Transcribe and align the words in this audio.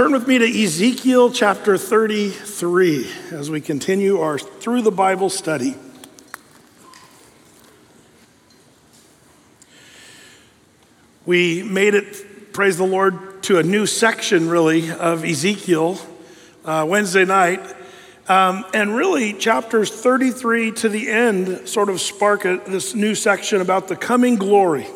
turn 0.00 0.12
with 0.12 0.26
me 0.26 0.38
to 0.38 0.62
Ezekiel 0.64 1.30
chapter 1.30 1.76
33 1.76 3.06
as 3.32 3.50
we 3.50 3.60
continue 3.60 4.18
our 4.18 4.38
Through 4.38 4.80
the 4.80 4.90
Bible 4.90 5.28
study. 5.28 5.76
We 11.26 11.62
made 11.64 11.92
it, 11.92 12.54
praise 12.54 12.78
the 12.78 12.86
Lord, 12.86 13.42
to 13.42 13.58
a 13.58 13.62
new 13.62 13.84
section 13.84 14.48
really 14.48 14.90
of 14.90 15.22
Ezekiel 15.22 15.98
uh, 16.64 16.86
Wednesday 16.88 17.26
night. 17.26 17.60
Um, 18.26 18.64
and 18.72 18.96
really, 18.96 19.34
chapters 19.34 19.90
33 19.90 20.72
to 20.72 20.88
the 20.88 21.10
end 21.10 21.68
sort 21.68 21.90
of 21.90 22.00
spark 22.00 22.46
a, 22.46 22.62
this 22.66 22.94
new 22.94 23.14
section 23.14 23.60
about 23.60 23.88
the 23.88 23.96
coming 23.96 24.36
glory. 24.36 24.86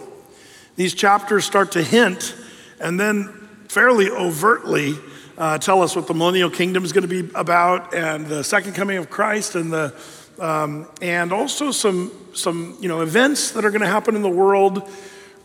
These 0.76 0.94
chapters 0.94 1.44
start 1.44 1.72
to 1.72 1.82
hint 1.82 2.34
and 2.80 2.98
then 2.98 3.43
fairly 3.74 4.08
overtly 4.08 4.94
uh, 5.36 5.58
tell 5.58 5.82
us 5.82 5.96
what 5.96 6.06
the 6.06 6.14
millennial 6.14 6.48
kingdom 6.48 6.84
is 6.84 6.92
going 6.92 7.02
to 7.02 7.22
be 7.22 7.28
about 7.34 7.92
and 7.92 8.24
the 8.28 8.44
second 8.44 8.72
coming 8.72 8.98
of 8.98 9.10
Christ 9.10 9.56
and 9.56 9.72
the 9.72 9.92
um, 10.38 10.86
and 11.02 11.32
also 11.32 11.72
some 11.72 12.12
some 12.34 12.76
you 12.78 12.88
know 12.88 13.00
events 13.00 13.50
that 13.50 13.64
are 13.64 13.70
going 13.70 13.80
to 13.80 13.88
happen 13.88 14.14
in 14.14 14.22
the 14.22 14.30
world 14.30 14.88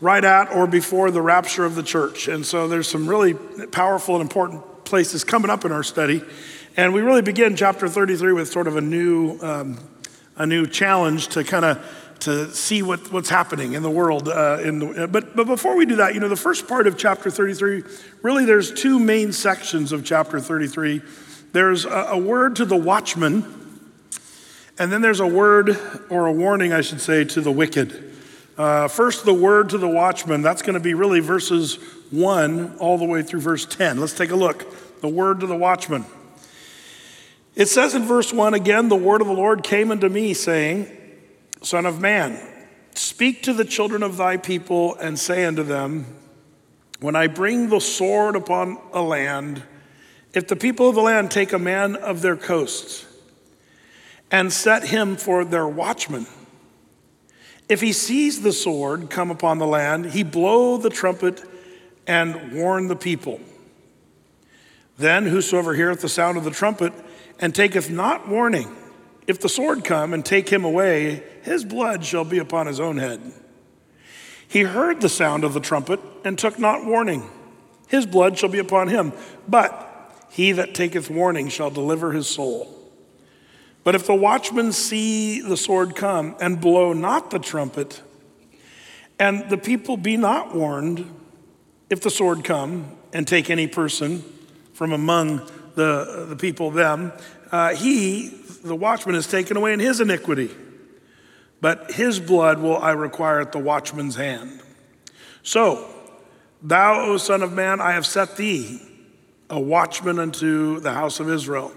right 0.00 0.22
at 0.22 0.52
or 0.52 0.68
before 0.68 1.10
the 1.10 1.20
rapture 1.20 1.64
of 1.64 1.74
the 1.74 1.82
church. 1.82 2.28
And 2.28 2.46
so 2.46 2.68
there's 2.68 2.86
some 2.86 3.08
really 3.08 3.34
powerful 3.34 4.14
and 4.14 4.22
important 4.22 4.84
places 4.84 5.24
coming 5.24 5.50
up 5.50 5.64
in 5.64 5.72
our 5.72 5.82
study. 5.82 6.22
And 6.76 6.94
we 6.94 7.00
really 7.00 7.22
begin 7.22 7.56
chapter 7.56 7.88
33 7.88 8.32
with 8.32 8.48
sort 8.48 8.68
of 8.68 8.76
a 8.76 8.80
new, 8.80 9.38
um, 9.42 9.76
a 10.36 10.46
new 10.46 10.68
challenge 10.68 11.28
to 11.28 11.42
kind 11.42 11.64
of 11.64 11.78
to 12.20 12.52
see 12.54 12.82
what, 12.82 13.12
what's 13.12 13.28
happening 13.28 13.72
in 13.72 13.82
the 13.82 13.90
world. 13.90 14.28
Uh, 14.28 14.58
in 14.62 14.78
the, 14.78 15.08
but, 15.08 15.34
but 15.34 15.46
before 15.46 15.76
we 15.76 15.86
do 15.86 15.96
that, 15.96 16.14
you 16.14 16.20
know, 16.20 16.28
the 16.28 16.36
first 16.36 16.68
part 16.68 16.86
of 16.86 16.96
chapter 16.96 17.30
33, 17.30 17.82
really 18.22 18.44
there's 18.44 18.72
two 18.72 18.98
main 18.98 19.32
sections 19.32 19.92
of 19.92 20.04
chapter 20.04 20.40
33. 20.40 21.02
There's 21.52 21.84
a, 21.84 22.08
a 22.10 22.18
word 22.18 22.56
to 22.56 22.64
the 22.64 22.76
watchman, 22.76 23.44
and 24.78 24.92
then 24.92 25.02
there's 25.02 25.20
a 25.20 25.26
word 25.26 25.78
or 26.08 26.26
a 26.26 26.32
warning, 26.32 26.72
I 26.72 26.80
should 26.80 27.00
say, 27.00 27.24
to 27.24 27.40
the 27.40 27.52
wicked. 27.52 28.12
Uh, 28.56 28.88
first, 28.88 29.24
the 29.24 29.34
word 29.34 29.70
to 29.70 29.78
the 29.78 29.88
watchman. 29.88 30.42
That's 30.42 30.62
going 30.62 30.74
to 30.74 30.80
be 30.80 30.94
really 30.94 31.20
verses 31.20 31.76
1 32.10 32.76
all 32.78 32.98
the 32.98 33.04
way 33.04 33.22
through 33.22 33.40
verse 33.40 33.64
10. 33.64 33.98
Let's 33.98 34.12
take 34.12 34.30
a 34.30 34.36
look. 34.36 35.00
The 35.00 35.08
word 35.08 35.40
to 35.40 35.46
the 35.46 35.56
watchman. 35.56 36.04
It 37.54 37.66
says 37.66 37.94
in 37.94 38.04
verse 38.04 38.32
1 38.32 38.54
again, 38.54 38.88
the 38.88 38.96
word 38.96 39.20
of 39.20 39.26
the 39.26 39.32
Lord 39.32 39.64
came 39.64 39.90
unto 39.90 40.08
me, 40.08 40.34
saying, 40.34 40.88
Son 41.62 41.84
of 41.84 42.00
man, 42.00 42.40
speak 42.94 43.42
to 43.42 43.52
the 43.52 43.64
children 43.64 44.02
of 44.02 44.16
thy 44.16 44.36
people 44.36 44.94
and 44.96 45.18
say 45.18 45.44
unto 45.44 45.62
them, 45.62 46.06
When 47.00 47.14
I 47.14 47.26
bring 47.26 47.68
the 47.68 47.80
sword 47.80 48.34
upon 48.34 48.78
a 48.92 49.02
land, 49.02 49.62
if 50.32 50.48
the 50.48 50.56
people 50.56 50.88
of 50.88 50.94
the 50.94 51.02
land 51.02 51.30
take 51.30 51.52
a 51.52 51.58
man 51.58 51.96
of 51.96 52.22
their 52.22 52.36
coasts 52.36 53.04
and 54.30 54.52
set 54.52 54.84
him 54.84 55.16
for 55.16 55.44
their 55.44 55.66
watchman, 55.66 56.26
if 57.68 57.80
he 57.80 57.92
sees 57.92 58.42
the 58.42 58.52
sword 58.52 59.10
come 59.10 59.30
upon 59.30 59.58
the 59.58 59.66
land, 59.66 60.06
he 60.06 60.22
blow 60.22 60.76
the 60.76 60.90
trumpet 60.90 61.42
and 62.06 62.52
warn 62.52 62.88
the 62.88 62.96
people. 62.96 63.38
Then 64.98 65.26
whosoever 65.26 65.74
heareth 65.74 66.00
the 66.00 66.08
sound 66.08 66.36
of 66.36 66.44
the 66.44 66.50
trumpet 66.50 66.92
and 67.38 67.54
taketh 67.54 67.88
not 67.88 68.28
warning, 68.28 68.74
if 69.26 69.40
the 69.40 69.48
sword 69.48 69.84
come 69.84 70.12
and 70.12 70.24
take 70.24 70.48
him 70.48 70.64
away, 70.64 71.22
his 71.42 71.64
blood 71.64 72.04
shall 72.04 72.24
be 72.24 72.38
upon 72.38 72.66
his 72.66 72.80
own 72.80 72.98
head. 72.98 73.20
He 74.46 74.62
heard 74.62 75.00
the 75.00 75.08
sound 75.08 75.44
of 75.44 75.54
the 75.54 75.60
trumpet 75.60 76.00
and 76.24 76.36
took 76.38 76.58
not 76.58 76.84
warning. 76.84 77.28
His 77.86 78.04
blood 78.04 78.36
shall 78.36 78.48
be 78.48 78.58
upon 78.58 78.88
him. 78.88 79.12
But 79.46 79.86
he 80.30 80.52
that 80.52 80.74
taketh 80.74 81.10
warning 81.10 81.48
shall 81.48 81.70
deliver 81.70 82.12
his 82.12 82.26
soul. 82.26 82.76
But 83.84 83.94
if 83.94 84.06
the 84.06 84.14
watchmen 84.14 84.72
see 84.72 85.40
the 85.40 85.56
sword 85.56 85.96
come 85.96 86.36
and 86.40 86.60
blow 86.60 86.92
not 86.92 87.30
the 87.30 87.38
trumpet, 87.38 88.02
and 89.18 89.48
the 89.50 89.56
people 89.56 89.96
be 89.96 90.16
not 90.16 90.54
warned, 90.54 91.08
if 91.88 92.00
the 92.00 92.10
sword 92.10 92.44
come 92.44 92.96
and 93.12 93.26
take 93.26 93.50
any 93.50 93.66
person 93.66 94.22
from 94.72 94.92
among 94.92 95.48
the, 95.74 96.26
the 96.28 96.36
people, 96.36 96.70
them, 96.70 97.12
uh, 97.52 97.74
he, 97.74 98.28
the 98.64 98.76
watchman, 98.76 99.14
is 99.14 99.26
taken 99.26 99.56
away 99.56 99.72
in 99.72 99.80
his 99.80 100.00
iniquity. 100.00 100.50
But 101.60 101.92
his 101.92 102.20
blood 102.20 102.58
will 102.60 102.78
I 102.78 102.92
require 102.92 103.40
at 103.40 103.52
the 103.52 103.58
watchman's 103.58 104.16
hand. 104.16 104.60
So, 105.42 105.88
thou, 106.62 107.00
O 107.00 107.16
Son 107.16 107.42
of 107.42 107.52
Man, 107.52 107.80
I 107.80 107.92
have 107.92 108.06
set 108.06 108.36
thee 108.36 108.80
a 109.48 109.60
watchman 109.60 110.18
unto 110.18 110.80
the 110.80 110.92
house 110.92 111.20
of 111.20 111.28
Israel. 111.28 111.72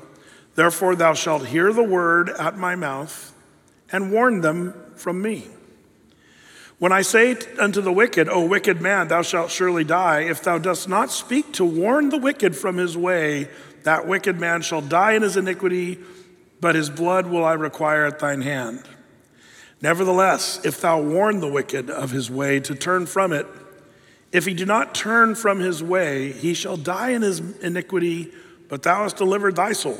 Therefore, 0.56 0.96
thou 0.96 1.14
shalt 1.14 1.48
hear 1.48 1.74
the 1.74 1.84
word 1.84 2.30
at 2.30 2.58
my 2.58 2.76
mouth 2.76 3.34
and 3.92 4.12
warn 4.12 4.42
them 4.42 4.74
from 4.96 5.22
me. 5.22 5.48
When 6.80 6.92
I 6.92 7.02
say 7.02 7.38
unto 7.60 7.82
the 7.82 7.94
wicked, 7.94 8.28
O 8.28 8.46
wicked 8.46 8.82
man, 8.82 9.08
thou 9.08 9.22
shalt 9.22 9.52
surely 9.52 9.84
die, 9.84 10.22
if 10.22 10.44
thou 10.44 10.58
dost 10.58 10.90
not 10.90 11.12
speak 11.12 11.54
to 11.54 11.66
warn 11.66 12.10
the 12.10 12.18
wicked 12.18 12.56
from 12.56 12.78
his 12.78 12.98
way, 12.98 13.48
that 13.84 14.08
wicked 14.08 14.40
man 14.40 14.62
shall 14.62 14.82
die 14.82 15.14
in 15.14 15.22
his 15.22 15.38
iniquity, 15.38 16.00
but 16.60 16.76
his 16.76 16.90
blood 16.90 17.28
will 17.28 17.46
I 17.46 17.54
require 17.54 18.06
at 18.06 18.20
thine 18.20 18.42
hand. 18.42 18.84
Nevertheless, 19.84 20.64
if 20.64 20.80
thou 20.80 21.02
warn 21.02 21.42
the 21.42 21.50
wicked 21.50 21.90
of 21.90 22.12
his 22.12 22.32
way 22.32 22.62
to 22.62 22.74
turn 22.74 23.06
from 23.06 23.34
it, 23.34 23.46
if 24.32 24.46
he 24.46 24.54
do 24.54 24.66
not 24.66 24.96
turn 24.96 25.36
from 25.36 25.60
his 25.60 25.84
way, 25.84 26.32
he 26.32 26.54
shall 26.54 26.78
die 26.78 27.10
in 27.10 27.22
his 27.22 27.40
iniquity, 27.60 28.32
but 28.70 28.82
thou 28.82 29.04
hast 29.04 29.18
delivered 29.18 29.58
thy 29.58 29.74
soul. 29.74 30.00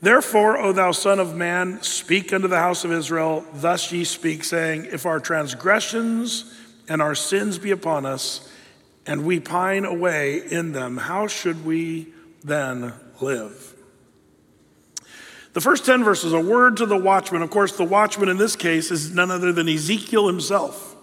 Therefore, 0.00 0.56
O 0.56 0.72
thou 0.72 0.92
Son 0.92 1.18
of 1.18 1.34
Man, 1.34 1.82
speak 1.82 2.32
unto 2.32 2.46
the 2.46 2.60
house 2.60 2.84
of 2.84 2.92
Israel, 2.92 3.44
thus 3.54 3.90
ye 3.90 4.04
speak, 4.04 4.44
saying, 4.44 4.86
If 4.92 5.04
our 5.04 5.18
transgressions 5.18 6.54
and 6.88 7.02
our 7.02 7.16
sins 7.16 7.58
be 7.58 7.72
upon 7.72 8.06
us, 8.06 8.48
and 9.04 9.24
we 9.24 9.40
pine 9.40 9.84
away 9.84 10.48
in 10.48 10.70
them, 10.70 10.96
how 10.96 11.26
should 11.26 11.64
we 11.64 12.06
then 12.44 12.92
live? 13.20 13.69
The 15.52 15.60
first 15.60 15.84
10 15.84 16.04
verses, 16.04 16.32
a 16.32 16.40
word 16.40 16.76
to 16.76 16.86
the 16.86 16.96
watchman. 16.96 17.42
Of 17.42 17.50
course, 17.50 17.76
the 17.76 17.84
watchman 17.84 18.28
in 18.28 18.36
this 18.36 18.54
case 18.54 18.90
is 18.90 19.12
none 19.12 19.30
other 19.30 19.52
than 19.52 19.68
Ezekiel 19.68 20.28
himself. 20.28 20.96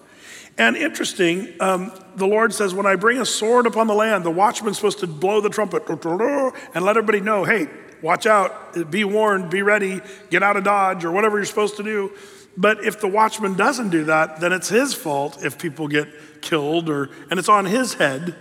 And 0.57 0.75
interesting, 0.75 1.53
um, 1.59 1.91
the 2.15 2.25
Lord 2.25 2.53
says, 2.53 2.73
When 2.73 2.85
I 2.85 2.95
bring 2.95 3.19
a 3.19 3.25
sword 3.25 3.67
upon 3.67 3.87
the 3.87 3.93
land, 3.93 4.23
the 4.23 4.31
watchman's 4.31 4.77
supposed 4.77 4.99
to 4.99 5.07
blow 5.07 5.41
the 5.41 5.49
trumpet 5.49 5.87
and 5.87 6.85
let 6.85 6.97
everybody 6.97 7.19
know, 7.19 7.43
hey, 7.43 7.67
watch 8.01 8.25
out, 8.25 8.89
be 8.89 9.03
warned, 9.03 9.51
be 9.51 9.61
ready, 9.61 10.01
get 10.29 10.41
out 10.41 10.57
of 10.57 10.63
Dodge, 10.63 11.03
or 11.05 11.11
whatever 11.11 11.37
you're 11.37 11.45
supposed 11.45 11.77
to 11.77 11.83
do. 11.83 12.11
But 12.55 12.83
if 12.83 12.99
the 12.99 13.07
watchman 13.07 13.55
doesn't 13.55 13.89
do 13.89 14.05
that, 14.05 14.39
then 14.39 14.51
it's 14.51 14.69
his 14.69 14.93
fault 14.93 15.43
if 15.45 15.59
people 15.59 15.87
get 15.87 16.07
killed, 16.41 16.89
or, 16.89 17.09
and 17.29 17.37
it's 17.37 17.49
on 17.49 17.65
his 17.65 17.95
head. 17.95 18.35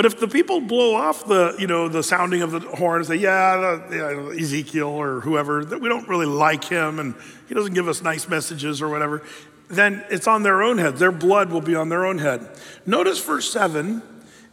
But 0.00 0.06
if 0.06 0.18
the 0.18 0.28
people 0.28 0.62
blow 0.62 0.94
off 0.94 1.26
the, 1.26 1.54
you 1.58 1.66
know, 1.66 1.86
the 1.86 2.02
sounding 2.02 2.40
of 2.40 2.52
the 2.52 2.60
horn 2.60 3.00
and 3.00 3.06
say, 3.06 3.16
yeah, 3.16 3.84
the, 3.90 4.34
Ezekiel 4.40 4.88
or 4.88 5.20
whoever, 5.20 5.62
that 5.62 5.78
we 5.78 5.90
don't 5.90 6.08
really 6.08 6.24
like 6.24 6.64
him 6.64 6.98
and 6.98 7.14
he 7.48 7.54
doesn't 7.54 7.74
give 7.74 7.86
us 7.86 8.00
nice 8.00 8.26
messages 8.26 8.80
or 8.80 8.88
whatever, 8.88 9.22
then 9.68 10.02
it's 10.08 10.26
on 10.26 10.42
their 10.42 10.62
own 10.62 10.78
head. 10.78 10.96
Their 10.96 11.12
blood 11.12 11.52
will 11.52 11.60
be 11.60 11.74
on 11.74 11.90
their 11.90 12.06
own 12.06 12.16
head. 12.16 12.48
Notice 12.86 13.22
verse 13.22 13.52
7, 13.52 14.02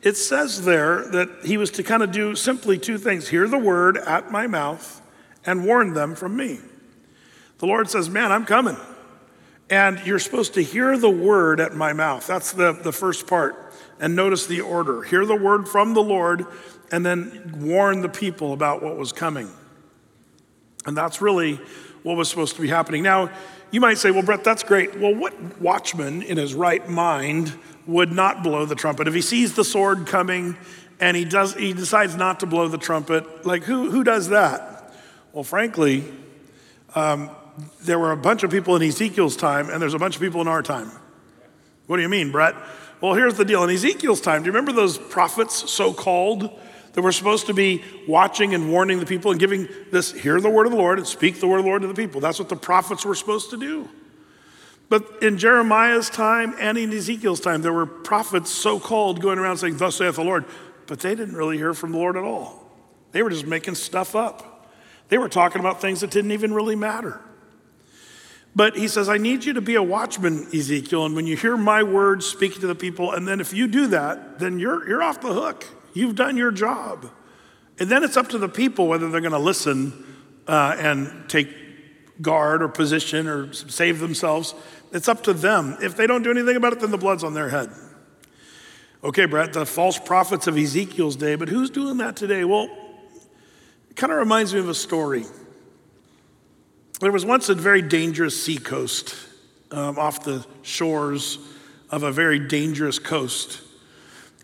it 0.02 0.18
says 0.18 0.66
there 0.66 1.08
that 1.12 1.30
he 1.46 1.56
was 1.56 1.72
to 1.72 1.82
kind 1.82 2.04
of 2.04 2.12
do 2.12 2.36
simply 2.36 2.78
two 2.78 2.98
things 2.98 3.30
hear 3.30 3.48
the 3.48 3.58
word 3.58 3.96
at 3.96 4.30
my 4.30 4.48
mouth 4.48 5.02
and 5.46 5.66
warn 5.66 5.94
them 5.94 6.14
from 6.16 6.36
me. 6.36 6.60
The 7.60 7.68
Lord 7.68 7.90
says, 7.90 8.10
Man, 8.10 8.34
I'm 8.34 8.44
coming. 8.44 8.76
And 9.70 10.06
you're 10.06 10.20
supposed 10.20 10.56
to 10.56 10.62
hear 10.62 10.98
the 10.98 11.10
word 11.10 11.62
at 11.62 11.74
my 11.74 11.94
mouth. 11.94 12.28
That's 12.28 12.52
the, 12.52 12.74
the 12.74 12.92
first 12.92 13.28
part. 13.28 13.67
And 14.00 14.16
notice 14.16 14.46
the 14.46 14.62
order 14.62 15.02
hear 15.04 15.26
the 15.26 15.36
word 15.36 15.68
from 15.68 15.94
the 15.94 16.04
Lord, 16.04 16.46
and 16.92 17.06
then 17.06 17.54
warn 17.60 18.02
the 18.02 18.10
people 18.10 18.54
about 18.54 18.82
what 18.82 18.98
was 18.98 19.12
coming. 19.12 19.50
And 20.86 20.96
that's 20.96 21.22
really 21.22 21.60
what 22.04 22.16
was 22.16 22.30
supposed 22.30 22.56
to 22.56 22.62
be 22.62 22.68
happening. 22.68 23.04
Now, 23.04 23.30
you 23.72 23.82
might 23.82 23.98
say, 23.98 24.12
well, 24.12 24.24
Brett, 24.24 24.44
that's 24.44 24.64
great. 24.64 24.98
Well, 24.98 25.14
what 25.14 25.60
watchman 25.60 26.22
in 26.22 26.38
his 26.38 26.54
right 26.54 26.88
mind 26.88 27.54
would 27.86 28.12
not 28.12 28.44
blow 28.44 28.66
the 28.66 28.76
trumpet? 28.76 29.08
If 29.08 29.14
he 29.14 29.22
sees 29.22 29.56
the 29.56 29.66
sword 29.66 30.08
coming 30.08 30.56
and 31.00 31.18
he, 31.18 31.26
does, 31.26 31.54
he 31.54 31.74
decides 31.74 32.16
not 32.16 32.40
to 32.40 32.46
blow 32.46 32.68
the 32.68 32.78
trumpet, 32.78 33.46
like 33.46 33.64
who, 33.64 33.92
who 33.92 34.04
does 34.04 34.30
that? 34.30 34.94
Well, 35.34 35.44
frankly, 35.44 36.06
um, 36.96 37.30
there 37.82 38.00
were 38.00 38.12
a 38.12 38.18
bunch 38.18 38.44
of 38.44 38.52
people 38.52 38.76
in 38.76 38.82
Ezekiel's 38.82 39.36
time, 39.36 39.70
and 39.70 39.82
there's 39.82 39.94
a 39.94 40.00
bunch 40.00 40.16
of 40.16 40.22
people 40.22 40.42
in 40.42 40.48
our 40.48 40.64
time. 40.64 40.92
What 41.88 41.98
do 41.98 42.04
you 42.04 42.10
mean, 42.10 42.32
Brett? 42.32 42.56
Well, 43.02 43.14
here's 43.14 43.36
the 43.36 43.46
deal. 43.46 43.64
In 43.64 43.70
Ezekiel's 43.70 44.22
time, 44.22 44.42
do 44.42 44.48
you 44.48 44.52
remember 44.52 44.72
those 44.72 44.98
prophets, 44.98 45.70
so 45.70 45.94
called, 45.94 46.50
that 46.94 47.02
were 47.02 47.12
supposed 47.12 47.46
to 47.46 47.54
be 47.54 47.84
watching 48.08 48.56
and 48.56 48.72
warning 48.72 49.00
the 49.00 49.06
people 49.06 49.30
and 49.30 49.40
giving 49.40 49.68
this, 49.92 50.12
hear 50.12 50.42
the 50.42 50.50
word 50.50 50.66
of 50.66 50.72
the 50.72 50.78
Lord 50.78 50.98
and 50.98 51.08
speak 51.08 51.40
the 51.40 51.48
word 51.48 51.60
of 51.60 51.64
the 51.66 51.70
Lord 51.70 51.84
to 51.84 51.88
the 51.88 51.94
people? 51.94 52.20
That's 52.20 52.40
what 52.40 52.50
the 52.50 52.56
prophets 52.56 53.06
were 53.06 53.14
supposed 53.14 53.52
to 53.52 53.58
do. 53.58 53.88
But 54.90 55.22
in 55.22 55.38
Jeremiah's 55.38 56.10
time 56.10 56.56
and 56.60 56.78
in 56.78 56.92
Ezekiel's 56.92 57.42
time, 57.42 57.62
there 57.62 57.74
were 57.74 57.86
prophets, 57.86 58.50
so 58.50 58.80
called, 58.80 59.22
going 59.22 59.38
around 59.38 59.58
saying, 59.58 59.78
Thus 59.78 59.98
saith 59.98 60.16
the 60.16 60.24
Lord. 60.24 60.46
but 60.88 61.02
they 61.02 61.14
didn't 61.14 61.36
really 61.36 61.58
hear 61.58 61.74
from 61.74 61.92
the 61.92 61.98
Lord 61.98 62.18
at 62.18 62.24
all. 62.24 62.66
They 63.12 63.22
were 63.22 63.30
just 63.30 63.46
making 63.46 63.76
stuff 63.76 64.16
up. 64.16 64.70
They 65.10 65.18
were 65.18 65.30
talking 65.30 65.60
about 65.60 65.82
things 65.82 66.02
that 66.02 66.12
didn't 66.12 66.32
even 66.32 66.54
really 66.54 66.76
matter. 66.76 67.22
But 68.58 68.76
he 68.76 68.88
says, 68.88 69.08
I 69.08 69.20
need 69.20 69.46
you 69.46 69.54
to 69.54 69.62
be 69.62 69.76
a 69.76 69.84
watchman, 69.84 70.48
Ezekiel. 70.52 71.06
And 71.06 71.16
when 71.16 71.28
you 71.28 71.38
hear 71.38 71.56
my 71.56 71.84
words 71.84 72.26
speaking 72.26 72.60
to 72.62 72.66
the 72.66 72.74
people, 72.74 73.12
and 73.12 73.28
then 73.28 73.40
if 73.40 73.54
you 73.54 73.68
do 73.68 73.86
that, 73.90 74.40
then 74.40 74.58
you're, 74.58 74.90
you're 74.90 75.04
off 75.04 75.22
the 75.22 75.32
hook. 75.32 75.68
You've 75.94 76.16
done 76.16 76.38
your 76.38 76.50
job. 76.50 77.08
And 77.78 77.88
then 77.88 78.04
it's 78.04 78.18
up 78.18 78.30
to 78.30 78.40
the 78.40 78.50
people 78.50 78.88
whether 78.88 79.12
they're 79.12 79.22
going 79.22 79.32
to 79.34 79.38
listen 79.38 79.94
uh, 80.48 80.76
and 80.76 81.30
take 81.30 81.50
guard 82.20 82.64
or 82.64 82.68
position 82.68 83.28
or 83.28 83.54
save 83.54 84.00
themselves. 84.00 84.56
It's 84.92 85.08
up 85.08 85.22
to 85.26 85.34
them. 85.34 85.78
If 85.80 85.96
they 85.96 86.08
don't 86.08 86.24
do 86.24 86.32
anything 86.32 86.56
about 86.56 86.74
it, 86.74 86.80
then 86.80 86.90
the 86.90 86.98
blood's 86.98 87.24
on 87.24 87.36
their 87.36 87.50
head. 87.50 87.70
Okay, 89.04 89.26
Brett, 89.26 89.54
the 89.54 89.68
false 89.68 90.00
prophets 90.00 90.48
of 90.48 90.58
Ezekiel's 90.58 91.16
day, 91.16 91.36
but 91.36 91.48
who's 91.48 91.70
doing 91.70 91.98
that 91.98 92.16
today? 92.16 92.44
Well, 92.44 92.76
it 93.92 93.96
kind 93.96 94.12
of 94.12 94.18
reminds 94.18 94.52
me 94.52 94.60
of 94.62 94.68
a 94.68 94.74
story. 94.74 95.26
There 97.00 97.12
was 97.12 97.24
once 97.24 97.48
a 97.50 97.54
very 97.54 97.84
dangerous 97.84 98.42
seacoast 98.42 99.16
um, 99.70 100.00
off 100.00 100.24
the 100.24 100.44
shores 100.64 101.38
of 101.92 102.02
a 102.02 102.12
very 102.12 102.40
dangerous 102.40 102.98
coast. 102.98 103.62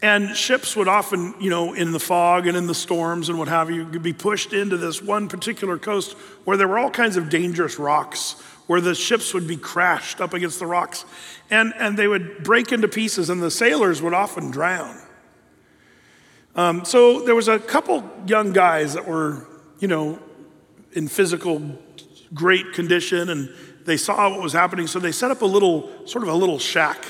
And 0.03 0.35
ships 0.35 0.75
would 0.75 0.88
often, 0.88 1.33
you 1.39 1.50
know, 1.50 1.73
in 1.73 1.94
the 1.94 2.00
fog 2.00 2.45
and 2.45 2.55
in 2.55 2.67
the 2.67 2.75
storms 2.75 3.29
and 3.29 3.39
what 3.39 3.47
have 3.47 3.71
you, 3.71 3.85
be 3.85 4.13
pushed 4.13 4.53
into 4.53 4.77
this 4.77 5.01
one 5.01 5.29
particular 5.29 5.79
coast 5.79 6.13
where 6.44 6.55
there 6.55 6.67
were 6.67 6.77
all 6.77 6.91
kinds 6.91 7.17
of 7.17 7.29
dangerous 7.29 7.79
rocks, 7.79 8.33
where 8.67 8.81
the 8.81 8.94
ships 8.94 9.33
would 9.33 9.47
be 9.47 9.57
crashed 9.57 10.21
up 10.21 10.35
against 10.35 10.59
the 10.59 10.67
rocks. 10.67 11.05
And, 11.50 11.73
and 11.79 11.97
they 11.97 12.07
would 12.07 12.44
break 12.44 12.71
into 12.71 12.88
pieces, 12.88 13.31
and 13.31 13.41
the 13.41 13.50
sailors 13.50 14.00
would 14.00 14.13
often 14.13 14.51
drown. 14.51 15.00
Um, 16.55 16.85
so 16.85 17.21
there 17.21 17.33
was 17.33 17.47
a 17.47 17.57
couple 17.57 18.07
young 18.27 18.53
guys 18.53 18.94
that 18.94 19.07
were, 19.07 19.47
you 19.79 19.88
know, 19.88 20.19
in 20.91 21.07
physical 21.07 21.79
great 22.33 22.74
condition, 22.74 23.30
and 23.30 23.50
they 23.85 23.97
saw 23.97 24.30
what 24.30 24.41
was 24.41 24.53
happening. 24.53 24.88
So 24.88 25.00
they 25.00 25.12
set 25.12 25.31
up 25.31 25.41
a 25.41 25.45
little, 25.45 26.07
sort 26.07 26.24
of 26.24 26.30
a 26.30 26.33
little 26.33 26.59
shack 26.59 27.06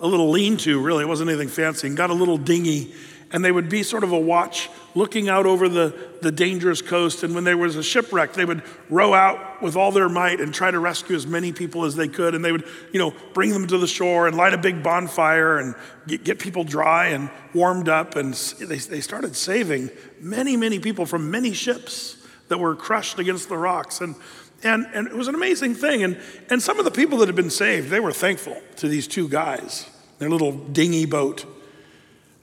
a 0.00 0.06
little 0.06 0.30
lean 0.30 0.56
to, 0.58 0.80
really. 0.80 1.04
It 1.04 1.08
wasn't 1.08 1.30
anything 1.30 1.48
fancy, 1.48 1.86
and 1.86 1.96
got 1.96 2.10
a 2.10 2.14
little 2.14 2.38
dinghy. 2.38 2.94
And 3.30 3.44
they 3.44 3.52
would 3.52 3.68
be 3.68 3.82
sort 3.82 4.04
of 4.04 4.12
a 4.12 4.18
watch 4.18 4.70
looking 4.94 5.28
out 5.28 5.44
over 5.44 5.68
the, 5.68 5.94
the 6.22 6.32
dangerous 6.32 6.80
coast. 6.80 7.22
And 7.22 7.34
when 7.34 7.44
there 7.44 7.58
was 7.58 7.76
a 7.76 7.82
shipwreck, 7.82 8.32
they 8.32 8.46
would 8.46 8.62
row 8.88 9.12
out 9.12 9.60
with 9.60 9.76
all 9.76 9.92
their 9.92 10.08
might 10.08 10.40
and 10.40 10.54
try 10.54 10.70
to 10.70 10.78
rescue 10.78 11.14
as 11.14 11.26
many 11.26 11.52
people 11.52 11.84
as 11.84 11.94
they 11.94 12.08
could. 12.08 12.34
And 12.34 12.42
they 12.42 12.52
would, 12.52 12.66
you 12.90 12.98
know, 12.98 13.12
bring 13.34 13.50
them 13.50 13.66
to 13.66 13.76
the 13.76 13.86
shore 13.86 14.28
and 14.28 14.36
light 14.36 14.54
a 14.54 14.58
big 14.58 14.82
bonfire 14.82 15.58
and 15.58 15.74
get, 16.06 16.24
get 16.24 16.38
people 16.38 16.64
dry 16.64 17.08
and 17.08 17.28
warmed 17.52 17.90
up. 17.90 18.16
And 18.16 18.32
they, 18.32 18.78
they 18.78 19.02
started 19.02 19.36
saving 19.36 19.90
many, 20.20 20.56
many 20.56 20.78
people 20.78 21.04
from 21.04 21.30
many 21.30 21.52
ships 21.52 22.16
that 22.48 22.56
were 22.56 22.74
crushed 22.74 23.18
against 23.18 23.50
the 23.50 23.58
rocks. 23.58 24.00
And 24.00 24.14
and, 24.62 24.86
and 24.92 25.06
it 25.06 25.14
was 25.14 25.28
an 25.28 25.34
amazing 25.34 25.74
thing. 25.74 26.02
And, 26.02 26.18
and 26.50 26.62
some 26.62 26.78
of 26.78 26.84
the 26.84 26.90
people 26.90 27.18
that 27.18 27.28
had 27.28 27.36
been 27.36 27.50
saved, 27.50 27.90
they 27.90 28.00
were 28.00 28.12
thankful 28.12 28.60
to 28.76 28.88
these 28.88 29.06
two 29.06 29.28
guys, 29.28 29.88
their 30.18 30.30
little 30.30 30.52
dinghy 30.52 31.06
boat 31.06 31.44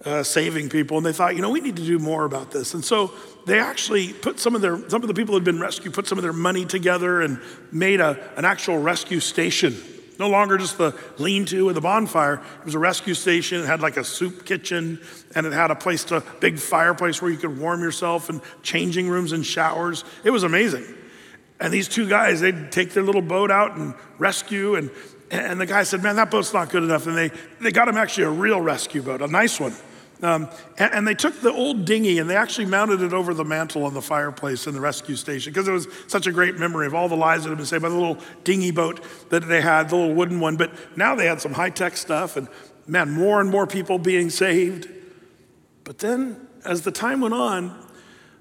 uh, 0.06 0.24
saving 0.24 0.70
people. 0.70 0.98
And 0.98 1.06
they 1.06 1.12
thought, 1.12 1.36
you 1.36 1.42
know, 1.42 1.50
we 1.50 1.62
need 1.62 1.76
to 1.76 1.86
do 1.86 2.00
more 2.00 2.26
about 2.26 2.52
this. 2.52 2.74
And 2.74 2.86
so 2.86 3.12
they 3.46 3.60
actually 3.60 4.14
put 4.14 4.40
some 4.40 4.56
of 4.56 4.62
their, 4.62 4.78
some 4.90 5.02
of 5.02 5.08
the 5.08 5.14
people 5.14 5.34
who 5.34 5.38
had 5.38 5.44
been 5.44 5.60
rescued, 5.60 5.94
put 5.94 6.08
some 6.08 6.18
of 6.18 6.24
their 6.24 6.34
money 6.34 6.66
together 6.66 7.22
and 7.22 7.42
made 7.72 8.00
a, 8.00 8.18
an 8.38 8.46
actual 8.46 8.78
rescue 8.78 9.20
station. 9.20 9.76
No 10.18 10.30
longer 10.30 10.58
just 10.58 10.78
the 10.78 10.98
lean 11.18 11.44
to 11.48 11.66
with 11.66 11.76
the 11.76 11.82
bonfire. 11.82 12.36
It 12.60 12.66
was 12.66 12.76
a 12.76 12.80
rescue 12.80 13.14
station. 13.14 13.62
It 13.62 13.66
had 13.66 13.82
like 13.82 13.98
a 13.98 14.04
soup 14.04 14.46
kitchen 14.46 15.02
and 15.34 15.46
it 15.46 15.52
had 15.52 15.72
a 15.72 15.76
place 15.76 16.06
to, 16.06 16.24
big 16.40 16.58
fireplace 16.58 17.22
where 17.22 17.30
you 17.30 17.38
could 17.38 17.60
warm 17.60 17.82
yourself 17.82 18.30
and 18.30 18.40
changing 18.64 19.10
rooms 19.10 19.34
and 19.34 19.46
showers. 19.46 20.06
It 20.24 20.30
was 20.30 20.44
amazing. 20.44 20.86
And 21.60 21.74
these 21.74 21.88
two 21.88 22.08
guys, 22.08 22.42
they'd 22.42 22.72
take 22.72 22.92
their 22.92 23.04
little 23.04 23.22
boat 23.22 23.50
out 23.50 23.78
and 23.78 23.94
rescue. 24.18 24.76
And, 24.76 24.92
and 25.32 25.60
the 25.60 25.66
guy 25.66 25.84
said, 25.84 26.04
Man, 26.04 26.16
that 26.18 26.30
boat's 26.32 26.54
not 26.54 26.70
good 26.70 26.84
enough. 26.84 27.08
And 27.08 27.18
they, 27.18 27.32
they 27.62 27.72
got 27.72 27.88
him 27.88 27.98
actually 27.98 28.26
a 28.26 28.30
real 28.30 28.62
rescue 28.62 29.02
boat, 29.02 29.22
a 29.22 29.28
nice 29.28 29.60
one. 29.60 29.74
Um, 30.22 30.50
and, 30.78 30.94
and, 30.94 31.08
they 31.08 31.14
took 31.14 31.42
the 31.42 31.52
old 31.52 31.84
dinghy 31.84 32.20
and 32.20 32.30
they 32.30 32.38
actually 32.38 32.68
mounted 32.68 33.02
it 33.02 33.12
over 33.12 33.34
the 33.34 33.44
mantle 33.44 33.84
on 33.84 33.94
the 33.94 34.02
fireplace 34.02 34.66
in 34.66 34.74
the 34.74 34.80
rescue 34.80 35.18
station 35.18 35.52
because 35.52 35.68
it 35.68 35.74
was 35.74 35.90
such 36.08 36.26
a 36.26 36.32
great 36.32 36.58
memory 36.58 36.88
of 36.88 36.96
all 36.96 37.10
the 37.10 37.18
lives 37.18 37.44
that 37.44 37.50
had 37.50 37.58
been 37.58 37.66
saved 37.66 37.84
by 37.84 37.90
the 37.90 37.96
little 37.96 38.18
dinghy 38.46 38.72
boat 38.72 39.04
that 39.30 39.46
they 39.46 39.60
had, 39.60 39.90
the 39.90 39.98
little 39.98 40.16
wooden 40.16 40.40
one. 40.40 40.56
But 40.56 40.72
now 40.98 41.16
they 41.16 41.26
had 41.26 41.42
some 41.42 41.52
high 41.52 41.70
tech 41.70 41.98
stuff 41.98 42.38
and 42.38 42.48
man, 42.88 43.12
more 43.12 43.42
and 43.42 43.50
more 43.50 43.68
people 43.68 44.00
being 44.00 44.30
saved. 44.30 44.88
But 45.84 46.00
then 46.00 46.48
as 46.64 46.84
the 46.84 46.92
time 46.92 47.20
went 47.20 47.34
on, 47.34 47.85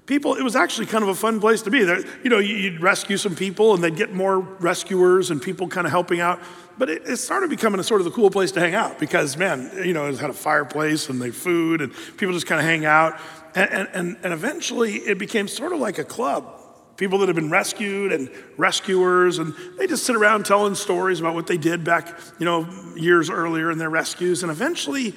people, 0.05 0.35
it 0.35 0.43
was 0.43 0.55
actually 0.55 0.85
kind 0.85 1.03
of 1.03 1.09
a 1.09 1.15
fun 1.15 1.39
place 1.39 1.61
to 1.63 1.71
be. 1.71 1.83
There, 1.83 1.99
you 2.23 2.29
know, 2.29 2.39
you'd 2.39 2.81
rescue 2.81 3.17
some 3.17 3.35
people 3.35 3.73
and 3.73 3.83
they'd 3.83 3.95
get 3.95 4.13
more 4.13 4.39
rescuers 4.39 5.31
and 5.31 5.41
people 5.41 5.67
kind 5.67 5.87
of 5.87 5.91
helping 5.91 6.19
out. 6.19 6.39
But 6.77 6.89
it, 6.89 7.07
it, 7.07 7.17
started 7.17 7.49
becoming 7.49 7.79
a 7.79 7.83
sort 7.83 8.01
of 8.01 8.05
the 8.05 8.11
cool 8.11 8.29
place 8.29 8.51
to 8.53 8.59
hang 8.59 8.75
out 8.75 8.99
because, 8.99 9.37
man, 9.37 9.71
you 9.83 9.93
know, 9.93 10.07
it 10.07 10.19
had 10.19 10.29
a 10.29 10.33
fireplace 10.33 11.09
and 11.09 11.21
they 11.21 11.31
food 11.31 11.81
and 11.81 11.93
people 12.17 12.33
just 12.33 12.47
kind 12.47 12.59
of 12.59 12.65
hang 12.65 12.85
out. 12.85 13.19
And, 13.55 13.87
and, 13.93 14.17
and 14.21 14.33
eventually 14.33 14.95
it 14.95 15.17
became 15.17 15.47
sort 15.47 15.71
of 15.71 15.79
like 15.79 15.97
a 15.97 16.03
club. 16.03 16.51
People 16.97 17.19
that 17.19 17.27
have 17.27 17.35
been 17.35 17.49
rescued 17.49 18.13
and 18.13 18.29
rescuers, 18.55 19.37
and 19.37 19.53
they 19.77 19.85
just 19.85 20.05
sit 20.05 20.15
around 20.15 20.45
telling 20.45 20.75
stories 20.75 21.19
about 21.19 21.33
what 21.33 21.45
they 21.45 21.57
did 21.57 21.83
back, 21.83 22.17
you 22.39 22.45
know, 22.45 22.65
years 22.95 23.29
earlier 23.29 23.69
in 23.69 23.77
their 23.77 23.89
rescues. 23.89 24.43
And 24.43 24.51
eventually, 24.51 25.13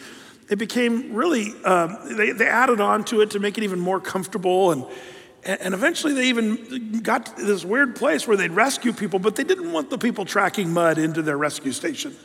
it 0.49 0.57
became 0.57 1.15
really, 1.15 1.53
um, 1.65 1.97
they, 2.17 2.33
they 2.33 2.47
added 2.47 2.81
on 2.81 3.05
to 3.05 3.21
it 3.21 3.31
to 3.31 3.39
make 3.39 3.59
it 3.59 3.65
even 3.65 3.81
more 3.81 4.01
comfortable. 4.01 4.73
And, 4.73 4.87
and 5.45 5.75
eventually 5.75 6.15
they 6.15 6.29
even 6.29 7.01
got 7.03 7.37
to 7.37 7.45
this 7.45 7.65
weird 7.65 7.97
place 7.97 8.27
where 8.27 8.37
they'd 8.37 8.53
rescue 8.53 8.93
people, 8.93 9.19
but 9.19 9.37
they 9.37 9.45
didn't 9.45 9.73
want 9.73 9.91
the 9.91 9.99
people 9.99 10.25
tracking 10.25 10.73
mud 10.73 10.99
into 10.99 11.23
their 11.23 11.37
rescue 11.37 11.73
station. 11.73 12.17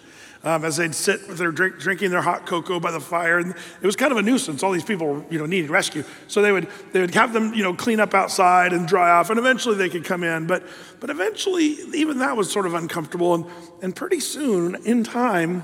Um, 0.46 0.66
as 0.66 0.76
they'd 0.76 0.94
sit 0.94 1.26
with 1.30 1.38
their 1.38 1.54
drink, 1.54 1.80
drinking 1.80 2.12
their 2.12 2.22
hot 2.22 2.46
cocoa 2.46 2.78
by 2.78 2.92
the 2.92 3.00
fire, 3.00 3.38
and 3.38 3.56
it 3.82 3.86
was 3.86 3.96
kind 3.96 4.12
of 4.12 4.18
a 4.18 4.22
nuisance. 4.22 4.62
All 4.62 4.74
these 4.74 4.84
people, 4.84 5.26
you 5.30 5.40
know, 5.40 5.46
needed 5.46 5.70
rescue, 5.70 6.04
so 6.28 6.42
they 6.42 6.52
would 6.52 6.68
they 6.92 7.00
would 7.00 7.16
have 7.16 7.32
them, 7.32 7.54
you 7.54 7.64
know, 7.64 7.74
clean 7.74 8.02
up 8.02 8.14
outside 8.14 8.74
and 8.74 8.86
dry 8.86 9.10
off, 9.10 9.30
and 9.30 9.40
eventually 9.40 9.78
they 9.78 9.88
could 9.88 10.04
come 10.04 10.22
in. 10.22 10.46
But 10.46 10.68
but 11.00 11.10
eventually, 11.10 11.78
even 11.94 12.20
that 12.20 12.36
was 12.36 12.52
sort 12.52 12.66
of 12.66 12.74
uncomfortable, 12.74 13.34
and 13.36 13.46
and 13.82 13.96
pretty 13.96 14.20
soon, 14.20 14.76
in 14.84 15.06
time, 15.06 15.64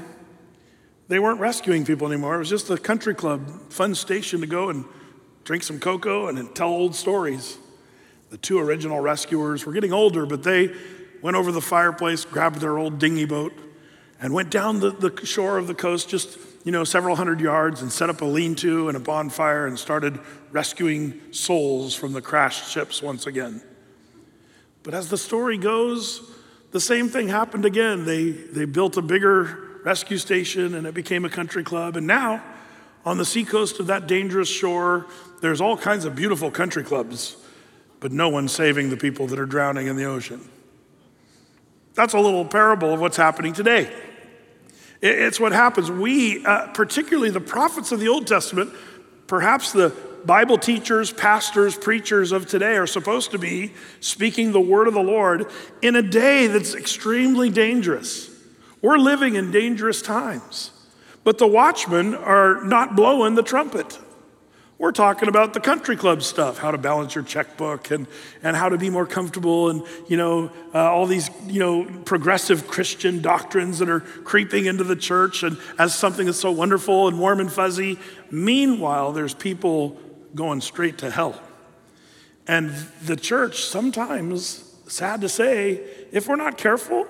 they 1.10 1.18
weren't 1.18 1.40
rescuing 1.40 1.86
people 1.86 2.08
anymore. 2.08 2.36
It 2.36 2.40
was 2.40 2.50
just 2.50 2.70
a 2.70 2.78
country 2.78 3.16
club, 3.16 3.72
fun 3.72 3.96
station 3.96 4.42
to 4.42 4.48
go 4.48 4.70
and 4.70 4.86
drink 5.44 5.64
some 5.64 5.80
cocoa 5.80 6.28
and 6.28 6.56
tell 6.56 6.70
old 6.70 6.96
stories. 6.96 7.58
The 8.30 8.38
two 8.38 8.60
original 8.60 9.00
rescuers 9.00 9.66
were 9.66 9.74
getting 9.74 9.92
older, 9.92 10.28
but 10.28 10.44
they 10.44 10.72
went 11.24 11.36
over 11.36 11.52
the 11.52 11.62
fireplace, 11.62 12.26
grabbed 12.26 12.62
their 12.62 12.78
old 12.78 13.00
dinghy 13.00 13.26
boat, 13.26 13.54
and 14.22 14.34
went 14.34 14.52
down 14.52 14.82
the, 14.82 14.92
the 14.92 15.26
shore 15.26 15.58
of 15.58 15.66
the 15.66 15.74
coast 15.74 16.10
just, 16.10 16.38
you 16.64 16.72
know, 16.72 16.84
several 16.84 17.16
hundred 17.16 17.42
yards 17.42 17.82
and 17.82 17.92
set 17.92 18.12
up 18.12 18.22
a 18.22 18.26
lean 18.26 18.54
to 18.56 18.88
and 18.88 18.96
a 18.96 19.00
bonfire 19.00 19.66
and 19.66 19.80
started 19.80 20.20
rescuing 20.52 21.20
souls 21.34 21.96
from 21.96 22.14
the 22.14 22.22
crashed 22.22 22.72
ships 22.72 23.02
once 23.02 23.26
again. 23.26 23.64
But 24.84 24.94
as 24.94 25.10
the 25.10 25.18
story 25.18 25.58
goes, 25.58 26.22
the 26.70 26.80
same 26.80 27.10
thing 27.10 27.30
happened 27.30 27.66
again. 27.66 28.06
They, 28.06 28.30
they 28.30 28.66
built 28.66 28.96
a 28.96 29.02
bigger 29.02 29.69
rescue 29.84 30.18
station 30.18 30.76
and 30.76 30.86
it 30.86 30.94
became 30.94 31.26
a 31.26 31.30
country 31.30 31.64
club. 31.64 31.96
And 31.96 32.08
now, 32.08 32.44
on 33.06 33.18
the 33.18 33.26
seacoast 33.26 33.80
of 33.80 33.88
that 33.88 34.08
dangerous 34.08 34.50
shore, 34.50 35.06
there's 35.42 35.62
all 35.62 35.78
kinds 35.78 36.06
of 36.06 36.16
beautiful 36.16 36.52
country 36.52 36.84
clubs, 36.84 37.38
but 38.00 38.12
no 38.12 38.30
one 38.30 38.48
saving 38.48 38.90
the 38.90 38.98
people 38.98 39.28
that 39.28 39.40
are 39.40 39.46
drowning 39.46 39.88
in 39.88 39.96
the 39.96 40.06
ocean. 40.06 40.48
That's 41.96 42.14
a 42.14 42.20
little 42.20 42.46
parable 42.46 42.94
of 42.94 43.00
what's 43.00 43.18
happening 43.18 43.54
today. 43.54 43.92
It's 45.02 45.40
what 45.40 45.54
happens. 45.54 45.90
We, 45.90 46.46
uh, 46.46 46.68
particularly 46.68 47.30
the 47.30 47.40
prophets 47.40 47.92
of 47.92 48.00
the 48.00 48.10
Old 48.10 48.28
Testament, 48.28 48.74
perhaps 49.28 49.72
the 49.72 49.96
Bible 50.26 50.58
teachers, 50.58 51.14
pastors, 51.14 51.78
preachers 51.78 52.34
of 52.34 52.48
today 52.48 52.76
are 52.76 52.88
supposed 52.88 53.32
to 53.32 53.38
be 53.38 53.74
speaking 54.02 54.52
the 54.52 54.60
word 54.60 54.88
of 54.88 54.94
the 54.94 55.02
Lord 55.02 55.48
in 55.82 55.96
a 55.96 56.02
day 56.02 56.48
that's 56.48 56.76
extremely 56.76 57.50
dangerous. 57.50 58.30
We're 58.82 58.98
living 58.98 59.36
in 59.36 59.52
dangerous 59.52 60.02
times. 60.02 60.72
But 61.24 61.38
the 61.38 61.48
watchmen 61.48 62.16
are 62.16 62.64
not 62.64 62.96
blowing 62.96 63.36
the 63.36 63.44
trumpet. 63.44 64.00
We're 64.78 64.94
talking 64.94 65.28
about 65.28 65.54
the 65.54 65.60
country 65.60 65.98
club 65.98 66.24
stuff, 66.24 66.58
how 66.58 66.72
to 66.72 66.78
balance 66.78 67.14
your 67.14 67.26
checkbook 67.26 67.92
and, 67.92 68.08
and 68.42 68.56
how 68.56 68.70
to 68.70 68.78
be 68.78 68.90
more 68.90 69.06
comfortable 69.06 69.70
and, 69.70 69.84
you 70.08 70.16
know, 70.16 70.50
uh, 70.74 70.80
all 70.80 71.06
these, 71.06 71.30
you 71.48 71.60
know, 71.60 71.84
progressive 72.06 72.66
Christian 72.66 73.22
doctrines 73.22 73.80
that 73.80 73.90
are 73.90 74.00
creeping 74.00 74.68
into 74.68 74.86
the 74.86 74.96
church 74.96 75.44
and 75.44 75.58
as 75.78 75.94
something 75.94 76.28
that's 76.28 76.40
so 76.40 76.52
wonderful 76.52 77.10
and 77.10 77.20
warm 77.20 77.42
and 77.42 77.52
fuzzy. 77.52 78.00
Meanwhile, 78.32 79.12
there's 79.12 79.34
people 79.34 79.98
going 80.34 80.62
straight 80.62 81.00
to 81.00 81.12
hell. 81.12 81.42
And 82.48 82.70
the 83.04 83.18
church 83.18 83.66
sometimes, 83.66 84.64
sad 84.88 85.20
to 85.22 85.30
say, 85.30 85.82
if 86.14 86.30
we're 86.30 86.38
not 86.38 86.58
careful, 86.58 87.06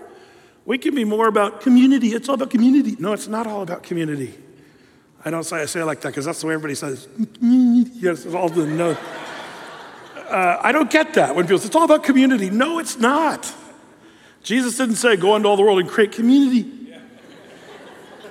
we 0.65 0.77
can 0.77 0.95
be 0.95 1.03
more 1.03 1.27
about 1.27 1.61
community. 1.61 2.09
It's 2.09 2.29
all 2.29 2.35
about 2.35 2.49
community. 2.49 2.95
No, 2.99 3.13
it's 3.13 3.27
not 3.27 3.47
all 3.47 3.61
about 3.61 3.83
community. 3.83 4.33
I 5.23 5.31
don't 5.31 5.43
say 5.43 5.57
I 5.57 5.65
say 5.65 5.81
it 5.81 5.85
like 5.85 6.01
that 6.01 6.09
because 6.09 6.25
that's 6.25 6.41
the 6.41 6.47
way 6.47 6.53
everybody 6.53 6.75
says. 6.75 7.07
yes, 7.41 8.25
all 8.27 8.49
the 8.49 8.65
no. 8.65 8.97
Uh, 10.29 10.59
I 10.61 10.71
don't 10.71 10.91
get 10.91 11.15
that 11.15 11.35
when 11.35 11.45
people 11.45 11.59
say 11.59 11.67
it's 11.67 11.75
all 11.75 11.85
about 11.85 12.03
community. 12.03 12.49
No, 12.49 12.79
it's 12.79 12.97
not. 12.97 13.51
Jesus 14.43 14.77
didn't 14.77 14.95
say 14.95 15.15
go 15.15 15.35
into 15.35 15.49
all 15.49 15.57
the 15.57 15.63
world 15.63 15.79
and 15.79 15.89
create 15.89 16.11
community. 16.11 16.79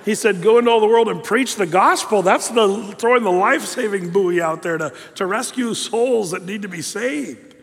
He 0.05 0.15
said, 0.15 0.41
Go 0.41 0.57
into 0.57 0.71
all 0.71 0.79
the 0.79 0.87
world 0.87 1.07
and 1.07 1.23
preach 1.23 1.55
the 1.55 1.67
gospel. 1.67 2.21
That's 2.21 2.49
the 2.49 2.95
throwing 2.97 3.23
the 3.23 3.31
life 3.31 3.65
saving 3.65 4.09
buoy 4.09 4.41
out 4.41 4.63
there 4.63 4.77
to, 4.77 4.93
to 5.15 5.25
rescue 5.25 5.73
souls 5.73 6.31
that 6.31 6.45
need 6.45 6.63
to 6.63 6.67
be 6.67 6.81
saved. 6.81 7.55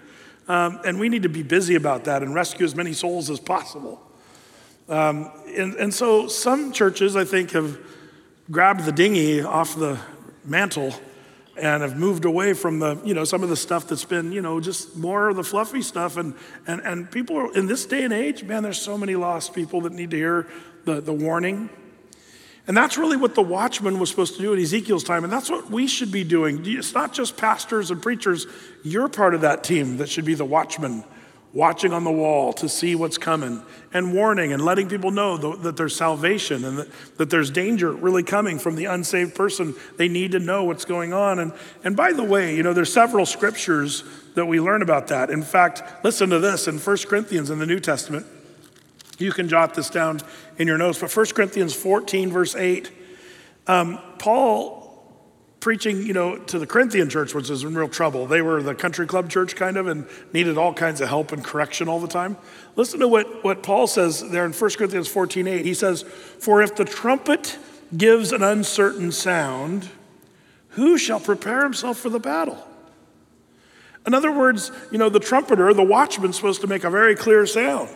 Um, 0.47 0.79
and 0.85 1.01
we 1.01 1.09
need 1.09 1.25
to 1.25 1.29
be 1.29 1.43
busy 1.43 1.75
about 1.75 2.05
that 2.05 2.23
and 2.23 2.35
rescue 2.35 2.65
as 2.65 2.77
many 2.77 2.93
souls 2.93 3.31
as 3.31 3.41
possible. 3.41 4.01
Um, 4.88 5.31
and, 5.57 5.75
and 5.75 5.93
so 5.93 6.28
some 6.28 6.73
churches, 6.73 7.16
I 7.16 7.25
think, 7.25 7.50
have 7.52 7.78
grabbed 8.50 8.85
the 8.85 8.93
dinghy 8.93 9.43
off 9.43 9.75
the 9.75 9.99
mantle 10.45 10.95
and 11.57 11.83
have 11.83 11.97
moved 11.97 12.25
away 12.25 12.52
from 12.52 12.78
the, 12.78 13.00
you 13.05 13.14
know, 13.14 13.25
some 13.25 13.43
of 13.43 13.49
the 13.49 13.57
stuff 13.57 13.88
that's 13.88 14.05
been, 14.05 14.31
you 14.31 14.43
know, 14.43 14.61
just 14.61 14.97
more 14.97 15.31
of 15.31 15.37
the 15.37 15.43
fluffy 15.43 15.83
stuff. 15.83 16.16
And, 16.16 16.35
and, 16.66 16.81
and 16.83 17.11
people 17.11 17.37
are, 17.37 17.55
in 17.55 17.66
this 17.66 17.87
day 17.87 18.05
and 18.05 18.12
age, 18.12 18.45
man, 18.45 18.62
there's 18.62 18.81
so 18.81 18.99
many 18.99 19.16
lost 19.16 19.55
people 19.55 19.81
that 19.83 19.93
need 19.93 20.11
to 20.11 20.16
hear 20.16 20.47
the, 20.85 21.00
the 21.00 21.12
warning. 21.12 21.71
And 22.69 22.76
that's 22.76 22.99
really 22.99 23.16
what 23.16 23.35
the 23.35 23.43
watchman 23.43 23.99
was 23.99 24.11
supposed 24.11 24.35
to 24.37 24.43
do 24.43 24.52
in 24.52 24.61
Ezekiel's 24.61 25.05
time. 25.05 25.25
And 25.25 25.33
that's 25.33 25.49
what 25.49 25.71
we 25.71 25.87
should 25.87 26.12
be 26.12 26.25
doing. 26.25 26.62
It's 26.64 26.95
not 26.95 27.12
just 27.12 27.37
pastors 27.37 27.90
and 27.90 28.02
preachers. 28.02 28.47
You're 28.85 29.09
part 29.09 29.35
of 29.35 29.40
that 29.43 29.64
team 29.64 29.97
that 29.97 30.09
should 30.09 30.25
be 30.25 30.35
the 30.35 30.45
watchman 30.45 31.05
watching 31.53 31.93
on 31.93 32.05
the 32.05 32.11
wall 32.11 32.53
to 32.53 32.69
see 32.69 32.95
what's 32.95 33.17
coming 33.17 33.62
and 33.93 34.12
warning 34.12 34.53
and 34.53 34.62
letting 34.62 34.88
people 34.88 35.11
know 35.11 35.37
that 35.38 35.76
there's 35.76 35.97
salvation 35.97 36.65
and 36.65 36.79
that, 36.79 36.88
that 37.17 37.31
there's 37.31 37.50
danger 37.50 37.93
really 37.93 38.23
coming 38.23 38.59
from 38.59 38.76
the 38.76 38.85
unsaved 38.85 39.35
person. 39.35 39.75
They 39.97 40.09
need 40.09 40.33
to 40.33 40.38
know 40.38 40.65
what's 40.65 40.85
going 40.85 41.15
on. 41.15 41.38
And, 41.38 41.53
and 41.83 41.97
by 41.97 42.12
the 42.12 42.25
way, 42.25 42.55
you 42.55 42.62
know, 42.62 42.75
there's 42.75 42.93
several 42.93 43.25
scriptures 43.25 44.05
that 44.35 44.45
we 44.45 44.61
learn 44.61 44.83
about 44.83 45.09
that. 45.09 45.31
In 45.31 45.43
fact, 45.43 46.05
listen 46.05 46.29
to 46.31 46.38
this 46.38 46.69
in 46.69 46.79
1 46.79 46.97
Corinthians 47.09 47.49
in 47.49 47.59
the 47.59 47.67
New 47.67 47.81
Testament. 47.81 48.26
You 49.19 49.33
can 49.33 49.49
jot 49.49 49.73
this 49.75 49.88
down 49.88 50.21
in 50.59 50.67
your 50.67 50.76
notes, 50.76 50.99
but 50.99 51.15
1 51.15 51.26
Corinthians 51.35 51.75
14, 51.75 52.31
verse 52.31 52.55
8, 52.55 52.91
um, 53.67 53.99
Paul 54.19 54.75
preaching, 55.67 56.07
you 56.07 56.13
know, 56.13 56.37
to 56.37 56.61
the 56.61 56.67
Corinthian 56.67 57.11
church, 57.11 57.35
which 57.35 57.51
is 57.51 57.65
in 57.65 57.75
real 57.75 57.89
trouble. 57.89 58.25
They 58.25 58.41
were 58.41 58.63
the 58.63 58.73
country 58.73 59.05
club 59.05 59.29
church 59.29 59.57
kind 59.57 59.77
of 59.77 59.89
and 59.89 60.07
needed 60.33 60.57
all 60.57 60.73
kinds 60.73 61.01
of 61.01 61.09
help 61.09 61.33
and 61.33 61.43
correction 61.43 61.89
all 61.89 61.99
the 61.99 62.07
time. 62.07 62.37
Listen 62.77 63.01
to 63.01 63.09
what, 63.09 63.43
what 63.43 63.65
Paul 63.65 63.89
says 63.89 64.31
there 64.31 64.45
in 64.45 64.53
1 64.53 64.71
Corinthians 64.79 65.09
14 65.09 65.49
8. 65.49 65.65
He 65.65 65.75
says, 65.75 66.05
For 66.05 66.63
if 66.63 66.77
the 66.77 66.85
trumpet 66.85 67.59
gives 67.97 68.31
an 68.31 68.45
uncertain 68.45 69.11
sound, 69.11 69.89
who 70.69 70.97
shall 70.97 71.19
prepare 71.19 71.65
himself 71.65 71.99
for 71.99 72.11
the 72.11 72.21
battle? 72.21 72.65
In 74.07 74.15
other 74.15 74.31
words, 74.31 74.71
you 74.93 74.99
know, 74.99 75.09
the 75.09 75.19
trumpeter, 75.19 75.75
the 75.75 75.83
watchman's 75.83 76.37
supposed 76.37 76.61
to 76.61 76.69
make 76.69 76.85
a 76.85 76.91
very 76.91 77.17
clear 77.17 77.45
sound. 77.45 77.91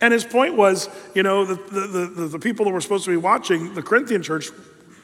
And 0.00 0.12
his 0.12 0.24
point 0.24 0.56
was, 0.56 0.88
you 1.14 1.22
know, 1.22 1.44
the, 1.44 1.54
the, 1.54 2.06
the, 2.06 2.26
the 2.28 2.38
people 2.38 2.64
that 2.64 2.72
were 2.72 2.80
supposed 2.80 3.04
to 3.04 3.10
be 3.10 3.18
watching 3.18 3.74
the 3.74 3.82
Corinthian 3.82 4.22
church, 4.22 4.48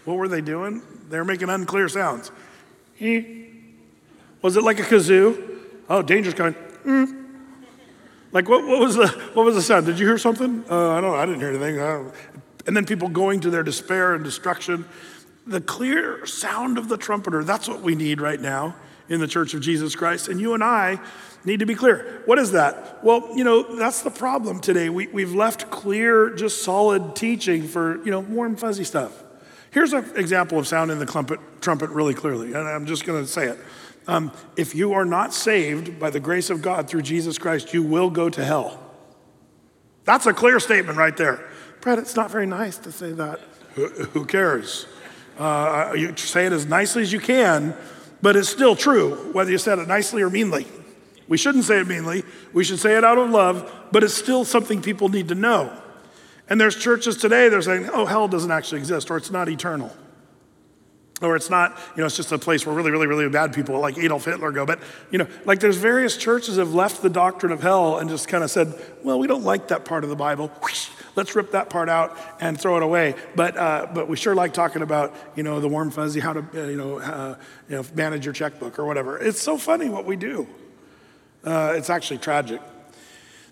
what 0.08 0.16
were 0.16 0.26
they 0.26 0.40
doing? 0.40 0.80
They 1.10 1.18
were 1.18 1.24
making 1.24 1.50
unclear 1.50 1.86
sounds. 1.86 2.30
Was 4.40 4.56
it 4.56 4.62
like 4.62 4.80
a 4.80 4.82
kazoo? 4.82 5.58
Oh, 5.90 6.00
danger's 6.00 6.32
coming. 6.32 6.54
Mm. 6.86 7.26
Like 8.32 8.48
what, 8.48 8.66
what, 8.66 8.80
was 8.80 8.96
the, 8.96 9.08
what 9.34 9.44
was 9.44 9.54
the 9.54 9.60
sound? 9.60 9.84
Did 9.84 9.98
you 9.98 10.06
hear 10.06 10.16
something? 10.16 10.64
Uh, 10.70 10.92
I 10.92 11.02
don't. 11.02 11.14
I 11.14 11.26
didn't 11.26 11.40
hear 11.40 11.50
anything. 11.50 11.78
And 12.66 12.74
then 12.74 12.86
people 12.86 13.08
going 13.10 13.40
to 13.40 13.50
their 13.50 13.62
despair 13.62 14.14
and 14.14 14.24
destruction. 14.24 14.86
The 15.46 15.60
clear 15.60 16.24
sound 16.24 16.78
of 16.78 16.88
the 16.88 16.96
trumpeter, 16.96 17.44
that's 17.44 17.68
what 17.68 17.82
we 17.82 17.94
need 17.94 18.22
right 18.22 18.40
now 18.40 18.76
in 19.10 19.20
the 19.20 19.28
church 19.28 19.52
of 19.52 19.60
Jesus 19.60 19.94
Christ. 19.94 20.28
And 20.28 20.40
you 20.40 20.54
and 20.54 20.64
I 20.64 20.98
need 21.44 21.60
to 21.60 21.66
be 21.66 21.74
clear. 21.74 22.22
What 22.24 22.38
is 22.38 22.52
that? 22.52 23.04
Well, 23.04 23.28
you 23.36 23.44
know, 23.44 23.76
that's 23.76 24.00
the 24.00 24.10
problem 24.10 24.60
today. 24.60 24.88
We, 24.88 25.06
we've 25.08 25.34
left 25.34 25.70
clear, 25.70 26.30
just 26.30 26.62
solid 26.62 27.14
teaching 27.14 27.68
for, 27.68 28.02
you 28.04 28.10
know, 28.10 28.20
warm, 28.20 28.56
fuzzy 28.56 28.84
stuff. 28.84 29.24
Here's 29.78 29.92
an 29.92 30.10
example 30.16 30.58
of 30.58 30.66
sounding 30.66 30.98
the 30.98 31.06
trumpet, 31.06 31.38
trumpet 31.60 31.90
really 31.90 32.12
clearly, 32.12 32.48
and 32.48 32.66
I'm 32.66 32.84
just 32.84 33.06
going 33.06 33.22
to 33.22 33.30
say 33.30 33.46
it. 33.46 33.60
Um, 34.08 34.32
if 34.56 34.74
you 34.74 34.92
are 34.94 35.04
not 35.04 35.32
saved 35.32 36.00
by 36.00 36.10
the 36.10 36.18
grace 36.18 36.50
of 36.50 36.62
God 36.62 36.88
through 36.88 37.02
Jesus 37.02 37.38
Christ, 37.38 37.72
you 37.72 37.84
will 37.84 38.10
go 38.10 38.28
to 38.28 38.44
hell. 38.44 38.80
That's 40.02 40.26
a 40.26 40.32
clear 40.32 40.58
statement 40.58 40.98
right 40.98 41.16
there. 41.16 41.48
Brett, 41.80 42.00
it's 42.00 42.16
not 42.16 42.28
very 42.28 42.44
nice 42.44 42.76
to 42.78 42.90
say 42.90 43.12
that. 43.12 43.38
Who, 43.74 43.86
who 43.86 44.24
cares? 44.24 44.88
Uh, 45.38 45.94
you 45.96 46.16
say 46.16 46.46
it 46.46 46.52
as 46.52 46.66
nicely 46.66 47.02
as 47.02 47.12
you 47.12 47.20
can, 47.20 47.76
but 48.20 48.34
it's 48.34 48.48
still 48.48 48.74
true, 48.74 49.30
whether 49.32 49.52
you 49.52 49.58
said 49.58 49.78
it 49.78 49.86
nicely 49.86 50.22
or 50.22 50.28
meanly. 50.28 50.66
We 51.28 51.36
shouldn't 51.38 51.62
say 51.62 51.78
it 51.78 51.86
meanly. 51.86 52.24
We 52.52 52.64
should 52.64 52.80
say 52.80 52.96
it 52.96 53.04
out 53.04 53.16
of 53.16 53.30
love, 53.30 53.72
but 53.92 54.02
it's 54.02 54.14
still 54.14 54.44
something 54.44 54.82
people 54.82 55.08
need 55.08 55.28
to 55.28 55.36
know. 55.36 55.72
And 56.48 56.60
there's 56.60 56.76
churches 56.76 57.16
today 57.16 57.48
that 57.48 57.56
are 57.56 57.62
saying, 57.62 57.90
oh, 57.92 58.06
hell 58.06 58.28
doesn't 58.28 58.50
actually 58.50 58.78
exist, 58.78 59.10
or 59.10 59.16
it's 59.16 59.30
not 59.30 59.48
eternal. 59.48 59.94
Or 61.20 61.34
it's 61.34 61.50
not, 61.50 61.76
you 61.96 62.00
know, 62.00 62.06
it's 62.06 62.16
just 62.16 62.30
a 62.30 62.38
place 62.38 62.64
where 62.64 62.74
really, 62.74 62.92
really, 62.92 63.08
really 63.08 63.28
bad 63.28 63.52
people 63.52 63.78
like 63.80 63.98
Adolf 63.98 64.24
Hitler 64.24 64.52
go. 64.52 64.64
But, 64.64 64.78
you 65.10 65.18
know, 65.18 65.26
like 65.44 65.58
there's 65.58 65.76
various 65.76 66.16
churches 66.16 66.58
have 66.58 66.74
left 66.74 67.02
the 67.02 67.10
doctrine 67.10 67.50
of 67.50 67.60
hell 67.60 67.98
and 67.98 68.08
just 68.08 68.28
kind 68.28 68.44
of 68.44 68.50
said, 68.50 68.72
well, 69.02 69.18
we 69.18 69.26
don't 69.26 69.42
like 69.42 69.68
that 69.68 69.84
part 69.84 70.04
of 70.04 70.10
the 70.10 70.16
Bible. 70.16 70.52
Let's 71.16 71.34
rip 71.34 71.50
that 71.50 71.70
part 71.70 71.88
out 71.88 72.16
and 72.40 72.58
throw 72.58 72.76
it 72.76 72.84
away. 72.84 73.16
But, 73.34 73.56
uh, 73.56 73.88
but 73.92 74.08
we 74.08 74.16
sure 74.16 74.36
like 74.36 74.54
talking 74.54 74.82
about, 74.82 75.12
you 75.34 75.42
know, 75.42 75.58
the 75.58 75.66
warm 75.66 75.90
fuzzy, 75.90 76.20
how 76.20 76.34
to, 76.34 76.40
uh, 76.54 76.68
you, 76.68 76.76
know, 76.76 77.00
uh, 77.00 77.36
you 77.68 77.76
know, 77.76 77.84
manage 77.94 78.24
your 78.24 78.32
checkbook 78.32 78.78
or 78.78 78.84
whatever. 78.84 79.18
It's 79.18 79.42
so 79.42 79.58
funny 79.58 79.88
what 79.88 80.04
we 80.04 80.14
do. 80.14 80.46
Uh, 81.42 81.74
it's 81.76 81.90
actually 81.90 82.18
tragic. 82.18 82.60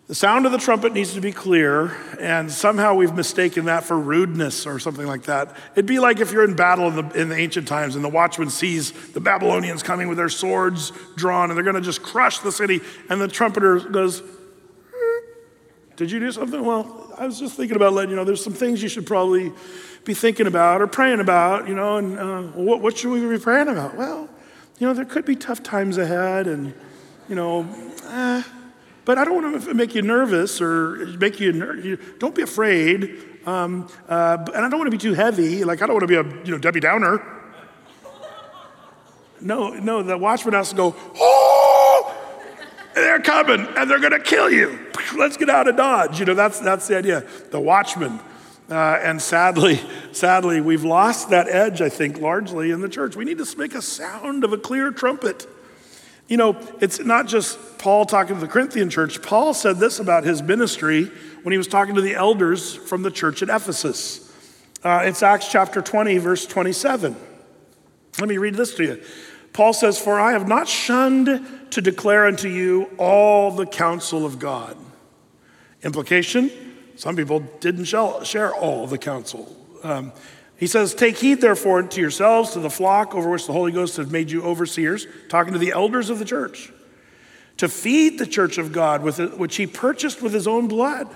The 0.09 0.15
sound 0.15 0.47
of 0.47 0.53
the 0.53 0.59
trumpet 0.59 0.93
needs 0.93 1.15
to 1.15 1.21
be 1.21 1.33
clear, 1.33 1.97
and 2.21 2.49
somehow 2.49 2.95
we've 2.95 3.13
mistaken 3.13 3.65
that 3.65 3.83
for 3.83 3.99
rudeness 3.99 4.65
or 4.65 4.79
something 4.79 5.07
like 5.07 5.25
that. 5.25 5.57
It'd 5.73 5.87
be 5.87 5.99
like 5.99 6.21
if 6.21 6.31
you're 6.31 6.45
in 6.45 6.55
battle 6.55 6.87
in 6.87 6.95
the, 6.95 7.21
in 7.21 7.29
the 7.29 7.37
ancient 7.37 7.67
times 7.67 7.97
and 7.97 8.05
the 8.05 8.09
watchman 8.09 8.49
sees 8.49 8.93
the 9.13 9.21
Babylonians 9.21 9.83
coming 9.83 10.07
with 10.07 10.17
their 10.17 10.29
swords 10.29 10.93
drawn 11.17 11.51
and 11.51 11.57
they're 11.57 11.65
going 11.65 11.75
to 11.75 11.83
just 11.83 12.05
crush 12.05 12.39
the 12.39 12.53
city, 12.53 12.83
and 13.11 13.21
the 13.21 13.27
trumpeter 13.27 13.81
goes, 13.81 14.23
Did 15.97 16.13
you 16.13 16.21
do 16.21 16.31
something? 16.31 16.65
Well, 16.65 17.13
I 17.19 17.27
was 17.27 17.41
just 17.41 17.57
thinking 17.57 17.75
about 17.75 17.93
letting 17.93 18.11
you 18.11 18.17
know 18.17 18.25
there's 18.25 18.45
some 18.45 18.53
things 18.53 18.85
you 18.85 18.89
should 18.89 19.07
probably 19.07 19.53
be 20.05 20.15
thinking 20.15 20.47
about 20.47 20.83
or 20.83 20.87
praying 20.87 21.19
about, 21.19 21.67
you 21.67 21.75
know, 21.75 21.97
and 21.97 22.17
uh, 22.17 22.43
what, 22.53 22.81
what 22.81 22.97
should 22.97 23.11
we 23.11 23.29
be 23.29 23.43
praying 23.43 23.67
about? 23.67 23.97
Well, 23.97 24.29
you 24.79 24.87
know, 24.87 24.95
there 24.95 25.05
could 25.05 25.25
be 25.25 25.35
tough 25.35 25.65
times 25.65 25.99
ahead, 25.99 26.47
and, 26.47 26.75
you 27.29 27.35
know, 27.35 27.67
eh, 28.05 28.45
but 29.07 29.19
I 29.19 29.25
don't 29.25 29.43
want 29.43 29.65
to 29.65 29.73
make 29.73 29.95
you 29.95 30.03
nervous 30.03 30.61
or 30.61 31.07
make 31.19 31.41
you, 31.41 31.53
ner- 31.53 31.97
don't 32.19 32.35
be 32.35 32.43
afraid. 32.43 33.23
Um, 33.47 33.89
uh, 34.09 34.37
and 34.55 34.65
I 34.65 34.69
don't 34.69 34.79
want 34.81 34.89
to 34.89 34.91
be 34.91 34.99
too 34.99 35.15
heavy. 35.15 35.65
Like, 35.65 35.81
I 35.81 35.87
don't 35.87 35.95
want 35.95 36.09
to 36.09 36.09
be 36.09 36.17
a, 36.17 36.45
you 36.45 36.51
know, 36.51 36.59
Debbie 36.59 36.81
Downer. 36.81 37.25
No, 39.41 39.71
no, 39.71 40.03
the 40.03 40.19
watchman 40.19 40.55
has 40.55 40.71
to 40.71 40.75
go, 40.75 40.97
oh, 41.17 42.15
they're 42.95 43.21
coming 43.21 43.67
and 43.77 43.89
they're 43.89 44.01
going 44.01 44.13
to 44.13 44.19
kill 44.19 44.51
you. 44.51 44.77
Let's 45.17 45.37
get 45.37 45.51
out 45.51 45.69
of 45.69 45.77
Dodge. 45.77 46.19
You 46.19 46.27
know, 46.27 46.35
that's, 46.35 46.59
that's 46.59 46.89
the 46.89 46.99
idea. 46.99 47.25
The 47.53 47.61
watchman. 47.61 48.19
Uh, 48.69 48.99
and 49.01 49.23
sadly, 49.23 49.81
sadly, 50.11 50.61
we've 50.61 50.83
lost 50.83 51.31
that 51.31 51.47
edge, 51.47 51.81
I 51.81 51.89
think, 51.89 52.19
largely 52.19 52.73
in 52.73 52.81
the 52.81 52.89
church. 52.89 53.15
We 53.15 53.25
need 53.25 53.39
to 53.39 53.57
make 53.57 53.77
a 53.77 53.83
sound 53.83 54.43
of 54.43 54.53
a 54.53 54.59
clear 54.59 54.91
trumpet. 54.91 55.47
You 56.29 56.37
know, 56.37 56.57
it's 56.81 57.01
not 57.01 57.27
just 57.27 57.79
Paul 57.79 58.05
talking 58.05 58.35
to 58.35 58.41
the 58.41 58.49
Corinthian 58.49 58.91
church. 58.91 59.23
Paul 59.23 59.55
said 59.55 59.77
this 59.77 60.01
about 60.01 60.25
his 60.25 60.43
ministry 60.43 61.05
when 61.43 61.53
he 61.53 61.59
was 61.59 61.69
talking 61.69 61.95
to 61.95 62.01
the 62.01 62.15
elders 62.15 62.75
from 62.75 63.03
the 63.03 63.11
church 63.11 63.43
at 63.43 63.49
Ephesus. 63.49 64.23
Uh, 64.83 65.03
it's 65.05 65.23
Acts 65.23 65.51
chapter 65.51 65.81
20, 65.81 66.19
verse 66.19 66.47
27. 66.47 67.15
Let 68.19 68.29
me 68.29 68.39
read 68.39 68.55
this 68.55 68.75
to 68.77 68.85
you. 68.85 69.03
Paul 69.53 69.73
says, 69.73 69.99
For 69.99 70.19
I 70.19 70.33
have 70.33 70.49
not 70.49 70.69
shunned 70.69 71.71
to 71.71 71.81
declare 71.81 72.27
unto 72.27 72.49
you 72.49 72.91
all 72.99 73.51
the 73.51 73.67
counsel 73.67 74.27
of 74.27 74.39
God. 74.39 74.77
Implication 75.83 76.51
some 76.97 77.15
people 77.15 77.41
didn't 77.61 77.85
share 77.85 78.55
all 78.55 78.87
the 78.87 78.97
counsel. 78.97 79.55
Um, 79.83 80.13
he 80.59 80.67
says, 80.67 80.95
Take 80.95 81.19
heed, 81.19 81.41
therefore, 81.41 81.83
to 81.83 82.01
yourselves, 82.01 82.53
to 82.53 82.61
the 82.61 82.71
flock 82.71 83.15
over 83.15 83.31
which 83.31 83.47
the 83.47 83.53
Holy 83.53 83.73
Ghost 83.73 83.97
has 83.99 84.11
made 84.11 84.31
you 84.31 84.43
overseers, 84.43 85.07
talking 85.29 85.53
to 85.53 85.59
the 85.59 85.73
elders 85.73 86.09
of 86.09 86.19
the 86.19 86.25
church, 86.25 86.73
to 87.59 87.69
feed 87.69 88.19
the 88.19 88.27
church 88.27 88.59
of 88.59 88.73
God, 88.73 89.03
with 89.03 89.21
it, 89.21 89.39
which 89.39 89.57
he 89.57 89.67
purchased 89.67 90.23
with 90.23 90.33
his 90.33 90.47
own 90.47 90.67
blood. 90.69 91.15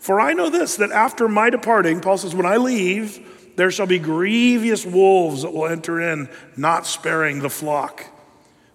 For 0.00 0.20
I 0.20 0.32
know 0.32 0.50
this, 0.50 0.76
that 0.76 0.90
after 0.90 1.28
my 1.28 1.50
departing, 1.50 2.00
Paul 2.00 2.18
says, 2.18 2.34
When 2.34 2.46
I 2.46 2.56
leave, 2.56 3.54
there 3.56 3.70
shall 3.70 3.86
be 3.86 3.98
grievous 3.98 4.84
wolves 4.84 5.42
that 5.42 5.52
will 5.52 5.66
enter 5.66 6.00
in, 6.00 6.28
not 6.56 6.86
sparing 6.86 7.40
the 7.40 7.50
flock. 7.50 8.06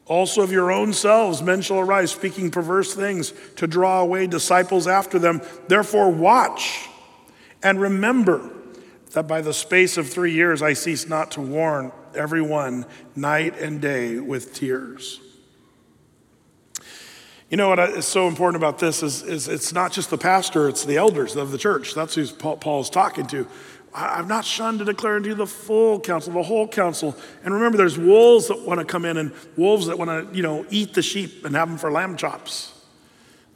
Also 0.05 0.41
of 0.43 0.51
your 0.51 0.71
own 0.71 0.93
selves, 0.93 1.41
men 1.41 1.61
shall 1.61 1.79
arise, 1.79 2.11
speaking 2.11 2.51
perverse 2.51 2.93
things 2.93 3.33
to 3.55 3.65
draw 3.65 4.01
away 4.01 4.27
disciples 4.27 4.85
after 4.85 5.17
them. 5.17 5.41
Therefore, 5.67 6.11
watch 6.11 6.87
and 7.63 7.81
remember 7.81 8.54
that 9.15 9.27
by 9.27 9.41
the 9.41 9.53
space 9.53 9.97
of 9.97 10.09
three 10.09 10.33
years 10.33 10.61
I 10.61 10.73
cease 10.73 11.07
not 11.07 11.31
to 11.31 11.41
warn 11.41 11.91
everyone 12.13 12.85
night 13.15 13.57
and 13.57 13.81
day 13.81 14.19
with 14.19 14.53
tears. 14.53 15.21
You 17.49 17.57
know 17.57 17.69
what 17.69 17.79
is 17.79 18.05
so 18.05 18.27
important 18.27 18.61
about 18.61 18.79
this 18.79 19.01
is, 19.01 19.23
is 19.23 19.47
it's 19.47 19.71
not 19.71 19.93
just 19.93 20.09
the 20.09 20.17
pastor, 20.17 20.67
it's 20.67 20.83
the 20.83 20.97
elders 20.97 21.35
of 21.37 21.51
the 21.51 21.57
church. 21.57 21.93
That's 21.93 22.15
who 22.15 22.27
Paul 22.27 22.81
is 22.81 22.89
talking 22.89 23.25
to. 23.27 23.47
I've 23.93 24.27
not 24.27 24.43
shunned 24.43 24.79
to 24.79 24.85
declare 24.85 25.15
unto 25.15 25.29
you 25.29 25.35
the 25.35 25.47
full 25.47 26.01
counsel, 26.01 26.33
the 26.33 26.43
whole 26.43 26.67
counsel. 26.67 27.15
And 27.45 27.53
remember, 27.53 27.77
there's 27.77 27.97
wolves 27.97 28.49
that 28.49 28.59
want 28.59 28.81
to 28.81 28.85
come 28.85 29.05
in 29.05 29.15
and 29.15 29.31
wolves 29.55 29.87
that 29.87 29.97
want 29.97 30.09
to, 30.09 30.35
you 30.35 30.43
know, 30.43 30.65
eat 30.69 30.93
the 30.93 31.01
sheep 31.01 31.45
and 31.45 31.55
have 31.55 31.69
them 31.69 31.77
for 31.77 31.89
lamb 31.89 32.17
chops. 32.17 32.73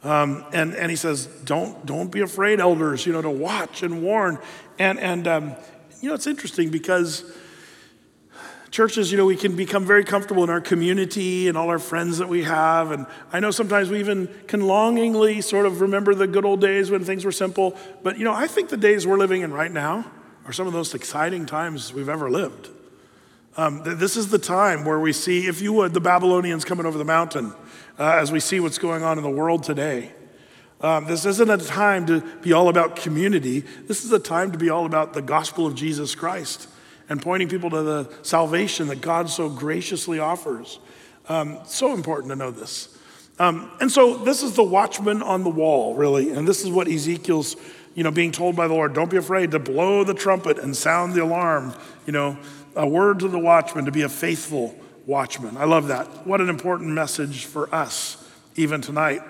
Um, 0.02 0.46
and, 0.54 0.74
and 0.74 0.90
he 0.90 0.96
says, 0.96 1.26
don't, 1.44 1.84
don't 1.84 2.10
be 2.10 2.20
afraid, 2.20 2.58
elders, 2.58 3.04
you 3.04 3.12
know, 3.12 3.20
to 3.20 3.30
watch 3.30 3.82
and 3.82 4.02
warn. 4.02 4.38
And, 4.80 4.98
and 4.98 5.28
um, 5.28 5.54
you 6.00 6.08
know, 6.08 6.14
it's 6.14 6.26
interesting 6.26 6.70
because 6.70 7.30
churches, 8.70 9.12
you 9.12 9.18
know, 9.18 9.26
we 9.26 9.36
can 9.36 9.54
become 9.54 9.84
very 9.84 10.04
comfortable 10.04 10.42
in 10.42 10.48
our 10.48 10.62
community 10.62 11.48
and 11.48 11.58
all 11.58 11.68
our 11.68 11.78
friends 11.78 12.16
that 12.16 12.30
we 12.30 12.44
have. 12.44 12.90
And 12.90 13.04
I 13.30 13.40
know 13.40 13.50
sometimes 13.50 13.90
we 13.90 14.00
even 14.00 14.26
can 14.46 14.62
longingly 14.62 15.42
sort 15.42 15.66
of 15.66 15.82
remember 15.82 16.14
the 16.14 16.26
good 16.26 16.46
old 16.46 16.62
days 16.62 16.90
when 16.90 17.04
things 17.04 17.26
were 17.26 17.32
simple. 17.32 17.76
But, 18.02 18.16
you 18.16 18.24
know, 18.24 18.32
I 18.32 18.46
think 18.46 18.70
the 18.70 18.78
days 18.78 19.06
we're 19.06 19.18
living 19.18 19.42
in 19.42 19.52
right 19.52 19.70
now 19.70 20.10
are 20.46 20.52
some 20.52 20.66
of 20.66 20.72
the 20.72 20.78
most 20.78 20.94
exciting 20.94 21.44
times 21.44 21.92
we've 21.92 22.08
ever 22.08 22.30
lived. 22.30 22.70
Um, 23.58 23.82
this 23.84 24.16
is 24.16 24.30
the 24.30 24.38
time 24.38 24.86
where 24.86 24.98
we 24.98 25.12
see, 25.12 25.46
if 25.46 25.60
you 25.60 25.74
would, 25.74 25.92
the 25.92 26.00
Babylonians 26.00 26.64
coming 26.64 26.86
over 26.86 26.96
the 26.96 27.04
mountain 27.04 27.52
uh, 27.98 28.12
as 28.14 28.32
we 28.32 28.40
see 28.40 28.60
what's 28.60 28.78
going 28.78 29.02
on 29.02 29.18
in 29.18 29.24
the 29.24 29.30
world 29.30 29.62
today. 29.62 30.14
Um, 30.80 31.04
this 31.04 31.26
isn't 31.26 31.50
a 31.50 31.58
time 31.58 32.06
to 32.06 32.20
be 32.38 32.52
all 32.52 32.68
about 32.68 32.96
community. 32.96 33.60
This 33.60 34.04
is 34.04 34.12
a 34.12 34.18
time 34.18 34.52
to 34.52 34.58
be 34.58 34.70
all 34.70 34.86
about 34.86 35.12
the 35.12 35.20
gospel 35.20 35.66
of 35.66 35.74
Jesus 35.74 36.14
Christ 36.14 36.68
and 37.08 37.20
pointing 37.20 37.48
people 37.48 37.68
to 37.70 37.82
the 37.82 38.14
salvation 38.22 38.88
that 38.88 39.00
God 39.00 39.28
so 39.28 39.50
graciously 39.50 40.18
offers. 40.18 40.78
Um, 41.28 41.58
so 41.66 41.92
important 41.92 42.30
to 42.30 42.36
know 42.36 42.50
this. 42.50 42.96
Um, 43.38 43.70
and 43.80 43.90
so 43.90 44.16
this 44.18 44.42
is 44.42 44.54
the 44.54 44.62
watchman 44.62 45.22
on 45.22 45.44
the 45.44 45.50
wall, 45.50 45.94
really. 45.94 46.30
And 46.30 46.46
this 46.46 46.62
is 46.62 46.70
what 46.70 46.88
Ezekiel's, 46.88 47.56
you 47.94 48.04
know, 48.04 48.10
being 48.10 48.32
told 48.32 48.56
by 48.56 48.68
the 48.68 48.74
Lord 48.74 48.94
don't 48.94 49.10
be 49.10 49.16
afraid 49.16 49.50
to 49.50 49.58
blow 49.58 50.04
the 50.04 50.14
trumpet 50.14 50.58
and 50.58 50.74
sound 50.74 51.14
the 51.14 51.22
alarm, 51.22 51.74
you 52.06 52.12
know, 52.12 52.38
a 52.76 52.86
word 52.86 53.18
to 53.20 53.28
the 53.28 53.38
watchman 53.38 53.84
to 53.84 53.92
be 53.92 54.02
a 54.02 54.08
faithful 54.08 54.78
watchman. 55.04 55.56
I 55.56 55.64
love 55.64 55.88
that. 55.88 56.26
What 56.26 56.40
an 56.40 56.48
important 56.48 56.90
message 56.90 57.44
for 57.44 57.74
us, 57.74 58.16
even 58.56 58.80
tonight. 58.80 59.20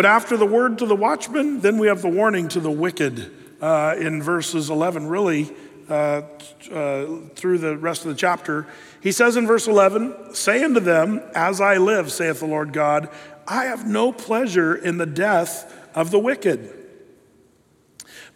But 0.00 0.06
after 0.06 0.38
the 0.38 0.46
word 0.46 0.78
to 0.78 0.86
the 0.86 0.96
watchman, 0.96 1.60
then 1.60 1.76
we 1.76 1.88
have 1.88 2.00
the 2.00 2.08
warning 2.08 2.48
to 2.48 2.60
the 2.60 2.70
wicked 2.70 3.30
uh, 3.60 3.96
in 3.98 4.22
verses 4.22 4.70
11, 4.70 5.06
really, 5.06 5.54
uh, 5.90 6.22
uh, 6.72 7.06
through 7.34 7.58
the 7.58 7.76
rest 7.76 8.06
of 8.06 8.08
the 8.08 8.14
chapter. 8.14 8.66
He 9.02 9.12
says 9.12 9.36
in 9.36 9.46
verse 9.46 9.66
11, 9.66 10.34
Say 10.34 10.64
unto 10.64 10.80
them, 10.80 11.20
As 11.34 11.60
I 11.60 11.76
live, 11.76 12.10
saith 12.10 12.40
the 12.40 12.46
Lord 12.46 12.72
God, 12.72 13.10
I 13.46 13.64
have 13.64 13.86
no 13.86 14.10
pleasure 14.10 14.74
in 14.74 14.96
the 14.96 15.04
death 15.04 15.70
of 15.94 16.10
the 16.10 16.18
wicked, 16.18 16.72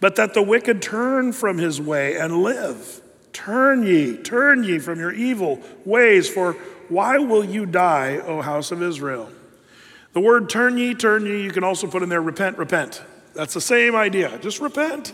but 0.00 0.16
that 0.16 0.34
the 0.34 0.42
wicked 0.42 0.82
turn 0.82 1.32
from 1.32 1.56
his 1.56 1.80
way 1.80 2.18
and 2.18 2.42
live. 2.42 3.00
Turn 3.32 3.84
ye, 3.84 4.18
turn 4.18 4.64
ye 4.64 4.78
from 4.78 4.98
your 4.98 5.12
evil 5.12 5.62
ways, 5.86 6.28
for 6.28 6.52
why 6.90 7.16
will 7.16 7.42
you 7.42 7.64
die, 7.64 8.18
O 8.18 8.42
house 8.42 8.70
of 8.70 8.82
Israel? 8.82 9.30
The 10.14 10.20
word 10.20 10.48
turn 10.48 10.78
ye, 10.78 10.94
turn 10.94 11.26
ye, 11.26 11.42
you 11.42 11.50
can 11.50 11.64
also 11.64 11.88
put 11.88 12.02
in 12.02 12.08
there 12.08 12.22
repent, 12.22 12.56
repent. 12.56 13.02
That's 13.34 13.52
the 13.52 13.60
same 13.60 13.96
idea. 13.96 14.38
Just 14.38 14.60
repent. 14.60 15.12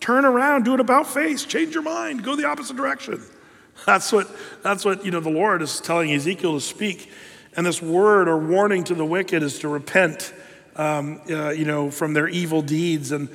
Turn 0.00 0.24
around, 0.24 0.64
do 0.64 0.74
it 0.74 0.80
about 0.80 1.06
face, 1.06 1.44
change 1.44 1.74
your 1.74 1.82
mind, 1.82 2.24
go 2.24 2.34
the 2.34 2.46
opposite 2.46 2.76
direction. 2.76 3.22
That's 3.86 4.10
what, 4.10 4.28
that's 4.64 4.84
what 4.84 5.04
you 5.04 5.12
know, 5.12 5.20
the 5.20 5.30
Lord 5.30 5.62
is 5.62 5.80
telling 5.80 6.10
Ezekiel 6.10 6.54
to 6.54 6.60
speak. 6.60 7.12
And 7.56 7.64
this 7.64 7.80
word 7.80 8.28
or 8.28 8.36
warning 8.36 8.82
to 8.84 8.94
the 8.94 9.04
wicked 9.04 9.40
is 9.40 9.60
to 9.60 9.68
repent 9.68 10.34
um, 10.74 11.20
uh, 11.30 11.50
you 11.50 11.64
know, 11.64 11.88
from 11.88 12.12
their 12.12 12.26
evil 12.26 12.60
deeds. 12.60 13.12
And, 13.12 13.28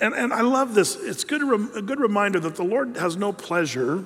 and, 0.00 0.14
and 0.14 0.32
I 0.32 0.42
love 0.42 0.74
this. 0.74 0.94
It's 0.94 1.24
good, 1.24 1.42
a 1.76 1.82
good 1.82 1.98
reminder 1.98 2.38
that 2.38 2.54
the 2.54 2.62
Lord 2.62 2.96
has 2.96 3.16
no 3.16 3.32
pleasure 3.32 4.04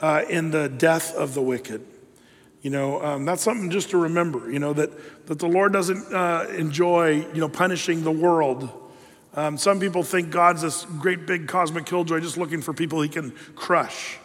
uh, 0.00 0.22
in 0.28 0.52
the 0.52 0.68
death 0.68 1.12
of 1.16 1.34
the 1.34 1.42
wicked. 1.42 1.84
You 2.66 2.70
know, 2.70 3.00
um, 3.00 3.24
that's 3.24 3.44
something 3.44 3.70
just 3.70 3.90
to 3.90 3.96
remember, 3.96 4.50
you 4.50 4.58
know, 4.58 4.72
that, 4.72 4.90
that 5.28 5.38
the 5.38 5.46
Lord 5.46 5.72
doesn't 5.72 6.12
uh, 6.12 6.48
enjoy, 6.50 7.24
you 7.32 7.40
know, 7.40 7.48
punishing 7.48 8.02
the 8.02 8.10
world. 8.10 8.68
Um, 9.34 9.56
some 9.56 9.78
people 9.78 10.02
think 10.02 10.30
God's 10.30 10.62
this 10.62 10.84
great 10.98 11.28
big 11.28 11.46
cosmic 11.46 11.86
killjoy 11.86 12.18
just 12.18 12.36
looking 12.36 12.60
for 12.60 12.74
people 12.74 13.00
he 13.02 13.08
can 13.08 13.30
crush. 13.54 14.18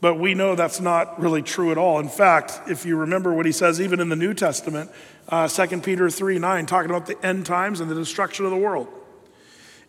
But 0.00 0.14
we 0.14 0.32
know 0.32 0.54
that's 0.54 0.80
not 0.80 1.20
really 1.20 1.42
true 1.42 1.70
at 1.70 1.76
all. 1.76 2.00
In 2.00 2.08
fact, 2.08 2.58
if 2.70 2.86
you 2.86 2.96
remember 2.96 3.34
what 3.34 3.44
he 3.44 3.52
says, 3.52 3.82
even 3.82 4.00
in 4.00 4.08
the 4.08 4.16
New 4.16 4.32
Testament, 4.32 4.90
uh, 5.28 5.46
2 5.46 5.82
Peter 5.82 6.08
3 6.08 6.38
9, 6.38 6.64
talking 6.64 6.88
about 6.88 7.04
the 7.04 7.22
end 7.22 7.44
times 7.44 7.80
and 7.80 7.90
the 7.90 7.94
destruction 7.94 8.46
of 8.46 8.50
the 8.50 8.56
world. 8.56 8.88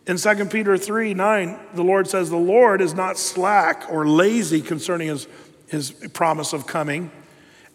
In 0.06 0.18
2 0.18 0.44
Peter 0.50 0.76
3 0.76 1.14
9, 1.14 1.58
the 1.72 1.82
Lord 1.82 2.08
says, 2.08 2.28
The 2.28 2.36
Lord 2.36 2.82
is 2.82 2.92
not 2.92 3.16
slack 3.16 3.86
or 3.90 4.06
lazy 4.06 4.60
concerning 4.60 5.08
his, 5.08 5.26
his 5.68 5.92
promise 6.12 6.52
of 6.52 6.66
coming 6.66 7.10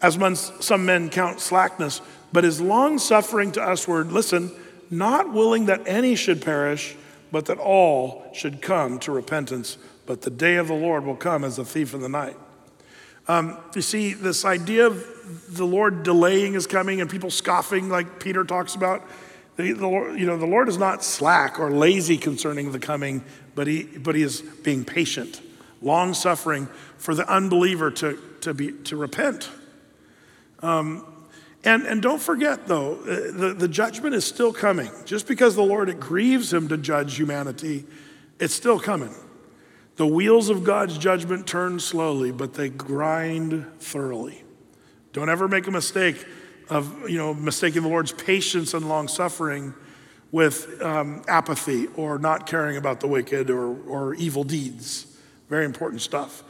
as 0.02 0.18
some 0.60 0.84
men 0.86 1.08
count 1.08 1.40
slackness, 1.40 2.00
but 2.32 2.44
is 2.44 2.60
long 2.60 2.98
suffering 2.98 3.52
to 3.52 3.60
usward, 3.60 4.12
listen, 4.12 4.50
not 4.90 5.32
willing 5.32 5.66
that 5.66 5.82
any 5.86 6.14
should 6.14 6.42
perish, 6.42 6.96
but 7.32 7.46
that 7.46 7.58
all 7.58 8.26
should 8.32 8.62
come 8.62 8.98
to 9.00 9.12
repentance. 9.12 9.78
But 10.04 10.22
the 10.22 10.30
day 10.30 10.56
of 10.56 10.68
the 10.68 10.74
Lord 10.74 11.04
will 11.04 11.16
come 11.16 11.44
as 11.44 11.58
a 11.58 11.64
thief 11.64 11.94
in 11.94 12.00
the 12.00 12.08
night. 12.08 12.36
Um, 13.28 13.58
you 13.74 13.82
see, 13.82 14.12
this 14.12 14.44
idea 14.44 14.86
of 14.86 15.56
the 15.56 15.66
Lord 15.66 16.04
delaying 16.04 16.52
his 16.52 16.66
coming 16.66 17.00
and 17.00 17.10
people 17.10 17.30
scoffing, 17.30 17.88
like 17.88 18.20
Peter 18.20 18.44
talks 18.44 18.76
about, 18.76 19.02
the, 19.56 19.72
the, 19.72 19.88
you 20.16 20.26
know, 20.26 20.36
the 20.36 20.46
Lord 20.46 20.68
is 20.68 20.78
not 20.78 21.02
slack 21.02 21.58
or 21.58 21.70
lazy 21.70 22.18
concerning 22.18 22.70
the 22.70 22.78
coming, 22.78 23.24
but 23.54 23.66
he, 23.66 23.82
but 23.82 24.14
he 24.14 24.22
is 24.22 24.42
being 24.42 24.84
patient, 24.84 25.40
long 25.82 26.14
suffering 26.14 26.68
for 26.98 27.14
the 27.14 27.28
unbeliever 27.28 27.90
to, 27.90 28.18
to, 28.42 28.54
be, 28.54 28.72
to 28.84 28.96
repent. 28.96 29.48
Um, 30.60 31.06
and, 31.64 31.84
and 31.84 32.00
don't 32.00 32.20
forget, 32.20 32.68
though, 32.68 32.94
uh, 33.00 33.04
the, 33.32 33.54
the 33.58 33.68
judgment 33.68 34.14
is 34.14 34.24
still 34.24 34.52
coming. 34.52 34.90
Just 35.04 35.26
because 35.26 35.56
the 35.56 35.64
Lord, 35.64 35.88
it 35.88 35.98
grieves 35.98 36.52
him 36.52 36.68
to 36.68 36.76
judge 36.76 37.16
humanity, 37.16 37.84
it's 38.38 38.54
still 38.54 38.78
coming. 38.78 39.14
The 39.96 40.06
wheels 40.06 40.50
of 40.50 40.62
God's 40.62 40.98
judgment 40.98 41.46
turn 41.46 41.80
slowly, 41.80 42.30
but 42.30 42.54
they 42.54 42.68
grind 42.68 43.66
thoroughly. 43.80 44.44
Don't 45.12 45.30
ever 45.30 45.48
make 45.48 45.66
a 45.66 45.70
mistake 45.70 46.24
of, 46.68 47.08
you 47.08 47.16
know, 47.16 47.32
mistaking 47.32 47.82
the 47.82 47.88
Lord's 47.88 48.12
patience 48.12 48.74
and 48.74 48.88
long 48.88 49.08
suffering 49.08 49.74
with 50.30 50.82
um, 50.82 51.22
apathy 51.28 51.86
or 51.96 52.18
not 52.18 52.46
caring 52.46 52.76
about 52.76 53.00
the 53.00 53.06
wicked 53.06 53.48
or, 53.48 53.80
or 53.88 54.14
evil 54.14 54.44
deeds. 54.44 55.16
Very 55.48 55.64
important 55.64 56.02
stuff. 56.02 56.42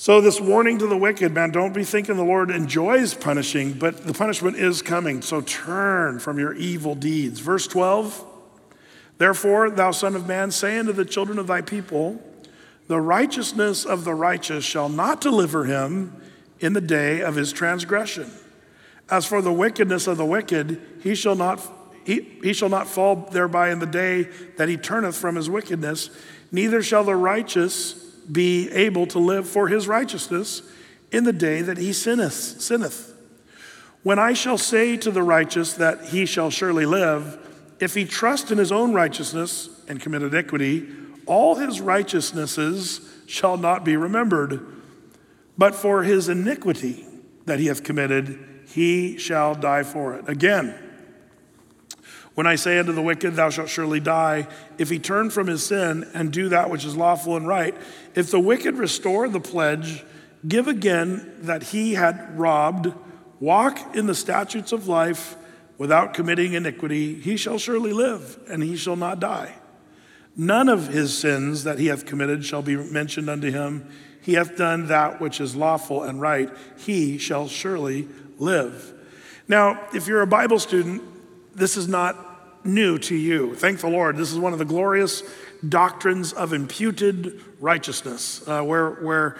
So, 0.00 0.20
this 0.20 0.40
warning 0.40 0.78
to 0.78 0.86
the 0.86 0.96
wicked, 0.96 1.34
man, 1.34 1.50
don't 1.50 1.74
be 1.74 1.82
thinking 1.82 2.16
the 2.16 2.22
Lord 2.22 2.52
enjoys 2.52 3.14
punishing, 3.14 3.72
but 3.72 4.06
the 4.06 4.14
punishment 4.14 4.56
is 4.56 4.80
coming. 4.80 5.22
So, 5.22 5.40
turn 5.40 6.20
from 6.20 6.38
your 6.38 6.54
evil 6.54 6.94
deeds. 6.94 7.40
Verse 7.40 7.66
12 7.66 8.24
Therefore, 9.18 9.70
thou 9.70 9.90
son 9.90 10.14
of 10.14 10.28
man, 10.28 10.52
say 10.52 10.78
unto 10.78 10.92
the 10.92 11.04
children 11.04 11.36
of 11.36 11.48
thy 11.48 11.62
people, 11.62 12.22
The 12.86 13.00
righteousness 13.00 13.84
of 13.84 14.04
the 14.04 14.14
righteous 14.14 14.64
shall 14.64 14.88
not 14.88 15.20
deliver 15.20 15.64
him 15.64 16.14
in 16.60 16.74
the 16.74 16.80
day 16.80 17.20
of 17.20 17.34
his 17.34 17.52
transgression. 17.52 18.30
As 19.10 19.26
for 19.26 19.42
the 19.42 19.52
wickedness 19.52 20.06
of 20.06 20.16
the 20.16 20.24
wicked, 20.24 20.80
he 21.02 21.16
shall 21.16 21.34
not, 21.34 21.60
he, 22.04 22.20
he 22.40 22.52
shall 22.52 22.68
not 22.68 22.86
fall 22.86 23.16
thereby 23.32 23.72
in 23.72 23.80
the 23.80 23.86
day 23.86 24.28
that 24.58 24.68
he 24.68 24.76
turneth 24.76 25.16
from 25.16 25.34
his 25.34 25.50
wickedness, 25.50 26.08
neither 26.52 26.84
shall 26.84 27.02
the 27.02 27.16
righteous 27.16 28.07
be 28.30 28.70
able 28.70 29.06
to 29.08 29.18
live 29.18 29.48
for 29.48 29.68
his 29.68 29.88
righteousness 29.88 30.62
in 31.10 31.24
the 31.24 31.32
day 31.32 31.62
that 31.62 31.78
he 31.78 31.92
sinneth. 31.92 32.32
sinneth. 32.32 33.14
When 34.02 34.18
I 34.18 34.32
shall 34.32 34.58
say 34.58 34.96
to 34.98 35.10
the 35.10 35.22
righteous 35.22 35.74
that 35.74 36.06
he 36.06 36.26
shall 36.26 36.50
surely 36.50 36.86
live, 36.86 37.38
if 37.80 37.94
he 37.94 38.04
trust 38.04 38.50
in 38.50 38.58
his 38.58 38.72
own 38.72 38.92
righteousness 38.92 39.68
and 39.88 40.00
commit 40.00 40.22
iniquity, 40.22 40.88
all 41.26 41.56
his 41.56 41.80
righteousnesses 41.80 43.00
shall 43.26 43.56
not 43.56 43.84
be 43.84 43.96
remembered. 43.96 44.64
But 45.56 45.74
for 45.74 46.02
his 46.02 46.28
iniquity 46.28 47.06
that 47.46 47.58
he 47.58 47.66
hath 47.66 47.82
committed, 47.82 48.38
he 48.66 49.18
shall 49.18 49.54
die 49.54 49.82
for 49.82 50.14
it. 50.14 50.28
Again, 50.28 50.74
when 52.38 52.46
I 52.46 52.54
say 52.54 52.78
unto 52.78 52.92
the 52.92 53.02
wicked, 53.02 53.34
Thou 53.34 53.50
shalt 53.50 53.68
surely 53.68 53.98
die, 53.98 54.46
if 54.78 54.90
he 54.90 55.00
turn 55.00 55.28
from 55.28 55.48
his 55.48 55.66
sin 55.66 56.08
and 56.14 56.32
do 56.32 56.50
that 56.50 56.70
which 56.70 56.84
is 56.84 56.94
lawful 56.94 57.36
and 57.36 57.48
right, 57.48 57.74
if 58.14 58.30
the 58.30 58.38
wicked 58.38 58.76
restore 58.76 59.28
the 59.28 59.40
pledge, 59.40 60.04
give 60.46 60.68
again 60.68 61.34
that 61.40 61.64
he 61.64 61.94
had 61.94 62.38
robbed, 62.38 62.94
walk 63.40 63.96
in 63.96 64.06
the 64.06 64.14
statutes 64.14 64.70
of 64.70 64.86
life 64.86 65.34
without 65.78 66.14
committing 66.14 66.52
iniquity, 66.52 67.18
he 67.18 67.36
shall 67.36 67.58
surely 67.58 67.92
live 67.92 68.38
and 68.48 68.62
he 68.62 68.76
shall 68.76 68.94
not 68.94 69.18
die. 69.18 69.56
None 70.36 70.68
of 70.68 70.86
his 70.86 71.18
sins 71.18 71.64
that 71.64 71.80
he 71.80 71.86
hath 71.86 72.06
committed 72.06 72.44
shall 72.44 72.62
be 72.62 72.76
mentioned 72.76 73.28
unto 73.28 73.50
him. 73.50 73.84
He 74.22 74.34
hath 74.34 74.56
done 74.56 74.86
that 74.86 75.20
which 75.20 75.40
is 75.40 75.56
lawful 75.56 76.04
and 76.04 76.20
right. 76.20 76.50
He 76.76 77.18
shall 77.18 77.48
surely 77.48 78.06
live. 78.38 78.94
Now, 79.48 79.88
if 79.92 80.06
you're 80.06 80.22
a 80.22 80.26
Bible 80.28 80.60
student, 80.60 81.02
this 81.56 81.76
is 81.76 81.88
not 81.88 82.26
new 82.64 82.98
to 82.98 83.14
you. 83.14 83.54
Thank 83.54 83.80
the 83.80 83.88
Lord. 83.88 84.16
This 84.16 84.32
is 84.32 84.38
one 84.38 84.52
of 84.52 84.58
the 84.58 84.64
glorious 84.64 85.22
doctrines 85.66 86.32
of 86.32 86.52
imputed 86.52 87.40
righteousness, 87.60 88.46
uh, 88.46 88.62
where, 88.62 88.90
where 88.90 89.36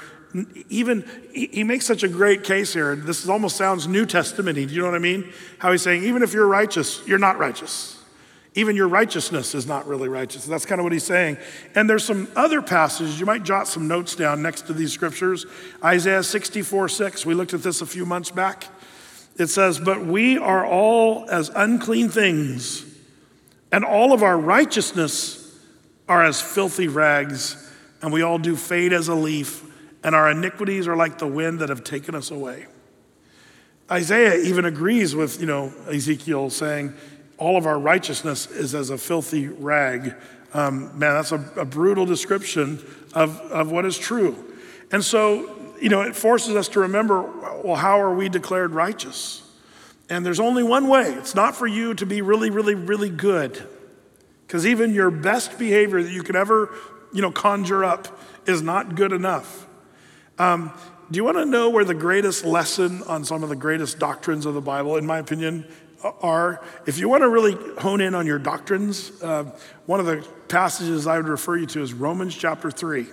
even 0.68 1.08
he 1.32 1.64
makes 1.64 1.86
such 1.86 2.02
a 2.02 2.08
great 2.08 2.44
case 2.44 2.72
here. 2.74 2.94
This 2.94 3.28
almost 3.28 3.56
sounds 3.56 3.86
New 3.86 4.04
Testament. 4.04 4.56
Do 4.56 4.62
you 4.62 4.80
know 4.80 4.86
what 4.86 4.94
I 4.94 4.98
mean? 4.98 5.32
How 5.58 5.72
he's 5.72 5.82
saying, 5.82 6.04
even 6.04 6.22
if 6.22 6.32
you're 6.32 6.46
righteous, 6.46 7.00
you're 7.06 7.18
not 7.18 7.38
righteous. 7.38 7.98
Even 8.54 8.74
your 8.74 8.88
righteousness 8.88 9.54
is 9.54 9.66
not 9.66 9.86
really 9.86 10.08
righteous. 10.08 10.44
That's 10.44 10.66
kind 10.66 10.80
of 10.80 10.82
what 10.82 10.92
he's 10.92 11.04
saying. 11.04 11.38
And 11.74 11.88
there's 11.88 12.04
some 12.04 12.28
other 12.34 12.60
passages. 12.60 13.20
You 13.20 13.26
might 13.26 13.44
jot 13.44 13.68
some 13.68 13.86
notes 13.86 14.16
down 14.16 14.42
next 14.42 14.62
to 14.66 14.72
these 14.72 14.92
scriptures. 14.92 15.46
Isaiah 15.84 16.22
64 16.22 16.88
6. 16.88 17.24
We 17.24 17.34
looked 17.34 17.54
at 17.54 17.62
this 17.62 17.82
a 17.82 17.86
few 17.86 18.04
months 18.04 18.30
back. 18.30 18.66
It 19.36 19.46
says, 19.46 19.78
But 19.78 20.04
we 20.04 20.38
are 20.38 20.66
all 20.66 21.28
as 21.30 21.50
unclean 21.54 22.08
things, 22.08 22.84
and 23.72 23.84
all 23.84 24.12
of 24.12 24.22
our 24.22 24.38
righteousness 24.38 25.58
are 26.08 26.24
as 26.24 26.40
filthy 26.40 26.88
rags, 26.88 27.70
and 28.02 28.12
we 28.12 28.22
all 28.22 28.38
do 28.38 28.56
fade 28.56 28.92
as 28.92 29.08
a 29.08 29.14
leaf, 29.14 29.64
and 30.02 30.14
our 30.14 30.30
iniquities 30.30 30.88
are 30.88 30.96
like 30.96 31.18
the 31.18 31.26
wind 31.26 31.58
that 31.60 31.68
have 31.68 31.84
taken 31.84 32.14
us 32.14 32.30
away. 32.30 32.66
Isaiah 33.90 34.36
even 34.36 34.64
agrees 34.64 35.14
with, 35.14 35.40
you 35.40 35.46
know, 35.46 35.72
Ezekiel 35.90 36.50
saying, 36.50 36.94
all 37.38 37.56
of 37.56 37.66
our 37.66 37.78
righteousness 37.78 38.50
is 38.50 38.74
as 38.74 38.90
a 38.90 38.98
filthy 38.98 39.48
rag. 39.48 40.14
Um, 40.52 40.98
man, 40.98 41.14
that's 41.14 41.32
a, 41.32 41.44
a 41.56 41.64
brutal 41.64 42.04
description 42.04 42.84
of, 43.14 43.38
of 43.40 43.70
what 43.70 43.84
is 43.84 43.96
true. 43.96 44.52
And 44.90 45.04
so, 45.04 45.74
you 45.80 45.88
know, 45.88 46.02
it 46.02 46.16
forces 46.16 46.56
us 46.56 46.68
to 46.68 46.80
remember 46.80 47.22
well, 47.62 47.76
how 47.76 48.00
are 48.00 48.14
we 48.14 48.28
declared 48.28 48.72
righteous? 48.72 49.42
And 50.10 50.24
there's 50.24 50.40
only 50.40 50.62
one 50.62 50.88
way. 50.88 51.12
It's 51.14 51.34
not 51.34 51.54
for 51.54 51.66
you 51.66 51.94
to 51.94 52.06
be 52.06 52.22
really, 52.22 52.50
really, 52.50 52.74
really 52.74 53.10
good. 53.10 53.62
Because 54.46 54.66
even 54.66 54.94
your 54.94 55.10
best 55.10 55.58
behavior 55.58 56.02
that 56.02 56.10
you 56.10 56.22
could 56.22 56.36
ever, 56.36 56.74
you 57.12 57.20
know, 57.20 57.30
conjure 57.30 57.84
up 57.84 58.08
is 58.46 58.62
not 58.62 58.94
good 58.94 59.12
enough. 59.12 59.66
Um, 60.38 60.72
do 61.10 61.16
you 61.16 61.24
want 61.24 61.36
to 61.36 61.44
know 61.44 61.70
where 61.70 61.84
the 61.84 61.94
greatest 61.94 62.44
lesson 62.44 63.02
on 63.04 63.24
some 63.24 63.42
of 63.42 63.48
the 63.48 63.56
greatest 63.56 63.98
doctrines 63.98 64.46
of 64.46 64.54
the 64.54 64.60
Bible, 64.60 64.96
in 64.96 65.06
my 65.06 65.18
opinion, 65.18 65.66
are, 66.22 66.64
if 66.86 66.98
you 66.98 67.08
want 67.08 67.22
to 67.22 67.28
really 67.28 67.56
hone 67.80 68.00
in 68.00 68.14
on 68.14 68.26
your 68.26 68.38
doctrines, 68.38 69.10
uh, 69.22 69.44
one 69.86 70.00
of 70.00 70.06
the 70.06 70.26
passages 70.48 71.06
I 71.06 71.16
would 71.16 71.28
refer 71.28 71.56
you 71.56 71.66
to 71.66 71.82
is 71.82 71.92
Romans 71.92 72.34
chapter 72.34 72.70
3. 72.70 73.06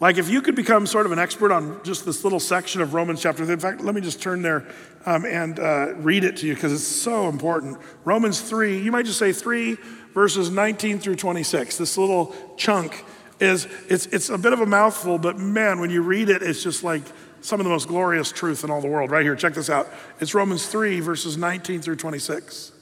Like, 0.00 0.18
if 0.18 0.28
you 0.28 0.42
could 0.42 0.56
become 0.56 0.86
sort 0.86 1.06
of 1.06 1.12
an 1.12 1.18
expert 1.18 1.52
on 1.52 1.80
just 1.84 2.04
this 2.04 2.24
little 2.24 2.40
section 2.40 2.80
of 2.80 2.94
Romans 2.94 3.22
chapter 3.22 3.44
3, 3.44 3.54
in 3.54 3.60
fact, 3.60 3.80
let 3.80 3.94
me 3.94 4.00
just 4.00 4.20
turn 4.20 4.42
there 4.42 4.66
um, 5.06 5.24
and 5.24 5.58
uh, 5.60 5.94
read 5.96 6.24
it 6.24 6.36
to 6.38 6.46
you 6.46 6.54
because 6.54 6.72
it's 6.72 6.82
so 6.82 7.28
important. 7.28 7.78
Romans 8.04 8.40
3, 8.40 8.80
you 8.80 8.90
might 8.90 9.06
just 9.06 9.18
say 9.18 9.32
3 9.32 9.76
verses 10.12 10.50
19 10.50 10.98
through 10.98 11.16
26. 11.16 11.78
This 11.78 11.96
little 11.96 12.34
chunk 12.56 13.04
is, 13.40 13.66
it's, 13.88 14.06
it's 14.06 14.30
a 14.30 14.38
bit 14.38 14.52
of 14.52 14.60
a 14.60 14.66
mouthful, 14.66 15.18
but 15.18 15.38
man, 15.38 15.80
when 15.80 15.90
you 15.90 16.02
read 16.02 16.28
it, 16.28 16.42
it's 16.42 16.62
just 16.62 16.82
like, 16.84 17.02
some 17.44 17.60
of 17.60 17.64
the 17.64 17.70
most 17.70 17.88
glorious 17.88 18.32
truth 18.32 18.64
in 18.64 18.70
all 18.70 18.80
the 18.80 18.88
world. 18.88 19.10
Right 19.10 19.22
here, 19.22 19.36
check 19.36 19.52
this 19.52 19.68
out. 19.68 19.86
It's 20.18 20.34
Romans 20.34 20.66
3, 20.66 21.00
verses 21.00 21.36
19 21.36 21.82
through 21.82 21.96
26. 21.96 22.72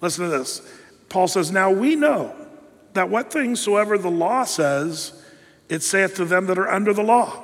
Listen 0.00 0.24
to 0.24 0.30
this. 0.36 0.68
Paul 1.08 1.28
says, 1.28 1.52
Now 1.52 1.70
we 1.70 1.94
know 1.94 2.34
that 2.94 3.08
what 3.08 3.32
things 3.32 3.60
soever 3.60 3.96
the 3.96 4.10
law 4.10 4.42
says, 4.42 5.23
it 5.68 5.82
saith 5.82 6.14
to 6.16 6.24
them 6.24 6.46
that 6.46 6.58
are 6.58 6.68
under 6.68 6.92
the 6.92 7.02
law. 7.02 7.42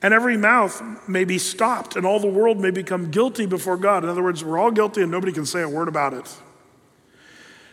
And 0.00 0.14
every 0.14 0.36
mouth 0.36 1.08
may 1.08 1.24
be 1.24 1.38
stopped, 1.38 1.96
and 1.96 2.06
all 2.06 2.20
the 2.20 2.28
world 2.28 2.60
may 2.60 2.70
become 2.70 3.10
guilty 3.10 3.46
before 3.46 3.76
God. 3.76 4.04
In 4.04 4.10
other 4.10 4.22
words, 4.22 4.44
we're 4.44 4.58
all 4.58 4.70
guilty, 4.70 5.02
and 5.02 5.10
nobody 5.10 5.32
can 5.32 5.44
say 5.44 5.62
a 5.62 5.68
word 5.68 5.88
about 5.88 6.14
it. 6.14 6.36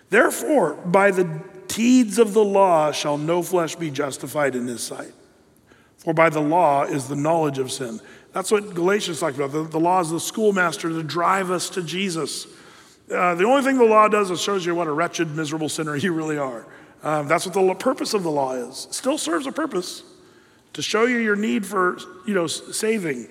Therefore, 0.10 0.74
by 0.74 1.12
the 1.12 1.44
deeds 1.68 2.18
of 2.18 2.34
the 2.34 2.44
law 2.44 2.92
shall 2.92 3.18
no 3.18 3.44
flesh 3.44 3.76
be 3.76 3.92
justified 3.92 4.56
in 4.56 4.68
his 4.68 4.82
sight. 4.82 5.14
For 5.98 6.14
by 6.14 6.30
the 6.30 6.42
law 6.42 6.84
is 6.84 7.08
the 7.08 7.16
knowledge 7.16 7.58
of 7.58 7.72
sin. 7.72 8.00
That's 8.32 8.52
what 8.52 8.74
Galatians 8.74 9.20
talks 9.20 9.36
about. 9.36 9.52
The, 9.52 9.64
the 9.64 9.80
law 9.80 10.02
is 10.02 10.10
the 10.10 10.20
schoolmaster 10.20 10.90
to 10.90 11.04
drive 11.04 11.52
us 11.52 11.70
to 11.72 11.82
Jesus. 11.82 12.48
Uh, 13.12 13.36
the 13.36 13.46
only 13.46 13.64
thing 13.64 13.78
the 13.78 13.86
law 13.86 14.08
does 14.08 14.30
is 14.32 14.42
shows 14.42 14.66
you 14.66 14.76
what 14.76 14.88
a 14.88 14.92
wretched, 14.92 15.36
miserable 15.36 15.70
sinner 15.70 15.96
you 15.96 16.12
really 16.12 16.38
are. 16.38 16.66
Um, 17.06 17.28
that's 17.30 17.46
what 17.46 17.54
the 17.54 17.74
purpose 17.76 18.14
of 18.14 18.24
the 18.24 18.32
law 18.32 18.54
is. 18.54 18.88
It 18.90 18.94
still 18.94 19.18
serves 19.18 19.48
a 19.48 19.52
purpose 19.54 20.04
to 20.74 20.82
show 20.82 21.06
you 21.06 21.18
your 21.18 21.38
need 21.38 21.66
for, 21.66 21.98
you 22.28 22.34
know, 22.34 22.48
saving. 22.48 23.30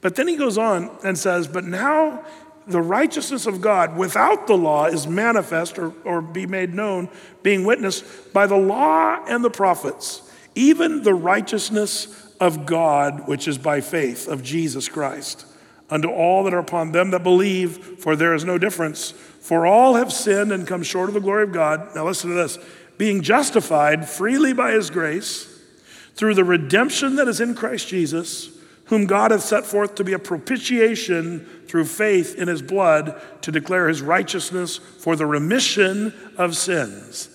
But 0.00 0.16
then 0.16 0.26
he 0.26 0.36
goes 0.36 0.58
on 0.58 0.90
and 1.04 1.16
says, 1.16 1.46
"But 1.46 1.64
now 1.64 2.24
the 2.66 2.82
righteousness 2.82 3.46
of 3.46 3.60
God 3.60 3.96
without 3.96 4.48
the 4.48 4.56
law 4.56 4.86
is 4.86 5.06
manifest 5.06 5.78
or, 5.78 5.92
or 6.04 6.20
be 6.20 6.46
made 6.46 6.74
known, 6.74 7.08
being 7.44 7.64
witnessed 7.64 8.32
by 8.32 8.48
the 8.48 8.56
law 8.56 9.24
and 9.28 9.44
the 9.44 9.50
prophets." 9.50 10.22
even 10.56 11.02
the 11.02 11.14
righteousness 11.14 12.08
of 12.40 12.66
God, 12.66 13.28
which 13.28 13.46
is 13.46 13.58
by 13.58 13.80
faith 13.80 14.26
of 14.26 14.42
Jesus 14.42 14.88
Christ, 14.88 15.46
unto 15.88 16.08
all 16.08 16.42
that 16.44 16.54
are 16.54 16.58
upon 16.58 16.90
them 16.90 17.10
that 17.12 17.22
believe, 17.22 18.00
for 18.00 18.16
there 18.16 18.34
is 18.34 18.44
no 18.44 18.58
difference. 18.58 19.10
For 19.10 19.66
all 19.66 19.94
have 19.94 20.12
sinned 20.12 20.50
and 20.50 20.66
come 20.66 20.82
short 20.82 21.08
of 21.08 21.14
the 21.14 21.20
glory 21.20 21.44
of 21.44 21.52
God. 21.52 21.94
Now 21.94 22.06
listen 22.06 22.30
to 22.30 22.36
this 22.36 22.58
being 22.98 23.22
justified 23.22 24.08
freely 24.08 24.52
by 24.52 24.72
his 24.72 24.90
grace 24.90 25.52
through 26.14 26.34
the 26.34 26.44
redemption 26.44 27.16
that 27.16 27.28
is 27.28 27.40
in 27.40 27.54
Christ 27.54 27.88
Jesus, 27.88 28.50
whom 28.86 29.06
God 29.06 29.30
hath 29.30 29.42
set 29.42 29.66
forth 29.66 29.94
to 29.96 30.04
be 30.04 30.12
a 30.12 30.18
propitiation 30.18 31.44
through 31.68 31.84
faith 31.84 32.36
in 32.36 32.48
his 32.48 32.62
blood 32.62 33.20
to 33.42 33.52
declare 33.52 33.88
his 33.88 34.00
righteousness 34.00 34.78
for 34.78 35.16
the 35.16 35.26
remission 35.26 36.14
of 36.36 36.56
sins 36.56 37.28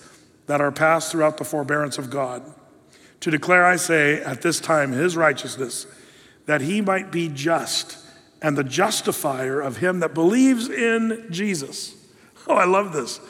that 0.46 0.60
are 0.60 0.72
passed 0.72 1.12
throughout 1.12 1.36
the 1.36 1.44
forbearance 1.44 1.98
of 1.98 2.10
God 2.10 2.42
to 3.22 3.30
declare, 3.30 3.64
I 3.64 3.76
say, 3.76 4.20
at 4.20 4.42
this 4.42 4.58
time 4.58 4.90
his 4.90 5.16
righteousness, 5.16 5.86
that 6.46 6.60
he 6.60 6.80
might 6.80 7.12
be 7.12 7.28
just 7.28 7.98
and 8.42 8.58
the 8.58 8.64
justifier 8.64 9.60
of 9.60 9.76
him 9.76 10.00
that 10.00 10.12
believes 10.12 10.68
in 10.68 11.26
Jesus. 11.30 11.94
Oh, 12.48 12.56
I 12.56 12.64
love 12.64 12.92
this. 12.92 13.20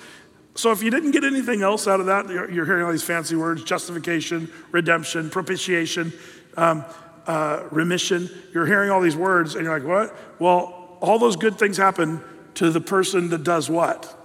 So, 0.54 0.70
if 0.70 0.82
you 0.82 0.90
didn't 0.90 1.12
get 1.12 1.24
anything 1.24 1.62
else 1.62 1.88
out 1.88 2.00
of 2.00 2.06
that, 2.06 2.28
you're, 2.28 2.66
hearing 2.66 2.84
all 2.84 2.92
these 2.92 3.02
fancy 3.02 3.36
words 3.36 3.64
justification, 3.64 4.50
redemption, 4.70 5.30
propitiation, 5.30 6.12
um, 6.56 6.84
uh, 7.26 7.64
remission. 7.70 8.28
You're 8.52 8.66
hearing 8.66 8.90
all 8.90 9.00
these 9.00 9.16
words, 9.16 9.54
and 9.54 9.64
you're 9.64 9.78
like, 9.78 9.88
what? 9.88 10.16
Well, 10.40 10.98
all 11.00 11.18
those 11.18 11.36
good 11.36 11.58
things 11.58 11.76
happen 11.76 12.22
to 12.54 12.70
the 12.70 12.80
person 12.80 13.30
that 13.30 13.44
does 13.44 13.70
what? 13.70 14.18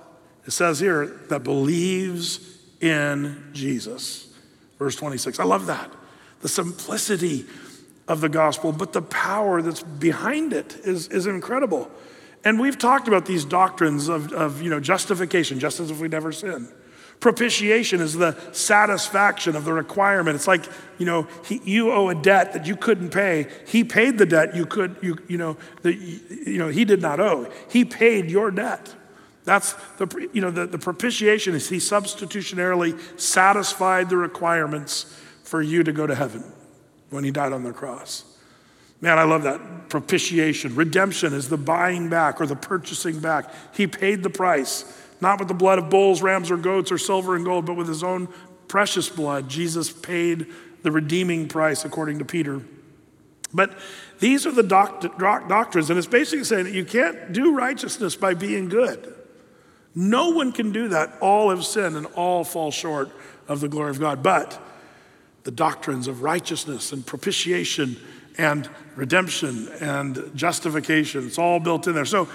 It 0.46 0.52
says 0.52 0.80
here, 0.80 1.06
that 1.30 1.44
believes 1.44 2.58
in 2.82 3.50
Jesus. 3.54 4.34
Verse 4.78 4.96
26. 4.96 5.40
I 5.40 5.44
love 5.44 5.66
that. 5.68 5.92
The 6.42 6.50
simplicity 6.50 7.46
of 8.08 8.22
the 8.22 8.30
gospel, 8.30 8.72
but 8.72 8.94
the 8.94 9.02
power 9.02 9.62
that's 9.62 9.84
behind 9.84 10.54
it 10.54 10.78
is, 10.84 11.08
is 11.08 11.28
incredible. 11.28 11.92
And 12.43 12.60
we've 12.60 12.78
talked 12.78 13.08
about 13.08 13.26
these 13.26 13.45
doctrines 13.45 14.08
of, 14.08 14.32
of 14.32 14.62
you 14.62 14.69
know, 14.69 14.80
justification, 14.80 15.60
just 15.60 15.80
as 15.80 15.91
if 15.91 16.00
we 16.00 16.08
never 16.08 16.32
sinned. 16.32 16.69
Propitiation 17.19 18.00
is 18.00 18.13
the 18.13 18.38
satisfaction 18.52 19.56
of 19.56 19.65
the 19.65 19.73
requirement. 19.73 20.36
It's 20.36 20.47
like, 20.47 20.65
you 21.00 21.06
know, 21.06 21.28
he, 21.45 21.60
you 21.63 21.91
owe 21.91 22.10
a 22.10 22.15
debt 22.15 22.54
that 22.54 22.67
you 22.67 22.76
couldn't 22.76 23.10
pay. 23.10 23.47
He 23.65 23.84
paid 23.84 24.19
the 24.19 24.26
debt 24.26 24.56
you 24.56 24.67
could, 24.67 24.97
you, 25.02 25.17
you 25.28 25.38
know, 25.38 25.58
the, 25.82 25.93
you 25.95 26.60
know, 26.60 26.67
he 26.67 26.86
did 26.86 27.02
not 27.02 27.19
owe. 27.19 27.52
He 27.71 27.84
paid 27.86 28.30
your 28.30 28.52
debt. 28.52 28.93
That's 29.45 29.73
the, 29.97 30.30
you 30.32 30.41
know, 30.41 30.52
the, 30.52 30.67
the 30.67 30.78
propitiation 30.78 31.56
is 31.56 31.69
he 31.69 31.78
substitutionarily 31.78 33.00
satisfied 33.19 34.10
the 34.10 34.17
requirements 34.17 35.19
for 35.43 35.62
you 35.62 35.84
to 35.84 35.91
go 35.91 36.06
to 36.06 36.13
heaven 36.13 36.43
when 37.10 37.23
he 37.23 37.32
died 37.32 37.52
on 37.52 37.63
the 37.63 37.73
cross. 37.73 38.26
Man, 39.01 39.19
I 39.19 39.23
love 39.23 39.43
that. 39.43 39.89
Propitiation. 39.89 40.75
Redemption 40.75 41.33
is 41.33 41.49
the 41.49 41.57
buying 41.57 42.10
back 42.10 42.41
or 42.41 42.45
the 42.45 42.55
purchasing 42.55 43.19
back. 43.19 43.53
He 43.75 43.88
paid 43.88 44.23
the 44.23 44.29
price, 44.29 44.86
not 45.21 45.39
with 45.39 45.47
the 45.47 45.53
blood 45.53 45.79
of 45.79 45.89
bulls, 45.89 46.21
rams, 46.21 46.51
or 46.51 46.57
goats, 46.57 46.91
or 46.91 46.97
silver 46.97 47.36
and 47.36 47.45
gold, 47.45 47.65
but 47.65 47.75
with 47.75 47.88
his 47.88 48.03
own 48.03 48.27
precious 48.67 49.07
blood. 49.07 49.49
Jesus 49.49 49.91
paid 49.91 50.47
the 50.83 50.91
redeeming 50.91 51.47
price, 51.47 51.86
according 51.86 52.19
to 52.19 52.25
Peter. 52.25 52.62
But 53.53 53.77
these 54.19 54.45
are 54.45 54.51
the 54.51 54.63
doct- 54.63 55.17
doctrines, 55.47 55.89
and 55.89 55.97
it's 55.97 56.07
basically 56.07 56.43
saying 56.43 56.65
that 56.65 56.73
you 56.73 56.86
can't 56.86 57.31
do 57.31 57.55
righteousness 57.55 58.15
by 58.15 58.33
being 58.33 58.67
good. 58.67 59.13
No 59.95 60.29
one 60.29 60.51
can 60.51 60.71
do 60.71 60.89
that. 60.89 61.17
All 61.21 61.49
have 61.49 61.65
sinned 61.65 61.95
and 61.95 62.05
all 62.07 62.43
fall 62.43 62.71
short 62.71 63.10
of 63.47 63.62
the 63.62 63.67
glory 63.67 63.89
of 63.89 63.99
God. 63.99 64.21
But 64.21 64.62
the 65.43 65.51
doctrines 65.51 66.07
of 66.07 66.21
righteousness 66.21 66.91
and 66.91 67.05
propitiation 67.05 67.97
and 68.38 68.69
redemption 68.97 69.69
and 69.79 70.31
justification, 70.36 71.27
it's 71.27 71.38
all 71.38 71.60
built 71.60 71.88
in 71.88 71.93
there. 71.93 72.05
So 72.05 72.27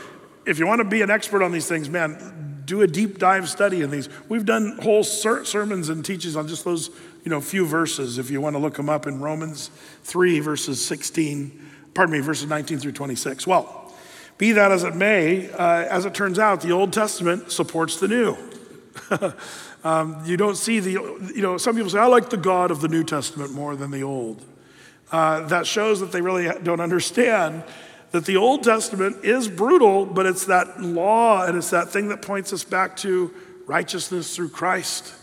if 0.46 0.58
you 0.58 0.66
want 0.66 0.78
to 0.78 0.84
be 0.84 1.02
an 1.02 1.10
expert 1.10 1.42
on 1.42 1.52
these 1.52 1.68
things, 1.68 1.90
man, 1.90 2.62
do 2.64 2.82
a 2.82 2.86
deep 2.86 3.18
dive 3.18 3.48
study 3.48 3.82
in 3.82 3.90
these. 3.90 4.08
We've 4.28 4.46
done 4.46 4.78
whole 4.80 5.04
ser- 5.04 5.44
sermons 5.44 5.88
and 5.88 6.04
teachings 6.04 6.36
on 6.36 6.48
just 6.48 6.64
those, 6.64 6.90
you 7.24 7.30
know, 7.30 7.40
few 7.40 7.66
verses 7.66 8.18
if 8.18 8.30
you 8.30 8.40
want 8.40 8.54
to 8.54 8.58
look 8.60 8.76
them 8.76 8.88
up 8.88 9.06
in 9.06 9.20
Romans 9.20 9.70
3, 10.04 10.40
verses 10.40 10.84
16, 10.84 11.70
pardon 11.94 12.12
me, 12.12 12.20
verses 12.20 12.48
19 12.48 12.78
through 12.78 12.92
26. 12.92 13.46
Well, 13.46 13.92
be 14.38 14.52
that 14.52 14.72
as 14.72 14.84
it 14.84 14.94
may, 14.94 15.50
uh, 15.50 15.84
as 15.84 16.04
it 16.04 16.14
turns 16.14 16.38
out, 16.38 16.60
the 16.60 16.72
Old 16.72 16.92
Testament 16.92 17.50
supports 17.50 17.98
the 18.00 18.08
New. 18.08 18.36
um, 19.84 20.22
you 20.24 20.36
don't 20.36 20.56
see 20.56 20.78
the, 20.78 20.92
you 21.34 21.42
know, 21.42 21.58
some 21.58 21.74
people 21.74 21.90
say, 21.90 21.98
I 21.98 22.06
like 22.06 22.30
the 22.30 22.36
God 22.36 22.70
of 22.70 22.80
the 22.80 22.88
New 22.88 23.04
Testament 23.04 23.52
more 23.52 23.76
than 23.76 23.90
the 23.90 24.02
Old. 24.02 24.44
Uh, 25.12 25.46
that 25.48 25.66
shows 25.66 26.00
that 26.00 26.10
they 26.10 26.22
really 26.22 26.48
don't 26.62 26.80
understand 26.80 27.62
that 28.12 28.24
the 28.24 28.36
Old 28.36 28.62
Testament 28.62 29.24
is 29.24 29.46
brutal, 29.46 30.06
but 30.06 30.24
it's 30.24 30.46
that 30.46 30.80
law 30.80 31.44
and 31.44 31.56
it's 31.56 31.70
that 31.70 31.90
thing 31.90 32.08
that 32.08 32.22
points 32.22 32.52
us 32.52 32.64
back 32.64 32.96
to 32.98 33.32
righteousness 33.66 34.34
through 34.34 34.48
Christ. 34.48 35.14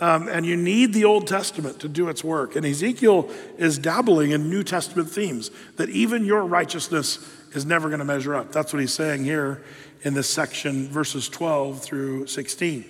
Um, 0.00 0.26
and 0.26 0.44
you 0.44 0.56
need 0.56 0.92
the 0.92 1.04
Old 1.04 1.28
Testament 1.28 1.78
to 1.80 1.88
do 1.88 2.08
its 2.08 2.24
work. 2.24 2.56
And 2.56 2.66
Ezekiel 2.66 3.30
is 3.58 3.78
dabbling 3.78 4.32
in 4.32 4.50
New 4.50 4.64
Testament 4.64 5.08
themes 5.08 5.52
that 5.76 5.88
even 5.90 6.24
your 6.24 6.44
righteousness 6.44 7.18
is 7.52 7.64
never 7.64 7.88
going 7.88 8.00
to 8.00 8.04
measure 8.04 8.34
up. 8.34 8.50
That's 8.50 8.72
what 8.72 8.80
he's 8.80 8.92
saying 8.92 9.24
here 9.24 9.62
in 10.02 10.14
this 10.14 10.28
section, 10.28 10.88
verses 10.88 11.28
12 11.28 11.80
through 11.80 12.26
16. 12.26 12.84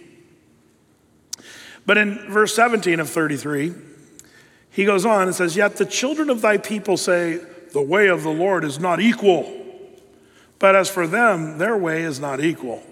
But 1.84 1.98
in 1.98 2.18
verse 2.30 2.54
17 2.54 3.00
of 3.00 3.10
33, 3.10 3.74
he 4.72 4.84
goes 4.84 5.04
on 5.04 5.28
and 5.28 5.34
says, 5.34 5.54
Yet 5.54 5.76
the 5.76 5.86
children 5.86 6.30
of 6.30 6.40
thy 6.40 6.56
people 6.58 6.96
say, 6.96 7.40
the 7.72 7.82
way 7.82 8.08
of 8.08 8.22
the 8.22 8.30
Lord 8.30 8.64
is 8.64 8.78
not 8.78 9.00
equal. 9.00 9.50
But 10.58 10.76
as 10.76 10.88
for 10.88 11.06
them, 11.06 11.58
their 11.58 11.76
way 11.76 12.02
is 12.02 12.20
not 12.20 12.40
equal. 12.40 12.82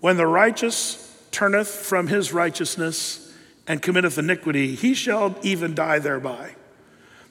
When 0.00 0.16
the 0.16 0.26
righteous 0.26 1.08
turneth 1.30 1.68
from 1.68 2.08
his 2.08 2.32
righteousness 2.32 3.34
and 3.66 3.80
committeth 3.80 4.18
iniquity, 4.18 4.74
he 4.74 4.94
shall 4.94 5.36
even 5.42 5.74
die 5.74 5.98
thereby. 5.98 6.56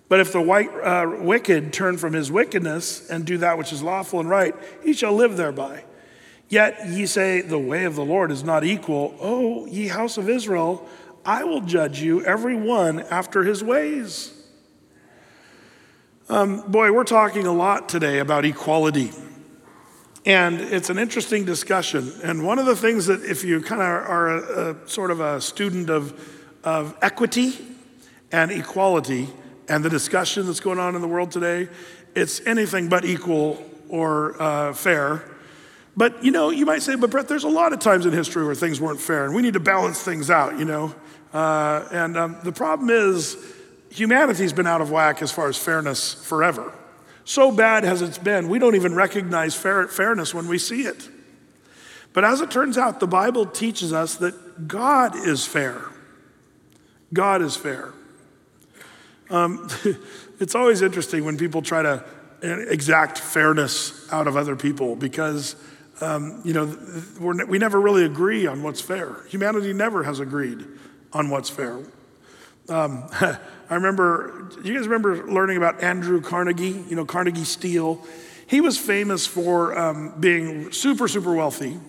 But 0.09 0.19
if 0.19 0.33
the 0.33 0.41
white, 0.41 0.69
uh, 0.69 1.17
wicked 1.19 1.71
turn 1.71 1.97
from 1.97 2.13
his 2.13 2.31
wickedness 2.31 3.09
and 3.09 3.25
do 3.25 3.37
that 3.37 3.57
which 3.57 3.71
is 3.71 3.83
lawful 3.83 4.19
and 4.19 4.29
right, 4.29 4.55
he 4.83 4.93
shall 4.93 5.13
live 5.13 5.37
thereby. 5.37 5.83
Yet 6.49 6.87
ye 6.87 7.05
say, 7.05 7.41
The 7.41 7.59
way 7.59 7.85
of 7.85 7.95
the 7.95 8.03
Lord 8.03 8.31
is 8.31 8.43
not 8.43 8.65
equal. 8.65 9.15
O 9.21 9.65
ye 9.67 9.87
house 9.87 10.17
of 10.17 10.27
Israel, 10.27 10.85
I 11.25 11.43
will 11.43 11.61
judge 11.61 12.01
you, 12.01 12.25
every 12.25 12.55
one 12.55 12.99
after 12.99 13.43
his 13.43 13.63
ways. 13.63 14.33
Um, 16.29 16.71
boy, 16.71 16.91
we're 16.91 17.03
talking 17.03 17.45
a 17.45 17.51
lot 17.51 17.89
today 17.89 18.19
about 18.19 18.45
equality. 18.45 19.11
And 20.25 20.61
it's 20.61 20.89
an 20.89 20.97
interesting 20.97 21.45
discussion. 21.45 22.11
And 22.23 22.45
one 22.45 22.59
of 22.59 22.65
the 22.65 22.75
things 22.75 23.07
that, 23.07 23.23
if 23.23 23.43
you 23.43 23.61
kind 23.61 23.81
of 23.81 23.87
are 23.87 24.27
a, 24.27 24.71
a, 24.71 24.87
sort 24.87 25.11
of 25.11 25.19
a 25.19 25.41
student 25.41 25.89
of, 25.89 26.57
of 26.63 26.95
equity 27.01 27.53
and 28.31 28.51
equality 28.51 29.27
and 29.67 29.83
the 29.83 29.89
discussion 29.89 30.45
that's 30.45 30.59
going 30.59 30.79
on 30.79 30.95
in 30.95 31.01
the 31.01 31.07
world 31.07 31.31
today, 31.31 31.69
it's 32.15 32.39
anything 32.47 32.87
but 32.87 33.03
equal 33.03 33.63
or 33.89 34.41
uh, 34.41 34.73
fair. 34.73 35.23
But 35.97 36.23
you 36.23 36.31
know, 36.31 36.49
you 36.49 36.65
might 36.65 36.81
say, 36.81 36.95
but 36.95 37.09
Brett, 37.09 37.27
there's 37.27 37.43
a 37.43 37.49
lot 37.49 37.73
of 37.73 37.79
times 37.79 38.05
in 38.05 38.13
history 38.13 38.45
where 38.45 38.55
things 38.55 38.79
weren't 38.79 39.01
fair, 39.01 39.25
and 39.25 39.35
we 39.35 39.41
need 39.41 39.53
to 39.53 39.59
balance 39.59 40.01
things 40.01 40.29
out, 40.29 40.57
you 40.57 40.65
know. 40.65 40.95
Uh, 41.33 41.87
and 41.91 42.17
um, 42.17 42.37
the 42.43 42.51
problem 42.51 42.89
is, 42.89 43.37
humanity's 43.89 44.53
been 44.53 44.67
out 44.67 44.81
of 44.81 44.91
whack 44.91 45.21
as 45.21 45.31
far 45.31 45.47
as 45.47 45.57
fairness 45.57 46.13
forever. 46.13 46.73
So 47.23 47.51
bad 47.51 47.83
has 47.83 48.01
it 48.01 48.23
been, 48.23 48.49
we 48.49 48.59
don't 48.59 48.75
even 48.75 48.95
recognize 48.95 49.55
fair, 49.55 49.87
fairness 49.87 50.33
when 50.33 50.47
we 50.47 50.57
see 50.57 50.83
it. 50.83 51.09
But 52.13 52.25
as 52.25 52.41
it 52.41 52.51
turns 52.51 52.77
out, 52.77 52.99
the 52.99 53.07
Bible 53.07 53.45
teaches 53.45 53.93
us 53.93 54.15
that 54.15 54.67
God 54.67 55.15
is 55.15 55.45
fair. 55.45 55.81
God 57.13 57.41
is 57.41 57.55
fair. 57.55 57.93
Um, 59.29 59.69
it's 60.39 60.55
always 60.55 60.81
interesting 60.81 61.23
when 61.23 61.37
people 61.37 61.61
try 61.61 61.81
to 61.81 62.03
exact 62.41 63.19
fairness 63.19 64.11
out 64.11 64.27
of 64.27 64.35
other 64.35 64.55
people 64.55 64.95
because, 64.95 65.55
um, 66.01 66.41
you 66.43 66.53
know, 66.53 66.75
we 67.47 67.59
never 67.59 67.79
really 67.79 68.03
agree 68.03 68.47
on 68.47 68.63
what's 68.63 68.81
fair. 68.81 69.23
Humanity 69.29 69.73
never 69.73 70.03
has 70.03 70.19
agreed 70.19 70.65
on 71.13 71.29
what's 71.29 71.49
fair. 71.49 71.79
Um, 72.69 73.05
I 73.11 73.75
remember, 73.75 74.49
do 74.61 74.67
you 74.67 74.75
guys 74.75 74.87
remember 74.87 75.27
learning 75.27 75.57
about 75.57 75.81
Andrew 75.81 76.21
Carnegie? 76.21 76.83
You 76.89 76.95
know, 76.95 77.05
Carnegie 77.05 77.43
Steel. 77.43 78.05
He 78.47 78.59
was 78.59 78.77
famous 78.77 79.25
for 79.25 79.77
um, 79.77 80.19
being 80.19 80.71
super, 80.71 81.07
super 81.07 81.33
wealthy, 81.33 81.79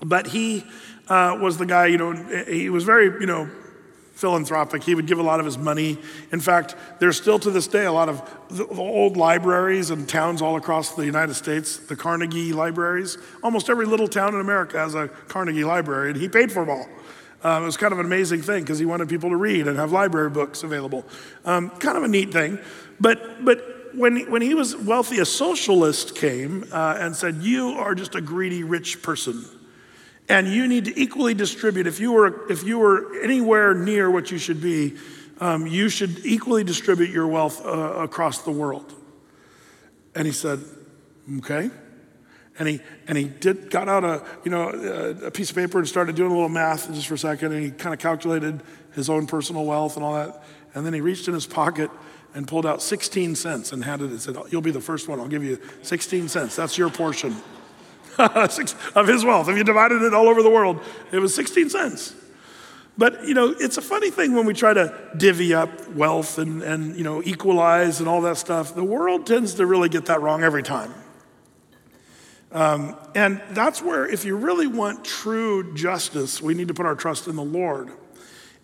but 0.00 0.28
he 0.28 0.64
uh, 1.08 1.38
was 1.40 1.58
the 1.58 1.66
guy, 1.66 1.86
you 1.86 1.98
know, 1.98 2.12
he 2.44 2.70
was 2.70 2.84
very, 2.84 3.06
you 3.20 3.26
know, 3.26 3.50
philanthropic. 4.20 4.84
He 4.84 4.94
would 4.94 5.06
give 5.06 5.18
a 5.18 5.22
lot 5.22 5.40
of 5.40 5.46
his 5.46 5.56
money. 5.56 5.98
In 6.30 6.40
fact, 6.40 6.76
there's 7.00 7.16
still 7.16 7.38
to 7.38 7.50
this 7.50 7.66
day 7.66 7.86
a 7.86 7.92
lot 7.92 8.08
of 8.08 8.22
the 8.50 8.66
old 8.66 9.16
libraries 9.16 9.90
and 9.90 10.08
towns 10.08 10.42
all 10.42 10.56
across 10.56 10.94
the 10.94 11.06
United 11.06 11.34
States, 11.34 11.78
the 11.78 11.96
Carnegie 11.96 12.52
libraries. 12.52 13.16
Almost 13.42 13.70
every 13.70 13.86
little 13.86 14.06
town 14.06 14.34
in 14.34 14.40
America 14.40 14.78
has 14.78 14.94
a 14.94 15.08
Carnegie 15.08 15.64
library, 15.64 16.10
and 16.10 16.20
he 16.20 16.28
paid 16.28 16.52
for 16.52 16.64
them 16.64 16.70
all. 16.70 16.88
Um, 17.42 17.62
it 17.62 17.66
was 17.66 17.76
kind 17.76 17.92
of 17.92 17.98
an 17.98 18.06
amazing 18.06 18.42
thing 18.42 18.62
because 18.62 18.78
he 18.78 18.84
wanted 18.84 19.08
people 19.08 19.30
to 19.30 19.36
read 19.36 19.66
and 19.66 19.78
have 19.78 19.92
library 19.92 20.30
books 20.30 20.62
available. 20.62 21.06
Um, 21.44 21.70
kind 21.70 21.96
of 21.96 22.04
a 22.04 22.08
neat 22.08 22.32
thing. 22.32 22.58
But, 23.00 23.44
but 23.44 23.94
when, 23.94 24.30
when 24.30 24.42
he 24.42 24.54
was 24.54 24.76
wealthy, 24.76 25.18
a 25.20 25.24
socialist 25.24 26.16
came 26.16 26.66
uh, 26.70 26.96
and 26.98 27.16
said, 27.16 27.36
You 27.36 27.70
are 27.70 27.94
just 27.94 28.14
a 28.14 28.20
greedy 28.20 28.62
rich 28.62 29.02
person. 29.02 29.44
And 30.28 30.46
you 30.46 30.68
need 30.68 30.84
to 30.84 31.00
equally 31.00 31.34
distribute. 31.34 31.86
If 31.86 31.98
you 31.98 32.12
were, 32.12 32.50
if 32.50 32.62
you 32.62 32.78
were 32.78 33.20
anywhere 33.22 33.74
near 33.74 34.10
what 34.10 34.30
you 34.30 34.38
should 34.38 34.60
be, 34.60 34.96
um, 35.40 35.66
you 35.66 35.88
should 35.88 36.24
equally 36.24 36.62
distribute 36.62 37.10
your 37.10 37.26
wealth 37.26 37.64
uh, 37.64 37.70
across 37.70 38.42
the 38.42 38.52
world. 38.52 38.94
And 40.14 40.26
he 40.26 40.32
said, 40.32 40.60
Okay. 41.38 41.70
And 42.58 42.68
he, 42.68 42.80
and 43.06 43.16
he 43.16 43.24
did, 43.24 43.70
got 43.70 43.88
out 43.88 44.04
a, 44.04 44.22
you 44.44 44.50
know, 44.50 44.68
a, 44.68 45.30
piece 45.30 45.50
of 45.50 45.56
paper 45.56 45.78
and 45.78 45.88
started 45.88 46.14
doing 46.14 46.30
a 46.30 46.34
little 46.34 46.50
math 46.50 46.92
just 46.92 47.06
for 47.06 47.14
a 47.14 47.18
second. 47.18 47.52
And 47.52 47.64
he 47.64 47.70
kind 47.70 47.94
of 47.94 48.00
calculated 48.00 48.62
his 48.94 49.08
own 49.08 49.26
personal 49.26 49.64
wealth 49.64 49.96
and 49.96 50.04
all 50.04 50.14
that. 50.14 50.42
And 50.74 50.84
then 50.84 50.92
he 50.92 51.00
reached 51.00 51.26
in 51.26 51.34
his 51.34 51.46
pocket 51.46 51.90
and 52.34 52.46
pulled 52.46 52.66
out 52.66 52.82
16 52.82 53.34
cents 53.34 53.72
and 53.72 53.84
handed 53.84 54.06
it 54.06 54.10
and 54.10 54.20
said, 54.20 54.36
You'll 54.50 54.60
be 54.60 54.70
the 54.70 54.80
first 54.80 55.08
one. 55.08 55.20
I'll 55.20 55.28
give 55.28 55.42
you 55.42 55.58
16 55.82 56.28
cents. 56.28 56.56
That's 56.56 56.76
your 56.76 56.90
portion 56.90 57.36
Six, 58.50 58.74
of 58.94 59.06
his 59.06 59.24
wealth. 59.24 59.48
If 59.48 59.56
you 59.56 59.64
divided 59.64 60.02
it 60.02 60.14
all 60.14 60.28
over 60.28 60.42
the 60.42 60.50
world, 60.50 60.80
it 61.12 61.18
was 61.18 61.34
16 61.34 61.70
cents. 61.70 62.14
But, 62.98 63.26
you 63.26 63.34
know, 63.34 63.54
it's 63.58 63.78
a 63.78 63.82
funny 63.82 64.10
thing 64.10 64.34
when 64.34 64.44
we 64.44 64.52
try 64.52 64.74
to 64.74 64.94
divvy 65.16 65.54
up 65.54 65.88
wealth 65.90 66.38
and, 66.38 66.62
and, 66.62 66.96
you 66.96 67.04
know, 67.04 67.22
equalize 67.24 68.00
and 68.00 68.08
all 68.08 68.20
that 68.22 68.36
stuff. 68.36 68.74
The 68.74 68.84
world 68.84 69.26
tends 69.26 69.54
to 69.54 69.64
really 69.64 69.88
get 69.88 70.06
that 70.06 70.20
wrong 70.20 70.42
every 70.42 70.62
time. 70.62 70.92
Um, 72.52 72.96
and 73.14 73.40
that's 73.50 73.80
where, 73.80 74.06
if 74.06 74.24
you 74.24 74.36
really 74.36 74.66
want 74.66 75.04
true 75.04 75.74
justice, 75.74 76.42
we 76.42 76.54
need 76.54 76.68
to 76.68 76.74
put 76.74 76.86
our 76.86 76.96
trust 76.96 77.28
in 77.28 77.36
the 77.36 77.44
Lord. 77.44 77.90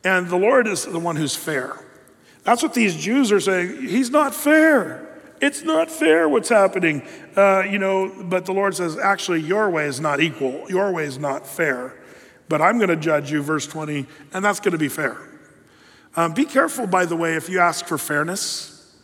And 0.05 0.29
the 0.29 0.37
Lord 0.37 0.67
is 0.67 0.85
the 0.85 0.99
one 0.99 1.17
who's 1.17 1.37
fair. 1.37 1.79
That's 2.43 2.63
what 2.63 2.75
these 2.75 2.97
Jews 2.97 3.33
are 3.33 3.41
saying. 3.41 3.83
He's 3.83 4.11
not 4.11 4.35
fair. 4.35 5.03
It's 5.41 5.63
not 5.63 5.91
fair 5.91 6.29
what's 6.29 6.49
happening. 6.49 7.03
Uh, 7.37 7.65
you 7.69 7.79
know, 7.79 8.25
but 8.25 8.47
the 8.47 8.53
Lord 8.53 8.75
says, 8.75 8.97
actually, 8.99 9.41
your 9.41 9.69
way 9.71 9.87
is 9.87 10.01
not 10.01 10.21
equal. 10.21 10.65
Your 10.69 10.93
way 10.93 11.05
is 11.05 11.19
not 11.19 11.47
fair. 11.47 11.95
But 12.49 12.63
I'm 12.63 12.79
going 12.79 12.89
to 12.89 12.97
judge 12.97 13.31
you, 13.31 13.43
verse 13.43 13.67
20, 13.67 14.07
and 14.33 14.45
that's 14.45 14.61
going 14.61 14.73
to 14.73 14.79
be 14.79 14.89
fair. 14.89 15.19
Um, 16.15 16.33
be 16.33 16.45
careful, 16.45 16.87
by 16.87 17.05
the 17.05 17.17
way, 17.17 17.35
if 17.35 17.49
you 17.49 17.61
ask 17.61 17.87
for 17.87 17.99
fairness. 17.99 18.95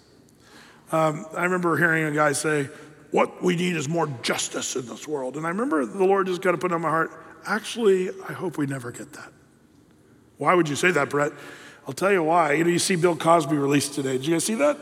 Um, 0.92 1.26
I 1.36 1.44
remember 1.44 1.76
hearing 1.76 2.04
a 2.04 2.12
guy 2.12 2.32
say, 2.32 2.68
what 3.12 3.42
we 3.42 3.54
need 3.54 3.76
is 3.76 3.88
more 3.88 4.08
justice 4.22 4.74
in 4.74 4.86
this 4.86 5.06
world. 5.06 5.36
And 5.36 5.46
I 5.46 5.50
remember 5.50 5.84
the 5.84 6.04
Lord 6.04 6.26
just 6.26 6.42
kind 6.42 6.54
of 6.54 6.60
put 6.60 6.72
on 6.72 6.80
my 6.80 6.88
heart, 6.88 7.12
actually, 7.46 8.10
I 8.28 8.32
hope 8.32 8.58
we 8.58 8.66
never 8.66 8.90
get 8.90 9.12
that. 9.12 9.30
Why 10.38 10.54
would 10.54 10.68
you 10.68 10.76
say 10.76 10.90
that, 10.90 11.10
Brett? 11.10 11.32
I'll 11.86 11.94
tell 11.94 12.10
you 12.10 12.22
why. 12.22 12.54
You 12.54 12.64
know, 12.64 12.70
you 12.70 12.78
see 12.78 12.96
Bill 12.96 13.14
Cosby 13.14 13.56
released 13.56 13.94
today. 13.94 14.12
Did 14.12 14.26
you 14.26 14.34
guys 14.34 14.44
see 14.44 14.54
that? 14.54 14.78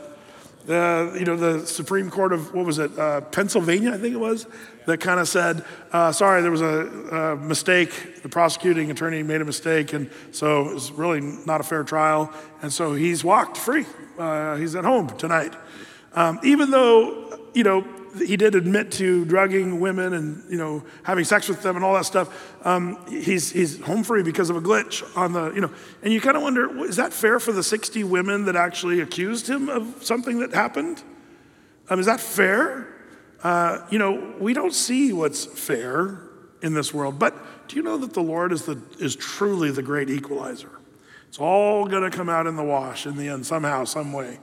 The, 0.65 1.15
you 1.17 1.25
know, 1.25 1.35
the 1.35 1.65
Supreme 1.65 2.09
Court 2.09 2.31
of, 2.31 2.53
what 2.53 2.65
was 2.65 2.79
it, 2.79 2.97
uh, 2.97 3.21
Pennsylvania, 3.21 3.91
I 3.91 3.97
think 3.97 4.13
it 4.13 4.19
was, 4.19 4.45
that 4.85 4.99
kind 4.99 5.19
of 5.19 5.27
said, 5.27 5.65
uh, 5.91 6.11
sorry, 6.11 6.41
there 6.41 6.51
was 6.51 6.61
a, 6.61 6.67
a, 6.67 7.35
mistake. 7.35 8.21
The 8.21 8.29
prosecuting 8.29 8.91
attorney 8.91 9.23
made 9.23 9.41
a 9.41 9.45
mistake, 9.45 9.93
and 9.93 10.09
so 10.31 10.69
it 10.69 10.75
was 10.75 10.91
really 10.91 11.19
not 11.19 11.61
a 11.61 11.63
fair 11.63 11.83
trial. 11.83 12.31
And 12.61 12.71
so 12.71 12.93
he's 12.93 13.23
walked 13.23 13.57
free. 13.57 13.85
Uh, 14.17 14.55
he's 14.55 14.75
at 14.75 14.85
home 14.85 15.09
tonight. 15.17 15.53
Um, 16.13 16.39
even 16.43 16.69
though, 16.69 17.39
you 17.55 17.63
know, 17.63 17.85
he 18.17 18.37
did 18.37 18.55
admit 18.55 18.91
to 18.93 19.25
drugging 19.25 19.79
women 19.79 20.13
and 20.13 20.43
you 20.49 20.57
know 20.57 20.83
having 21.03 21.23
sex 21.23 21.47
with 21.47 21.61
them 21.61 21.75
and 21.75 21.85
all 21.85 21.93
that 21.93 22.05
stuff. 22.05 22.55
Um, 22.65 23.05
he's 23.07 23.51
he's 23.51 23.79
home 23.81 24.03
free 24.03 24.23
because 24.23 24.49
of 24.49 24.55
a 24.55 24.61
glitch 24.61 25.05
on 25.17 25.33
the 25.33 25.51
you 25.51 25.61
know, 25.61 25.71
and 26.03 26.13
you 26.13 26.21
kind 26.21 26.37
of 26.37 26.43
wonder 26.43 26.85
is 26.85 26.95
that 26.97 27.13
fair 27.13 27.39
for 27.39 27.51
the 27.51 27.63
60 27.63 28.03
women 28.03 28.45
that 28.45 28.55
actually 28.55 28.99
accused 28.99 29.49
him 29.49 29.69
of 29.69 30.03
something 30.03 30.39
that 30.39 30.53
happened? 30.53 31.03
Um, 31.89 31.99
is 31.99 32.05
that 32.05 32.19
fair? 32.19 32.87
Uh, 33.43 33.79
you 33.89 33.97
know, 33.97 34.35
we 34.39 34.53
don't 34.53 34.73
see 34.73 35.13
what's 35.13 35.45
fair 35.45 36.21
in 36.61 36.73
this 36.73 36.93
world. 36.93 37.19
But 37.19 37.35
do 37.67 37.75
you 37.75 37.83
know 37.83 37.97
that 37.97 38.13
the 38.13 38.21
Lord 38.21 38.51
is, 38.51 38.65
the, 38.65 38.81
is 38.99 39.15
truly 39.15 39.71
the 39.71 39.81
great 39.81 40.09
equalizer? 40.09 40.71
It's 41.27 41.39
all 41.39 41.85
going 41.85 42.09
to 42.09 42.15
come 42.15 42.29
out 42.29 42.47
in 42.47 42.55
the 42.55 42.63
wash 42.63 43.05
in 43.05 43.15
the 43.15 43.29
end, 43.29 43.45
somehow, 43.45 43.85
some 43.85 44.13
way. 44.13 44.39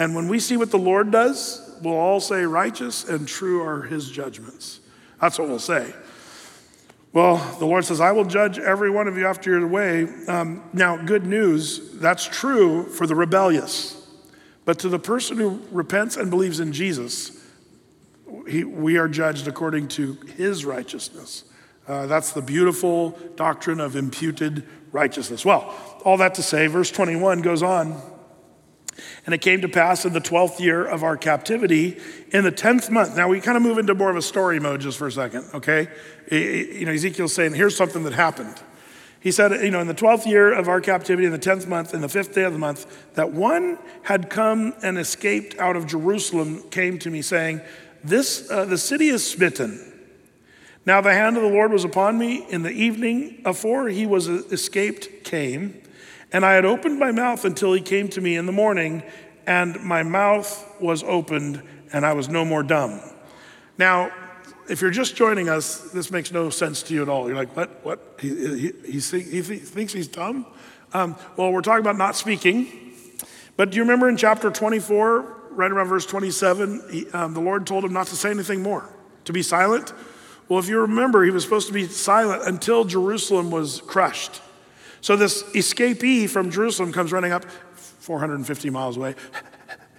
And 0.00 0.14
when 0.14 0.28
we 0.28 0.40
see 0.40 0.56
what 0.56 0.70
the 0.70 0.78
Lord 0.78 1.10
does, 1.10 1.76
we'll 1.82 1.92
all 1.92 2.20
say, 2.20 2.46
Righteous 2.46 3.06
and 3.06 3.28
true 3.28 3.62
are 3.62 3.82
his 3.82 4.10
judgments. 4.10 4.80
That's 5.20 5.38
what 5.38 5.46
we'll 5.46 5.58
say. 5.58 5.92
Well, 7.12 7.36
the 7.58 7.66
Lord 7.66 7.84
says, 7.84 8.00
I 8.00 8.12
will 8.12 8.24
judge 8.24 8.58
every 8.58 8.88
one 8.88 9.08
of 9.08 9.18
you 9.18 9.26
after 9.26 9.50
your 9.50 9.66
way. 9.68 10.08
Um, 10.26 10.62
now, 10.72 10.96
good 10.96 11.26
news, 11.26 11.98
that's 11.98 12.24
true 12.26 12.84
for 12.84 13.06
the 13.06 13.14
rebellious. 13.14 14.08
But 14.64 14.78
to 14.78 14.88
the 14.88 14.98
person 14.98 15.36
who 15.36 15.60
repents 15.70 16.16
and 16.16 16.30
believes 16.30 16.60
in 16.60 16.72
Jesus, 16.72 17.38
he, 18.48 18.64
we 18.64 18.96
are 18.96 19.06
judged 19.06 19.48
according 19.48 19.88
to 19.88 20.14
his 20.34 20.64
righteousness. 20.64 21.44
Uh, 21.86 22.06
that's 22.06 22.32
the 22.32 22.40
beautiful 22.40 23.18
doctrine 23.36 23.80
of 23.80 23.96
imputed 23.96 24.66
righteousness. 24.92 25.44
Well, 25.44 25.74
all 26.06 26.16
that 26.16 26.36
to 26.36 26.42
say, 26.42 26.68
verse 26.68 26.90
21 26.90 27.42
goes 27.42 27.62
on. 27.62 28.00
And 29.24 29.34
it 29.34 29.38
came 29.38 29.60
to 29.62 29.68
pass 29.68 30.04
in 30.04 30.12
the 30.12 30.20
12th 30.20 30.60
year 30.60 30.84
of 30.84 31.02
our 31.02 31.16
captivity, 31.16 31.98
in 32.32 32.44
the 32.44 32.52
10th 32.52 32.90
month. 32.90 33.16
Now 33.16 33.28
we 33.28 33.40
kind 33.40 33.56
of 33.56 33.62
move 33.62 33.78
into 33.78 33.94
more 33.94 34.10
of 34.10 34.16
a 34.16 34.22
story 34.22 34.60
mode 34.60 34.80
just 34.80 34.98
for 34.98 35.06
a 35.06 35.12
second, 35.12 35.46
okay? 35.54 35.88
You 36.30 36.84
know, 36.84 36.92
Ezekiel's 36.92 37.32
saying, 37.32 37.54
here's 37.54 37.76
something 37.76 38.02
that 38.04 38.12
happened. 38.12 38.60
He 39.20 39.30
said, 39.30 39.52
you 39.62 39.70
know, 39.70 39.80
in 39.80 39.86
the 39.86 39.94
12th 39.94 40.26
year 40.26 40.52
of 40.52 40.68
our 40.68 40.80
captivity, 40.80 41.26
in 41.26 41.32
the 41.32 41.38
10th 41.38 41.66
month, 41.66 41.92
in 41.92 42.00
the 42.00 42.08
fifth 42.08 42.34
day 42.34 42.44
of 42.44 42.52
the 42.52 42.58
month, 42.58 43.14
that 43.14 43.32
one 43.32 43.78
had 44.02 44.30
come 44.30 44.72
and 44.82 44.98
escaped 44.98 45.58
out 45.58 45.76
of 45.76 45.86
Jerusalem 45.86 46.62
came 46.70 46.98
to 47.00 47.10
me, 47.10 47.20
saying, 47.20 47.60
this, 48.02 48.50
uh, 48.50 48.64
The 48.64 48.78
city 48.78 49.08
is 49.08 49.28
smitten. 49.28 49.86
Now 50.86 51.02
the 51.02 51.12
hand 51.12 51.36
of 51.36 51.42
the 51.42 51.48
Lord 51.50 51.72
was 51.72 51.84
upon 51.84 52.18
me 52.18 52.46
in 52.48 52.62
the 52.62 52.70
evening 52.70 53.42
afore 53.44 53.88
he 53.88 54.06
was 54.06 54.28
escaped 54.28 55.24
came, 55.24 55.82
and 56.32 56.44
I 56.44 56.52
had 56.52 56.64
opened 56.64 56.98
my 56.98 57.12
mouth 57.12 57.44
until 57.44 57.72
he 57.72 57.80
came 57.80 58.08
to 58.08 58.20
me 58.20 58.36
in 58.36 58.46
the 58.46 58.52
morning, 58.52 59.02
and 59.46 59.80
my 59.82 60.02
mouth 60.02 60.76
was 60.80 61.02
opened, 61.02 61.62
and 61.92 62.06
I 62.06 62.12
was 62.12 62.28
no 62.28 62.44
more 62.44 62.62
dumb. 62.62 63.00
Now, 63.78 64.12
if 64.68 64.80
you're 64.80 64.90
just 64.90 65.16
joining 65.16 65.48
us, 65.48 65.90
this 65.90 66.10
makes 66.10 66.30
no 66.30 66.48
sense 66.50 66.82
to 66.84 66.94
you 66.94 67.02
at 67.02 67.08
all. 67.08 67.26
You're 67.26 67.36
like, 67.36 67.56
what? 67.56 67.84
What? 67.84 68.18
He, 68.20 68.72
he, 68.86 69.00
he, 69.00 69.20
he 69.20 69.42
thinks 69.42 69.92
he's 69.92 70.06
dumb? 70.06 70.46
Um, 70.92 71.16
well, 71.36 71.52
we're 71.52 71.62
talking 71.62 71.80
about 71.80 71.96
not 71.96 72.14
speaking. 72.14 72.94
But 73.56 73.70
do 73.70 73.76
you 73.76 73.82
remember 73.82 74.08
in 74.08 74.16
chapter 74.16 74.50
24, 74.50 75.20
right 75.50 75.70
around 75.70 75.88
verse 75.88 76.06
27, 76.06 76.82
he, 76.90 77.10
um, 77.10 77.34
the 77.34 77.40
Lord 77.40 77.66
told 77.66 77.84
him 77.84 77.92
not 77.92 78.06
to 78.08 78.16
say 78.16 78.30
anything 78.30 78.62
more, 78.62 78.88
to 79.24 79.32
be 79.32 79.42
silent. 79.42 79.92
Well, 80.48 80.58
if 80.58 80.68
you 80.68 80.80
remember, 80.80 81.24
he 81.24 81.30
was 81.30 81.44
supposed 81.44 81.66
to 81.68 81.72
be 81.72 81.86
silent 81.86 82.42
until 82.44 82.84
Jerusalem 82.84 83.50
was 83.50 83.80
crushed. 83.82 84.40
So 85.00 85.16
this 85.16 85.42
escapee 85.54 86.28
from 86.28 86.50
Jerusalem 86.50 86.92
comes 86.92 87.12
running 87.12 87.32
up 87.32 87.44
450 87.74 88.70
miles 88.70 88.96
away. 88.96 89.14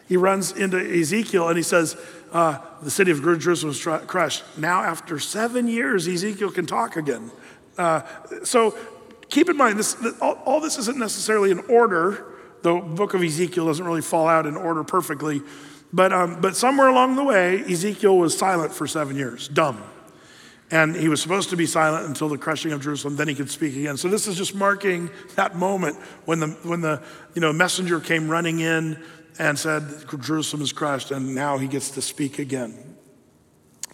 He 0.07 0.17
runs 0.17 0.51
into 0.51 0.77
Ezekiel 0.77 1.47
and 1.47 1.57
he 1.57 1.63
says, 1.63 1.95
uh, 2.31 2.59
The 2.83 2.91
city 2.91 3.11
of 3.11 3.21
Jerusalem 3.21 3.69
was 3.69 3.79
tr- 3.79 3.95
crushed. 3.97 4.43
Now, 4.57 4.81
after 4.81 5.19
seven 5.19 5.67
years, 5.67 6.07
Ezekiel 6.07 6.51
can 6.51 6.65
talk 6.65 6.97
again. 6.97 7.31
Uh, 7.77 8.01
so 8.43 8.77
keep 9.29 9.49
in 9.49 9.57
mind, 9.57 9.79
this, 9.79 9.95
all, 10.21 10.33
all 10.45 10.59
this 10.59 10.77
isn't 10.77 10.97
necessarily 10.97 11.51
in 11.51 11.59
order 11.69 12.25
the 12.61 12.75
book 12.75 13.13
of 13.13 13.23
Ezekiel 13.23 13.65
doesn't 13.65 13.85
really 13.85 14.01
fall 14.01 14.27
out 14.27 14.45
in 14.45 14.55
order 14.55 14.83
perfectly. 14.83 15.41
But, 15.93 16.13
um, 16.13 16.39
but 16.41 16.55
somewhere 16.55 16.87
along 16.87 17.15
the 17.15 17.23
way, 17.23 17.63
Ezekiel 17.63 18.17
was 18.17 18.37
silent 18.37 18.73
for 18.73 18.87
seven 18.87 19.15
years, 19.15 19.47
dumb. 19.47 19.83
And 20.71 20.95
he 20.95 21.09
was 21.09 21.21
supposed 21.21 21.49
to 21.49 21.57
be 21.57 21.65
silent 21.65 22.07
until 22.07 22.29
the 22.29 22.37
crushing 22.37 22.71
of 22.71 22.81
Jerusalem, 22.81 23.17
then 23.17 23.27
he 23.27 23.35
could 23.35 23.51
speak 23.51 23.75
again. 23.75 23.97
So 23.97 24.07
this 24.07 24.25
is 24.25 24.37
just 24.37 24.55
marking 24.55 25.09
that 25.35 25.57
moment 25.57 25.97
when 26.23 26.39
the, 26.39 26.47
when 26.63 26.79
the 26.79 27.01
you 27.33 27.41
know, 27.41 27.51
messenger 27.51 27.99
came 27.99 28.29
running 28.29 28.61
in 28.61 29.03
and 29.37 29.59
said, 29.59 29.83
Jerusalem 30.21 30.61
is 30.61 30.71
crushed, 30.71 31.11
and 31.11 31.35
now 31.35 31.57
he 31.57 31.67
gets 31.67 31.91
to 31.91 32.01
speak 32.01 32.39
again. 32.39 32.95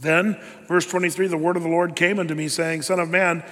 Then, 0.01 0.39
verse 0.67 0.85
23, 0.85 1.27
the 1.27 1.37
word 1.37 1.57
of 1.57 1.63
the 1.63 1.69
Lord 1.69 1.95
came 1.95 2.19
unto 2.19 2.35
me, 2.35 2.47
saying, 2.47 2.83
Son 2.83 2.99
of 2.99 3.09
man, 3.09 3.43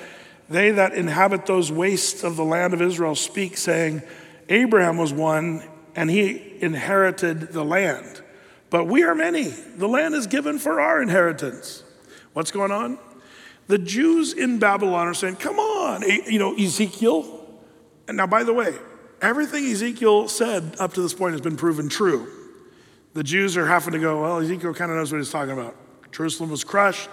they 0.48 0.72
that 0.72 0.94
inhabit 0.94 1.48
those 1.48 1.72
wastes 1.72 2.24
of 2.24 2.36
the 2.36 2.44
land 2.44 2.74
of 2.74 2.82
Israel 2.82 3.16
speak, 3.16 3.58
saying, 3.58 4.04
Abraham 4.50 4.98
was 4.98 5.12
one, 5.12 5.64
and 5.96 6.12
he 6.12 6.54
inherited 6.62 7.54
the 7.54 7.66
land. 7.66 8.22
But 8.70 8.86
we 8.86 9.04
are 9.04 9.16
many. 9.16 9.50
The 9.50 9.88
land 9.88 10.14
is 10.14 10.28
given 10.28 10.60
for 10.60 10.80
our 10.80 11.02
inheritance. 11.02 11.84
What's 12.34 12.52
going 12.52 12.72
on? 12.72 13.00
The 13.68 13.78
Jews 13.78 14.34
in 14.34 14.60
Babylon 14.60 15.08
are 15.08 15.14
saying, 15.14 15.38
Come 15.38 15.60
on, 15.60 16.04
you 16.04 16.40
know, 16.40 16.56
Ezekiel. 16.56 17.44
And 18.08 18.18
now, 18.18 18.28
by 18.28 18.44
the 18.44 18.54
way, 18.54 18.76
everything 19.22 19.66
Ezekiel 19.66 20.28
said 20.28 20.76
up 20.80 20.94
to 20.94 21.02
this 21.02 21.14
point 21.14 21.32
has 21.32 21.42
been 21.42 21.58
proven 21.58 21.90
true. 21.90 22.28
The 23.14 23.24
Jews 23.24 23.58
are 23.58 23.66
having 23.66 23.94
to 23.94 24.00
go, 24.00 24.22
Well, 24.22 24.40
Ezekiel 24.40 24.74
kind 24.74 24.92
of 24.92 24.98
knows 24.98 25.12
what 25.12 25.18
he's 25.18 25.32
talking 25.32 25.54
about. 25.54 25.76
Jerusalem 26.12 26.52
was 26.52 26.64
crushed, 26.64 27.10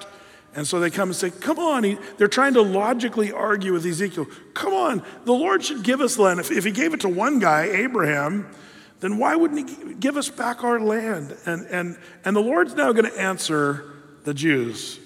and 0.54 0.66
so 0.66 0.78
they 0.78 0.90
come 0.90 1.08
and 1.08 1.16
say, 1.16 1.30
Come 1.30 1.58
on. 1.58 1.98
They're 2.18 2.28
trying 2.28 2.54
to 2.54 2.62
logically 2.62 3.32
argue 3.32 3.72
with 3.72 3.86
Ezekiel. 3.86 4.26
Come 4.52 4.74
on, 4.74 5.02
the 5.24 5.32
Lord 5.32 5.64
should 5.64 5.82
give 5.82 6.00
us 6.00 6.18
land. 6.18 6.40
If, 6.40 6.64
he 6.64 6.70
gave 6.70 6.92
it 6.92 7.00
to 7.00 7.08
one 7.08 7.38
guy, 7.38 7.64
Abraham, 7.64 8.52
then 9.00 9.16
why 9.18 9.36
wouldn't 9.36 9.68
he 9.68 9.94
give 9.94 10.16
us 10.16 10.28
back 10.28 10.62
our 10.62 10.78
land? 10.78 11.34
And, 11.46 11.66
and, 11.66 11.98
and 12.24 12.36
the 12.36 12.40
Lord's 12.40 12.74
now 12.74 12.92
going 12.92 13.10
to 13.10 13.18
answer 13.18 13.84
the 14.24 14.34
Jews. 14.34 15.00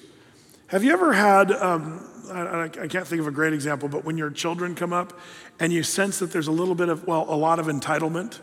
Have 0.69 0.83
you 0.83 0.93
ever 0.93 1.13
had, 1.13 1.53
um, 1.53 2.05
I, 2.29 2.65
I 2.65 2.89
can't 2.89 3.07
think 3.07 3.21
of 3.21 3.29
a 3.29 3.31
great 3.31 3.53
example, 3.53 3.89
but 3.89 4.05
when 4.05 4.19
your 4.19 4.31
children 4.31 4.75
come 4.75 4.93
up 4.93 5.13
and 5.61 5.73
you 5.73 5.85
sense 5.85 6.19
that 6.19 6.33
there's 6.33 6.49
a 6.49 6.53
little 6.53 6.75
bit 6.75 6.89
of, 6.89 7.07
well, 7.07 7.25
a 7.29 7.37
lot 7.37 7.61
of 7.61 7.67
entitlement, 7.67 8.41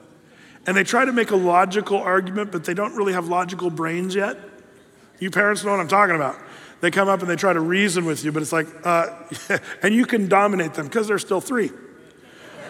and 0.66 0.78
they 0.78 0.86
try 0.86 1.04
to 1.04 1.12
make 1.12 1.32
a 1.32 1.36
logical 1.36 1.98
argument, 1.98 2.54
but 2.54 2.64
they 2.64 2.74
don't 2.74 2.96
really 2.96 3.12
have 3.12 3.28
logical 3.28 3.70
brains 3.70 4.16
yet? 4.16 4.38
You 5.20 5.32
parents 5.32 5.66
know 5.66 5.72
what 5.72 5.82
I'm 5.82 5.90
talking 5.90 6.16
about. 6.16 6.38
They 6.80 6.92
come 6.92 7.10
up 7.10 7.20
and 7.20 7.30
they 7.30 7.36
try 7.36 7.52
to 7.52 7.60
reason 7.60 8.06
with 8.06 8.24
you, 8.24 8.32
but 8.32 8.42
it's 8.42 8.54
like, 8.54 8.68
uh, 8.86 9.08
and 9.84 9.94
you 9.94 10.06
can 10.06 10.30
dominate 10.30 10.76
them 10.76 10.86
because 10.86 11.10
they're 11.10 11.20
still 11.20 11.42
three 11.42 11.72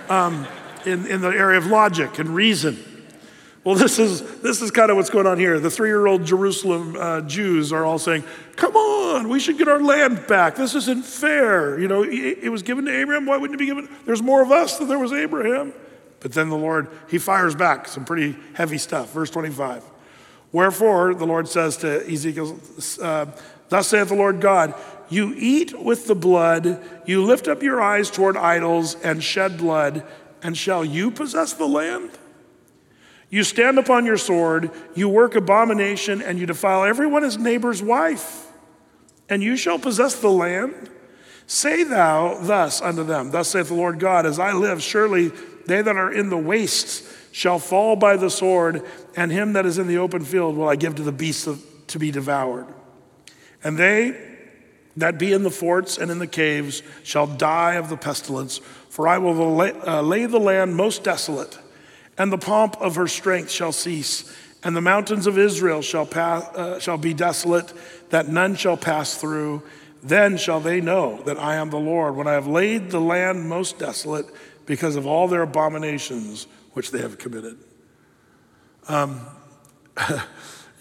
um, 0.10 0.48
in, 0.84 1.06
in 1.06 1.22
the 1.22 1.30
area 1.30 1.60
of 1.60 1.68
logic 1.68 2.18
and 2.18 2.30
reason. 2.30 2.84
Well, 3.64 3.76
this 3.76 3.98
is, 3.98 4.22
this 4.42 4.62
is 4.62 4.72
kind 4.72 4.92
of 4.92 4.98
what's 4.98 5.10
going 5.10 5.26
on 5.26 5.40
here. 5.40 5.60
The 5.60 5.70
three 5.70 5.88
year 5.88 6.06
old 6.06 6.26
Jerusalem 6.26 6.98
uh, 6.98 7.22
Jews 7.22 7.72
are 7.72 7.86
all 7.86 7.98
saying, 7.98 8.24
Come 8.58 8.76
on, 8.76 9.30
we 9.30 9.40
should 9.40 9.58
get 9.58 9.68
our 9.70 9.82
land 9.82 10.28
back. 10.28 10.56
This 10.56 10.76
isn't 10.76 11.06
fair. 11.06 11.80
You 11.80 11.88
know, 11.88 12.04
it, 12.04 12.50
was 12.50 12.62
given 12.62 12.86
to 12.86 12.92
Abraham. 12.92 13.26
Why 13.26 13.38
wouldn't 13.38 13.56
it 13.56 13.60
be 13.60 13.66
given? 13.66 13.88
There's 14.06 14.22
more 14.22 14.42
of 14.42 14.52
us 14.52 14.78
than 14.78 14.90
there 14.90 15.00
was 15.00 15.14
Abraham. 15.14 15.74
But 16.20 16.34
then 16.34 16.50
the 16.50 16.58
Lord, 16.58 16.90
he 17.10 17.18
fires 17.18 17.56
back 17.56 17.88
some 17.88 18.06
pretty 18.06 18.38
heavy 18.54 18.78
stuff. 18.78 19.14
Verse 19.14 19.30
25. 19.30 19.84
Wherefore, 20.52 21.14
the 21.16 21.26
Lord 21.26 21.48
says 21.48 21.78
to 21.78 22.06
Ezekiel, 22.10 22.60
uh, 23.02 23.26
Thus 23.70 23.88
saith 23.88 24.10
the 24.10 24.16
Lord 24.16 24.40
God, 24.40 24.76
you 25.10 25.34
eat 25.38 25.78
with 25.78 26.08
the 26.08 26.16
blood, 26.16 26.82
you 27.06 27.24
lift 27.24 27.48
up 27.48 27.64
your 27.64 27.82
eyes 27.82 28.12
toward 28.12 28.38
idols 28.38 28.96
and 29.02 29.24
shed 29.24 29.58
blood, 29.58 30.06
and 30.42 30.58
shall 30.58 30.84
you 30.84 31.12
possess 31.12 31.54
the 31.54 31.68
land? 31.68 32.12
You 33.34 33.44
stand 33.44 33.80
upon 33.80 34.06
your 34.06 34.18
sword, 34.18 34.70
you 34.94 35.10
work 35.10 35.34
abomination, 35.34 36.22
and 36.22 36.38
you 36.38 36.46
defile 36.46 36.84
everyone 36.84 37.24
his 37.24 37.36
neighbor's 37.36 37.82
wife, 37.82 38.46
and 39.28 39.42
you 39.42 39.58
shall 39.58 39.80
possess 39.80 40.14
the 40.14 40.30
land? 40.30 40.92
Say 41.48 41.84
thou 41.84 42.38
thus 42.40 42.80
unto 42.80 43.04
them, 43.04 43.32
Thus 43.32 43.48
saith 43.48 43.70
the 43.70 43.74
Lord 43.74 43.98
God, 43.98 44.28
As 44.28 44.38
I 44.38 44.54
live, 44.54 44.84
surely 44.84 45.30
they 45.66 45.82
that 45.82 45.96
are 45.96 46.14
in 46.14 46.30
the 46.30 46.38
wastes 46.38 47.12
shall 47.32 47.58
fall 47.58 47.96
by 47.96 48.18
the 48.18 48.30
sword, 48.30 48.86
and 49.16 49.32
him 49.32 49.54
that 49.54 49.66
is 49.66 49.80
in 49.80 49.88
the 49.88 49.98
open 49.98 50.24
field 50.24 50.56
will 50.56 50.70
I 50.70 50.76
give 50.76 50.94
to 50.98 51.02
the 51.02 51.12
beasts 51.12 51.50
to 51.88 51.98
be 51.98 52.12
devoured. 52.12 52.68
And 53.64 53.80
they 53.80 54.16
that 54.96 55.18
be 55.18 55.34
in 55.34 55.42
the 55.42 55.50
forts 55.50 55.98
and 55.98 56.12
in 56.12 56.20
the 56.20 56.28
caves 56.28 56.84
shall 57.02 57.26
die 57.26 57.78
of 57.78 57.90
the 57.90 57.98
pestilence, 57.98 58.60
for 58.90 59.08
I 59.08 59.18
will 59.18 59.56
lay, 59.56 59.72
uh, 59.72 60.04
lay 60.04 60.28
the 60.28 60.40
land 60.40 60.76
most 60.76 61.04
desolate, 61.04 61.58
and 62.18 62.32
the 62.32 62.38
pomp 62.38 62.76
of 62.80 62.96
her 62.96 63.08
strength 63.08 63.52
shall 63.52 63.72
cease, 63.72 64.36
and 64.64 64.76
the 64.76 64.82
mountains 64.82 65.28
of 65.28 65.38
Israel 65.38 65.82
shall, 65.82 66.06
pass, 66.06 66.44
uh, 66.56 66.80
shall 66.80 66.98
be 66.98 67.14
desolate, 67.14 67.74
that 68.10 68.28
none 68.28 68.56
shall 68.56 68.78
pass 68.78 69.18
through. 69.18 69.64
Then 70.02 70.38
shall 70.38 70.60
they 70.60 70.82
know 70.82 71.22
that 71.24 71.38
I 71.38 71.56
am 71.56 71.70
the 71.70 71.80
Lord, 71.80 72.16
when 72.16 72.28
I 72.28 72.34
have 72.34 72.48
laid 72.48 72.92
the 72.92 73.00
land 73.02 73.48
most 73.48 73.80
desolate 73.80 74.26
because 74.66 74.96
of 74.96 75.06
all 75.06 75.28
their 75.28 75.42
abominations 75.42 76.48
which 76.74 76.92
they 76.92 77.00
have 77.00 77.18
committed. 77.18 77.58
Um, 78.88 79.22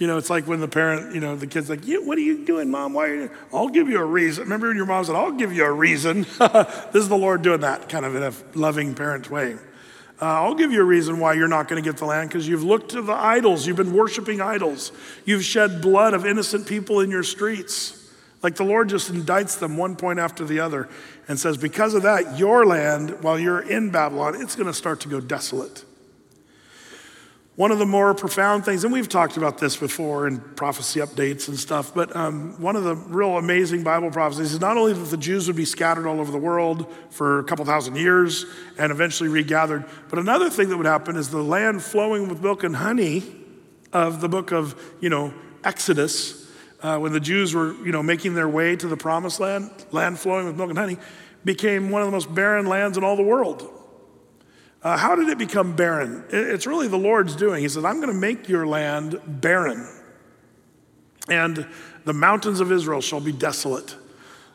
You 0.03 0.09
know, 0.09 0.19
it's 0.19 0.31
like 0.31 0.49
when 0.49 0.59
the 0.59 0.67
parent, 0.67 1.15
you 1.15 1.21
know, 1.21 1.37
the 1.37 1.47
kid's 1.47 1.71
like, 1.71 1.85
What 1.85 2.19
are 2.19 2.23
you 2.23 2.45
doing, 2.45 2.73
mom? 2.73 2.93
Why 2.93 3.07
are 3.07 3.15
you? 3.15 3.31
I'll 3.55 3.69
give 3.69 3.89
you 3.89 4.01
a 4.01 4.05
reason. 4.05 4.43
Remember 4.43 4.67
when 4.67 4.77
your 4.77 4.85
mom 4.85 5.05
said, 5.05 5.15
I'll 5.15 5.31
give 5.31 5.53
you 5.53 5.65
a 5.65 5.71
reason? 5.71 6.23
this 6.41 6.95
is 6.95 7.09
the 7.09 7.17
Lord 7.17 7.43
doing 7.43 7.61
that 7.61 7.89
kind 7.89 8.05
of 8.05 8.17
in 8.17 8.25
a 8.25 8.33
loving 8.59 8.97
parent 8.97 9.31
way. 9.31 9.59
Uh, 10.23 10.41
I'll 10.41 10.55
give 10.55 10.71
you 10.71 10.81
a 10.81 10.85
reason 10.85 11.19
why 11.19 11.33
you're 11.33 11.49
not 11.49 11.67
going 11.67 11.83
to 11.83 11.91
get 11.91 11.99
the 11.99 12.05
land 12.05 12.29
because 12.29 12.47
you've 12.47 12.63
looked 12.63 12.93
to 12.93 13.03
the 13.03 13.13
idols. 13.13 13.67
You've 13.67 13.77
been 13.77 13.93
worshiping 13.93 14.41
idols. 14.41 14.93
You've 15.25 15.43
shed 15.43 15.83
blood 15.83 16.15
of 16.15 16.25
innocent 16.25 16.65
people 16.69 17.01
in 17.01 17.11
your 17.11 17.25
streets. 17.25 18.09
Like 18.41 18.55
the 18.55 18.63
Lord 18.63 18.89
just 18.89 19.13
indicts 19.13 19.59
them 19.59 19.77
one 19.77 19.97
point 19.97 20.21
after 20.21 20.45
the 20.45 20.61
other 20.61 20.89
and 21.27 21.41
says, 21.41 21.57
Because 21.57 21.95
of 21.95 22.03
that, 22.03 22.39
your 22.39 22.65
land, 22.65 23.21
while 23.25 23.37
you're 23.37 23.63
in 23.63 23.91
Babylon, 23.91 24.41
it's 24.41 24.55
going 24.55 24.69
to 24.69 24.73
start 24.73 25.01
to 25.01 25.09
go 25.09 25.21
desolate. 25.21 25.85
One 27.55 27.71
of 27.71 27.79
the 27.79 27.85
more 27.85 28.15
profound 28.15 28.65
things, 28.65 28.83
and 28.83 28.91
we've 28.91 29.11
talked 29.11 29.37
about 29.37 29.59
this 29.59 29.77
before 29.77 30.27
in 30.27 30.41
prophecy 30.41 31.01
updates 31.01 31.49
and 31.49 31.59
stuff, 31.59 31.95
but 31.95 32.15
um, 32.17 32.59
one 32.59 32.77
of 32.77 32.85
the 32.85 32.97
real 32.97 33.37
amazing 33.37 33.83
Bible 33.83 34.11
prophecies 34.11 34.55
is 34.55 34.61
not 34.61 34.79
only 34.79 34.95
that 34.95 35.05
the 35.11 35.19
Jews 35.19 35.49
would 35.49 35.57
be 35.57 35.67
scattered 35.67 36.07
all 36.07 36.19
over 36.19 36.33
the 36.33 36.39
world 36.39 36.91
for 37.11 37.41
a 37.41 37.45
couple 37.45 37.67
thousand 37.67 37.97
years 37.97 38.47
and 38.79 38.91
eventually 38.91 39.29
regathered, 39.29 39.85
but 40.09 40.19
another 40.19 40.49
thing 40.49 40.71
that 40.71 40.79
would 40.79 40.87
happen 40.87 41.15
is 41.15 41.29
the 41.29 41.43
land 41.43 41.83
flowing 41.83 42.27
with 42.27 42.41
milk 42.41 42.65
and 42.65 42.75
honey 42.75 43.23
of 43.93 44.23
the 44.23 44.31
book 44.31 44.51
of, 44.51 44.75
you 45.03 45.11
know, 45.11 45.35
Exodus, 45.63 46.51
uh, 46.83 46.99
when 46.99 47.13
the 47.13 47.21
Jews 47.21 47.55
were, 47.55 47.75
you 47.85 47.93
know, 47.93 48.03
making 48.03 48.35
their 48.35 48.49
way 48.49 48.77
to 48.77 48.89
the 48.89 48.97
promised 48.97 49.41
land, 49.41 49.71
land 49.91 50.19
flowing 50.19 50.47
with 50.47 50.57
milk 50.57 50.71
and 50.71 50.79
honey, 50.79 50.97
became 51.45 51.91
one 51.91 52.01
of 52.01 52.09
the 52.09 52.13
most 52.13 52.35
barren 52.35 52.65
lands 52.65 52.97
in 52.97 53.05
all 53.05 53.15
the 53.15 53.23
world. 53.23 53.82
Uh, 54.83 54.97
how 54.97 55.15
did 55.15 55.29
it 55.29 55.39
become 55.39 55.77
barren? 55.77 56.25
It's 56.31 56.67
really 56.67 56.89
the 56.89 56.99
Lord's 56.99 57.37
doing. 57.37 57.63
He 57.63 57.69
says, 57.69 57.85
I'm 57.85 57.97
going 57.97 58.09
to 58.09 58.19
make 58.19 58.49
your 58.49 58.67
land 58.67 59.21
barren, 59.27 59.89
and 61.29 61.67
the 62.05 62.13
mountains 62.13 62.59
of 62.61 62.73
Israel 62.73 63.01
shall 63.01 63.21
be 63.21 63.33
desolate. 63.33 63.97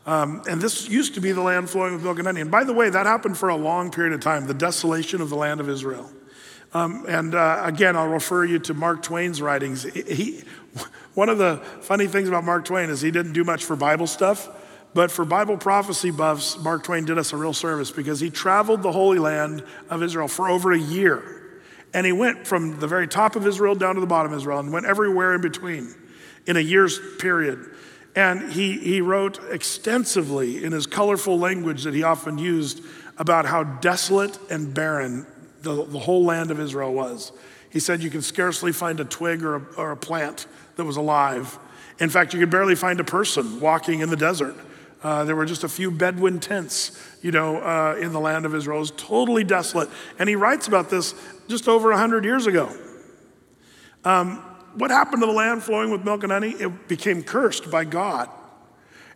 Um, 0.05 0.41
and 0.49 0.61
this 0.61 0.87
used 0.87 1.15
to 1.15 1.21
be 1.21 1.33
the 1.33 1.41
land 1.41 1.69
flowing 1.69 1.93
with 1.93 2.03
milk 2.03 2.17
and 2.17 2.27
honey. 2.27 2.41
And 2.41 2.49
by 2.49 2.63
the 2.63 2.73
way, 2.73 2.89
that 2.89 3.05
happened 3.05 3.37
for 3.37 3.49
a 3.49 3.55
long 3.55 3.91
period 3.91 4.13
of 4.13 4.21
time, 4.21 4.47
the 4.47 4.53
desolation 4.53 5.21
of 5.21 5.29
the 5.29 5.35
land 5.35 5.59
of 5.59 5.69
Israel. 5.69 6.09
Um, 6.73 7.05
and 7.07 7.35
uh, 7.35 7.61
again, 7.63 7.95
I'll 7.95 8.07
refer 8.07 8.45
you 8.45 8.59
to 8.59 8.73
Mark 8.73 9.03
Twain's 9.03 9.41
writings. 9.41 9.83
He, 9.83 10.43
one 11.13 11.29
of 11.29 11.37
the 11.37 11.57
funny 11.81 12.07
things 12.07 12.27
about 12.27 12.43
Mark 12.43 12.65
Twain 12.65 12.89
is 12.89 13.01
he 13.01 13.11
didn't 13.11 13.33
do 13.33 13.43
much 13.43 13.65
for 13.65 13.75
Bible 13.75 14.07
stuff. 14.07 14.49
But 14.97 15.11
for 15.11 15.25
Bible 15.25 15.57
prophecy 15.57 16.09
buffs, 16.09 16.57
Mark 16.57 16.83
Twain 16.83 17.05
did 17.05 17.19
us 17.19 17.31
a 17.31 17.37
real 17.37 17.53
service 17.53 17.91
because 17.91 18.19
he 18.19 18.31
traveled 18.31 18.81
the 18.81 18.91
Holy 18.91 19.19
Land 19.19 19.63
of 19.91 20.01
Israel 20.01 20.27
for 20.27 20.49
over 20.49 20.71
a 20.71 20.79
year. 20.79 21.61
And 21.93 22.03
he 22.03 22.11
went 22.11 22.47
from 22.47 22.79
the 22.79 22.87
very 22.87 23.07
top 23.07 23.35
of 23.35 23.45
Israel 23.45 23.75
down 23.75 23.93
to 23.93 24.01
the 24.01 24.07
bottom 24.07 24.33
of 24.33 24.39
Israel 24.39 24.57
and 24.57 24.73
went 24.73 24.87
everywhere 24.87 25.35
in 25.35 25.41
between 25.41 25.93
in 26.47 26.57
a 26.57 26.61
year's 26.61 26.99
period. 27.19 27.63
And 28.15 28.51
he, 28.51 28.79
he 28.79 29.01
wrote 29.01 29.39
extensively 29.51 30.63
in 30.63 30.71
his 30.71 30.87
colorful 30.87 31.37
language 31.37 31.83
that 31.83 31.93
he 31.93 32.01
often 32.01 32.39
used 32.39 32.83
about 33.19 33.45
how 33.45 33.65
desolate 33.65 34.39
and 34.49 34.73
barren 34.73 35.27
the, 35.61 35.85
the 35.85 35.99
whole 35.99 36.25
land 36.25 36.49
of 36.49 36.59
Israel 36.59 36.91
was. 36.91 37.31
He 37.69 37.79
said 37.79 38.01
you 38.01 38.09
could 38.09 38.23
scarcely 38.23 38.71
find 38.71 38.99
a 38.99 39.05
twig 39.05 39.43
or 39.43 39.57
a, 39.57 39.61
or 39.77 39.91
a 39.91 39.95
plant 39.95 40.47
that 40.75 40.85
was 40.85 40.97
alive. 40.97 41.59
In 41.99 42.09
fact, 42.09 42.33
you 42.33 42.39
could 42.39 42.49
barely 42.49 42.73
find 42.73 42.99
a 42.99 43.03
person 43.03 43.59
walking 43.59 43.99
in 43.99 44.09
the 44.09 44.17
desert. 44.17 44.55
Uh, 45.03 45.23
there 45.23 45.35
were 45.35 45.45
just 45.45 45.63
a 45.63 45.69
few 45.69 45.91
Bedouin 45.91 46.39
tents, 46.39 46.99
you 47.21 47.31
know, 47.31 47.57
uh, 47.57 47.95
in 47.99 48.13
the 48.13 48.19
land 48.19 48.45
of 48.45 48.55
Israel. 48.55 48.77
It 48.77 48.81
was 48.81 48.91
totally 48.91 49.43
desolate. 49.43 49.89
And 50.17 50.27
he 50.27 50.35
writes 50.35 50.67
about 50.67 50.89
this 50.89 51.13
just 51.47 51.67
over 51.67 51.89
100 51.89 52.25
years 52.25 52.47
ago. 52.47 52.75
Um, 54.03 54.37
what 54.75 54.91
happened 54.91 55.21
to 55.21 55.27
the 55.27 55.33
land 55.33 55.63
flowing 55.63 55.91
with 55.91 56.03
milk 56.03 56.23
and 56.23 56.31
honey? 56.31 56.51
It 56.51 56.87
became 56.87 57.23
cursed 57.23 57.69
by 57.69 57.83
God. 57.83 58.29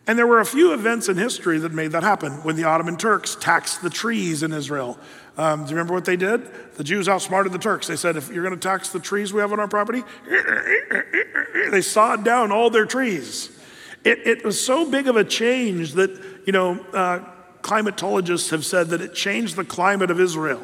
And 0.06 0.18
there 0.18 0.26
were 0.26 0.40
a 0.40 0.46
few 0.46 0.72
events 0.72 1.08
in 1.08 1.16
history 1.16 1.58
that 1.58 1.72
made 1.72 1.92
that 1.92 2.02
happen. 2.02 2.32
When 2.42 2.56
the 2.56 2.64
Ottoman 2.64 2.96
Turks 2.96 3.36
taxed 3.36 3.82
the 3.82 3.90
trees 3.90 4.42
in 4.42 4.52
Israel. 4.52 4.98
Um, 5.36 5.64
do 5.64 5.70
you 5.70 5.76
remember 5.76 5.94
what 5.94 6.04
they 6.04 6.16
did? 6.16 6.74
The 6.74 6.84
Jews 6.84 7.08
outsmarted 7.08 7.52
the 7.52 7.58
Turks. 7.58 7.86
They 7.86 7.96
said, 7.96 8.16
if 8.16 8.28
you're 8.30 8.42
going 8.42 8.58
to 8.58 8.60
tax 8.60 8.88
the 8.90 8.98
trees 8.98 9.32
we 9.32 9.40
have 9.40 9.52
on 9.52 9.60
our 9.60 9.68
property, 9.68 10.02
they 11.70 11.80
sawed 11.80 12.24
down 12.24 12.50
all 12.50 12.68
their 12.68 12.84
trees. 12.84 13.56
It, 14.04 14.26
it 14.26 14.44
was 14.44 14.62
so 14.64 14.90
big 14.90 15.06
of 15.08 15.16
a 15.16 15.24
change 15.24 15.92
that, 15.92 16.10
you 16.44 16.52
know, 16.52 16.84
uh, 16.92 17.20
climatologists 17.62 18.50
have 18.50 18.64
said 18.64 18.88
that 18.88 19.00
it 19.00 19.14
changed 19.14 19.56
the 19.56 19.64
climate 19.64 20.10
of 20.10 20.20
Israel 20.20 20.62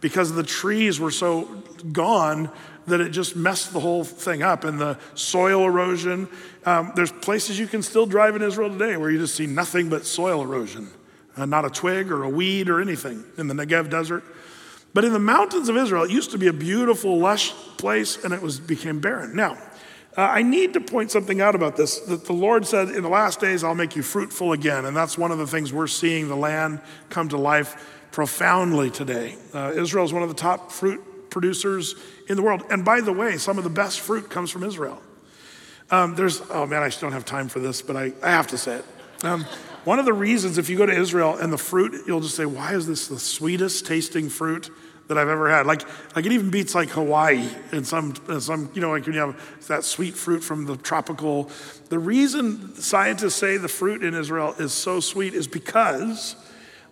because 0.00 0.32
the 0.32 0.42
trees 0.42 1.00
were 1.00 1.10
so 1.10 1.44
gone 1.92 2.50
that 2.86 3.00
it 3.00 3.08
just 3.10 3.34
messed 3.34 3.72
the 3.72 3.80
whole 3.80 4.04
thing 4.04 4.42
up. 4.42 4.64
And 4.64 4.78
the 4.78 4.98
soil 5.14 5.64
erosion, 5.64 6.28
um, 6.66 6.92
there's 6.94 7.10
places 7.10 7.58
you 7.58 7.66
can 7.66 7.82
still 7.82 8.04
drive 8.04 8.36
in 8.36 8.42
Israel 8.42 8.68
today 8.68 8.98
where 8.98 9.10
you 9.10 9.18
just 9.18 9.34
see 9.34 9.46
nothing 9.46 9.88
but 9.88 10.04
soil 10.04 10.42
erosion, 10.42 10.90
uh, 11.36 11.46
not 11.46 11.64
a 11.64 11.70
twig 11.70 12.10
or 12.10 12.24
a 12.24 12.28
weed 12.28 12.68
or 12.68 12.82
anything 12.82 13.24
in 13.38 13.48
the 13.48 13.54
Negev 13.54 13.88
desert. 13.88 14.22
But 14.92 15.04
in 15.04 15.12
the 15.12 15.18
mountains 15.18 15.68
of 15.68 15.76
Israel, 15.76 16.04
it 16.04 16.10
used 16.10 16.30
to 16.32 16.38
be 16.38 16.46
a 16.46 16.52
beautiful, 16.52 17.18
lush 17.18 17.52
place, 17.78 18.22
and 18.22 18.32
it 18.32 18.40
was 18.40 18.60
became 18.60 19.00
barren. 19.00 19.34
Now, 19.34 19.58
uh, 20.16 20.22
I 20.22 20.42
need 20.42 20.74
to 20.74 20.80
point 20.80 21.10
something 21.10 21.40
out 21.40 21.54
about 21.54 21.76
this 21.76 21.98
that 22.00 22.24
the 22.24 22.32
Lord 22.32 22.66
said, 22.66 22.90
In 22.90 23.02
the 23.02 23.08
last 23.08 23.40
days, 23.40 23.64
I'll 23.64 23.74
make 23.74 23.96
you 23.96 24.02
fruitful 24.02 24.52
again. 24.52 24.84
And 24.84 24.96
that's 24.96 25.18
one 25.18 25.32
of 25.32 25.38
the 25.38 25.46
things 25.46 25.72
we're 25.72 25.86
seeing 25.88 26.28
the 26.28 26.36
land 26.36 26.80
come 27.10 27.28
to 27.30 27.36
life 27.36 28.04
profoundly 28.12 28.90
today. 28.90 29.36
Uh, 29.52 29.72
Israel 29.74 30.04
is 30.04 30.12
one 30.12 30.22
of 30.22 30.28
the 30.28 30.36
top 30.36 30.70
fruit 30.70 31.30
producers 31.30 31.96
in 32.28 32.36
the 32.36 32.42
world. 32.42 32.62
And 32.70 32.84
by 32.84 33.00
the 33.00 33.12
way, 33.12 33.38
some 33.38 33.58
of 33.58 33.64
the 33.64 33.70
best 33.70 34.00
fruit 34.00 34.30
comes 34.30 34.50
from 34.52 34.62
Israel. 34.62 35.02
Um, 35.90 36.14
there's, 36.14 36.40
oh 36.48 36.64
man, 36.64 36.82
I 36.82 36.86
just 36.86 37.00
don't 37.00 37.12
have 37.12 37.24
time 37.24 37.48
for 37.48 37.58
this, 37.58 37.82
but 37.82 37.96
I, 37.96 38.12
I 38.22 38.30
have 38.30 38.46
to 38.48 38.58
say 38.58 38.76
it. 38.76 38.84
Um, 39.24 39.44
one 39.84 39.98
of 39.98 40.04
the 40.04 40.12
reasons, 40.12 40.58
if 40.58 40.70
you 40.70 40.78
go 40.78 40.86
to 40.86 40.92
Israel 40.92 41.36
and 41.36 41.52
the 41.52 41.58
fruit, 41.58 42.06
you'll 42.06 42.20
just 42.20 42.36
say, 42.36 42.46
Why 42.46 42.74
is 42.74 42.86
this 42.86 43.08
the 43.08 43.18
sweetest 43.18 43.84
tasting 43.84 44.28
fruit 44.28 44.70
that 45.08 45.18
I've 45.18 45.28
ever 45.28 45.50
had. 45.50 45.66
Like, 45.66 45.82
like 46.16 46.24
it 46.24 46.32
even 46.32 46.50
beats 46.50 46.74
like 46.74 46.88
Hawaii 46.90 47.48
in 47.72 47.84
some, 47.84 48.14
some, 48.40 48.70
you 48.74 48.80
know, 48.80 48.90
like 48.90 49.04
when 49.04 49.14
you 49.14 49.20
have 49.20 49.66
that 49.68 49.84
sweet 49.84 50.14
fruit 50.14 50.42
from 50.42 50.64
the 50.64 50.76
tropical. 50.76 51.50
The 51.90 51.98
reason 51.98 52.74
scientists 52.76 53.34
say 53.34 53.56
the 53.56 53.68
fruit 53.68 54.02
in 54.02 54.14
Israel 54.14 54.54
is 54.58 54.72
so 54.72 55.00
sweet 55.00 55.34
is 55.34 55.46
because 55.46 56.36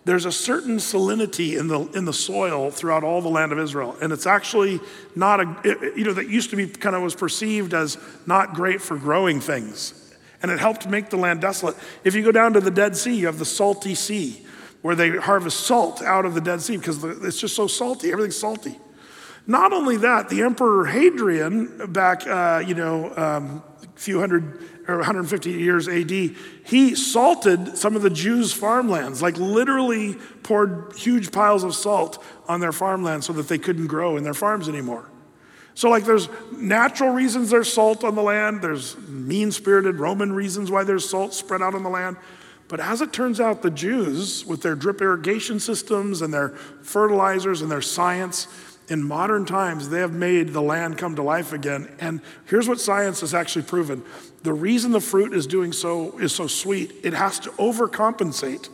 there's 0.05 0.25
a 0.25 0.31
certain 0.31 0.77
salinity 0.77 1.57
in 1.57 1.67
the, 1.67 1.81
in 1.97 2.05
the 2.05 2.13
soil 2.13 2.69
throughout 2.69 3.03
all 3.03 3.21
the 3.21 3.29
land 3.29 3.51
of 3.51 3.59
Israel. 3.59 3.95
And 4.01 4.11
it's 4.11 4.27
actually 4.27 4.79
not 5.15 5.39
a, 5.39 5.55
it, 5.63 5.97
you 5.97 6.03
know, 6.03 6.13
that 6.13 6.27
used 6.27 6.49
to 6.51 6.55
be 6.55 6.67
kind 6.67 6.95
of 6.95 7.01
was 7.01 7.15
perceived 7.15 7.73
as 7.73 7.97
not 8.27 8.53
great 8.53 8.81
for 8.81 8.97
growing 8.97 9.39
things. 9.39 9.99
And 10.41 10.51
it 10.51 10.59
helped 10.59 10.87
make 10.89 11.09
the 11.09 11.17
land 11.17 11.39
desolate. 11.39 11.77
If 12.03 12.15
you 12.15 12.23
go 12.23 12.33
down 12.33 12.53
to 12.53 12.59
the 12.59 12.69
Dead 12.69 12.97
Sea, 12.97 13.15
you 13.15 13.27
have 13.27 13.39
the 13.39 13.45
salty 13.45 13.95
sea 13.95 14.45
where 14.83 14.95
they 14.95 15.17
harvest 15.17 15.61
salt 15.61 16.01
out 16.03 16.25
of 16.25 16.35
the 16.35 16.41
Dead 16.41 16.61
Sea 16.61 16.77
because 16.77 17.03
it's 17.03 17.39
just 17.39 17.55
so 17.55 17.67
salty. 17.67 18.11
Everything's 18.11 18.37
salty. 18.37 18.77
Not 19.47 19.73
only 19.73 19.97
that, 19.97 20.29
the 20.29 20.43
Emperor 20.43 20.85
Hadrian, 20.85 21.91
back, 21.91 22.27
uh, 22.27 22.61
you 22.65 22.75
know, 22.75 23.13
um, 23.15 23.63
a 23.81 23.99
few 23.99 24.19
hundred 24.19 24.61
or 24.87 24.97
150 24.97 25.49
years 25.51 25.87
AD, 25.87 26.11
he 26.11 26.95
salted 26.95 27.77
some 27.77 27.95
of 27.95 28.01
the 28.01 28.09
Jews' 28.09 28.51
farmlands, 28.51 29.21
like 29.21 29.37
literally 29.37 30.15
poured 30.43 30.93
huge 30.97 31.31
piles 31.31 31.63
of 31.63 31.73
salt 31.73 32.21
on 32.49 32.59
their 32.59 32.73
farmland 32.73 33.23
so 33.23 33.31
that 33.33 33.47
they 33.47 33.57
couldn't 33.57 33.87
grow 33.87 34.17
in 34.17 34.23
their 34.23 34.33
farms 34.33 34.67
anymore. 34.67 35.09
So, 35.75 35.89
like, 35.89 36.03
there's 36.03 36.27
natural 36.51 37.11
reasons 37.11 37.49
there's 37.49 37.71
salt 37.71 38.03
on 38.03 38.15
the 38.15 38.21
land, 38.21 38.61
there's 38.61 38.97
mean 39.07 39.51
spirited 39.51 39.99
Roman 39.99 40.33
reasons 40.33 40.69
why 40.69 40.83
there's 40.83 41.09
salt 41.09 41.33
spread 41.33 41.61
out 41.61 41.73
on 41.73 41.83
the 41.83 41.89
land. 41.89 42.17
But 42.73 42.79
as 42.79 43.01
it 43.01 43.13
turns 43.13 43.39
out, 43.39 43.61
the 43.61 43.69
Jews, 43.69 44.47
with 44.47 44.63
their 44.63 44.73
drip 44.73 44.99
irrigation 44.99 45.59
systems 45.59 46.23
and 46.23 46.33
their 46.33 46.49
fertilizers 46.81 47.61
and 47.61 47.69
their 47.69 47.83
science, 47.83 48.47
in 48.89 49.03
modern 49.03 49.45
times, 49.45 49.89
they 49.89 49.99
have 49.99 50.11
made 50.11 50.53
the 50.53 50.61
land 50.63 50.97
come 50.97 51.15
to 51.17 51.21
life 51.21 51.53
again. 51.53 51.87
And 51.99 52.19
here's 52.45 52.67
what 52.67 52.81
science 52.81 53.21
has 53.21 53.35
actually 53.35 53.65
proven 53.65 54.01
the 54.41 54.53
reason 54.53 54.89
the 54.89 54.99
fruit 54.99 55.33
is 55.33 55.45
doing 55.45 55.71
so 55.71 56.17
is 56.17 56.33
so 56.33 56.47
sweet, 56.47 56.95
it 57.03 57.13
has 57.13 57.37
to 57.41 57.51
overcompensate. 57.51 58.69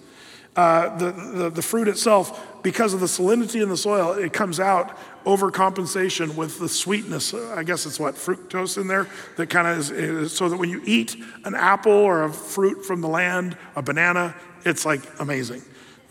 Uh, 0.56 0.98
the, 0.98 1.12
the, 1.12 1.50
the 1.50 1.62
fruit 1.62 1.90
itself, 1.90 2.64
because 2.64 2.94
of 2.94 3.02
the 3.02 3.06
salinity 3.06 3.62
in 3.62 3.68
the 3.68 3.76
soil, 3.76 4.14
it 4.14 4.32
comes 4.32 4.62
out 4.62 4.98
overcompensation 5.26 6.36
with 6.36 6.60
the 6.60 6.70
sweetness. 6.70 7.34
I 7.34 7.64
guess 7.64 7.86
it's 7.86 8.00
what, 8.00 8.16
fructose 8.16 8.80
in 8.80 8.88
there 8.88 9.08
that 9.38 9.50
kind 9.50 9.68
of 9.68 9.78
is, 9.78 9.92
is, 9.92 10.32
so 10.32 10.50
that 10.50 10.58
when 10.58 10.70
you 10.70 10.82
eat 10.86 11.16
an 11.46 11.56
apple 11.56 11.92
or 11.92 12.24
a 12.24 12.32
fruit 12.32 12.86
from 12.86 13.02
the 13.02 13.08
land, 13.08 13.58
a 13.76 13.82
banana, 13.82 14.36
it's 14.66 14.86
like 14.86 15.02
amazing. 15.20 15.62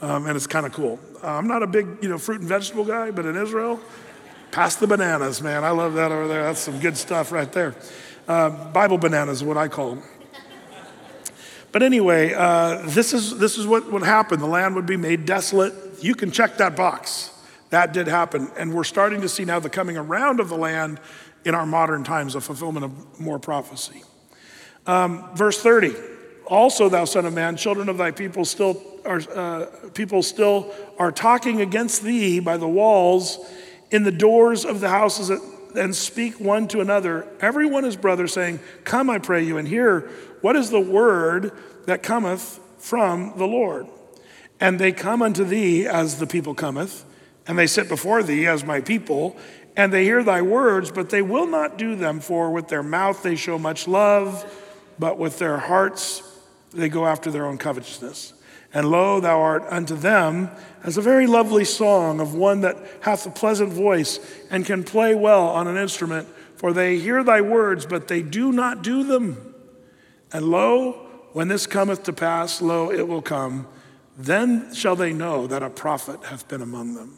Um, 0.00 0.26
and 0.26 0.36
it's 0.36 0.46
kind 0.46 0.64
of 0.64 0.72
cool. 0.72 1.00
Uh, 1.22 1.28
I'm 1.28 1.48
not 1.48 1.62
a 1.62 1.66
big, 1.66 1.86
you 2.00 2.09
know, 2.09 2.18
fruit 2.18 2.40
and 2.40 2.48
vegetable 2.48 2.84
guy, 2.84 3.11
but 3.11 3.26
in 3.26 3.36
Israel, 3.36 3.80
pass 4.52 4.76
the 4.76 4.86
bananas, 4.86 5.42
man. 5.42 5.64
I 5.64 5.70
love 5.70 5.94
that 5.94 6.12
over 6.12 6.28
there. 6.28 6.44
That's 6.44 6.61
some 6.61 6.78
good 6.78 6.96
stuff 6.96 7.32
right 7.32 7.50
there. 7.52 7.74
Uh, 8.28 8.50
Bible 8.70 8.98
bananas 8.98 9.38
is 9.38 9.44
what 9.44 9.56
I 9.56 9.68
call 9.68 9.96
them. 9.96 10.02
But 11.72 11.82
anyway, 11.82 12.32
uh, 12.32 12.82
this 12.86 13.12
is, 13.12 13.38
this 13.38 13.59
is 13.59 13.66
what 13.66 13.90
would 13.92 14.02
happen. 14.02 14.40
The 14.40 14.46
land 14.46 14.74
would 14.76 14.86
be 14.86 14.96
made 14.96 15.26
desolate. 15.26 15.74
You 16.00 16.14
can 16.14 16.30
check 16.30 16.56
that 16.59 16.76
box. 16.76 17.30
That 17.70 17.92
did 17.92 18.06
happen. 18.08 18.50
And 18.56 18.74
we're 18.74 18.84
starting 18.84 19.20
to 19.20 19.28
see 19.28 19.44
now 19.44 19.60
the 19.60 19.70
coming 19.70 19.96
around 19.96 20.40
of 20.40 20.48
the 20.48 20.56
land 20.56 21.00
in 21.44 21.54
our 21.54 21.66
modern 21.66 22.04
times, 22.04 22.34
a 22.34 22.40
fulfillment 22.40 22.84
of 22.84 23.20
more 23.20 23.38
prophecy. 23.38 24.02
Um, 24.86 25.34
verse 25.34 25.60
30 25.62 25.94
Also, 26.46 26.88
thou 26.88 27.04
son 27.04 27.26
of 27.26 27.34
man, 27.34 27.56
children 27.56 27.88
of 27.88 27.98
thy 27.98 28.10
people 28.10 28.44
still 28.44 28.82
are, 29.04 29.20
uh, 29.34 29.66
people 29.94 30.22
still 30.22 30.72
are 30.98 31.12
talking 31.12 31.60
against 31.60 32.02
thee 32.02 32.40
by 32.40 32.56
the 32.56 32.68
walls 32.68 33.38
in 33.90 34.02
the 34.02 34.12
doors 34.12 34.64
of 34.64 34.80
the 34.80 34.88
houses 34.88 35.30
and 35.74 35.94
speak 35.94 36.40
one 36.40 36.68
to 36.68 36.80
another, 36.80 37.26
everyone 37.40 37.84
his 37.84 37.96
brother, 37.96 38.26
saying, 38.26 38.60
Come, 38.84 39.10
I 39.10 39.18
pray 39.18 39.44
you, 39.44 39.58
and 39.58 39.68
hear 39.68 40.10
what 40.40 40.56
is 40.56 40.70
the 40.70 40.80
word 40.80 41.52
that 41.86 42.02
cometh 42.02 42.60
from 42.78 43.34
the 43.36 43.46
Lord. 43.46 43.86
And 44.60 44.78
they 44.78 44.92
come 44.92 45.22
unto 45.22 45.44
thee 45.44 45.86
as 45.86 46.18
the 46.18 46.26
people 46.26 46.54
cometh, 46.54 47.04
and 47.49 47.59
they 47.59 47.66
sit 47.66 47.88
before 47.88 48.22
thee 48.22 48.46
as 48.46 48.62
my 48.62 48.80
people, 48.80 49.36
and 49.74 49.92
they 49.92 50.05
hear 50.05 50.22
thy 50.22 50.42
words, 50.42 50.90
but 50.90 51.09
they 51.09 51.22
will 51.22 51.46
not 51.46 51.78
do 51.78 51.96
them, 51.96 52.20
for 52.20 52.53
with 52.53 52.68
their 52.68 52.82
mouth 52.82 53.22
they 53.22 53.34
show 53.34 53.59
much 53.59 53.88
love, 53.88 54.44
but 54.99 55.18
with 55.18 55.38
their 55.38 55.59
hearts 55.59 56.22
they 56.72 56.88
go 56.88 57.07
after 57.07 57.30
their 57.30 57.46
own 57.46 57.57
covetousness. 57.57 58.34
And 58.74 58.90
lo, 58.90 59.18
thou 59.18 59.40
art 59.40 59.64
unto 59.70 59.96
them 59.96 60.51
as 60.84 60.99
a 60.99 61.03
very 61.03 61.26
lovely 61.26 61.64
song 61.64 62.20
of 62.20 62.34
one 62.34 62.61
that 62.61 62.76
hath 63.01 63.24
a 63.26 63.30
pleasant 63.30 63.72
voice 63.72 64.20
and 64.51 64.66
can 64.66 64.84
play 64.84 65.14
well 65.14 65.49
on 65.49 65.66
an 65.66 65.78
instrument, 65.78 66.28
for 66.57 66.74
they 66.74 66.99
hear 66.99 67.24
thy 67.24 67.40
words, 67.40 67.86
but 67.86 68.09
they 68.09 68.20
do 68.20 68.53
not 68.53 68.82
do 68.82 69.05
them. 69.05 69.55
And 70.32 70.44
lo, 70.51 71.07
when 71.32 71.49
this 71.49 71.66
cometh 71.66 72.03
to 72.03 72.12
pass, 72.12 72.61
lo, 72.61 72.90
it 72.90 73.09
will 73.09 73.22
come. 73.22 73.66
Then 74.18 74.74
shall 74.74 74.96
they 74.96 75.14
know 75.14 75.46
that 75.46 75.62
a 75.62 75.70
prophet 75.70 76.24
hath 76.24 76.49
been 76.49 76.61
among 76.61 76.94
them. 76.94 77.16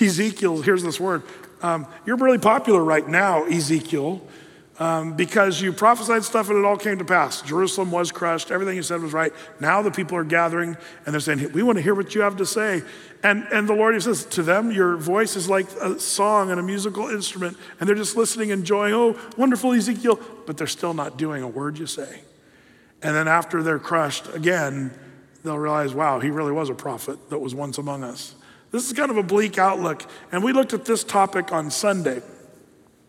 Ezekiel, 0.00 0.62
here's 0.62 0.82
this 0.82 1.00
word. 1.00 1.22
Um, 1.62 1.86
you're 2.04 2.16
really 2.16 2.38
popular 2.38 2.82
right 2.82 3.06
now, 3.06 3.44
Ezekiel 3.44 4.22
um, 4.78 5.14
because 5.14 5.60
you 5.60 5.72
prophesied 5.72 6.24
stuff 6.24 6.50
and 6.50 6.58
it 6.58 6.64
all 6.64 6.76
came 6.76 6.98
to 6.98 7.04
pass. 7.04 7.40
Jerusalem 7.42 7.90
was 7.90 8.12
crushed, 8.12 8.50
everything 8.50 8.76
you 8.76 8.82
said 8.82 9.00
was 9.00 9.12
right. 9.12 9.32
Now 9.60 9.82
the 9.82 9.90
people 9.90 10.18
are 10.18 10.24
gathering 10.24 10.76
and 11.04 11.14
they're 11.14 11.20
saying, 11.20 11.52
We 11.52 11.62
want 11.62 11.78
to 11.78 11.82
hear 11.82 11.94
what 11.94 12.14
you 12.14 12.20
have 12.20 12.36
to 12.36 12.46
say. 12.46 12.82
And, 13.22 13.46
and 13.50 13.68
the 13.68 13.74
Lord 13.74 14.00
says, 14.02 14.24
To 14.26 14.42
them, 14.42 14.70
your 14.70 14.96
voice 14.96 15.36
is 15.36 15.48
like 15.48 15.70
a 15.80 15.98
song 15.98 16.50
and 16.50 16.60
a 16.60 16.62
musical 16.62 17.08
instrument, 17.08 17.56
and 17.80 17.88
they're 17.88 17.96
just 17.96 18.16
listening, 18.16 18.50
enjoying, 18.50 18.92
Oh, 18.94 19.18
wonderful 19.36 19.72
Ezekiel, 19.72 20.20
but 20.46 20.58
they're 20.58 20.66
still 20.66 20.94
not 20.94 21.16
doing 21.16 21.42
a 21.42 21.48
word 21.48 21.78
you 21.78 21.86
say. 21.86 22.20
And 23.02 23.14
then 23.14 23.28
after 23.28 23.62
they're 23.62 23.78
crushed 23.78 24.32
again, 24.34 24.92
they'll 25.42 25.58
realize, 25.58 25.94
Wow, 25.94 26.20
he 26.20 26.30
really 26.30 26.52
was 26.52 26.68
a 26.68 26.74
prophet 26.74 27.30
that 27.30 27.38
was 27.38 27.54
once 27.54 27.78
among 27.78 28.04
us. 28.04 28.34
This 28.76 28.88
is 28.88 28.92
kind 28.92 29.10
of 29.10 29.16
a 29.16 29.22
bleak 29.22 29.56
outlook. 29.56 30.04
And 30.30 30.44
we 30.44 30.52
looked 30.52 30.74
at 30.74 30.84
this 30.84 31.02
topic 31.02 31.50
on 31.50 31.70
Sunday. 31.70 32.20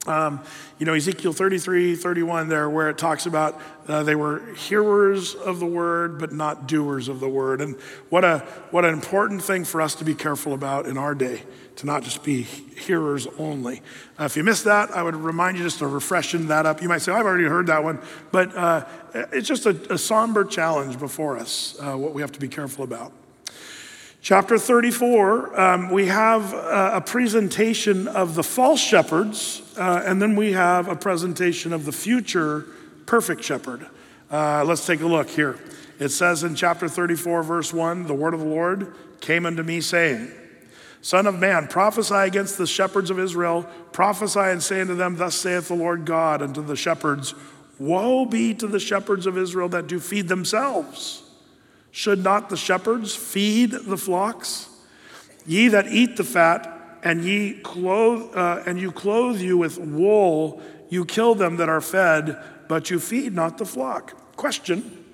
Um, 0.05 0.41
you 0.80 0.86
know, 0.86 0.93
Ezekiel 0.93 1.34
33, 1.34 1.97
31, 1.97 2.47
there, 2.47 2.70
where 2.70 2.89
it 2.89 2.97
talks 2.97 3.26
about 3.26 3.59
uh, 3.89 4.01
they 4.03 4.15
were 4.15 4.53
hearers 4.53 5.36
of 5.36 5.59
the 5.59 5.65
word, 5.65 6.20
but 6.20 6.32
not 6.32 6.70
doers 6.70 7.09
of 7.09 7.20
the 7.20 7.28
word. 7.28 7.59
And 7.59 7.76
what, 8.07 8.24
a, 8.24 8.39
what 8.72 8.86
an 8.86 8.93
important 8.93 9.43
thing 9.43 9.65
for 9.65 9.82
us 9.82 9.93
to 9.95 10.05
be 10.05 10.15
careful 10.15 10.53
about 10.53 10.86
in 10.86 10.97
our 10.97 11.13
day, 11.13 11.43
to 11.76 11.86
not 11.86 12.01
just 12.01 12.24
be 12.24 12.43
hearers 12.43 13.28
only. 13.38 13.82
Uh, 14.18 14.24
if 14.24 14.38
you 14.38 14.45
missed 14.45 14.63
that, 14.63 14.91
I 14.91 15.03
would 15.03 15.18
remind 15.18 15.57
you 15.57 15.65
just 15.65 15.80
to 15.80 15.86
refreshen 15.86 16.47
that 16.47 16.65
up. 16.65 16.82
You 16.82 16.88
might 16.88 17.01
say, 17.01 17.11
I've 17.11 17.26
already 17.26 17.43
heard 17.43 17.68
that 17.68 17.84
one, 17.84 17.99
but 18.32 18.55
uh, 18.55 18.86
it's 19.34 19.49
just 19.49 19.65
a, 19.65 19.72
a, 19.91 19.97
somber 19.97 20.45
challenge 20.45 20.97
before 20.97 21.38
us, 21.38 21.78
uh, 21.82 21.97
what 21.97 22.13
we 22.13 22.22
have 22.22 22.32
to 22.32 22.39
be 22.39 22.47
careful 22.47 22.86
about. 22.86 23.11
Chapter 24.22 24.57
34, 24.57 25.59
um, 25.59 25.89
we 25.89 26.07
have 26.07 26.53
a, 26.53 27.01
presentation 27.05 28.07
of 28.07 28.36
the 28.36 28.43
false 28.43 28.82
shepherds, 28.82 29.61
uh, 29.78 30.03
and 30.05 30.22
then 30.22 30.36
we 30.36 30.51
have 30.53 30.89
a 30.89 30.95
presentation 30.95 31.72
of 31.72 31.86
the 31.86 31.91
future 31.91 32.65
perfect 33.05 33.43
shepherd. 33.43 33.88
Uh, 34.30 34.63
let's 34.65 34.86
take 34.86 35.01
a 35.01 35.05
look 35.05 35.30
here. 35.30 35.57
It 35.99 36.09
says 36.09 36.43
in 36.43 36.55
chapter 36.55 36.89
34, 36.89 37.43
verse 37.43 37.72
1 37.72 38.07
The 38.07 38.13
word 38.13 38.34
of 38.34 38.41
the 38.41 38.45
Lord 38.45 38.93
came 39.22 39.45
unto 39.45 39.63
me, 39.63 39.82
saying, 39.82 40.32
Son 41.01 41.26
of 41.26 41.39
man, 41.39 41.68
prophesy 41.68 42.15
against 42.15 42.57
the 42.57 42.68
shepherds 42.68 43.09
of 43.09 43.20
Israel, 43.20 43.63
prophesy 43.93 44.39
and 44.39 44.61
say 44.61 44.82
unto 44.82 44.95
them, 44.95 45.15
Thus 45.15 45.36
saith 45.36 45.70
the 45.70 45.76
Lord 45.76 46.05
God 46.05 46.41
unto 46.41 46.61
the 46.61 46.76
shepherds, 46.76 47.34
Woe 47.80 48.26
be 48.26 48.53
to 48.55 48.68
the 48.68 48.80
shepherds 48.80 49.26
of 49.26 49.38
Israel 49.38 49.70
that 49.70 49.88
do 49.88 49.99
feed 49.99 50.28
themselves. 50.28 51.24
Should 51.97 52.23
not 52.23 52.49
the 52.49 52.57
shepherds 52.57 53.15
feed 53.15 53.71
the 53.71 53.97
flocks? 53.97 54.69
Ye 55.47 55.67
that 55.69 55.87
eat 55.87 56.15
the 56.15 56.23
fat, 56.23 56.99
and 57.01 57.25
ye 57.25 57.53
clothe, 57.53 58.35
uh, 58.35 58.61
and 58.67 58.79
you 58.79 58.91
clothe 58.91 59.41
you 59.41 59.57
with 59.57 59.79
wool, 59.79 60.61
you 60.89 61.05
kill 61.05 61.33
them 61.33 61.57
that 61.57 61.69
are 61.69 61.81
fed, 61.81 62.37
but 62.67 62.91
you 62.91 62.99
feed 62.99 63.33
not 63.33 63.57
the 63.57 63.65
flock. 63.65 64.13
Question. 64.35 65.05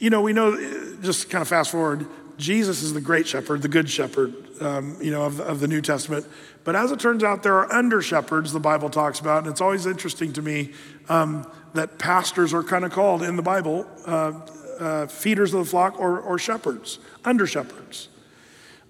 You 0.00 0.10
know, 0.10 0.22
we 0.22 0.32
know, 0.32 0.56
just 1.02 1.30
kind 1.30 1.40
of 1.40 1.46
fast 1.46 1.70
forward, 1.70 2.04
Jesus 2.36 2.82
is 2.82 2.92
the 2.92 3.00
great 3.00 3.28
shepherd, 3.28 3.62
the 3.62 3.68
good 3.68 3.88
shepherd, 3.88 4.34
um, 4.60 4.96
you 5.00 5.12
know, 5.12 5.22
of 5.22 5.36
the, 5.36 5.44
of 5.44 5.60
the 5.60 5.68
New 5.68 5.82
Testament. 5.82 6.26
But 6.64 6.74
as 6.74 6.90
it 6.90 6.98
turns 6.98 7.22
out, 7.22 7.44
there 7.44 7.54
are 7.54 7.72
under 7.72 8.02
shepherds, 8.02 8.52
the 8.52 8.58
Bible 8.58 8.90
talks 8.90 9.20
about, 9.20 9.44
and 9.44 9.52
it's 9.52 9.60
always 9.60 9.86
interesting 9.86 10.32
to 10.32 10.42
me 10.42 10.72
um, 11.08 11.48
that 11.74 12.00
pastors 12.00 12.52
are 12.52 12.64
kind 12.64 12.84
of 12.84 12.90
called 12.90 13.22
in 13.22 13.36
the 13.36 13.42
Bible. 13.42 13.86
Uh, 14.04 14.32
uh, 14.78 15.06
feeders 15.06 15.54
of 15.54 15.60
the 15.60 15.70
flock 15.70 15.98
or, 15.98 16.20
or 16.20 16.38
shepherds, 16.38 16.98
under 17.24 17.46
shepherds. 17.46 18.08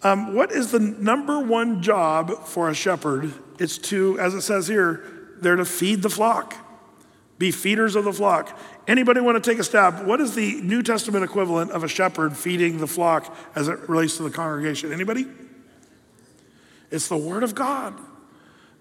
Um, 0.03 0.35
what 0.35 0.53
is 0.53 0.71
the 0.71 0.79
number 0.79 1.41
one 1.41 1.83
job 1.83 2.47
for 2.47 2.69
a 2.69 2.75
shepherd? 2.75 3.33
It's 3.59 3.79
to, 3.79 4.19
as 4.21 4.35
it 4.35 4.43
says 4.43 4.69
here, 4.69 5.05
they're 5.41 5.57
to 5.57 5.65
feed 5.65 6.03
the 6.03 6.11
flock, 6.11 6.55
be 7.39 7.51
feeders 7.51 7.97
of 7.97 8.05
the 8.05 8.13
flock. 8.13 8.59
Anybody 8.87 9.21
want 9.21 9.43
to 9.43 9.51
take 9.51 9.59
a 9.59 9.65
stab? 9.65 10.07
What 10.07 10.21
is 10.21 10.35
the 10.35 10.61
New 10.63 10.83
Testament 10.83 11.25
equivalent 11.25 11.71
of 11.73 11.83
a 11.83 11.89
shepherd 11.89 12.37
feeding 12.37 12.79
the 12.79 12.87
flock 12.87 13.35
as 13.55 13.69
it 13.69 13.89
relates 13.89 14.17
to 14.19 14.23
the 14.23 14.31
congregation? 14.31 14.93
Anybody? 14.93 15.27
It's 16.91 17.09
the 17.09 17.17
Word 17.17 17.43
of 17.43 17.55
God. 17.55 17.95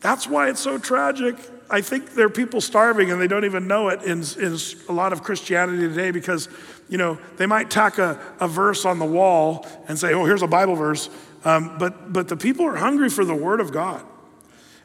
That's 0.01 0.28
why 0.28 0.49
it's 0.49 0.60
so 0.60 0.78
tragic. 0.78 1.36
I 1.70 1.82
think 1.82 2.14
there 2.14 2.28
are 2.28 2.30
people 2.30 2.62
starving 2.62 3.12
and 3.12 3.20
they 3.20 3.28
don't 3.28 3.45
even 3.45 3.68
know 3.68 3.89
it 3.89 4.03
in, 4.03 4.24
in 4.39 4.58
a 4.88 4.93
lot 4.93 5.14
of 5.14 5.24
Christianity 5.24 5.88
today 5.88 6.12
because 6.12 6.47
you 6.90 6.98
know, 6.98 7.18
they 7.38 7.46
might 7.46 7.70
tack 7.70 7.98
a, 7.98 8.20
a 8.40 8.48
verse 8.48 8.86
on 8.86 9.00
the 9.00 9.06
wall 9.06 9.68
and 9.88 9.98
say, 9.98 10.14
oh, 10.14 10.26
here's 10.26 10.42
a 10.42 10.48
Bible 10.48 10.76
verse. 10.76 11.10
Um, 11.44 11.78
but, 11.78 12.12
but 12.12 12.28
the 12.28 12.38
people 12.38 12.66
are 12.66 12.76
hungry 12.76 13.10
for 13.10 13.26
the 13.26 13.36
Word 13.36 13.60
of 13.60 13.72
God. 13.72 14.04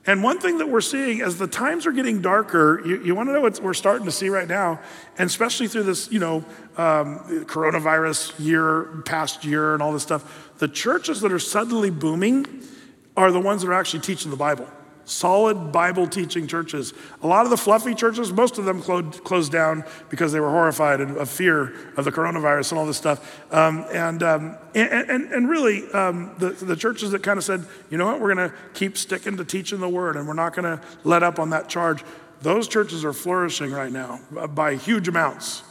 And 0.06 0.22
one 0.22 0.38
thing 0.38 0.58
that 0.58 0.68
we're 0.68 0.80
seeing 0.80 1.20
as 1.20 1.36
the 1.36 1.46
times 1.46 1.86
are 1.86 1.92
getting 1.92 2.22
darker, 2.22 2.80
you, 2.84 3.02
you 3.02 3.14
want 3.14 3.28
to 3.28 3.34
know 3.34 3.42
what 3.42 3.60
we're 3.60 3.74
starting 3.74 4.06
to 4.06 4.12
see 4.12 4.30
right 4.30 4.48
now, 4.48 4.80
and 5.18 5.28
especially 5.28 5.68
through 5.68 5.82
this, 5.82 6.10
you 6.10 6.18
know, 6.18 6.38
um, 6.78 7.44
coronavirus 7.44 8.32
year, 8.38 9.02
past 9.04 9.44
year, 9.44 9.74
and 9.74 9.82
all 9.82 9.92
this 9.92 10.02
stuff, 10.02 10.56
the 10.58 10.68
churches 10.68 11.20
that 11.20 11.32
are 11.32 11.38
suddenly 11.38 11.90
booming 11.90 12.46
are 13.14 13.30
the 13.30 13.40
ones 13.40 13.60
that 13.60 13.68
are 13.68 13.74
actually 13.74 14.00
teaching 14.00 14.30
the 14.30 14.36
Bible 14.38 14.66
solid 15.04 15.72
Bible 15.72 16.06
teaching 16.06 16.46
churches. 16.46 16.92
A 17.22 17.26
lot 17.26 17.44
of 17.44 17.50
the 17.50 17.56
fluffy 17.56 17.94
churches, 17.94 18.32
most 18.32 18.58
of 18.58 18.64
them 18.64 18.80
closed 18.82 19.52
down 19.52 19.84
because 20.08 20.32
they 20.32 20.40
were 20.40 20.50
horrified 20.50 21.00
and 21.00 21.16
of 21.16 21.28
fear 21.28 21.74
of 21.96 22.04
the 22.04 22.12
coronavirus 22.12 22.72
and 22.72 22.78
all 22.78 22.86
this 22.86 22.96
stuff. 22.96 23.52
Um, 23.52 23.84
and, 23.92 24.22
um, 24.22 24.56
and, 24.74 25.10
and, 25.10 25.32
and, 25.32 25.48
really, 25.48 25.90
um, 25.92 26.34
the, 26.38 26.50
the 26.50 26.76
churches 26.76 27.10
that 27.10 27.22
kind 27.22 27.38
of 27.38 27.44
said, 27.44 27.64
you 27.90 27.98
know 27.98 28.06
what, 28.06 28.20
we're 28.20 28.34
going 28.34 28.50
to 28.50 28.56
keep 28.74 28.96
sticking 28.96 29.36
to 29.36 29.44
teaching 29.44 29.80
the 29.80 29.88
word 29.88 30.16
and 30.16 30.26
we're 30.28 30.34
not 30.34 30.54
going 30.54 30.78
to 30.78 30.84
let 31.04 31.22
up 31.22 31.38
on 31.38 31.50
that 31.50 31.68
charge. 31.68 32.04
Those 32.42 32.68
churches 32.68 33.04
are 33.04 33.12
flourishing 33.12 33.72
right 33.72 33.92
now 33.92 34.20
by 34.54 34.76
huge 34.76 35.08
amounts. 35.08 35.62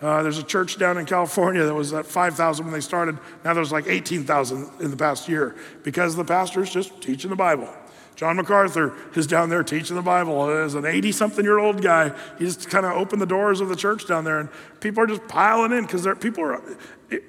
Uh, 0.00 0.22
there's 0.22 0.38
a 0.38 0.42
church 0.42 0.78
down 0.78 0.98
in 0.98 1.06
California 1.06 1.64
that 1.64 1.74
was 1.74 1.92
at 1.94 2.04
5,000 2.04 2.66
when 2.66 2.72
they 2.72 2.80
started. 2.80 3.18
Now 3.44 3.54
there's 3.54 3.72
like 3.72 3.86
18,000 3.86 4.70
in 4.80 4.90
the 4.90 4.96
past 4.96 5.28
year 5.28 5.56
because 5.84 6.16
the 6.16 6.24
pastor's 6.24 6.70
just 6.70 7.00
teaching 7.00 7.30
the 7.30 7.36
Bible. 7.36 7.68
John 8.16 8.36
MacArthur 8.36 8.94
is 9.14 9.26
down 9.26 9.50
there 9.50 9.62
teaching 9.62 9.94
the 9.94 10.02
Bible 10.02 10.48
as 10.48 10.74
an 10.74 10.86
80 10.86 11.12
something 11.12 11.44
year 11.44 11.58
old 11.58 11.82
guy. 11.82 12.12
He 12.38 12.46
just 12.46 12.68
kind 12.70 12.86
of 12.86 12.92
opened 12.92 13.20
the 13.20 13.26
doors 13.26 13.60
of 13.60 13.68
the 13.68 13.76
church 13.76 14.08
down 14.08 14.24
there, 14.24 14.38
and 14.38 14.48
people 14.80 15.04
are 15.04 15.06
just 15.06 15.28
piling 15.28 15.72
in 15.72 15.82
because 15.82 16.08
people 16.18 16.42
are. 16.42 16.62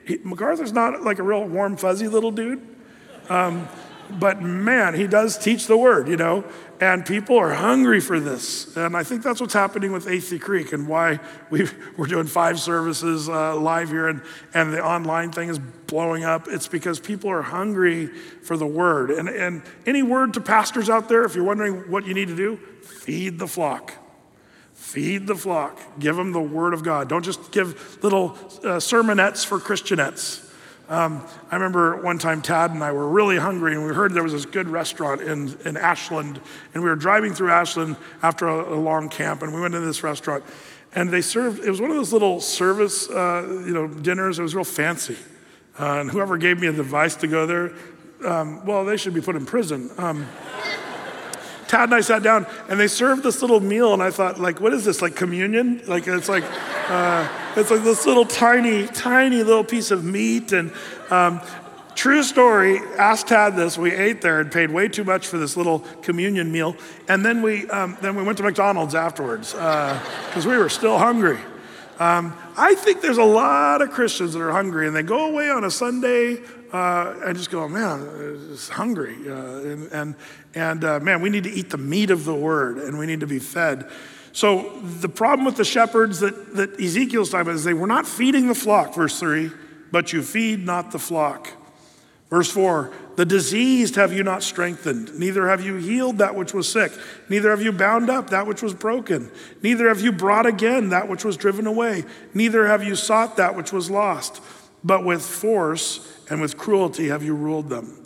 He, 0.06 0.18
MacArthur's 0.24 0.72
not 0.72 1.04
like 1.04 1.20
a 1.20 1.24
real 1.24 1.44
warm, 1.44 1.76
fuzzy 1.76 2.08
little 2.08 2.32
dude. 2.32 2.66
Um, 3.30 3.68
but 4.10 4.42
man, 4.42 4.94
he 4.94 5.08
does 5.08 5.38
teach 5.38 5.68
the 5.68 5.78
word, 5.78 6.08
you 6.08 6.18
know, 6.18 6.44
and 6.80 7.06
people 7.06 7.38
are 7.38 7.54
hungry 7.54 8.00
for 8.00 8.20
this. 8.20 8.76
And 8.78 8.96
I 8.96 9.04
think 9.04 9.24
that's 9.24 9.42
what's 9.42 9.54
happening 9.54 9.92
with 9.92 10.06
Athey 10.06 10.40
Creek 10.40 10.74
and 10.74 10.88
why 10.88 11.20
we 11.50 11.68
are 11.98 12.06
doing 12.06 12.28
five 12.28 12.60
services 12.60 13.28
uh, 13.28 13.56
live 13.56 13.90
here 13.90 14.08
and, 14.08 14.22
and 14.54 14.74
the 14.74 14.84
online 14.84 15.32
thing 15.32 15.50
is 15.50 15.60
blowing 15.60 16.24
up. 16.24 16.48
It's 16.48 16.68
because 16.68 17.00
people 17.00 17.30
are 17.30 17.42
hungry 17.42 18.08
for 18.08 18.58
the 18.58 18.68
word. 18.68 19.12
And, 19.12 19.28
and 19.28 19.64
any 19.86 20.04
word 20.04 20.34
to 20.36 20.42
pastors 20.42 20.90
out 20.90 21.10
there, 21.10 21.24
if 21.24 21.36
you're 21.36 21.46
wondering 21.46 21.90
what 21.92 22.06
you 22.06 22.14
need 22.14 22.28
to 22.28 22.36
do, 22.36 22.58
feed 22.84 23.40
the 23.40 23.48
flock. 23.48 23.94
Feed 24.74 25.28
the 25.28 25.36
flock. 25.36 25.80
Give 26.00 26.16
them 26.16 26.32
the 26.32 26.42
word 26.42 26.74
of 26.74 26.84
God. 26.84 27.10
Don't 27.10 27.26
just 27.26 27.52
give 27.52 28.02
little 28.04 28.32
uh, 28.64 28.78
sermonettes 28.78 29.46
for 29.46 29.60
Christianettes. 29.60 30.47
Um, 30.90 31.26
I 31.52 31.56
remember 31.56 32.02
one 32.02 32.18
time 32.18 32.42
Tad 32.42 32.72
and 32.72 32.82
I 32.82 32.92
were 32.92 33.08
really 33.08 33.38
hungry, 33.38 33.74
and 33.74 33.86
we 33.86 33.94
heard 33.94 34.14
there 34.14 34.24
was 34.24 34.32
this 34.32 34.46
good 34.46 34.70
restaurant 34.70 35.22
in, 35.22 35.58
in 35.66 35.76
Ashland. 35.76 36.40
And 36.74 36.84
we 36.84 36.90
were 36.90 36.96
driving 36.96 37.34
through 37.34 37.52
Ashland 37.52 37.98
after 38.24 38.48
a, 38.48 38.74
a 38.74 38.80
long 38.80 39.10
camp, 39.10 39.42
and 39.42 39.54
we 39.54 39.60
went 39.60 39.76
into 39.76 39.86
this 39.86 40.02
restaurant. 40.04 40.44
And 40.94 41.10
they 41.10 41.22
served, 41.22 41.64
it 41.64 41.70
was 41.70 41.82
one 41.82 41.90
of 41.90 41.98
those 41.98 42.14
little 42.14 42.40
service 42.40 43.10
uh, 43.10 43.44
you 43.66 43.74
know, 43.74 43.88
dinners. 43.88 44.40
It 44.40 44.44
was 44.44 44.56
real 44.56 44.64
fancy. 44.64 45.18
Uh, 45.78 46.00
and 46.00 46.10
whoever 46.10 46.38
gave 46.38 46.60
me 46.60 46.70
the 46.70 46.82
advice 46.82 47.16
to 47.18 47.28
go 47.28 47.46
there, 47.46 47.74
um, 48.26 48.66
well, 48.66 48.86
they 48.86 48.98
should 48.98 49.14
be 49.14 49.22
put 49.22 49.36
in 49.36 49.46
prison. 49.46 49.92
Um, 49.98 50.26
Tad 51.68 51.84
and 51.84 51.96
I 51.96 52.02
sat 52.02 52.24
down, 52.24 52.48
and 52.70 52.80
they 52.80 52.88
served 52.88 53.24
this 53.24 53.42
little 53.42 53.60
meal, 53.60 53.94
and 53.94 54.02
I 54.02 54.12
thought, 54.12 54.40
like, 54.40 54.62
what 54.62 54.74
is 54.74 54.86
this? 54.86 55.02
Like 55.02 55.16
communion? 55.16 55.82
Like 55.88 56.08
it's 56.08 56.30
like, 56.30 56.44
uh, 56.90 57.28
it's 57.56 57.72
like 57.72 57.84
this 57.84 58.06
little 58.06 58.26
tiny, 58.26 58.88
tiny 58.88 59.44
little 59.44 59.64
piece 59.64 59.92
of 59.92 60.04
meat, 60.04 60.52
and 60.52 60.72
um, 61.10 61.42
True 61.98 62.22
story, 62.22 62.78
asked 63.00 63.30
Tad 63.30 63.56
this. 63.56 63.76
We 63.76 63.92
ate 63.92 64.22
there 64.22 64.40
and 64.40 64.52
paid 64.52 64.70
way 64.70 64.88
too 64.88 65.04
much 65.04 65.26
for 65.26 65.40
this 65.40 65.58
little 65.58 65.80
communion 66.04 66.52
meal. 66.52 66.76
And 67.08 67.26
then 67.26 67.42
we, 67.42 67.68
um, 67.72 67.98
then 68.02 68.16
we 68.16 68.22
went 68.22 68.38
to 68.38 68.44
McDonald's 68.44 68.94
afterwards 68.94 69.54
because 69.54 70.46
uh, 70.46 70.50
we 70.50 70.60
were 70.60 70.70
still 70.70 71.00
hungry. 71.00 71.40
Um, 71.98 72.38
I 72.56 72.76
think 72.76 73.02
there's 73.02 73.18
a 73.18 73.24
lot 73.24 73.82
of 73.82 73.90
Christians 73.90 74.34
that 74.34 74.42
are 74.44 74.52
hungry 74.52 74.86
and 74.86 74.96
they 74.96 75.02
go 75.02 75.28
away 75.28 75.50
on 75.50 75.64
a 75.64 75.72
Sunday 75.72 76.36
uh, 76.72 77.16
and 77.26 77.38
just 77.38 77.52
go, 77.52 77.68
man, 77.68 78.08
it's 78.52 78.70
hungry. 78.70 79.16
Uh, 79.28 79.34
and 79.34 79.92
and, 79.92 80.16
and 80.56 80.84
uh, 80.84 81.00
man, 81.00 81.22
we 81.22 81.30
need 81.30 81.44
to 81.44 81.52
eat 81.52 81.70
the 81.70 81.78
meat 81.78 82.12
of 82.12 82.26
the 82.26 82.36
word 82.36 82.78
and 82.78 82.98
we 82.98 83.06
need 83.06 83.22
to 83.22 83.28
be 83.28 83.40
fed. 83.40 83.90
So 84.34 84.80
the 84.84 85.10
problem 85.10 85.46
with 85.46 85.56
the 85.56 85.66
shepherds 85.66 86.20
that, 86.20 86.56
that 86.56 86.80
Ezekiel's 86.80 87.32
talking 87.32 87.42
about 87.42 87.56
is 87.56 87.64
they 87.64 87.74
were 87.74 87.88
not 87.88 88.06
feeding 88.06 88.48
the 88.48 88.56
flock, 88.56 88.94
verse 88.94 89.20
3, 89.20 89.50
but 89.92 90.14
you 90.14 90.22
feed 90.22 90.64
not 90.64 90.92
the 90.92 91.00
flock. 91.00 91.50
Verse 92.30 92.52
4 92.52 92.94
The 93.16 93.26
diseased 93.26 93.96
have 93.96 94.14
you 94.14 94.24
not 94.24 94.44
strengthened, 94.44 95.18
neither 95.18 95.48
have 95.48 95.66
you 95.66 95.78
healed 95.78 96.20
that 96.20 96.36
which 96.36 96.54
was 96.54 96.72
sick, 96.72 96.92
neither 97.30 97.50
have 97.50 97.62
you 97.62 97.72
bound 97.72 98.10
up 98.10 98.30
that 98.30 98.46
which 98.46 98.62
was 98.62 98.74
broken, 98.74 99.32
neither 99.64 99.88
have 99.88 100.02
you 100.02 100.12
brought 100.12 100.46
again 100.46 100.90
that 100.90 101.08
which 101.08 101.26
was 101.26 101.38
driven 101.38 101.66
away, 101.66 102.04
neither 102.34 102.68
have 102.68 102.84
you 102.84 102.96
sought 102.96 103.38
that 103.38 103.56
which 103.56 103.72
was 103.72 103.90
lost, 103.90 104.42
but 104.84 105.04
with 105.04 105.24
force 105.24 106.17
and 106.30 106.42
with 106.42 106.58
cruelty 106.58 107.08
have 107.08 107.24
you 107.24 107.36
ruled 107.36 107.70
them. 107.70 108.06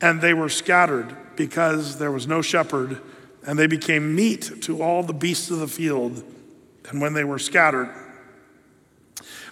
And 0.00 0.20
they 0.20 0.34
were 0.34 0.48
scattered 0.48 1.16
because 1.36 1.98
there 1.98 2.10
was 2.10 2.26
no 2.26 2.42
shepherd, 2.42 3.00
and 3.46 3.58
they 3.58 3.66
became 3.66 4.14
meat 4.14 4.62
to 4.62 4.82
all 4.82 5.02
the 5.02 5.12
beasts 5.12 5.50
of 5.50 5.58
the 5.58 5.68
field. 5.68 6.22
And 6.88 7.00
when 7.00 7.12
they 7.12 7.24
were 7.24 7.38
scattered, 7.38 7.94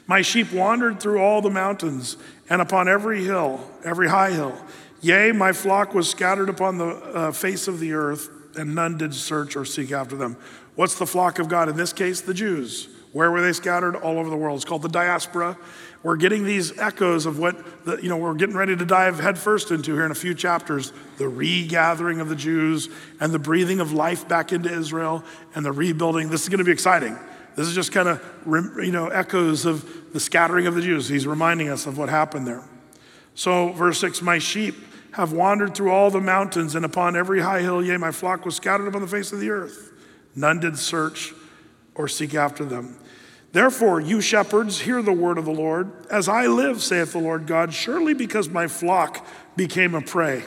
my 0.06 0.22
sheep 0.22 0.52
wandered 0.52 1.00
through 1.00 1.20
all 1.20 1.42
the 1.42 1.50
mountains 1.50 2.16
and 2.48 2.62
upon 2.62 2.88
every 2.88 3.24
hill, 3.24 3.60
every 3.84 4.08
high 4.08 4.30
hill. 4.30 4.58
Yea, 5.00 5.32
my 5.32 5.52
flock 5.52 5.94
was 5.94 6.10
scattered 6.10 6.48
upon 6.48 6.78
the 6.78 6.86
uh, 6.86 7.32
face 7.32 7.68
of 7.68 7.78
the 7.78 7.92
earth, 7.92 8.30
and 8.56 8.74
none 8.74 8.96
did 8.96 9.14
search 9.14 9.54
or 9.54 9.64
seek 9.64 9.92
after 9.92 10.16
them. 10.16 10.36
What's 10.74 10.98
the 10.98 11.06
flock 11.06 11.38
of 11.38 11.48
God? 11.48 11.68
In 11.68 11.76
this 11.76 11.92
case, 11.92 12.20
the 12.20 12.34
Jews. 12.34 12.88
Where 13.12 13.30
were 13.30 13.42
they 13.42 13.52
scattered? 13.52 13.96
All 13.96 14.18
over 14.18 14.30
the 14.30 14.36
world. 14.36 14.56
It's 14.56 14.64
called 14.64 14.82
the 14.82 14.88
diaspora. 14.88 15.56
We're 16.02 16.16
getting 16.16 16.44
these 16.44 16.78
echoes 16.78 17.26
of 17.26 17.38
what 17.38 17.84
the, 17.84 17.96
you 17.96 18.08
know 18.08 18.16
we're 18.16 18.34
getting 18.34 18.56
ready 18.56 18.76
to 18.76 18.84
dive 18.84 19.18
headfirst 19.18 19.70
into 19.70 19.94
here 19.94 20.04
in 20.04 20.12
a 20.12 20.16
few 20.16 20.34
chapters: 20.34 20.92
the 21.18 21.28
regathering 21.28 22.20
of 22.20 22.28
the 22.28 22.36
Jews 22.36 22.88
and 23.20 23.32
the 23.32 23.38
breathing 23.38 23.80
of 23.80 23.92
life 23.92 24.28
back 24.28 24.52
into 24.52 24.72
Israel 24.72 25.24
and 25.54 25.64
the 25.64 25.72
rebuilding. 25.72 26.28
This 26.30 26.42
is 26.42 26.48
going 26.48 26.58
to 26.58 26.64
be 26.64 26.72
exciting. 26.72 27.18
This 27.56 27.66
is 27.66 27.74
just 27.74 27.90
kind 27.90 28.08
of 28.08 28.24
you 28.46 28.92
know 28.92 29.08
echoes 29.08 29.66
of 29.66 30.12
the 30.12 30.20
scattering 30.20 30.68
of 30.68 30.76
the 30.76 30.82
Jews. 30.82 31.08
He's 31.08 31.26
reminding 31.26 31.68
us 31.68 31.86
of 31.86 31.98
what 31.98 32.08
happened 32.08 32.46
there. 32.46 32.64
So, 33.34 33.72
verse 33.72 34.00
6 34.00 34.22
My 34.22 34.38
sheep 34.38 34.76
have 35.12 35.32
wandered 35.32 35.74
through 35.74 35.90
all 35.90 36.10
the 36.10 36.20
mountains, 36.20 36.76
and 36.76 36.84
upon 36.84 37.16
every 37.16 37.40
high 37.40 37.60
hill, 37.60 37.84
yea, 37.84 37.96
my 37.96 38.12
flock 38.12 38.44
was 38.44 38.54
scattered 38.54 38.86
upon 38.86 39.00
the 39.02 39.08
face 39.08 39.32
of 39.32 39.40
the 39.40 39.50
earth. 39.50 39.92
None 40.36 40.60
did 40.60 40.78
search 40.78 41.32
or 41.94 42.06
seek 42.06 42.34
after 42.34 42.64
them. 42.64 42.96
Therefore, 43.52 44.00
you 44.00 44.20
shepherds, 44.20 44.80
hear 44.80 45.00
the 45.02 45.12
word 45.12 45.38
of 45.38 45.44
the 45.44 45.52
Lord. 45.52 45.90
As 46.10 46.28
I 46.28 46.46
live, 46.46 46.82
saith 46.82 47.12
the 47.12 47.18
Lord 47.18 47.46
God, 47.46 47.72
surely 47.72 48.14
because 48.14 48.48
my 48.48 48.66
flock 48.66 49.26
became 49.56 49.94
a 49.94 50.02
prey, 50.02 50.44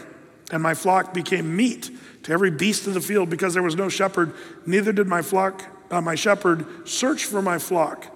and 0.52 0.62
my 0.62 0.74
flock 0.74 1.14
became 1.14 1.56
meat 1.56 1.89
to 2.24 2.32
every 2.32 2.52
beast 2.52 2.86
of 2.86 2.93
the 2.93 3.02
field, 3.02 3.30
because 3.30 3.54
there 3.54 3.64
was 3.64 3.76
no 3.76 3.89
shepherd, 3.89 4.34
neither 4.66 4.91
did 4.91 5.08
my 5.08 5.22
flock 5.22 5.66
uh, 5.91 6.02
my 6.02 6.16
shepherd, 6.16 6.88
search 6.88 7.26
for 7.26 7.41
my 7.41 7.60
flock. 7.60 8.08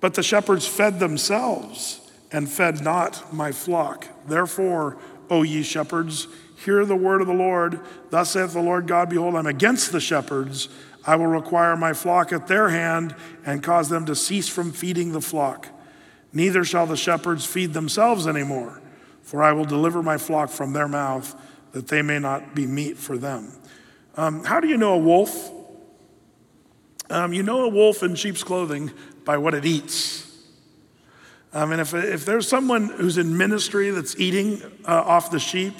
But 0.00 0.14
the 0.14 0.22
shepherds 0.22 0.66
fed 0.66 1.00
themselves 1.00 2.00
and 2.30 2.48
fed 2.48 2.82
not 2.82 3.32
my 3.32 3.50
flock. 3.50 4.06
Therefore, 4.26 4.98
O 5.30 5.42
ye 5.42 5.62
shepherds, 5.62 6.28
hear 6.64 6.84
the 6.84 6.96
word 6.96 7.22
of 7.22 7.26
the 7.26 7.34
Lord. 7.34 7.80
Thus 8.10 8.30
saith 8.30 8.52
the 8.52 8.60
Lord 8.60 8.86
God 8.86 9.08
Behold, 9.08 9.34
I'm 9.34 9.46
against 9.46 9.92
the 9.92 10.00
shepherds. 10.00 10.68
I 11.06 11.16
will 11.16 11.26
require 11.26 11.76
my 11.76 11.92
flock 11.92 12.32
at 12.32 12.46
their 12.46 12.70
hand 12.70 13.14
and 13.44 13.62
cause 13.62 13.88
them 13.88 14.06
to 14.06 14.14
cease 14.14 14.48
from 14.48 14.72
feeding 14.72 15.12
the 15.12 15.20
flock. 15.20 15.68
Neither 16.32 16.64
shall 16.64 16.86
the 16.86 16.96
shepherds 16.96 17.44
feed 17.44 17.74
themselves 17.74 18.26
anymore, 18.26 18.80
for 19.22 19.42
I 19.42 19.52
will 19.52 19.64
deliver 19.64 20.02
my 20.02 20.18
flock 20.18 20.50
from 20.50 20.72
their 20.72 20.88
mouth, 20.88 21.34
that 21.72 21.88
they 21.88 22.02
may 22.02 22.18
not 22.18 22.54
be 22.54 22.66
meat 22.66 22.96
for 22.96 23.18
them. 23.18 23.52
Um, 24.16 24.44
how 24.44 24.60
do 24.60 24.68
you 24.68 24.76
know 24.76 24.94
a 24.94 24.98
wolf 24.98 25.50
um, 27.10 27.32
you 27.32 27.42
know 27.42 27.64
a 27.64 27.68
wolf 27.68 28.02
in 28.02 28.14
sheep's 28.14 28.42
clothing 28.42 28.90
by 29.24 29.36
what 29.36 29.54
it 29.54 29.64
eats. 29.64 30.22
Um, 31.52 31.72
and 31.72 31.80
if, 31.80 31.94
if 31.94 32.24
there's 32.24 32.48
someone 32.48 32.88
who's 32.88 33.18
in 33.18 33.36
ministry 33.36 33.90
that's 33.90 34.18
eating 34.18 34.60
uh, 34.84 35.02
off 35.02 35.30
the 35.30 35.38
sheep 35.38 35.74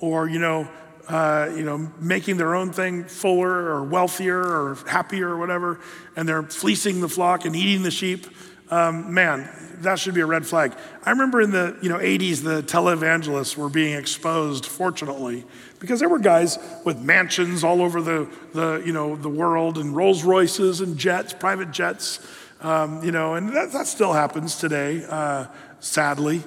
or, 0.00 0.28
you 0.28 0.38
know, 0.38 0.68
uh, 1.10 1.50
you 1.56 1.64
know, 1.64 1.90
making 1.98 2.36
their 2.36 2.54
own 2.54 2.72
thing 2.72 3.02
fuller 3.02 3.50
or 3.50 3.82
wealthier 3.82 4.38
or 4.38 4.76
happier 4.86 5.28
or 5.28 5.38
whatever, 5.38 5.80
and 6.14 6.28
they're 6.28 6.44
fleecing 6.44 7.00
the 7.00 7.08
flock 7.08 7.44
and 7.44 7.56
eating 7.56 7.82
the 7.82 7.90
sheep, 7.90 8.28
um, 8.70 9.12
man, 9.12 9.50
that 9.80 9.98
should 9.98 10.14
be 10.14 10.20
a 10.20 10.26
red 10.26 10.46
flag. 10.46 10.72
I 11.04 11.10
remember 11.10 11.40
in 11.40 11.50
the 11.50 11.76
you 11.82 11.88
know 11.88 11.98
80s, 11.98 12.44
the 12.44 12.62
televangelists 12.62 13.56
were 13.56 13.68
being 13.68 13.96
exposed, 13.96 14.66
fortunately, 14.66 15.44
because 15.80 15.98
there 15.98 16.08
were 16.08 16.20
guys 16.20 16.60
with 16.84 17.00
mansions 17.00 17.64
all 17.64 17.82
over 17.82 18.00
the, 18.00 18.28
the 18.54 18.80
you 18.86 18.92
know 18.92 19.16
the 19.16 19.28
world 19.28 19.78
and 19.78 19.96
Rolls 19.96 20.22
Royces 20.22 20.80
and 20.80 20.96
jets, 20.96 21.32
private 21.32 21.72
jets, 21.72 22.24
um, 22.60 23.02
you 23.02 23.10
know, 23.10 23.34
and 23.34 23.48
that, 23.56 23.72
that 23.72 23.88
still 23.88 24.12
happens 24.12 24.54
today, 24.54 25.04
uh, 25.08 25.46
sadly. 25.80 26.44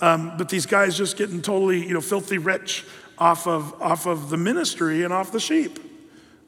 Um, 0.00 0.36
but 0.36 0.48
these 0.48 0.66
guys 0.66 0.96
just 0.96 1.16
getting 1.16 1.42
totally 1.42 1.84
you 1.84 1.94
know 1.94 2.00
filthy 2.00 2.38
rich 2.38 2.84
off 3.18 3.46
of 3.46 3.80
off 3.80 4.06
of 4.06 4.30
the 4.30 4.36
ministry 4.36 5.04
and 5.04 5.12
off 5.12 5.32
the 5.32 5.40
sheep. 5.40 5.78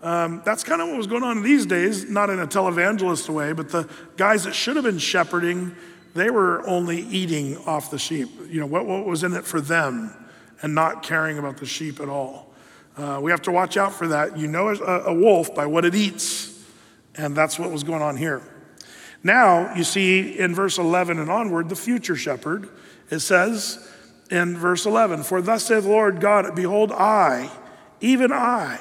Um, 0.02 0.42
that's 0.44 0.62
kind 0.62 0.82
of 0.82 0.88
what 0.88 0.98
was 0.98 1.06
going 1.06 1.22
on 1.22 1.42
these 1.42 1.66
days, 1.66 2.08
not 2.08 2.30
in 2.30 2.38
a 2.38 2.46
televangelist 2.46 3.28
way, 3.28 3.52
but 3.52 3.70
the 3.70 3.88
guys 4.16 4.44
that 4.44 4.54
should 4.54 4.76
have 4.76 4.84
been 4.84 4.98
shepherding, 4.98 5.74
they 6.14 6.30
were 6.30 6.66
only 6.68 7.00
eating 7.00 7.56
off 7.66 7.90
the 7.90 7.98
sheep. 7.98 8.28
You 8.48 8.60
know, 8.60 8.66
what, 8.66 8.86
what 8.86 9.06
was 9.06 9.24
in 9.24 9.32
it 9.32 9.44
for 9.44 9.60
them 9.60 10.14
and 10.62 10.74
not 10.74 11.02
caring 11.02 11.38
about 11.38 11.56
the 11.56 11.66
sheep 11.66 12.00
at 12.00 12.08
all. 12.08 12.52
Uh, 12.96 13.20
we 13.22 13.30
have 13.30 13.42
to 13.42 13.50
watch 13.50 13.76
out 13.76 13.94
for 13.94 14.08
that. 14.08 14.38
You 14.38 14.48
know 14.48 14.68
a, 14.68 14.74
a 14.74 15.14
wolf 15.14 15.54
by 15.54 15.66
what 15.66 15.84
it 15.84 15.94
eats, 15.94 16.64
and 17.14 17.36
that's 17.36 17.58
what 17.58 17.70
was 17.70 17.82
going 17.82 18.02
on 18.02 18.16
here. 18.16 18.42
Now, 19.22 19.74
you 19.74 19.84
see 19.84 20.38
in 20.38 20.54
verse 20.54 20.78
11 20.78 21.18
and 21.18 21.30
onward, 21.30 21.68
the 21.68 21.76
future 21.76 22.16
shepherd, 22.16 22.68
it 23.10 23.20
says 23.20 23.86
in 24.30 24.56
verse 24.56 24.86
11, 24.86 25.22
For 25.22 25.40
thus 25.40 25.64
saith 25.64 25.84
the 25.84 25.90
Lord 25.90 26.20
God, 26.20 26.54
Behold, 26.54 26.92
I, 26.92 27.50
even 28.00 28.32
I, 28.32 28.80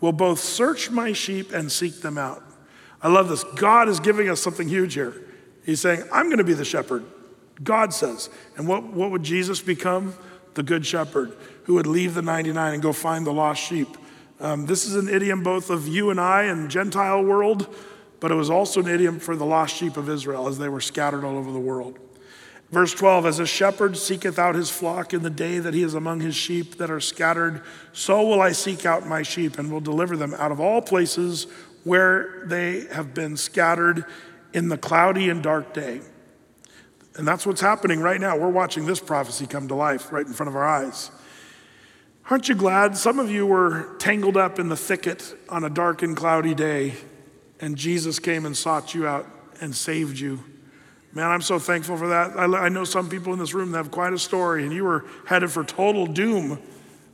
will 0.00 0.12
both 0.12 0.38
search 0.38 0.90
my 0.90 1.12
sheep 1.12 1.52
and 1.52 1.70
seek 1.70 2.00
them 2.00 2.18
out. 2.18 2.42
I 3.02 3.08
love 3.08 3.28
this. 3.28 3.44
God 3.44 3.88
is 3.88 4.00
giving 4.00 4.28
us 4.28 4.40
something 4.40 4.68
huge 4.68 4.94
here. 4.94 5.14
He's 5.64 5.80
saying, 5.80 6.04
I'm 6.12 6.26
going 6.26 6.38
to 6.38 6.44
be 6.44 6.54
the 6.54 6.64
shepherd. 6.64 7.04
God 7.62 7.92
says. 7.92 8.30
And 8.56 8.66
what, 8.66 8.84
what 8.84 9.10
would 9.10 9.22
Jesus 9.22 9.60
become? 9.60 10.14
The 10.54 10.62
good 10.62 10.86
shepherd 10.86 11.36
who 11.64 11.74
would 11.74 11.86
leave 11.86 12.14
the 12.14 12.22
99 12.22 12.74
and 12.74 12.82
go 12.82 12.92
find 12.92 13.26
the 13.26 13.32
lost 13.32 13.62
sheep. 13.62 13.88
Um, 14.40 14.66
this 14.66 14.86
is 14.86 14.94
an 14.94 15.08
idiom 15.08 15.42
both 15.42 15.70
of 15.70 15.88
you 15.88 16.10
and 16.10 16.20
I 16.20 16.44
and 16.44 16.70
Gentile 16.70 17.22
world, 17.22 17.74
but 18.20 18.30
it 18.30 18.34
was 18.34 18.50
also 18.50 18.80
an 18.80 18.88
idiom 18.88 19.18
for 19.18 19.36
the 19.36 19.46
lost 19.46 19.74
sheep 19.74 19.96
of 19.96 20.08
Israel 20.08 20.48
as 20.48 20.58
they 20.58 20.68
were 20.68 20.80
scattered 20.80 21.24
all 21.24 21.36
over 21.36 21.50
the 21.50 21.58
world. 21.58 21.98
Verse 22.70 22.92
12 22.94 23.26
As 23.26 23.38
a 23.38 23.46
shepherd 23.46 23.96
seeketh 23.96 24.38
out 24.38 24.54
his 24.54 24.70
flock 24.70 25.14
in 25.14 25.22
the 25.22 25.30
day 25.30 25.58
that 25.58 25.74
he 25.74 25.82
is 25.82 25.94
among 25.94 26.20
his 26.20 26.34
sheep 26.34 26.76
that 26.78 26.90
are 26.90 27.00
scattered, 27.00 27.62
so 27.92 28.26
will 28.26 28.40
I 28.40 28.52
seek 28.52 28.84
out 28.84 29.06
my 29.06 29.22
sheep 29.22 29.58
and 29.58 29.70
will 29.70 29.80
deliver 29.80 30.16
them 30.16 30.34
out 30.34 30.52
of 30.52 30.60
all 30.60 30.82
places 30.82 31.46
where 31.84 32.42
they 32.46 32.86
have 32.92 33.14
been 33.14 33.36
scattered 33.36 34.04
in 34.52 34.68
the 34.68 34.78
cloudy 34.78 35.28
and 35.28 35.42
dark 35.42 35.74
day. 35.74 36.00
And 37.16 37.28
that's 37.28 37.46
what's 37.46 37.60
happening 37.60 38.00
right 38.00 38.20
now. 38.20 38.36
We're 38.36 38.48
watching 38.48 38.86
this 38.86 39.00
prophecy 39.00 39.46
come 39.46 39.68
to 39.68 39.74
life 39.74 40.10
right 40.10 40.26
in 40.26 40.32
front 40.32 40.48
of 40.48 40.56
our 40.56 40.64
eyes. 40.64 41.10
Aren't 42.30 42.48
you 42.48 42.54
glad 42.54 42.96
some 42.96 43.18
of 43.18 43.30
you 43.30 43.46
were 43.46 43.94
tangled 43.98 44.36
up 44.36 44.58
in 44.58 44.68
the 44.68 44.76
thicket 44.76 45.36
on 45.48 45.62
a 45.62 45.70
dark 45.70 46.02
and 46.02 46.16
cloudy 46.16 46.54
day, 46.54 46.94
and 47.60 47.76
Jesus 47.76 48.18
came 48.18 48.46
and 48.46 48.56
sought 48.56 48.94
you 48.94 49.06
out 49.06 49.28
and 49.60 49.76
saved 49.76 50.18
you? 50.18 50.42
Man, 51.14 51.30
I'm 51.30 51.42
so 51.42 51.60
thankful 51.60 51.96
for 51.96 52.08
that. 52.08 52.36
I, 52.36 52.44
I 52.44 52.68
know 52.68 52.84
some 52.84 53.08
people 53.08 53.32
in 53.32 53.38
this 53.38 53.54
room 53.54 53.70
that 53.70 53.78
have 53.78 53.92
quite 53.92 54.12
a 54.12 54.18
story, 54.18 54.64
and 54.64 54.72
you 54.72 54.84
were 54.84 55.04
headed 55.26 55.50
for 55.50 55.62
total 55.62 56.06
doom, 56.06 56.60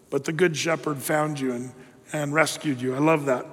but 0.08 0.24
the 0.24 0.32
Good 0.32 0.56
Shepherd 0.56 0.98
found 0.98 1.38
you 1.38 1.52
and, 1.52 1.72
and 2.12 2.32
rescued 2.32 2.80
you. 2.80 2.94
I 2.94 2.98
love 2.98 3.26
that. 3.26 3.46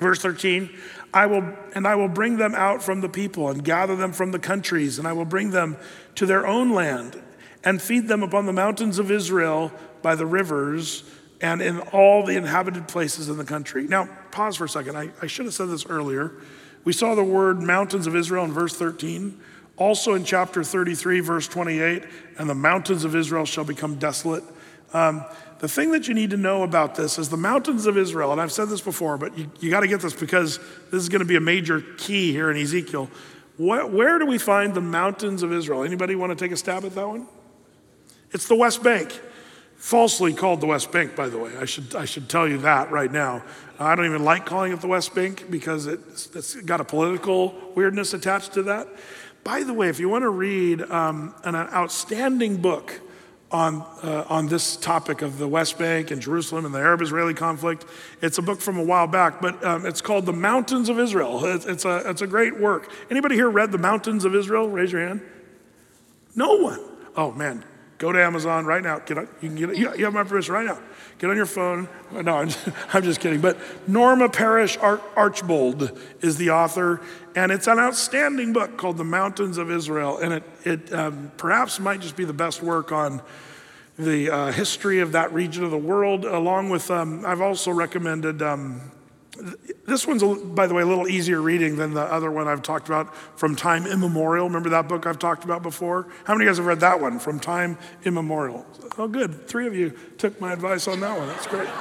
Verse 0.00 0.20
13, 0.20 0.76
I 1.14 1.26
will, 1.26 1.56
and 1.74 1.86
I 1.86 1.94
will 1.94 2.08
bring 2.08 2.36
them 2.36 2.54
out 2.54 2.82
from 2.82 3.00
the 3.00 3.08
people 3.08 3.48
and 3.48 3.64
gather 3.64 3.94
them 3.96 4.12
from 4.12 4.32
the 4.32 4.38
countries, 4.38 4.98
and 4.98 5.06
I 5.06 5.12
will 5.12 5.24
bring 5.24 5.50
them 5.50 5.76
to 6.16 6.26
their 6.26 6.46
own 6.46 6.72
land 6.72 7.20
and 7.64 7.80
feed 7.80 8.08
them 8.08 8.22
upon 8.22 8.46
the 8.46 8.52
mountains 8.52 8.98
of 8.98 9.10
Israel 9.10 9.72
by 10.02 10.14
the 10.14 10.26
rivers 10.26 11.04
and 11.40 11.62
in 11.62 11.80
all 11.80 12.24
the 12.24 12.36
inhabited 12.36 12.88
places 12.88 13.28
in 13.28 13.38
the 13.38 13.44
country. 13.44 13.86
Now, 13.86 14.08
pause 14.30 14.56
for 14.56 14.64
a 14.64 14.68
second. 14.68 14.96
I, 14.96 15.10
I 15.22 15.26
should 15.26 15.46
have 15.46 15.54
said 15.54 15.68
this 15.68 15.86
earlier. 15.86 16.32
We 16.88 16.94
saw 16.94 17.14
the 17.14 17.22
word 17.22 17.60
mountains 17.60 18.06
of 18.06 18.16
Israel 18.16 18.46
in 18.46 18.52
verse 18.52 18.74
13. 18.74 19.38
Also 19.76 20.14
in 20.14 20.24
chapter 20.24 20.64
33, 20.64 21.20
verse 21.20 21.46
28, 21.46 22.02
and 22.38 22.48
the 22.48 22.54
mountains 22.54 23.04
of 23.04 23.14
Israel 23.14 23.44
shall 23.44 23.64
become 23.64 23.96
desolate. 23.96 24.42
Um, 24.94 25.22
the 25.58 25.68
thing 25.68 25.92
that 25.92 26.08
you 26.08 26.14
need 26.14 26.30
to 26.30 26.38
know 26.38 26.62
about 26.62 26.94
this 26.94 27.18
is 27.18 27.28
the 27.28 27.36
mountains 27.36 27.84
of 27.84 27.98
Israel, 27.98 28.32
and 28.32 28.40
I've 28.40 28.52
said 28.52 28.70
this 28.70 28.80
before, 28.80 29.18
but 29.18 29.36
you, 29.36 29.50
you 29.60 29.68
got 29.68 29.80
to 29.80 29.86
get 29.86 30.00
this 30.00 30.14
because 30.14 30.60
this 30.90 31.02
is 31.02 31.10
going 31.10 31.20
to 31.20 31.26
be 31.26 31.36
a 31.36 31.42
major 31.42 31.82
key 31.98 32.32
here 32.32 32.50
in 32.50 32.56
Ezekiel. 32.56 33.10
What, 33.58 33.92
where 33.92 34.18
do 34.18 34.24
we 34.24 34.38
find 34.38 34.72
the 34.72 34.80
mountains 34.80 35.42
of 35.42 35.52
Israel? 35.52 35.82
Anybody 35.82 36.16
want 36.16 36.30
to 36.30 36.42
take 36.42 36.52
a 36.52 36.56
stab 36.56 36.86
at 36.86 36.94
that 36.94 37.06
one? 37.06 37.26
It's 38.30 38.48
the 38.48 38.56
West 38.56 38.82
Bank, 38.82 39.12
falsely 39.76 40.32
called 40.32 40.62
the 40.62 40.66
West 40.66 40.90
Bank, 40.90 41.14
by 41.14 41.28
the 41.28 41.36
way. 41.36 41.54
I 41.60 41.66
should, 41.66 41.94
I 41.94 42.06
should 42.06 42.30
tell 42.30 42.48
you 42.48 42.56
that 42.60 42.90
right 42.90 43.12
now. 43.12 43.42
I 43.78 43.94
don't 43.94 44.06
even 44.06 44.24
like 44.24 44.44
calling 44.44 44.72
it 44.72 44.80
the 44.80 44.88
West 44.88 45.14
Bank 45.14 45.50
because 45.50 45.86
it's, 45.86 46.34
it's 46.34 46.54
got 46.62 46.80
a 46.80 46.84
political 46.84 47.54
weirdness 47.74 48.12
attached 48.12 48.54
to 48.54 48.62
that. 48.64 48.88
By 49.44 49.62
the 49.62 49.72
way, 49.72 49.88
if 49.88 50.00
you 50.00 50.08
want 50.08 50.22
to 50.22 50.30
read 50.30 50.82
um, 50.82 51.34
an 51.44 51.54
outstanding 51.54 52.56
book 52.56 53.00
on, 53.50 53.80
uh, 54.02 54.24
on 54.28 54.48
this 54.48 54.76
topic 54.76 55.22
of 55.22 55.38
the 55.38 55.48
West 55.48 55.78
Bank 55.78 56.10
and 56.10 56.20
Jerusalem 56.20 56.66
and 56.66 56.74
the 56.74 56.78
Arab 56.78 57.00
Israeli 57.00 57.34
conflict. 57.34 57.86
It's 58.20 58.38
a 58.38 58.42
book 58.42 58.60
from 58.60 58.78
a 58.78 58.82
while 58.82 59.06
back, 59.06 59.40
but 59.40 59.64
um, 59.64 59.86
it's 59.86 60.00
called 60.00 60.26
The 60.26 60.32
Mountains 60.32 60.88
of 60.88 60.98
Israel. 60.98 61.44
It's, 61.46 61.64
it's, 61.64 61.84
a, 61.84 62.08
it's 62.10 62.20
a 62.20 62.26
great 62.26 62.60
work. 62.60 62.90
Anybody 63.10 63.36
here 63.36 63.48
read 63.48 63.72
The 63.72 63.78
Mountains 63.78 64.24
of 64.24 64.34
Israel? 64.34 64.68
Raise 64.68 64.92
your 64.92 65.06
hand. 65.06 65.22
No 66.34 66.56
one. 66.56 66.80
Oh, 67.16 67.32
man. 67.32 67.64
Go 67.96 68.12
to 68.12 68.22
Amazon 68.22 68.66
right 68.66 68.82
now. 68.82 68.98
Get 69.00 69.16
you, 69.16 69.28
can 69.40 69.54
get, 69.56 69.70
it. 69.70 69.78
you 69.78 70.04
have 70.04 70.14
my 70.14 70.24
permission 70.24 70.54
right 70.54 70.66
now. 70.66 70.78
Get 71.18 71.30
on 71.30 71.36
your 71.36 71.46
phone. 71.46 71.88
No, 72.12 72.36
I'm 72.38 72.48
just, 72.48 72.68
I'm 72.94 73.02
just 73.02 73.20
kidding. 73.20 73.40
But 73.40 73.58
Norma 73.88 74.28
Parrish 74.28 74.76
Archbold 74.78 75.98
is 76.20 76.36
the 76.36 76.50
author, 76.50 77.00
and 77.34 77.50
it's 77.50 77.66
an 77.66 77.78
outstanding 77.78 78.52
book 78.52 78.76
called 78.76 78.96
The 78.96 79.04
Mountains 79.04 79.58
of 79.58 79.70
Israel. 79.70 80.18
And 80.18 80.34
it, 80.34 80.42
it 80.64 80.92
um, 80.92 81.32
perhaps 81.36 81.80
might 81.80 82.00
just 82.00 82.16
be 82.16 82.24
the 82.24 82.32
best 82.32 82.62
work 82.62 82.92
on 82.92 83.20
the 83.98 84.30
uh, 84.30 84.52
history 84.52 85.00
of 85.00 85.12
that 85.12 85.32
region 85.32 85.64
of 85.64 85.72
the 85.72 85.78
world, 85.78 86.24
along 86.24 86.70
with, 86.70 86.88
um, 86.90 87.26
I've 87.26 87.40
also 87.40 87.72
recommended. 87.72 88.40
Um, 88.40 88.92
this 89.86 90.06
one's, 90.06 90.22
by 90.22 90.66
the 90.66 90.74
way, 90.74 90.82
a 90.82 90.86
little 90.86 91.08
easier 91.08 91.40
reading 91.40 91.76
than 91.76 91.94
the 91.94 92.02
other 92.02 92.30
one 92.30 92.48
I've 92.48 92.62
talked 92.62 92.88
about, 92.88 93.14
From 93.38 93.56
Time 93.56 93.86
Immemorial. 93.86 94.46
Remember 94.46 94.70
that 94.70 94.88
book 94.88 95.06
I've 95.06 95.18
talked 95.18 95.44
about 95.44 95.62
before? 95.62 96.06
How 96.24 96.34
many 96.34 96.44
of 96.44 96.46
you 96.46 96.50
guys 96.50 96.56
have 96.58 96.66
read 96.66 96.80
that 96.80 97.00
one, 97.00 97.18
From 97.18 97.40
Time 97.40 97.78
Immemorial? 98.04 98.66
Oh, 98.98 99.08
good. 99.08 99.48
Three 99.48 99.66
of 99.66 99.74
you 99.74 99.90
took 100.18 100.40
my 100.40 100.52
advice 100.52 100.88
on 100.88 101.00
that 101.00 101.16
one. 101.16 101.28
That's 101.28 101.46
great. 101.46 101.68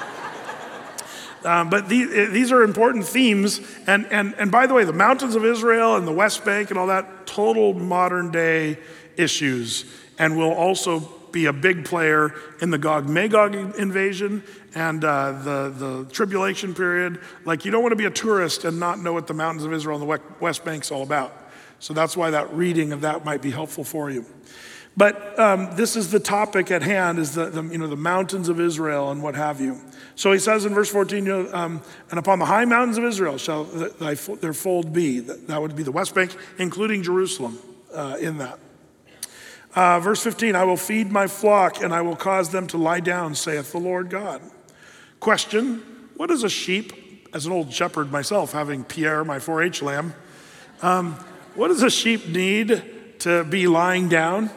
Um, 1.45 1.69
but 1.69 1.87
these, 1.87 2.09
these 2.31 2.51
are 2.51 2.63
important 2.63 3.05
themes. 3.05 3.61
And, 3.85 4.07
and, 4.07 4.33
and 4.37 4.51
by 4.51 4.65
the 4.65 4.73
way, 4.73 4.83
the 4.83 4.91
mountains 4.91 5.35
of 5.35 5.45
Israel 5.45 5.95
and 5.95 6.05
the 6.05 6.11
West 6.11 6.43
Bank 6.43 6.71
and 6.71 6.79
all 6.79 6.87
that, 6.87 7.27
total 7.27 7.73
modern 7.73 8.31
day 8.31 8.79
issues, 9.15 9.85
and 10.17 10.35
will 10.35 10.51
also 10.51 10.99
be 11.31 11.45
a 11.45 11.53
big 11.53 11.85
player 11.85 12.33
in 12.59 12.71
the 12.71 12.77
Gog 12.77 13.07
Magog 13.07 13.55
invasion 13.77 14.43
and 14.77 15.03
uh, 15.03 15.31
the, 15.31 15.69
the 15.69 16.05
tribulation 16.11 16.75
period. 16.75 17.19
Like, 17.45 17.65
you 17.65 17.71
don't 17.71 17.81
want 17.81 17.93
to 17.93 17.97
be 17.97 18.05
a 18.05 18.11
tourist 18.11 18.63
and 18.63 18.79
not 18.79 18.99
know 18.99 19.11
what 19.11 19.25
the 19.25 19.33
mountains 19.33 19.65
of 19.65 19.73
Israel 19.73 19.99
and 19.99 20.07
the 20.07 20.21
West 20.39 20.63
Bank's 20.63 20.91
all 20.91 21.01
about. 21.01 21.33
So 21.79 21.95
that's 21.95 22.15
why 22.15 22.29
that 22.29 22.53
reading 22.53 22.93
of 22.93 23.01
that 23.01 23.25
might 23.25 23.41
be 23.41 23.49
helpful 23.49 23.83
for 23.83 24.11
you. 24.11 24.23
But 24.95 25.37
um, 25.39 25.75
this 25.75 25.95
is 25.95 26.11
the 26.11 26.19
topic 26.19 26.71
at 26.71 26.81
hand: 26.81 27.19
is 27.19 27.35
the, 27.35 27.51
the, 27.51 27.63
you 27.63 27.77
know 27.77 27.87
the 27.87 27.95
mountains 27.95 28.49
of 28.49 28.59
Israel 28.59 29.11
and 29.11 29.21
what 29.21 29.35
have 29.35 29.61
you. 29.61 29.79
So 30.15 30.31
he 30.31 30.39
says 30.39 30.65
in 30.65 30.73
verse 30.73 30.89
14, 30.89 31.23
you 31.23 31.31
know, 31.31 31.53
um, 31.53 31.83
and 32.09 32.17
upon 32.17 32.39
the 32.39 32.45
high 32.45 32.65
mountains 32.65 32.97
of 32.97 33.03
Israel 33.03 33.37
shall 33.37 33.65
thy, 33.65 34.15
their 34.15 34.53
fold 34.53 34.93
be. 34.93 35.19
That 35.19 35.61
would 35.61 35.75
be 35.75 35.83
the 35.83 35.91
West 35.91 36.15
Bank, 36.15 36.35
including 36.57 37.03
Jerusalem, 37.03 37.59
uh, 37.93 38.17
in 38.19 38.39
that. 38.39 38.57
Uh, 39.75 39.99
verse 39.99 40.23
15, 40.23 40.55
I 40.55 40.63
will 40.63 40.77
feed 40.77 41.11
my 41.11 41.27
flock 41.27 41.83
and 41.83 41.93
I 41.93 42.01
will 42.01 42.15
cause 42.15 42.49
them 42.49 42.65
to 42.67 42.77
lie 42.77 42.99
down, 42.99 43.35
saith 43.35 43.71
the 43.71 43.77
Lord 43.77 44.09
God. 44.09 44.41
Question 45.19 45.83
What 46.15 46.31
is 46.31 46.43
a 46.43 46.49
sheep? 46.49 46.93
As 47.33 47.45
an 47.45 47.51
old 47.51 47.73
shepherd 47.73 48.11
myself, 48.11 48.53
having 48.53 48.85
Pierre, 48.85 49.23
my 49.25 49.37
4 49.37 49.61
H 49.61 49.81
lamb, 49.81 50.13
um, 50.81 51.13
what 51.55 51.67
does 51.67 51.83
a 51.83 51.89
sheep 51.89 52.27
need 52.27 52.83
to 53.19 53.43
be 53.43 53.67
lying 53.67 54.07
down? 54.07 54.49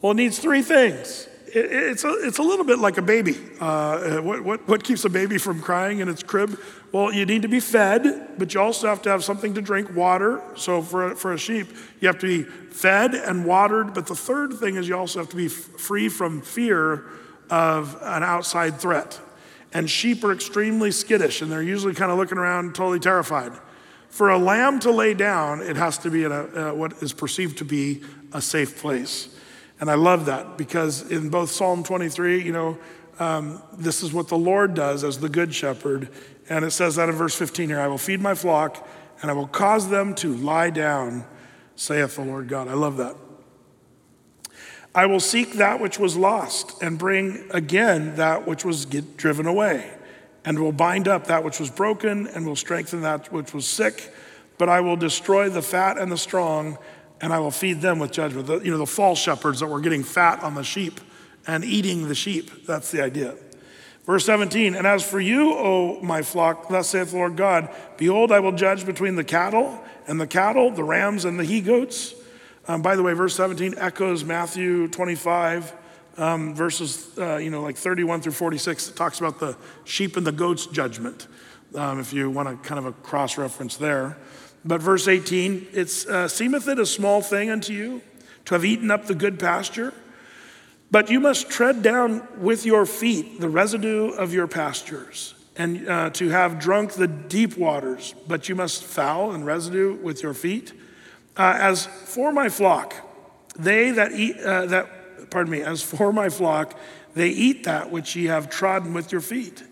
Well, 0.00 0.12
it 0.12 0.16
needs 0.16 0.38
three 0.38 0.62
things. 0.62 1.28
It, 1.46 1.72
it's, 1.72 2.04
a, 2.04 2.08
it's 2.26 2.38
a 2.38 2.42
little 2.42 2.64
bit 2.64 2.80
like 2.80 2.98
a 2.98 3.02
baby. 3.02 3.36
Uh, 3.60 4.18
what, 4.18 4.42
what, 4.42 4.68
what 4.68 4.84
keeps 4.84 5.04
a 5.04 5.08
baby 5.08 5.38
from 5.38 5.60
crying 5.60 6.00
in 6.00 6.08
its 6.08 6.22
crib? 6.22 6.58
Well, 6.90 7.12
you 7.12 7.24
need 7.24 7.42
to 7.42 7.48
be 7.48 7.60
fed, 7.60 8.30
but 8.38 8.52
you 8.52 8.60
also 8.60 8.88
have 8.88 9.02
to 9.02 9.10
have 9.10 9.22
something 9.22 9.54
to 9.54 9.62
drink, 9.62 9.94
water. 9.94 10.42
So 10.56 10.82
for, 10.82 11.14
for 11.14 11.32
a 11.32 11.38
sheep, 11.38 11.68
you 12.00 12.08
have 12.08 12.18
to 12.18 12.26
be 12.26 12.42
fed 12.42 13.14
and 13.14 13.44
watered. 13.44 13.94
But 13.94 14.06
the 14.06 14.16
third 14.16 14.54
thing 14.54 14.76
is 14.76 14.88
you 14.88 14.96
also 14.96 15.20
have 15.20 15.28
to 15.30 15.36
be 15.36 15.46
f- 15.46 15.52
free 15.52 16.08
from 16.08 16.42
fear 16.42 17.04
of 17.50 17.96
an 18.02 18.22
outside 18.22 18.80
threat. 18.80 19.20
And 19.72 19.88
sheep 19.88 20.24
are 20.24 20.32
extremely 20.32 20.90
skittish, 20.90 21.42
and 21.42 21.52
they're 21.52 21.62
usually 21.62 21.94
kind 21.94 22.10
of 22.10 22.18
looking 22.18 22.38
around 22.38 22.74
totally 22.74 23.00
terrified. 23.00 23.52
For 24.08 24.30
a 24.30 24.38
lamb 24.38 24.80
to 24.80 24.90
lay 24.90 25.14
down, 25.14 25.60
it 25.60 25.76
has 25.76 25.98
to 25.98 26.10
be 26.10 26.24
in 26.24 26.32
a, 26.32 26.70
uh, 26.70 26.74
what 26.74 27.02
is 27.02 27.12
perceived 27.12 27.58
to 27.58 27.64
be 27.64 28.02
a 28.32 28.40
safe 28.40 28.80
place. 28.80 29.28
And 29.80 29.90
I 29.90 29.94
love 29.94 30.26
that 30.26 30.56
because 30.56 31.10
in 31.10 31.28
both 31.28 31.50
Psalm 31.50 31.84
23, 31.84 32.42
you 32.42 32.52
know, 32.52 32.78
um, 33.18 33.62
this 33.76 34.02
is 34.02 34.12
what 34.12 34.28
the 34.28 34.38
Lord 34.38 34.74
does 34.74 35.04
as 35.04 35.18
the 35.18 35.28
good 35.28 35.54
shepherd. 35.54 36.08
And 36.48 36.64
it 36.64 36.70
says 36.70 36.96
that 36.96 37.08
in 37.08 37.14
verse 37.14 37.34
15 37.34 37.68
here 37.68 37.80
I 37.80 37.88
will 37.88 37.98
feed 37.98 38.20
my 38.20 38.34
flock 38.34 38.88
and 39.20 39.30
I 39.30 39.34
will 39.34 39.46
cause 39.46 39.88
them 39.88 40.14
to 40.16 40.34
lie 40.36 40.70
down, 40.70 41.24
saith 41.76 42.16
the 42.16 42.22
Lord 42.22 42.48
God. 42.48 42.68
I 42.68 42.74
love 42.74 42.96
that. 42.96 43.16
I 44.94 45.06
will 45.06 45.20
seek 45.20 45.54
that 45.54 45.80
which 45.80 45.98
was 45.98 46.16
lost 46.16 46.82
and 46.82 46.98
bring 46.98 47.46
again 47.50 48.16
that 48.16 48.46
which 48.46 48.64
was 48.64 48.84
driven 48.84 49.46
away, 49.46 49.90
and 50.44 50.58
will 50.58 50.72
bind 50.72 51.08
up 51.08 51.26
that 51.26 51.44
which 51.44 51.60
was 51.60 51.70
broken 51.70 52.26
and 52.26 52.46
will 52.46 52.56
strengthen 52.56 53.02
that 53.02 53.32
which 53.32 53.52
was 53.52 53.66
sick. 53.66 54.12
But 54.56 54.68
I 54.68 54.80
will 54.80 54.96
destroy 54.96 55.48
the 55.50 55.62
fat 55.62 55.98
and 55.98 56.10
the 56.10 56.18
strong 56.18 56.78
and 57.20 57.32
I 57.32 57.38
will 57.38 57.50
feed 57.50 57.80
them 57.80 57.98
with 57.98 58.12
judgment. 58.12 58.46
The, 58.46 58.60
you 58.60 58.70
know, 58.70 58.78
the 58.78 58.86
false 58.86 59.18
shepherds 59.18 59.60
that 59.60 59.66
were 59.66 59.80
getting 59.80 60.04
fat 60.04 60.42
on 60.42 60.54
the 60.54 60.62
sheep 60.62 61.00
and 61.46 61.64
eating 61.64 62.08
the 62.08 62.14
sheep. 62.14 62.66
That's 62.66 62.90
the 62.90 63.02
idea. 63.02 63.34
Verse 64.06 64.24
17, 64.24 64.74
and 64.74 64.86
as 64.86 65.08
for 65.08 65.20
you, 65.20 65.52
O 65.52 66.00
my 66.00 66.22
flock, 66.22 66.68
thus 66.68 66.88
saith 66.90 67.10
the 67.10 67.16
Lord 67.16 67.36
God, 67.36 67.68
behold, 67.98 68.32
I 68.32 68.40
will 68.40 68.52
judge 68.52 68.86
between 68.86 69.16
the 69.16 69.24
cattle 69.24 69.82
and 70.06 70.18
the 70.18 70.26
cattle, 70.26 70.70
the 70.70 70.84
rams 70.84 71.26
and 71.26 71.38
the 71.38 71.44
he 71.44 71.60
goats. 71.60 72.14
Um, 72.68 72.82
by 72.82 72.96
the 72.96 73.02
way, 73.02 73.14
verse 73.14 73.34
17 73.34 73.76
echoes 73.78 74.24
Matthew 74.24 74.88
25, 74.88 75.72
um, 76.18 76.54
verses, 76.54 77.08
uh, 77.16 77.36
you 77.36 77.48
know, 77.48 77.62
like 77.62 77.78
31 77.78 78.20
through 78.20 78.32
46. 78.32 78.90
It 78.90 78.96
talks 78.96 79.20
about 79.20 79.40
the 79.40 79.56
sheep 79.84 80.18
and 80.18 80.26
the 80.26 80.32
goats 80.32 80.66
judgment, 80.66 81.28
um, 81.74 81.98
if 81.98 82.12
you 82.12 82.28
want 82.28 82.46
to 82.50 82.68
kind 82.68 82.78
of 82.78 82.84
a 82.84 82.92
cross 82.92 83.38
reference 83.38 83.78
there. 83.78 84.18
But 84.66 84.82
verse 84.82 85.08
18, 85.08 85.68
it 85.72 86.06
uh, 86.10 86.28
seemeth 86.28 86.68
it 86.68 86.78
a 86.78 86.84
small 86.84 87.22
thing 87.22 87.48
unto 87.48 87.72
you 87.72 88.02
to 88.44 88.54
have 88.54 88.66
eaten 88.66 88.90
up 88.90 89.06
the 89.06 89.14
good 89.14 89.40
pasture, 89.40 89.94
but 90.90 91.08
you 91.08 91.20
must 91.20 91.48
tread 91.48 91.82
down 91.82 92.26
with 92.36 92.66
your 92.66 92.84
feet 92.84 93.40
the 93.40 93.48
residue 93.48 94.10
of 94.10 94.34
your 94.34 94.46
pastures, 94.46 95.34
and 95.56 95.88
uh, 95.88 96.10
to 96.10 96.28
have 96.28 96.58
drunk 96.58 96.92
the 96.92 97.08
deep 97.08 97.56
waters, 97.56 98.14
but 98.26 98.46
you 98.50 98.54
must 98.54 98.84
foul 98.84 99.32
and 99.32 99.46
residue 99.46 99.94
with 100.02 100.22
your 100.22 100.34
feet. 100.34 100.74
Uh, 101.38 101.56
as 101.60 101.86
for 101.86 102.32
my 102.32 102.48
flock, 102.48 102.94
they 103.56 103.92
that 103.92 104.10
eat 104.10 104.36
uh, 104.40 104.66
that, 104.66 105.30
pardon 105.30 105.52
me, 105.52 105.62
as 105.62 105.80
for 105.80 106.12
my 106.12 106.28
flock, 106.28 106.76
they 107.14 107.28
eat 107.28 107.62
that 107.64 107.92
which 107.92 108.16
ye 108.16 108.24
have 108.24 108.50
trodden 108.50 108.92
with 108.92 109.12
your 109.12 109.20
feet, 109.20 109.62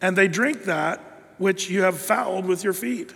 and 0.00 0.16
they 0.16 0.26
drink 0.26 0.64
that 0.64 1.00
which 1.36 1.68
you 1.68 1.82
have 1.82 1.98
fouled 1.98 2.46
with 2.46 2.64
your 2.64 2.72
feet. 2.72 3.12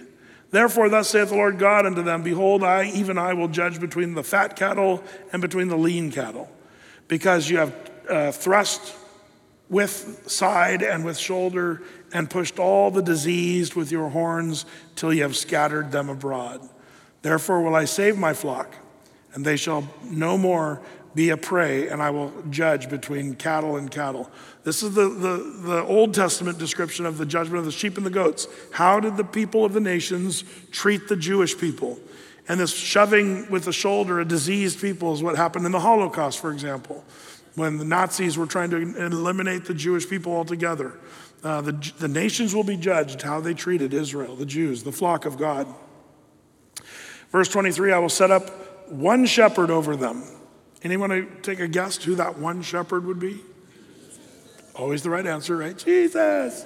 Therefore, 0.51 0.89
thus 0.89 1.11
saith 1.11 1.31
the 1.31 1.35
Lord 1.35 1.59
God 1.59 1.87
unto 1.87 2.03
them 2.03 2.23
Behold, 2.23 2.63
I, 2.63 2.91
even 2.91 3.17
I, 3.17 3.33
will 3.33 3.49
judge 3.49 3.81
between 3.81 4.15
the 4.15 4.23
fat 4.23 4.55
cattle 4.55 5.03
and 5.33 5.41
between 5.41 5.69
the 5.69 5.79
lean 5.79 6.11
cattle, 6.11 6.51
because 7.07 7.49
you 7.49 7.57
have 7.57 7.91
uh, 8.09 8.33
thrust 8.33 8.95
with 9.71 10.25
side 10.27 10.83
and 10.83 11.07
with 11.07 11.17
shoulder, 11.17 11.83
and 12.13 12.29
pushed 12.29 12.59
all 12.59 12.91
the 12.91 13.03
diseased 13.03 13.75
with 13.75 13.91
your 13.91 14.11
horns 14.11 14.67
till 14.95 15.13
you 15.13 15.23
have 15.23 15.37
scattered 15.37 15.91
them 15.91 16.11
abroad. 16.11 16.67
Therefore, 17.23 17.63
will 17.63 17.75
I 17.75 17.85
save 17.85 18.17
my 18.17 18.33
flock, 18.33 18.75
and 19.35 19.45
they 19.45 19.57
shall 19.57 19.89
no 20.05 20.39
more 20.39 20.81
be 21.15 21.31
a 21.31 21.37
prey, 21.37 21.89
and 21.89 22.01
I 22.01 22.11
will 22.11 22.33
judge 22.51 22.89
between 22.89 23.35
cattle 23.35 23.77
and 23.77 23.91
cattle. 23.91 24.31
This 24.63 24.83
is 24.83 24.95
the, 24.95 25.09
the, 25.09 25.61
the 25.63 25.83
Old 25.85 26.15
Testament 26.15 26.59
description 26.59 27.07
of 27.07 27.19
the 27.19 27.27
judgment 27.27 27.59
of 27.59 27.65
the 27.65 27.73
sheep 27.73 27.97
and 27.97 28.07
the 28.07 28.11
goats. 28.11 28.47
How 28.73 29.01
did 29.01 29.17
the 29.17 29.25
people 29.25 29.65
of 29.65 29.73
the 29.73 29.81
nations 29.81 30.45
treat 30.71 31.09
the 31.09 31.17
Jewish 31.17 31.59
people? 31.59 31.99
And 32.47 32.61
this 32.61 32.75
shoving 32.75 33.51
with 33.51 33.65
the 33.65 33.73
shoulder 33.73 34.21
a 34.21 34.25
diseased 34.25 34.81
people 34.81 35.13
is 35.13 35.23
what 35.23 35.37
happened 35.37 35.67
in 35.67 35.73
the 35.73 35.81
Holocaust, 35.81 36.39
for 36.39 36.53
example. 36.53 37.05
when 37.59 37.77
the 37.77 37.85
Nazis 37.85 38.39
were 38.39 38.47
trying 38.47 38.71
to 38.71 38.77
eliminate 38.77 39.67
the 39.67 39.75
Jewish 39.75 40.09
people 40.09 40.35
altogether. 40.35 40.99
Uh, 41.43 41.61
the, 41.61 41.93
the 41.99 42.09
nations 42.09 42.55
will 42.55 42.65
be 42.65 42.77
judged 42.77 43.23
how 43.23 43.41
they 43.41 43.55
treated 43.55 43.93
Israel, 43.93 44.35
the 44.37 44.47
Jews, 44.47 44.83
the 44.83 44.93
flock 44.93 45.27
of 45.27 45.37
God. 45.37 45.67
Verse 47.31 47.49
23 47.49 47.93
I 47.93 47.99
will 47.99 48.09
set 48.09 48.31
up 48.31 48.91
one 48.91 49.27
shepherd 49.27 49.71
over 49.71 49.97
them. 49.97 50.23
Anyone 50.83 51.11
to 51.11 51.27
take 51.43 51.61
a 51.61 51.69
guess 51.69 51.97
who 52.03 52.15
that 52.17 52.39
one 52.39 52.63
shepherd 52.63 53.05
would 53.05 53.19
be? 53.19 53.41
Always 54.75 55.03
the 55.03 55.11
right 55.11 55.27
answer, 55.27 55.57
right? 55.57 55.77
Jesus. 55.77 56.65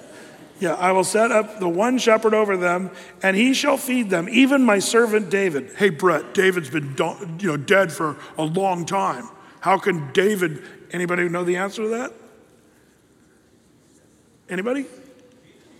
Yeah, 0.59 0.75
I 0.75 0.91
will 0.91 1.03
set 1.03 1.31
up 1.31 1.59
the 1.59 1.67
one 1.67 1.97
shepherd 1.97 2.33
over 2.33 2.55
them, 2.55 2.91
and 3.23 3.35
he 3.35 3.53
shall 3.53 3.75
feed 3.75 4.11
them, 4.11 4.29
even 4.29 4.63
my 4.63 4.79
servant 4.79 5.29
David. 5.31 5.73
Hey, 5.75 5.89
Brett, 5.89 6.33
David's 6.33 6.69
been 6.69 6.95
you 7.39 7.47
know, 7.47 7.57
dead 7.57 7.91
for 7.91 8.17
a 8.37 8.43
long 8.43 8.85
time. 8.85 9.27
How 9.61 9.77
can 9.77 10.11
David, 10.13 10.63
anybody 10.91 11.27
know 11.27 11.43
the 11.43 11.55
answer 11.55 11.81
to 11.83 11.87
that? 11.89 12.13
Anybody? 14.47 14.85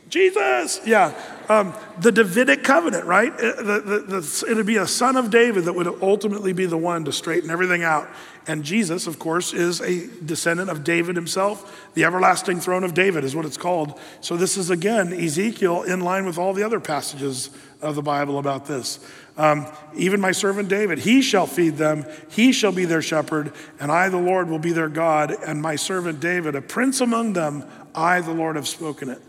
Jesus. 0.09 0.81
Yeah. 0.85 1.13
Um, 1.49 1.73
the 1.99 2.11
Davidic 2.11 2.63
covenant, 2.63 3.05
right? 3.05 3.31
Uh, 3.33 3.61
the, 3.61 4.45
it'd 4.49 4.65
be 4.65 4.77
a 4.77 4.87
son 4.87 5.17
of 5.17 5.29
David 5.29 5.65
that 5.65 5.73
would 5.73 5.87
ultimately 6.01 6.53
be 6.53 6.65
the 6.65 6.77
one 6.77 7.03
to 7.05 7.11
straighten 7.11 7.49
everything 7.49 7.83
out. 7.83 8.07
And 8.47 8.63
Jesus, 8.63 9.07
of 9.07 9.19
course, 9.19 9.53
is 9.53 9.81
a 9.81 10.07
descendant 10.23 10.69
of 10.69 10.83
David 10.83 11.15
himself. 11.15 11.89
The 11.93 12.03
everlasting 12.03 12.59
throne 12.59 12.83
of 12.83 12.93
David 12.93 13.23
is 13.23 13.35
what 13.35 13.45
it's 13.45 13.57
called. 13.57 13.99
So, 14.21 14.37
this 14.37 14.57
is 14.57 14.69
again 14.69 15.13
Ezekiel 15.13 15.83
in 15.83 16.01
line 16.01 16.25
with 16.25 16.37
all 16.37 16.53
the 16.53 16.63
other 16.63 16.79
passages 16.79 17.49
of 17.81 17.95
the 17.95 18.01
Bible 18.01 18.39
about 18.39 18.65
this. 18.65 18.99
Um, 19.37 19.65
even 19.95 20.21
my 20.21 20.31
servant 20.31 20.69
David, 20.69 20.99
he 20.99 21.21
shall 21.21 21.47
feed 21.47 21.77
them, 21.77 22.05
he 22.29 22.51
shall 22.51 22.71
be 22.71 22.85
their 22.85 23.01
shepherd, 23.01 23.51
and 23.79 23.91
I, 23.91 24.09
the 24.09 24.17
Lord, 24.17 24.49
will 24.49 24.59
be 24.59 24.71
their 24.71 24.89
God, 24.89 25.31
and 25.31 25.61
my 25.61 25.75
servant 25.75 26.19
David, 26.19 26.55
a 26.55 26.61
prince 26.61 27.01
among 27.01 27.33
them, 27.33 27.65
I, 27.95 28.21
the 28.21 28.33
Lord, 28.33 28.55
have 28.55 28.67
spoken 28.67 29.09
it. 29.09 29.21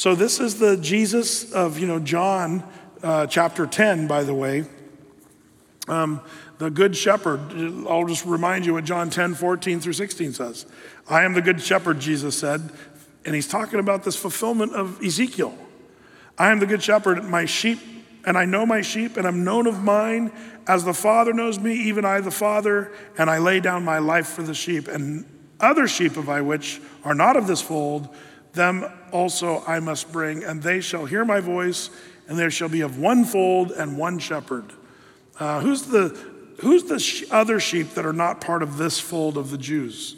So 0.00 0.14
this 0.14 0.40
is 0.40 0.58
the 0.58 0.78
Jesus 0.78 1.52
of, 1.52 1.78
you 1.78 1.86
know, 1.86 1.98
John 1.98 2.66
uh, 3.02 3.26
chapter 3.26 3.66
10, 3.66 4.06
by 4.06 4.24
the 4.24 4.32
way. 4.32 4.64
Um, 5.88 6.22
the 6.56 6.70
good 6.70 6.96
shepherd, 6.96 7.40
I'll 7.86 8.06
just 8.06 8.24
remind 8.24 8.64
you 8.64 8.72
what 8.72 8.84
John 8.84 9.10
10, 9.10 9.34
14 9.34 9.78
through 9.78 9.92
16 9.92 10.32
says. 10.32 10.64
I 11.06 11.24
am 11.24 11.34
the 11.34 11.42
good 11.42 11.60
shepherd, 11.60 12.00
Jesus 12.00 12.38
said. 12.38 12.70
And 13.26 13.34
he's 13.34 13.46
talking 13.46 13.78
about 13.78 14.02
this 14.02 14.16
fulfillment 14.16 14.72
of 14.72 15.04
Ezekiel. 15.04 15.54
I 16.38 16.50
am 16.50 16.60
the 16.60 16.66
good 16.66 16.82
shepherd, 16.82 17.22
my 17.24 17.44
sheep, 17.44 17.78
and 18.24 18.38
I 18.38 18.46
know 18.46 18.64
my 18.64 18.80
sheep, 18.80 19.18
and 19.18 19.26
I'm 19.26 19.44
known 19.44 19.66
of 19.66 19.82
mine. 19.82 20.32
As 20.66 20.82
the 20.82 20.94
Father 20.94 21.34
knows 21.34 21.58
me, 21.58 21.74
even 21.74 22.06
I 22.06 22.22
the 22.22 22.30
Father, 22.30 22.90
and 23.18 23.28
I 23.28 23.36
lay 23.36 23.60
down 23.60 23.84
my 23.84 23.98
life 23.98 24.28
for 24.28 24.42
the 24.42 24.54
sheep. 24.54 24.88
And 24.88 25.26
other 25.60 25.86
sheep 25.86 26.16
of 26.16 26.30
I 26.30 26.40
which 26.40 26.80
are 27.04 27.14
not 27.14 27.36
of 27.36 27.46
this 27.46 27.60
fold, 27.60 28.08
them 28.54 28.90
also 29.12 29.62
I 29.66 29.80
must 29.80 30.12
bring, 30.12 30.44
and 30.44 30.62
they 30.62 30.80
shall 30.80 31.06
hear 31.06 31.24
my 31.24 31.40
voice, 31.40 31.90
and 32.28 32.38
there 32.38 32.50
shall 32.50 32.68
be 32.68 32.80
of 32.80 32.98
one 32.98 33.24
fold 33.24 33.72
and 33.72 33.98
one 33.98 34.18
shepherd. 34.18 34.72
Uh, 35.38 35.60
who's 35.60 35.82
the, 35.82 36.08
who's 36.60 36.84
the 36.84 37.26
other 37.30 37.60
sheep 37.60 37.90
that 37.90 38.04
are 38.06 38.12
not 38.12 38.40
part 38.40 38.62
of 38.62 38.76
this 38.76 39.00
fold 39.00 39.36
of 39.36 39.50
the 39.50 39.58
Jews? 39.58 40.16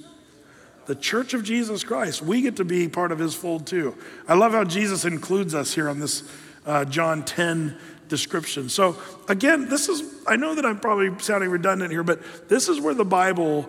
The 0.86 0.94
church 0.96 1.32
of 1.32 1.44
Jesus 1.44 1.84
Christ. 1.84 2.22
We 2.22 2.42
get 2.42 2.56
to 2.56 2.64
be 2.64 2.88
part 2.88 3.12
of 3.12 3.18
his 3.18 3.34
fold 3.34 3.66
too. 3.66 3.96
I 4.26 4.34
love 4.34 4.52
how 4.52 4.64
Jesus 4.64 5.04
includes 5.04 5.54
us 5.54 5.72
here 5.74 5.88
on 5.88 6.00
this 6.00 6.28
uh, 6.66 6.84
John 6.84 7.24
10 7.24 7.78
description. 8.08 8.68
So, 8.68 8.96
again, 9.28 9.68
this 9.68 9.88
is, 9.88 10.02
I 10.26 10.36
know 10.36 10.54
that 10.54 10.66
I'm 10.66 10.80
probably 10.80 11.18
sounding 11.20 11.50
redundant 11.50 11.90
here, 11.90 12.02
but 12.02 12.48
this 12.48 12.68
is 12.68 12.80
where 12.80 12.94
the 12.94 13.04
Bible 13.04 13.68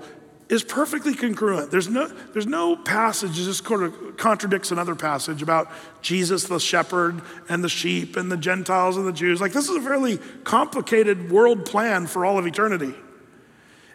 is 0.53 0.63
perfectly 0.63 1.15
congruent. 1.15 1.71
There's 1.71 1.89
no, 1.89 2.07
there's 2.07 2.45
no 2.45 2.75
passage 2.75 3.37
that 3.37 3.43
just 3.43 3.65
sort 3.65 3.81
of 3.81 4.17
contradicts 4.17 4.71
another 4.71 4.93
passage 4.93 5.41
about 5.41 5.71
Jesus, 6.01 6.43
the 6.43 6.59
shepherd, 6.59 7.21
and 7.49 7.63
the 7.63 7.69
sheep, 7.69 8.15
and 8.15 8.31
the 8.31 8.37
Gentiles 8.37 8.95
and 8.95 9.07
the 9.07 9.11
Jews. 9.11 9.41
Like, 9.41 9.51
this 9.51 9.67
is 9.67 9.75
a 9.75 9.81
fairly 9.81 10.19
complicated 10.43 11.31
world 11.31 11.65
plan 11.65 12.05
for 12.05 12.23
all 12.23 12.37
of 12.37 12.45
eternity. 12.45 12.93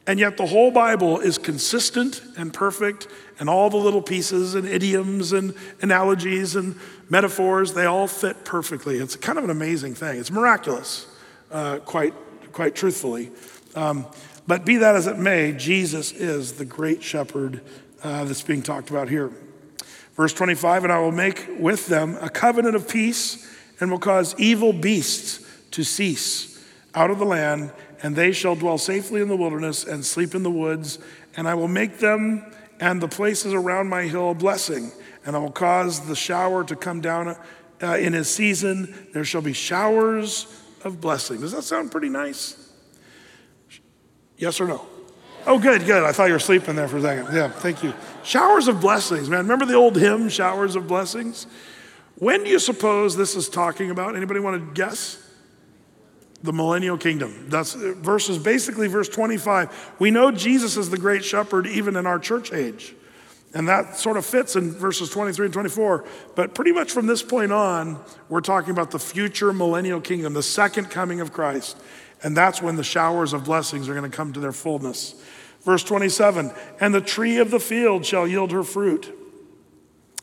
And 0.07 0.19
yet, 0.19 0.37
the 0.37 0.47
whole 0.47 0.73
Bible 0.73 1.21
is 1.21 1.39
consistent 1.39 2.23
and 2.37 2.53
perfect, 2.53 3.07
and 3.39 3.49
all 3.49 3.71
the 3.71 3.77
little 3.77 4.03
pieces 4.03 4.55
and 4.55 4.67
idioms 4.67 5.33
and 5.33 5.55
analogies 5.81 6.57
and 6.57 6.75
metaphors, 7.09 7.75
they 7.75 7.85
all 7.85 8.09
fit 8.09 8.45
perfectly. 8.45 8.97
It's 8.99 9.15
kind 9.15 9.39
of 9.39 9.45
an 9.45 9.51
amazing 9.51 9.95
thing. 9.95 10.19
It's 10.19 10.31
miraculous, 10.31 11.07
uh, 11.53 11.79
quite, 11.85 12.15
quite 12.53 12.75
truthfully. 12.75 13.31
Um, 13.77 14.07
but 14.49 14.65
be 14.65 14.79
that 14.79 14.97
as 14.97 15.07
it 15.07 15.19
may, 15.19 15.53
Jesus 15.53 16.11
is 16.11 16.55
the 16.55 16.65
great 16.65 17.03
shepherd 17.03 17.61
uh, 18.03 18.25
that's 18.25 18.43
being 18.43 18.63
talked 18.63 18.89
about 18.89 19.11
here. 19.11 19.31
Verse 20.17 20.33
25, 20.33 20.85
and 20.85 20.93
I 20.93 20.99
will 20.99 21.13
make 21.13 21.47
with 21.61 21.87
them 21.87 22.17
a 22.23 22.31
covenant 22.31 22.75
of 22.75 22.89
peace 22.89 23.47
and 23.79 23.91
will 23.91 23.99
cause 23.99 24.35
evil 24.39 24.73
beasts 24.73 25.47
to 25.73 25.85
cease 25.85 26.65
out 26.95 27.11
of 27.11 27.19
the 27.19 27.27
land, 27.27 27.73
and 28.03 28.17
they 28.17 28.33
shall 28.33 28.57
dwell 28.57 28.79
safely 28.79 29.21
in 29.21 29.29
the 29.29 29.37
wilderness 29.37 29.85
and 29.85 30.05
sleep 30.05 30.35
in 30.35 30.43
the 30.43 30.51
woods. 30.51 30.99
And 31.37 31.47
I 31.47 31.55
will 31.55 31.69
make 31.69 31.99
them 31.99 32.43
and 32.81 33.03
the 33.03 33.09
places 33.09 33.53
around 33.53 33.89
my 33.89 34.05
hill 34.05 34.31
a 34.31 34.35
blessing, 34.35 34.93
and 35.27 35.37
I 35.37 35.41
will 35.41 35.53
cause 35.53 36.07
the 36.07 36.17
shower 36.17 36.65
to 36.65 36.75
come 36.75 37.03
down 37.03 37.37
uh, 37.83 37.97
in 37.99 38.15
his 38.15 38.31
season. 38.31 39.09
There 39.13 39.25
shall 39.25 39.43
be 39.43 39.53
showers 39.53 40.47
of 40.85 41.03
blessing. 41.03 41.43
Does 41.43 41.53
that 41.53 41.65
sound 41.65 41.91
pretty 41.91 42.09
nice? 42.09 42.68
Yes 44.39 44.61
or 44.61 44.67
no? 44.67 44.87
Oh, 45.47 45.59
good, 45.59 45.85
good. 45.85 46.03
I 46.03 46.13
thought 46.13 46.27
you 46.27 46.35
were 46.35 46.39
sleeping 46.39 46.77
there 46.77 46.89
for 46.89 46.99
a 46.99 47.03
second. 47.03 47.35
Yeah, 47.35 47.49
thank 47.49 47.83
you. 47.83 47.95
Showers 48.23 48.69
of 48.69 48.81
blessings, 48.81 49.29
man. 49.29 49.41
Remember 49.41 49.67
the 49.67 49.75
old 49.75 49.97
hymn, 49.97 50.29
Showers 50.29 50.77
of 50.77 50.87
Blessings? 50.87 51.47
When 52.17 52.45
do 52.45 52.51
you 52.51 52.59
suppose 52.59 53.17
this 53.17 53.37
is 53.37 53.49
talking 53.49 53.91
about? 53.91 54.17
Anybody 54.17 54.41
want 54.41 54.61
to 54.61 54.75
guess? 54.75 55.23
The 56.43 56.53
millennial 56.53 56.99
kingdom. 56.99 57.49
That's 57.49 57.75
verses, 57.75 58.39
basically 58.39 58.89
verse 58.89 59.09
25. 59.09 59.95
We 59.99 60.11
know 60.11 60.31
Jesus 60.31 60.77
is 60.77 60.91
the 60.91 60.99
great 60.99 61.25
shepherd 61.25 61.67
even 61.67 61.97
in 61.97 62.07
our 62.07 62.19
church 62.19 62.53
age. 62.53 62.95
And 63.55 63.67
that 63.69 63.97
sort 63.97 64.17
of 64.17 64.27
fits 64.27 64.57
in 64.57 64.73
verses 64.73 65.11
23 65.11 65.47
and 65.47 65.53
24. 65.53 66.05
But 66.35 66.55
pretty 66.55 66.73
much 66.73 66.93
from 66.93 67.07
this 67.07 67.23
point 67.23 67.51
on, 67.51 67.99
we're 68.29 68.43
talking 68.43 68.71
about 68.71 68.91
the 68.91 68.99
future 68.99 69.53
millennial 69.53 70.01
kingdom, 70.01 70.35
the 70.35 70.43
second 70.43 70.91
coming 70.91 71.21
of 71.21 71.33
Christ. 71.33 71.77
And 72.23 72.37
that's 72.37 72.61
when 72.61 72.77
the 72.77 72.85
showers 72.85 73.33
of 73.33 73.45
blessings 73.45 73.89
are 73.89 73.95
going 73.95 74.11
to 74.11 74.17
come 74.17 74.33
to 74.33 74.41
their 74.41 74.53
fullness. 74.53 75.15
Verse 75.63 75.85
27 75.85 76.53
And 76.81 76.95
the 76.95 77.01
tree 77.01 77.39
of 77.39 77.51
the 77.51 77.61
field 77.61 78.05
shall 78.05 78.27
yield 78.27 78.53
her 78.53 78.65
fruit, 78.65 79.15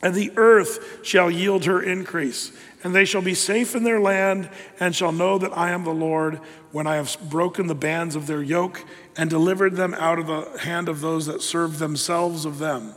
and 0.02 0.14
the 0.14 0.32
earth 0.36 1.06
shall 1.06 1.32
yield 1.32 1.66
her 1.66 1.82
increase. 1.82 2.52
And 2.84 2.94
they 2.94 3.06
shall 3.06 3.24
be 3.24 3.34
safe 3.34 3.76
in 3.76 3.84
their 3.84 4.00
land, 4.00 4.48
and 4.80 4.96
shall 4.96 5.12
know 5.12 5.40
that 5.40 5.58
I 5.58 5.72
am 5.72 5.84
the 5.84 5.90
Lord 5.90 6.40
when 6.72 6.86
I 6.86 6.98
have 6.98 7.18
broken 7.30 7.66
the 7.66 7.74
bands 7.74 8.16
of 8.16 8.28
their 8.28 8.44
yoke 8.44 8.86
and 9.18 9.28
delivered 9.28 9.76
them 9.76 9.96
out 9.96 10.20
of 10.20 10.28
the 10.28 10.60
hand 10.60 10.88
of 10.88 11.02
those 11.02 11.26
that 11.26 11.42
serve 11.42 11.80
themselves 11.80 12.46
of 12.46 12.60
them. 12.60 12.94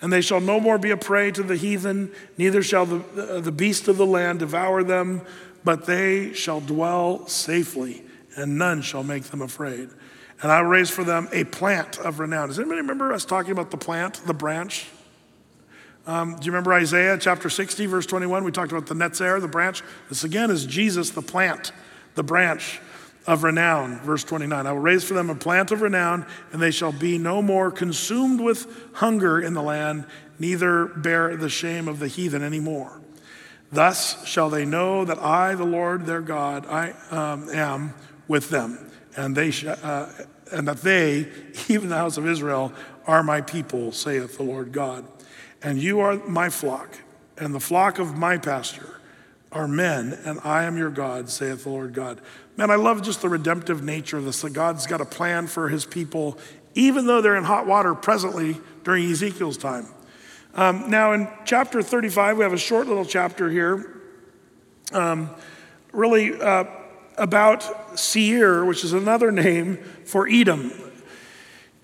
And 0.00 0.10
they 0.10 0.22
shall 0.22 0.40
no 0.40 0.58
more 0.58 0.78
be 0.78 0.90
a 0.90 0.96
prey 0.96 1.30
to 1.32 1.42
the 1.42 1.56
heathen, 1.56 2.10
neither 2.38 2.62
shall 2.62 2.86
the, 2.86 3.40
the 3.42 3.52
beast 3.52 3.88
of 3.88 3.98
the 3.98 4.06
land 4.06 4.38
devour 4.38 4.82
them, 4.82 5.20
but 5.64 5.84
they 5.84 6.32
shall 6.32 6.62
dwell 6.62 7.26
safely 7.26 8.04
and 8.36 8.58
none 8.58 8.82
shall 8.82 9.02
make 9.02 9.24
them 9.24 9.42
afraid. 9.42 9.90
And 10.42 10.50
I 10.50 10.62
will 10.62 10.70
raise 10.70 10.90
for 10.90 11.04
them 11.04 11.28
a 11.32 11.44
plant 11.44 11.98
of 11.98 12.18
renown. 12.18 12.48
Does 12.48 12.58
anybody 12.58 12.80
remember 12.80 13.12
us 13.12 13.24
talking 13.24 13.52
about 13.52 13.70
the 13.70 13.76
plant, 13.76 14.20
the 14.26 14.34
branch? 14.34 14.86
Um, 16.06 16.36
do 16.36 16.46
you 16.46 16.52
remember 16.52 16.72
Isaiah 16.72 17.18
chapter 17.18 17.50
60, 17.50 17.86
verse 17.86 18.06
21? 18.06 18.42
We 18.44 18.52
talked 18.52 18.72
about 18.72 18.86
the 18.86 18.94
netzer, 18.94 19.40
the 19.40 19.48
branch. 19.48 19.82
This 20.08 20.24
again 20.24 20.50
is 20.50 20.64
Jesus, 20.64 21.10
the 21.10 21.22
plant, 21.22 21.72
the 22.14 22.22
branch 22.22 22.80
of 23.26 23.44
renown. 23.44 24.00
Verse 24.00 24.24
29 24.24 24.66
I 24.66 24.72
will 24.72 24.80
raise 24.80 25.04
for 25.04 25.14
them 25.14 25.28
a 25.28 25.34
plant 25.34 25.70
of 25.72 25.82
renown, 25.82 26.26
and 26.52 26.62
they 26.62 26.70
shall 26.70 26.92
be 26.92 27.18
no 27.18 27.42
more 27.42 27.70
consumed 27.70 28.40
with 28.40 28.66
hunger 28.94 29.40
in 29.40 29.52
the 29.52 29.62
land, 29.62 30.06
neither 30.38 30.86
bear 30.86 31.36
the 31.36 31.50
shame 31.50 31.86
of 31.86 31.98
the 31.98 32.08
heathen 32.08 32.42
anymore. 32.42 33.00
Thus 33.70 34.26
shall 34.26 34.50
they 34.50 34.64
know 34.64 35.04
that 35.04 35.18
I, 35.18 35.54
the 35.54 35.64
Lord 35.64 36.06
their 36.06 36.22
God, 36.22 36.66
I 36.66 36.90
um, 37.10 37.48
am 37.50 37.94
with 38.30 38.48
them, 38.48 38.78
and, 39.16 39.34
they 39.34 39.50
sh- 39.50 39.64
uh, 39.64 40.08
and 40.52 40.68
that 40.68 40.82
they, 40.82 41.26
even 41.68 41.88
the 41.88 41.96
house 41.96 42.16
of 42.16 42.28
Israel, 42.28 42.72
are 43.04 43.24
my 43.24 43.40
people, 43.40 43.90
saith 43.90 44.36
the 44.36 44.44
Lord 44.44 44.70
God. 44.70 45.04
And 45.64 45.82
you 45.82 45.98
are 45.98 46.14
my 46.28 46.48
flock, 46.48 47.00
and 47.36 47.52
the 47.52 47.60
flock 47.60 47.98
of 47.98 48.16
my 48.16 48.38
pasture 48.38 49.00
are 49.50 49.66
men, 49.66 50.16
and 50.24 50.38
I 50.44 50.62
am 50.62 50.78
your 50.78 50.90
God, 50.90 51.28
saith 51.28 51.64
the 51.64 51.70
Lord 51.70 51.92
God. 51.92 52.20
Man, 52.56 52.70
I 52.70 52.76
love 52.76 53.02
just 53.02 53.20
the 53.20 53.28
redemptive 53.28 53.82
nature 53.82 54.18
of 54.18 54.24
this. 54.24 54.42
That 54.42 54.52
God's 54.52 54.86
got 54.86 55.00
a 55.00 55.04
plan 55.04 55.48
for 55.48 55.68
his 55.68 55.84
people, 55.84 56.38
even 56.74 57.08
though 57.08 57.20
they're 57.20 57.34
in 57.34 57.42
hot 57.42 57.66
water 57.66 57.96
presently 57.96 58.58
during 58.84 59.10
Ezekiel's 59.10 59.56
time. 59.56 59.88
Um, 60.54 60.88
now, 60.88 61.14
in 61.14 61.28
chapter 61.44 61.82
35, 61.82 62.36
we 62.36 62.44
have 62.44 62.52
a 62.52 62.58
short 62.58 62.86
little 62.86 63.04
chapter 63.04 63.50
here. 63.50 64.00
Um, 64.92 65.30
really, 65.92 66.40
uh, 66.40 66.64
about 67.20 67.98
Seir, 68.00 68.64
which 68.64 68.82
is 68.82 68.92
another 68.92 69.30
name 69.30 69.76
for 70.04 70.26
Edom. 70.26 70.72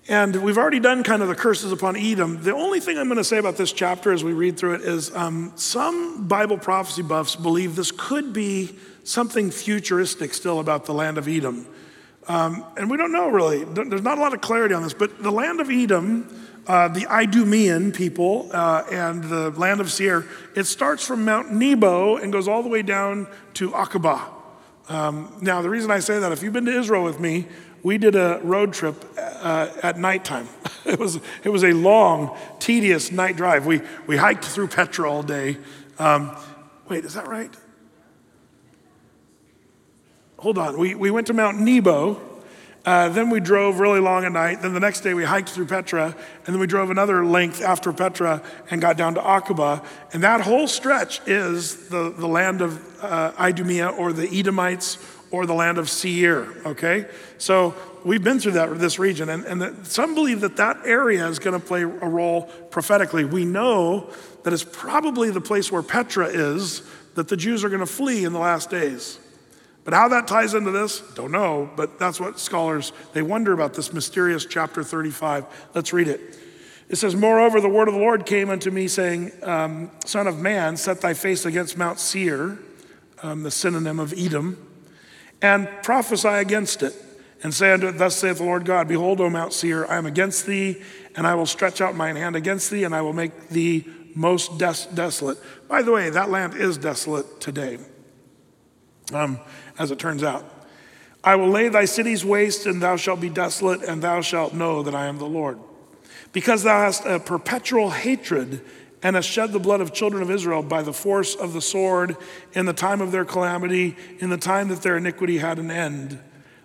And 0.09 0.37
we've 0.37 0.57
already 0.57 0.79
done 0.79 1.03
kind 1.03 1.21
of 1.21 1.27
the 1.27 1.35
curses 1.35 1.71
upon 1.71 1.95
Edom. 1.95 2.41
The 2.41 2.53
only 2.53 2.79
thing 2.79 2.97
I'm 2.97 3.07
going 3.07 3.17
to 3.17 3.23
say 3.23 3.37
about 3.37 3.57
this 3.57 3.71
chapter 3.71 4.11
as 4.11 4.23
we 4.23 4.33
read 4.33 4.57
through 4.57 4.75
it 4.75 4.81
is 4.81 5.13
um, 5.15 5.51
some 5.55 6.27
Bible 6.27 6.57
prophecy 6.57 7.01
buffs 7.01 7.35
believe 7.35 7.75
this 7.75 7.91
could 7.91 8.33
be 8.33 8.75
something 9.03 9.51
futuristic 9.51 10.33
still 10.33 10.59
about 10.59 10.85
the 10.85 10.93
land 10.93 11.17
of 11.17 11.27
Edom. 11.27 11.67
Um, 12.27 12.65
and 12.75 12.89
we 12.89 12.97
don't 12.97 13.11
know 13.11 13.29
really. 13.29 13.63
There's 13.63 14.01
not 14.01 14.17
a 14.17 14.21
lot 14.21 14.33
of 14.33 14.41
clarity 14.41 14.73
on 14.73 14.83
this, 14.83 14.93
but 14.93 15.21
the 15.21 15.31
land 15.31 15.59
of 15.59 15.69
Edom, 15.69 16.27
uh, 16.67 16.87
the 16.87 17.05
Idumean 17.07 17.91
people, 17.91 18.49
uh, 18.53 18.83
and 18.89 19.23
the 19.25 19.51
land 19.51 19.81
of 19.81 19.91
Seir, 19.91 20.25
it 20.55 20.65
starts 20.65 21.05
from 21.05 21.25
Mount 21.25 21.51
Nebo 21.53 22.15
and 22.17 22.31
goes 22.33 22.47
all 22.47 22.63
the 22.63 22.69
way 22.69 22.81
down 22.81 23.27
to 23.55 23.71
Aqaba. 23.71 24.36
Um, 24.89 25.35
now, 25.41 25.61
the 25.61 25.69
reason 25.69 25.91
I 25.91 25.99
say 25.99 26.19
that, 26.19 26.31
if 26.31 26.41
you've 26.41 26.53
been 26.53 26.65
to 26.65 26.77
Israel 26.77 27.03
with 27.03 27.19
me, 27.19 27.47
we 27.83 27.97
did 27.97 28.15
a 28.15 28.39
road 28.43 28.73
trip 28.73 29.05
uh, 29.17 29.69
at 29.83 29.97
nighttime. 29.97 30.47
it, 30.85 30.99
was, 30.99 31.19
it 31.43 31.49
was 31.49 31.63
a 31.63 31.73
long, 31.73 32.37
tedious 32.59 33.11
night 33.11 33.37
drive. 33.37 33.65
We, 33.65 33.81
we 34.07 34.17
hiked 34.17 34.45
through 34.45 34.69
Petra 34.69 35.09
all 35.09 35.23
day. 35.23 35.57
Um, 35.99 36.35
wait, 36.87 37.05
is 37.05 37.13
that 37.13 37.27
right? 37.27 37.53
Hold 40.39 40.57
on. 40.57 40.77
We, 40.77 40.95
we 40.95 41.11
went 41.11 41.27
to 41.27 41.33
Mount 41.33 41.59
Nebo. 41.59 42.21
Uh, 42.87 43.09
then 43.09 43.29
we 43.29 43.41
drove 43.41 43.81
really 43.81 43.99
long 43.99 44.23
at 44.23 44.31
night. 44.31 44.61
Then 44.61 44.73
the 44.73 44.79
next 44.79 45.01
day 45.01 45.13
we 45.13 45.25
hiked 45.25 45.49
through 45.49 45.65
Petra. 45.65 46.15
And 46.45 46.55
then 46.55 46.57
we 46.57 46.67
drove 46.67 46.89
another 46.89 47.25
length 47.25 47.61
after 47.61 47.91
Petra 47.91 48.41
and 48.71 48.79
got 48.79 48.95
down 48.95 49.15
to 49.15 49.19
Aqaba. 49.19 49.85
And 50.13 50.23
that 50.23 50.39
whole 50.39 50.69
stretch 50.69 51.19
is 51.27 51.89
the, 51.89 52.11
the 52.11 52.29
land 52.29 52.61
of 52.61 53.03
uh, 53.03 53.33
Idumea 53.37 53.89
or 53.89 54.13
the 54.13 54.29
Edomites 54.29 54.99
or 55.31 55.45
the 55.45 55.53
land 55.53 55.77
of 55.77 55.89
Seir, 55.89 56.47
okay? 56.65 57.07
So 57.37 57.75
we've 58.05 58.23
been 58.23 58.39
through 58.39 58.53
that 58.53 58.79
this 58.79 58.97
region, 58.97 59.27
and, 59.27 59.43
and 59.43 59.61
the, 59.61 59.75
some 59.83 60.15
believe 60.15 60.39
that 60.39 60.55
that 60.55 60.77
area 60.85 61.27
is 61.27 61.39
going 61.39 61.59
to 61.59 61.65
play 61.65 61.81
a 61.81 61.87
role 61.87 62.43
prophetically. 62.71 63.25
We 63.25 63.43
know 63.43 64.09
that 64.43 64.53
it's 64.53 64.63
probably 64.63 65.29
the 65.29 65.41
place 65.41 65.69
where 65.69 65.83
Petra 65.83 66.27
is, 66.27 66.83
that 67.15 67.27
the 67.27 67.35
Jews 67.35 67.65
are 67.65 67.69
going 67.69 67.81
to 67.81 67.85
flee 67.85 68.23
in 68.23 68.31
the 68.31 68.39
last 68.39 68.69
days. 68.69 69.19
But 69.87 69.93
how 69.93 70.09
that 70.09 70.27
ties 70.27 70.53
into 70.53 70.71
this, 70.71 70.99
don't 71.15 71.31
know, 71.31 71.69
but 71.77 71.97
that's 71.97 72.19
what 72.19 72.41
scholars, 72.41 72.91
they 73.13 73.21
wonder 73.21 73.53
about 73.53 73.73
this 73.73 73.93
mysterious 73.93 74.45
chapter 74.45 74.83
35. 74.83 75.45
Let's 75.73 75.93
read 75.93 76.09
it. 76.09 76.37
It 76.89 76.97
says, 76.97 77.15
Moreover, 77.15 77.61
the 77.61 77.69
word 77.69 77.87
of 77.87 77.93
the 77.93 77.99
Lord 78.01 78.25
came 78.25 78.49
unto 78.49 78.69
me, 78.69 78.89
saying, 78.89 79.31
um, 79.43 79.89
Son 80.03 80.27
of 80.27 80.39
man, 80.39 80.75
set 80.75 80.99
thy 80.99 81.13
face 81.13 81.45
against 81.45 81.77
Mount 81.77 82.01
Seir, 82.01 82.59
um, 83.23 83.43
the 83.43 83.49
synonym 83.49 83.97
of 83.97 84.13
Edom, 84.17 84.57
and 85.41 85.69
prophesy 85.83 86.27
against 86.27 86.83
it, 86.83 86.93
and 87.41 87.53
say 87.53 87.71
unto 87.71 87.87
it, 87.87 87.93
Thus 87.93 88.17
saith 88.17 88.39
the 88.39 88.43
Lord 88.43 88.65
God, 88.65 88.89
Behold, 88.89 89.21
O 89.21 89.29
Mount 89.29 89.53
Seir, 89.53 89.89
I 89.89 89.95
am 89.95 90.05
against 90.05 90.45
thee, 90.45 90.81
and 91.15 91.25
I 91.25 91.35
will 91.35 91.45
stretch 91.45 91.79
out 91.79 91.95
mine 91.95 92.17
hand 92.17 92.35
against 92.35 92.71
thee, 92.71 92.83
and 92.83 92.93
I 92.93 92.99
will 92.99 93.13
make 93.13 93.47
thee 93.47 93.87
most 94.15 94.57
des- 94.57 94.93
desolate. 94.93 95.37
By 95.69 95.81
the 95.81 95.93
way, 95.93 96.09
that 96.09 96.29
land 96.29 96.55
is 96.55 96.77
desolate 96.77 97.39
today, 97.39 97.77
um, 99.13 99.39
as 99.79 99.91
it 99.91 99.99
turns 99.99 100.23
out. 100.23 100.45
I 101.23 101.35
will 101.35 101.49
lay 101.49 101.67
thy 101.67 101.85
cities 101.85 102.23
waste, 102.23 102.65
and 102.65 102.81
thou 102.81 102.95
shalt 102.95 103.19
be 103.19 103.29
desolate, 103.29 103.83
and 103.83 104.01
thou 104.01 104.21
shalt 104.21 104.53
know 104.53 104.83
that 104.83 104.95
I 104.95 105.07
am 105.07 105.17
the 105.17 105.25
Lord. 105.25 105.59
Because 106.31 106.63
thou 106.63 106.79
hast 106.79 107.05
a 107.05 107.19
perpetual 107.19 107.89
hatred 107.89 108.61
and 109.03 109.15
hast 109.15 109.29
shed 109.29 109.51
the 109.51 109.59
blood 109.59 109.81
of 109.81 109.93
children 109.93 110.21
of 110.21 110.31
Israel 110.31 110.63
by 110.63 110.81
the 110.81 110.93
force 110.93 111.35
of 111.35 111.53
the 111.53 111.61
sword 111.61 112.17
in 112.53 112.65
the 112.65 112.73
time 112.73 113.01
of 113.01 113.11
their 113.11 113.25
calamity, 113.25 113.95
in 114.19 114.29
the 114.29 114.37
time 114.37 114.69
that 114.69 114.81
their 114.81 114.97
iniquity 114.97 115.37
had 115.37 115.59
an 115.59 115.71
end. 115.71 116.19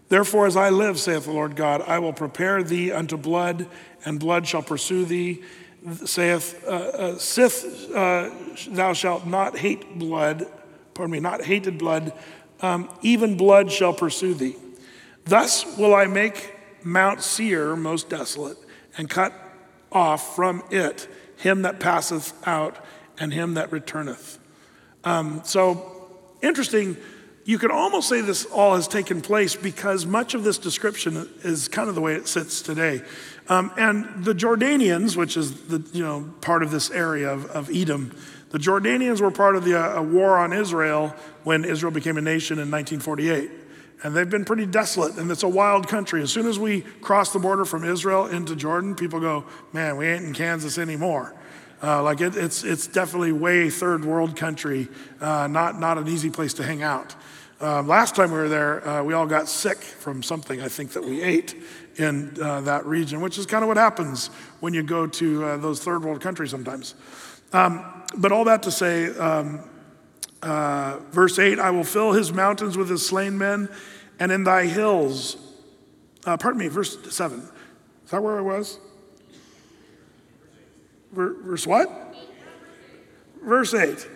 Therefore, 0.08 0.46
as 0.46 0.56
I 0.56 0.70
live, 0.70 0.98
saith 1.00 1.24
the 1.24 1.32
Lord 1.32 1.56
God, 1.56 1.82
I 1.82 1.98
will 1.98 2.12
prepare 2.12 2.62
thee 2.62 2.92
unto 2.92 3.16
blood, 3.16 3.66
and 4.04 4.20
blood 4.20 4.46
shall 4.46 4.62
pursue 4.62 5.04
thee. 5.04 5.42
Saith, 6.04 6.62
uh, 6.66 6.70
uh, 6.70 7.18
Sith, 7.18 7.90
uh, 7.94 8.30
thou 8.68 8.92
shalt 8.92 9.26
not 9.26 9.56
hate 9.56 9.98
blood, 9.98 10.46
pardon 10.94 11.12
me, 11.12 11.20
not 11.20 11.42
hated 11.42 11.78
blood, 11.78 12.12
um, 12.62 12.88
even 13.02 13.36
blood 13.36 13.70
shall 13.70 13.92
pursue 13.92 14.34
thee. 14.34 14.56
Thus 15.24 15.76
will 15.76 15.94
I 15.94 16.06
make 16.06 16.54
Mount 16.84 17.22
Seir 17.22 17.76
most 17.76 18.08
desolate, 18.08 18.56
and 18.96 19.08
cut 19.08 19.32
off 19.90 20.34
from 20.34 20.62
it 20.70 21.08
him 21.36 21.62
that 21.62 21.80
passeth 21.80 22.34
out, 22.46 22.76
and 23.18 23.32
him 23.32 23.54
that 23.54 23.72
returneth. 23.72 24.38
Um, 25.04 25.42
so, 25.44 26.08
interesting. 26.40 26.96
You 27.44 27.58
could 27.58 27.72
almost 27.72 28.08
say 28.08 28.20
this 28.20 28.44
all 28.44 28.76
has 28.76 28.86
taken 28.86 29.20
place 29.20 29.56
because 29.56 30.06
much 30.06 30.34
of 30.34 30.44
this 30.44 30.58
description 30.58 31.28
is 31.42 31.66
kind 31.66 31.88
of 31.88 31.96
the 31.96 32.00
way 32.00 32.14
it 32.14 32.28
sits 32.28 32.62
today. 32.62 33.02
Um, 33.48 33.72
and 33.76 34.24
the 34.24 34.32
Jordanians, 34.32 35.16
which 35.16 35.36
is 35.36 35.62
the 35.62 35.84
you 35.92 36.04
know 36.04 36.32
part 36.40 36.62
of 36.62 36.70
this 36.70 36.90
area 36.92 37.32
of, 37.32 37.46
of 37.46 37.68
Edom, 37.74 38.14
the 38.52 38.58
Jordanians 38.58 39.20
were 39.20 39.30
part 39.30 39.56
of 39.56 39.64
the 39.64 39.98
uh, 39.98 40.02
war 40.02 40.38
on 40.38 40.52
Israel 40.52 41.14
when 41.42 41.64
Israel 41.64 41.90
became 41.90 42.16
a 42.16 42.22
nation 42.22 42.58
in 42.58 42.70
1948 42.70 43.50
and 44.02 44.16
they've 44.16 44.28
been 44.28 44.44
pretty 44.44 44.66
desolate, 44.66 45.16
and 45.16 45.30
it's 45.30 45.44
a 45.44 45.48
wild 45.48 45.88
country. 45.88 46.22
As 46.22 46.32
soon 46.32 46.46
as 46.46 46.58
we 46.58 46.80
cross 46.80 47.32
the 47.32 47.38
border 47.38 47.64
from 47.64 47.84
Israel 47.84 48.26
into 48.26 48.56
Jordan, 48.56 48.96
people 48.96 49.20
go, 49.20 49.44
man, 49.72 49.96
we 49.96 50.06
ain't 50.06 50.24
in 50.24 50.34
Kansas 50.34 50.76
anymore. 50.76 51.34
Uh, 51.82 52.02
like 52.02 52.20
it, 52.20 52.36
it's, 52.36 52.64
it's 52.64 52.86
definitely 52.86 53.32
way 53.32 53.70
third 53.70 54.04
world 54.04 54.36
country, 54.36 54.88
uh, 55.20 55.46
not, 55.46 55.78
not 55.78 55.98
an 55.98 56.08
easy 56.08 56.30
place 56.30 56.54
to 56.54 56.64
hang 56.64 56.82
out. 56.82 57.14
Um, 57.60 57.86
last 57.86 58.16
time 58.16 58.32
we 58.32 58.38
were 58.38 58.48
there, 58.48 58.86
uh, 58.86 59.02
we 59.04 59.14
all 59.14 59.26
got 59.26 59.48
sick 59.48 59.78
from 59.78 60.22
something 60.22 60.60
I 60.60 60.68
think 60.68 60.92
that 60.92 61.04
we 61.04 61.22
ate 61.22 61.54
in 61.96 62.36
uh, 62.42 62.60
that 62.62 62.84
region, 62.86 63.20
which 63.20 63.38
is 63.38 63.46
kind 63.46 63.62
of 63.62 63.68
what 63.68 63.76
happens 63.76 64.28
when 64.58 64.74
you 64.74 64.82
go 64.82 65.06
to 65.06 65.44
uh, 65.44 65.56
those 65.58 65.80
third 65.80 66.02
world 66.02 66.20
countries 66.20 66.50
sometimes. 66.50 66.94
Um, 67.52 68.01
but 68.16 68.32
all 68.32 68.44
that 68.44 68.62
to 68.64 68.70
say, 68.70 69.08
um, 69.16 69.60
uh, 70.42 70.98
verse 71.10 71.38
8 71.38 71.58
I 71.58 71.70
will 71.70 71.84
fill 71.84 72.12
his 72.12 72.32
mountains 72.32 72.76
with 72.76 72.88
his 72.88 73.06
slain 73.06 73.38
men, 73.38 73.68
and 74.18 74.32
in 74.32 74.44
thy 74.44 74.66
hills, 74.66 75.36
uh, 76.26 76.36
pardon 76.36 76.58
me, 76.58 76.68
verse 76.68 76.98
7. 77.14 77.40
Is 78.04 78.10
that 78.10 78.22
where 78.22 78.38
I 78.38 78.40
was? 78.40 78.78
Verse 81.12 81.66
what? 81.66 81.90
Verse 83.42 83.74
8. 83.74 84.08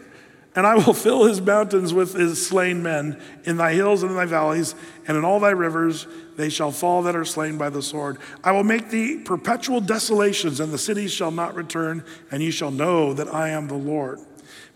And 0.54 0.66
I 0.66 0.74
will 0.74 0.94
fill 0.94 1.24
his 1.24 1.40
mountains 1.40 1.92
with 1.92 2.14
his 2.14 2.46
slain 2.46 2.82
men. 2.82 3.20
In 3.44 3.58
thy 3.58 3.74
hills 3.74 4.02
and 4.02 4.10
in 4.10 4.16
thy 4.16 4.24
valleys, 4.24 4.74
and 5.06 5.16
in 5.16 5.24
all 5.24 5.38
thy 5.38 5.50
rivers, 5.50 6.06
they 6.36 6.48
shall 6.48 6.70
fall 6.70 7.02
that 7.02 7.16
are 7.16 7.24
slain 7.24 7.58
by 7.58 7.70
the 7.70 7.82
sword. 7.82 8.18
I 8.44 8.52
will 8.52 8.64
make 8.64 8.90
thee 8.90 9.18
perpetual 9.18 9.80
desolations, 9.80 10.60
and 10.60 10.72
the 10.72 10.78
cities 10.78 11.12
shall 11.12 11.30
not 11.30 11.54
return, 11.54 12.04
and 12.30 12.42
ye 12.42 12.50
shall 12.50 12.70
know 12.70 13.12
that 13.14 13.32
I 13.32 13.50
am 13.50 13.68
the 13.68 13.74
Lord 13.74 14.20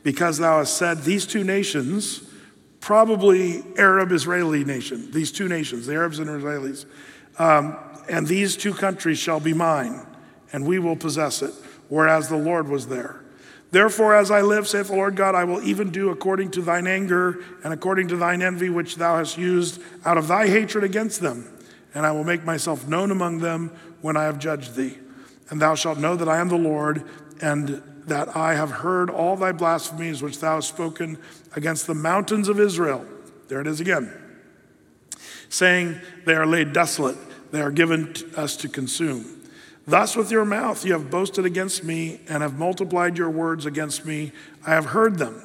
because 0.03 0.39
thou 0.39 0.59
hast 0.59 0.77
said, 0.77 1.03
These 1.03 1.27
two 1.27 1.45
nations, 1.45 2.23
probably 2.81 3.63
Arab 3.77 4.13
Israeli 4.13 4.65
nation, 4.65 5.11
these 5.11 5.33
two 5.33 5.49
nations, 5.49 5.87
the 5.87 5.95
Arabs 5.95 6.19
and 6.19 6.29
Israelis, 6.29 6.87
um, 7.39 7.77
and 8.09 8.27
these 8.27 8.57
two 8.57 8.75
countries 8.75 9.19
shall 9.19 9.41
be 9.41 9.53
mine, 9.53 10.07
and 10.53 10.67
we 10.67 10.79
will 10.79 10.97
possess 10.97 11.43
it, 11.43 11.55
whereas 11.89 12.29
the 12.29 12.37
Lord 12.37 12.69
was 12.69 12.89
there. 12.89 13.21
Therefore, 13.71 14.17
as 14.17 14.31
I 14.31 14.41
live, 14.41 14.67
saith 14.67 14.89
the 14.89 14.97
Lord 14.97 15.15
God, 15.15 15.35
I 15.35 15.45
will 15.45 15.63
even 15.63 15.91
do 15.91 16.11
according 16.11 16.51
to 16.53 16.63
thine 16.63 16.87
anger 16.87 17.45
and 17.63 17.73
according 17.73 18.09
to 18.09 18.17
thine 18.17 18.43
envy, 18.43 18.69
which 18.69 18.97
thou 18.97 19.19
hast 19.19 19.39
used 19.39 19.81
out 20.05 20.19
of 20.19 20.27
thy 20.27 20.49
hatred 20.49 20.83
against 20.83 21.21
them. 21.21 21.47
And 21.95 22.05
I 22.05 22.13
will 22.13 22.25
make 22.25 22.45
myself 22.45 22.89
known 22.89 23.11
among 23.11 23.39
them 23.39 23.71
when 24.01 24.17
I 24.17 24.25
have 24.25 24.39
judged 24.39 24.75
thee. 24.75 24.99
And 25.51 25.61
thou 25.61 25.75
shalt 25.75 25.99
know 25.99 26.17
that 26.17 26.29
I 26.29 26.39
am 26.39 26.49
the 26.49 26.57
Lord, 26.57 27.09
and 27.41 27.83
that 28.07 28.37
I 28.37 28.55
have 28.55 28.71
heard 28.71 29.09
all 29.09 29.37
thy 29.37 29.53
blasphemies 29.53 30.23
which 30.23 30.41
thou 30.41 30.57
hast 30.57 30.69
spoken 30.69 31.19
against 31.55 31.87
the 31.87 31.95
mountains 31.95 32.49
of 32.49 32.59
Israel. 32.59 33.05
There 33.49 33.61
it 33.61 33.67
is 33.67 33.81
again. 33.81 34.13
Saying, 35.49 36.01
They 36.25 36.35
are 36.35 36.47
laid 36.47 36.73
desolate, 36.73 37.19
they 37.53 37.61
are 37.61 37.71
given 37.71 38.15
us 38.37 38.57
to 38.59 38.69
consume. 38.69 39.40
Thus, 39.91 40.15
with 40.15 40.31
your 40.31 40.45
mouth 40.45 40.85
you 40.85 40.93
have 40.93 41.11
boasted 41.11 41.45
against 41.45 41.83
me 41.83 42.21
and 42.29 42.45
have 42.45 42.57
multiplied 42.57 43.19
your 43.19 43.29
words 43.29 43.67
against 43.67 44.07
me. 44.07 44.31
I 44.65 44.71
have 44.71 44.87
heard 44.87 45.19
them. 45.19 45.43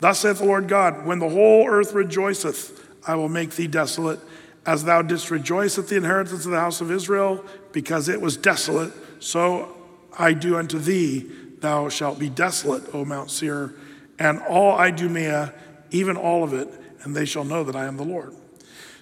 Thus 0.00 0.20
saith 0.20 0.38
the 0.38 0.44
Lord 0.44 0.68
God 0.68 1.06
When 1.06 1.18
the 1.18 1.28
whole 1.30 1.66
earth 1.66 1.94
rejoiceth, 1.94 2.86
I 3.06 3.14
will 3.14 3.30
make 3.30 3.52
thee 3.52 3.66
desolate, 3.66 4.20
as 4.66 4.84
thou 4.84 5.00
didst 5.00 5.30
rejoice 5.30 5.78
at 5.78 5.88
the 5.88 5.96
inheritance 5.96 6.44
of 6.44 6.50
the 6.50 6.60
house 6.60 6.82
of 6.82 6.92
Israel, 6.92 7.42
because 7.72 8.10
it 8.10 8.20
was 8.20 8.36
desolate, 8.36 8.92
so 9.20 9.74
I 10.18 10.34
do 10.34 10.58
unto 10.58 10.78
thee 10.78 11.30
thou 11.60 11.88
shalt 11.88 12.18
be 12.18 12.28
desolate, 12.28 12.94
O 12.94 13.06
Mount 13.06 13.30
Seir, 13.30 13.72
and 14.18 14.42
all 14.42 14.78
Idumea, 14.78 15.54
even 15.90 16.18
all 16.18 16.44
of 16.44 16.52
it, 16.52 16.68
and 17.04 17.16
they 17.16 17.24
shall 17.24 17.44
know 17.44 17.64
that 17.64 17.74
I 17.74 17.86
am 17.86 17.96
the 17.96 18.04
Lord. 18.04 18.34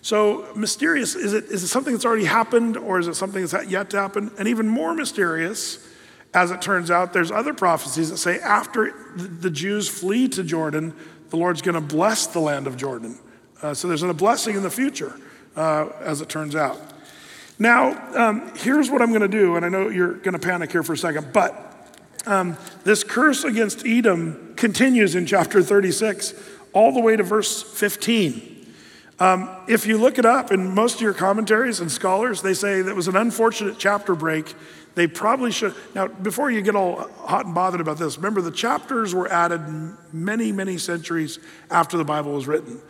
So 0.06 0.46
mysterious, 0.54 1.16
is 1.16 1.32
it, 1.32 1.46
is 1.46 1.64
it 1.64 1.66
something 1.66 1.92
that's 1.92 2.04
already 2.04 2.26
happened 2.26 2.76
or 2.76 3.00
is 3.00 3.08
it 3.08 3.16
something 3.16 3.44
that's 3.44 3.68
yet 3.68 3.90
to 3.90 4.00
happen? 4.00 4.30
And 4.38 4.46
even 4.46 4.68
more 4.68 4.94
mysterious, 4.94 5.84
as 6.32 6.52
it 6.52 6.62
turns 6.62 6.92
out, 6.92 7.12
there's 7.12 7.32
other 7.32 7.52
prophecies 7.52 8.10
that 8.10 8.18
say 8.18 8.38
after 8.38 8.94
the 9.16 9.50
Jews 9.50 9.88
flee 9.88 10.28
to 10.28 10.44
Jordan, 10.44 10.94
the 11.30 11.36
Lord's 11.36 11.60
going 11.60 11.74
to 11.74 11.80
bless 11.80 12.28
the 12.28 12.38
land 12.38 12.68
of 12.68 12.76
Jordan. 12.76 13.18
Uh, 13.60 13.74
so 13.74 13.88
there's 13.88 14.04
a 14.04 14.14
blessing 14.14 14.54
in 14.54 14.62
the 14.62 14.70
future, 14.70 15.18
uh, 15.56 15.88
as 15.98 16.20
it 16.20 16.28
turns 16.28 16.54
out. 16.54 16.80
Now, 17.58 17.90
um, 18.14 18.52
here's 18.58 18.88
what 18.88 19.02
I'm 19.02 19.08
going 19.10 19.22
to 19.22 19.28
do, 19.28 19.56
and 19.56 19.66
I 19.66 19.68
know 19.68 19.88
you're 19.88 20.14
going 20.14 20.34
to 20.34 20.38
panic 20.38 20.70
here 20.70 20.84
for 20.84 20.92
a 20.92 20.96
second, 20.96 21.32
but 21.32 21.90
um, 22.26 22.56
this 22.84 23.02
curse 23.02 23.42
against 23.42 23.84
Edom 23.84 24.54
continues 24.54 25.16
in 25.16 25.26
chapter 25.26 25.64
36 25.64 26.32
all 26.72 26.92
the 26.92 27.00
way 27.00 27.16
to 27.16 27.24
verse 27.24 27.60
15. 27.60 28.55
Um, 29.18 29.48
if 29.66 29.86
you 29.86 29.96
look 29.96 30.18
it 30.18 30.26
up 30.26 30.52
in 30.52 30.74
most 30.74 30.96
of 30.96 31.00
your 31.00 31.14
commentaries 31.14 31.80
and 31.80 31.90
scholars, 31.90 32.42
they 32.42 32.52
say 32.52 32.82
that 32.82 32.94
was 32.94 33.08
an 33.08 33.16
unfortunate 33.16 33.78
chapter 33.78 34.14
break. 34.14 34.54
They 34.94 35.06
probably 35.06 35.52
should. 35.52 35.74
Now, 35.94 36.08
before 36.08 36.50
you 36.50 36.60
get 36.60 36.76
all 36.76 37.08
hot 37.24 37.46
and 37.46 37.54
bothered 37.54 37.80
about 37.80 37.98
this, 37.98 38.16
remember 38.16 38.42
the 38.42 38.50
chapters 38.50 39.14
were 39.14 39.30
added 39.30 39.62
many, 40.12 40.52
many 40.52 40.76
centuries 40.76 41.38
after 41.70 41.96
the 41.96 42.04
Bible 42.04 42.32
was 42.32 42.46
written. 42.46 42.80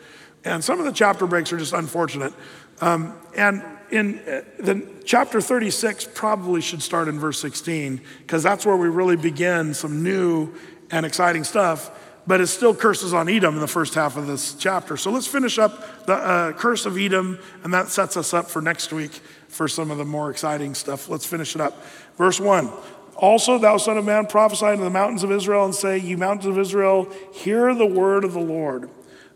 And 0.45 0.63
some 0.63 0.79
of 0.79 0.85
the 0.85 0.93
chapter 0.93 1.27
breaks 1.27 1.53
are 1.53 1.59
just 1.59 1.73
unfortunate. 1.73 2.33
Um, 2.81 3.19
and 3.37 3.65
in 3.91 4.19
uh, 4.21 4.43
the 4.59 4.87
chapter 5.05 5.41
36 5.41 6.09
probably 6.15 6.61
should 6.61 6.83
start 6.83 7.09
in 7.09 7.19
verse 7.19 7.41
16 7.41 8.01
because 8.21 8.43
that's 8.43 8.67
where 8.67 8.77
we 8.77 8.89
really 8.89 9.17
begin 9.17 9.75
some 9.75 10.03
new 10.03 10.53
and 10.91 11.07
exciting 11.07 11.45
stuff 11.45 11.91
but 12.27 12.41
it 12.41 12.49
still 12.49 12.75
curses 12.75 13.15
on 13.15 13.29
Edom 13.29 13.55
in 13.55 13.61
the 13.61 13.69
first 13.69 13.95
half 13.95 14.17
of 14.17 14.27
this 14.27 14.55
chapter. 14.55 14.97
So 14.97 15.11
let's 15.11 15.27
finish 15.27 15.59
up 15.59 16.07
the 16.07 16.15
uh, 16.15 16.53
curse 16.53 16.85
of 16.85 16.99
Edom, 16.99 17.39
and 17.63 17.73
that 17.73 17.89
sets 17.89 18.17
us 18.17 18.35
up 18.35 18.51
for 18.51 18.61
next 18.61 18.93
week 18.93 19.13
for 19.49 19.69
some 19.69 19.91
of 19.91 19.99
the 19.99 20.05
more 20.05 20.31
exciting 20.31 20.75
stuff. 20.75 21.09
Let's 21.09 21.27
finish 21.27 21.55
it 21.55 21.61
up. 21.61 21.81
Verse 22.17 22.41
1 22.41 22.71
Also, 23.17 23.59
thou 23.59 23.77
son 23.77 23.97
of 23.97 24.05
man, 24.05 24.27
prophesy 24.27 24.77
to 24.77 24.83
the 24.83 24.91
mountains 24.91 25.23
of 25.23 25.31
Israel 25.31 25.65
and 25.65 25.75
say, 25.75 25.99
Ye 25.99 26.17
mountains 26.17 26.47
of 26.47 26.59
Israel, 26.59 27.09
hear 27.33 27.75
the 27.75 27.87
word 27.87 28.25
of 28.25 28.33
the 28.33 28.41
Lord. 28.41 28.91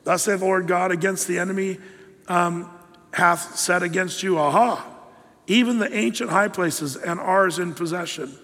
Thus 0.05 0.25
saith 0.25 0.41
the 0.41 0.47
Lord 0.47 0.67
God 0.67 0.91
against 0.91 1.29
the 1.29 1.39
enemy 1.39 1.79
um, 2.27 2.71
hath 3.13 3.57
set 3.59 3.83
against 3.83 4.23
you, 4.23 4.39
Aha, 4.39 4.87
even 5.47 5.79
the 5.79 5.95
ancient 5.95 6.31
high 6.31 6.49
places 6.49 6.97
and 6.97 7.21
ours 7.21 7.59
in 7.59 7.75
possession. 7.75 8.37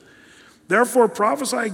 Therefore 0.68 1.08
prophesy 1.08 1.70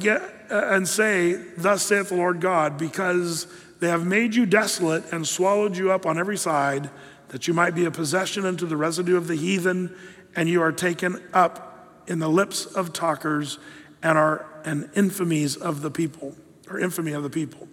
and 0.50 0.86
say, 0.86 1.34
Thus 1.56 1.82
saith 1.82 2.08
the 2.08 2.16
Lord 2.16 2.40
God, 2.40 2.78
because 2.78 3.46
they 3.80 3.88
have 3.88 4.06
made 4.06 4.34
you 4.34 4.46
desolate 4.46 5.12
and 5.12 5.26
swallowed 5.26 5.76
you 5.76 5.90
up 5.90 6.06
on 6.06 6.18
every 6.18 6.36
side, 6.36 6.90
that 7.28 7.48
you 7.48 7.54
might 7.54 7.74
be 7.74 7.84
a 7.84 7.90
possession 7.90 8.44
unto 8.44 8.66
the 8.66 8.76
residue 8.76 9.16
of 9.16 9.26
the 9.26 9.34
heathen, 9.36 9.94
and 10.36 10.48
you 10.48 10.62
are 10.62 10.72
taken 10.72 11.22
up 11.32 12.02
in 12.06 12.18
the 12.18 12.28
lips 12.28 12.66
of 12.66 12.92
talkers 12.92 13.58
and 14.02 14.18
are 14.18 14.46
an 14.64 14.90
infamies 14.94 15.60
of 15.60 15.82
the 15.82 15.90
people, 15.90 16.36
or 16.68 16.78
infamy 16.78 17.12
of 17.12 17.22
the 17.22 17.30
people. 17.30 17.68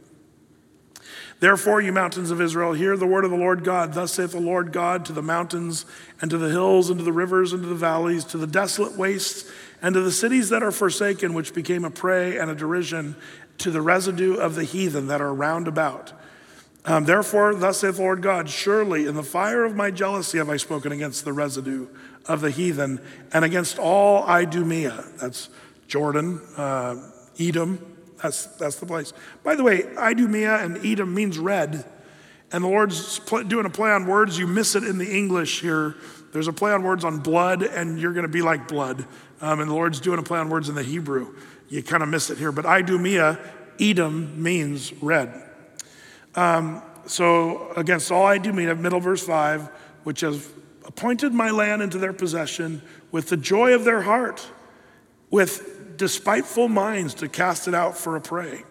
Therefore, 1.40 1.80
you 1.80 1.94
mountains 1.94 2.32
of 2.32 2.42
Israel, 2.42 2.74
hear 2.74 2.98
the 2.98 3.08
word 3.08 3.24
of 3.24 3.32
the 3.32 3.38
Lord 3.38 3.64
God. 3.64 3.94
Thus 3.94 4.14
saith 4.14 4.32
the 4.32 4.42
Lord 4.42 4.74
God 4.74 5.06
to 5.06 5.14
the 5.14 5.22
mountains 5.22 5.86
and 6.22 6.30
to 6.32 6.38
the 6.38 6.50
hills 6.50 6.90
and 6.90 7.00
to 7.00 7.06
the 7.06 7.14
rivers 7.14 7.54
and 7.54 7.64
to 7.64 7.70
the 7.70 7.76
valleys, 7.76 8.26
to 8.26 8.38
the 8.38 8.48
desolate 8.48 8.98
wastes 8.98 9.50
and 9.82 9.94
to 9.94 10.02
the 10.02 10.12
cities 10.12 10.50
that 10.50 10.64
are 10.64 10.72
forsaken, 10.72 11.34
which 11.34 11.54
became 11.54 11.86
a 11.86 11.92
prey 11.92 12.38
and 12.38 12.50
a 12.50 12.56
derision 12.56 13.16
to 13.60 13.72
the 13.72 13.82
residue 13.82 14.36
of 14.36 14.56
the 14.56 14.64
heathen 14.64 15.08
that 15.08 15.22
are 15.22 15.34
round 15.34 15.68
about. 15.68 16.14
Um, 16.86 17.06
Therefore, 17.06 17.54
thus 17.54 17.80
saith 17.80 17.98
the 17.98 18.02
Lord 18.02 18.22
God, 18.22 18.50
surely 18.50 19.06
in 19.06 19.16
the 19.16 19.24
fire 19.24 19.66
of 19.66 19.76
my 19.76 19.92
jealousy 19.92 20.38
have 20.38 20.50
I 20.50 20.58
spoken 20.58 20.92
against 20.92 21.26
the 21.26 21.34
residue 21.34 21.88
of 22.26 22.42
the 22.42 22.52
heathen 22.52 23.02
and 23.34 23.44
against 23.44 23.78
all 23.78 24.24
Idumea. 24.26 25.06
That's 25.20 25.50
Jordan, 25.88 26.40
uh, 26.56 26.96
Edom. 27.40 27.86
That's, 28.22 28.46
that's 28.58 28.78
the 28.78 28.86
place. 28.86 29.14
By 29.44 29.56
the 29.56 29.64
way, 29.64 29.96
Idumea 29.98 30.58
and 30.58 30.84
Edom 30.86 31.14
means 31.14 31.38
red. 31.38 31.86
And 32.52 32.64
the 32.64 32.68
Lord's 32.68 33.20
doing 33.20 33.66
a 33.66 33.70
play 33.70 33.92
on 33.92 34.08
words. 34.08 34.40
You 34.40 34.48
miss 34.48 34.76
it 34.76 34.84
in 34.84 34.98
the 34.98 35.16
English 35.16 35.62
here. 35.62 35.96
There's 36.32 36.48
a 36.48 36.54
play 36.54 36.72
on 36.72 36.84
words 36.84 37.04
on 37.04 37.20
blood, 37.20 37.62
and 37.64 38.00
you're 38.00 38.14
going 38.14 38.26
to 38.26 38.32
be 38.32 38.42
like 38.42 38.68
blood. 38.68 39.06
Um, 39.42 39.60
and 39.60 39.70
the 39.70 39.74
Lord's 39.74 40.00
doing 40.00 40.20
a 40.20 40.24
play 40.24 40.40
on 40.40 40.50
words 40.50 40.70
in 40.70 40.76
the 40.76 40.84
Hebrew. 40.84 41.36
You 41.70 41.84
kind 41.84 42.04
of 42.04 42.10
miss 42.10 42.30
it 42.30 42.38
here. 42.38 42.52
But 42.52 42.66
Idumea, 42.66 43.40
Edom 43.80 44.42
means 44.42 44.92
red. 45.02 45.34
Um, 46.36 46.82
so 47.06 47.72
against 47.74 48.12
all 48.12 48.26
Idumea, 48.26 48.76
middle 48.76 49.00
verse 49.00 49.26
5, 49.26 49.70
which 50.04 50.22
has 50.22 50.50
appointed 50.86 51.34
my 51.34 51.52
land 51.52 51.82
into 51.82 51.98
their 51.98 52.14
possession 52.14 52.82
with 53.12 53.30
the 53.30 53.38
joy 53.38 53.74
of 53.74 53.84
their 53.84 54.02
heart, 54.02 54.48
with 55.30 55.98
despiteful 55.98 56.68
minds 56.68 57.14
to 57.16 57.28
cast 57.28 57.68
it 57.68 57.74
out 57.74 57.98
for 57.98 58.16
a 58.16 58.22
prey. 58.22 58.64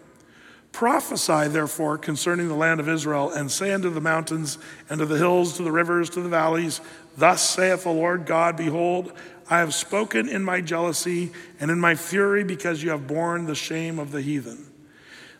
Prophesy, 0.71 1.47
therefore, 1.47 1.97
concerning 1.97 2.47
the 2.47 2.55
land 2.55 2.79
of 2.79 2.87
Israel, 2.87 3.31
and 3.31 3.51
say 3.51 3.73
unto 3.73 3.89
the 3.89 4.01
mountains, 4.01 4.57
and 4.89 4.99
to 4.99 5.05
the 5.05 5.17
hills, 5.17 5.57
to 5.57 5.63
the 5.63 5.71
rivers, 5.71 6.09
to 6.11 6.21
the 6.21 6.29
valleys, 6.29 6.79
Thus 7.17 7.41
saith 7.41 7.83
the 7.83 7.91
Lord 7.91 8.25
God, 8.25 8.55
Behold, 8.55 9.11
I 9.49 9.59
have 9.59 9.73
spoken 9.73 10.29
in 10.29 10.43
my 10.43 10.61
jealousy 10.61 11.31
and 11.59 11.71
in 11.71 11.79
my 11.79 11.95
fury 11.95 12.43
because 12.43 12.83
you 12.83 12.91
have 12.91 13.07
borne 13.07 13.45
the 13.45 13.55
shame 13.55 13.97
of 13.97 14.11
the 14.11 14.21
heathen. 14.21 14.69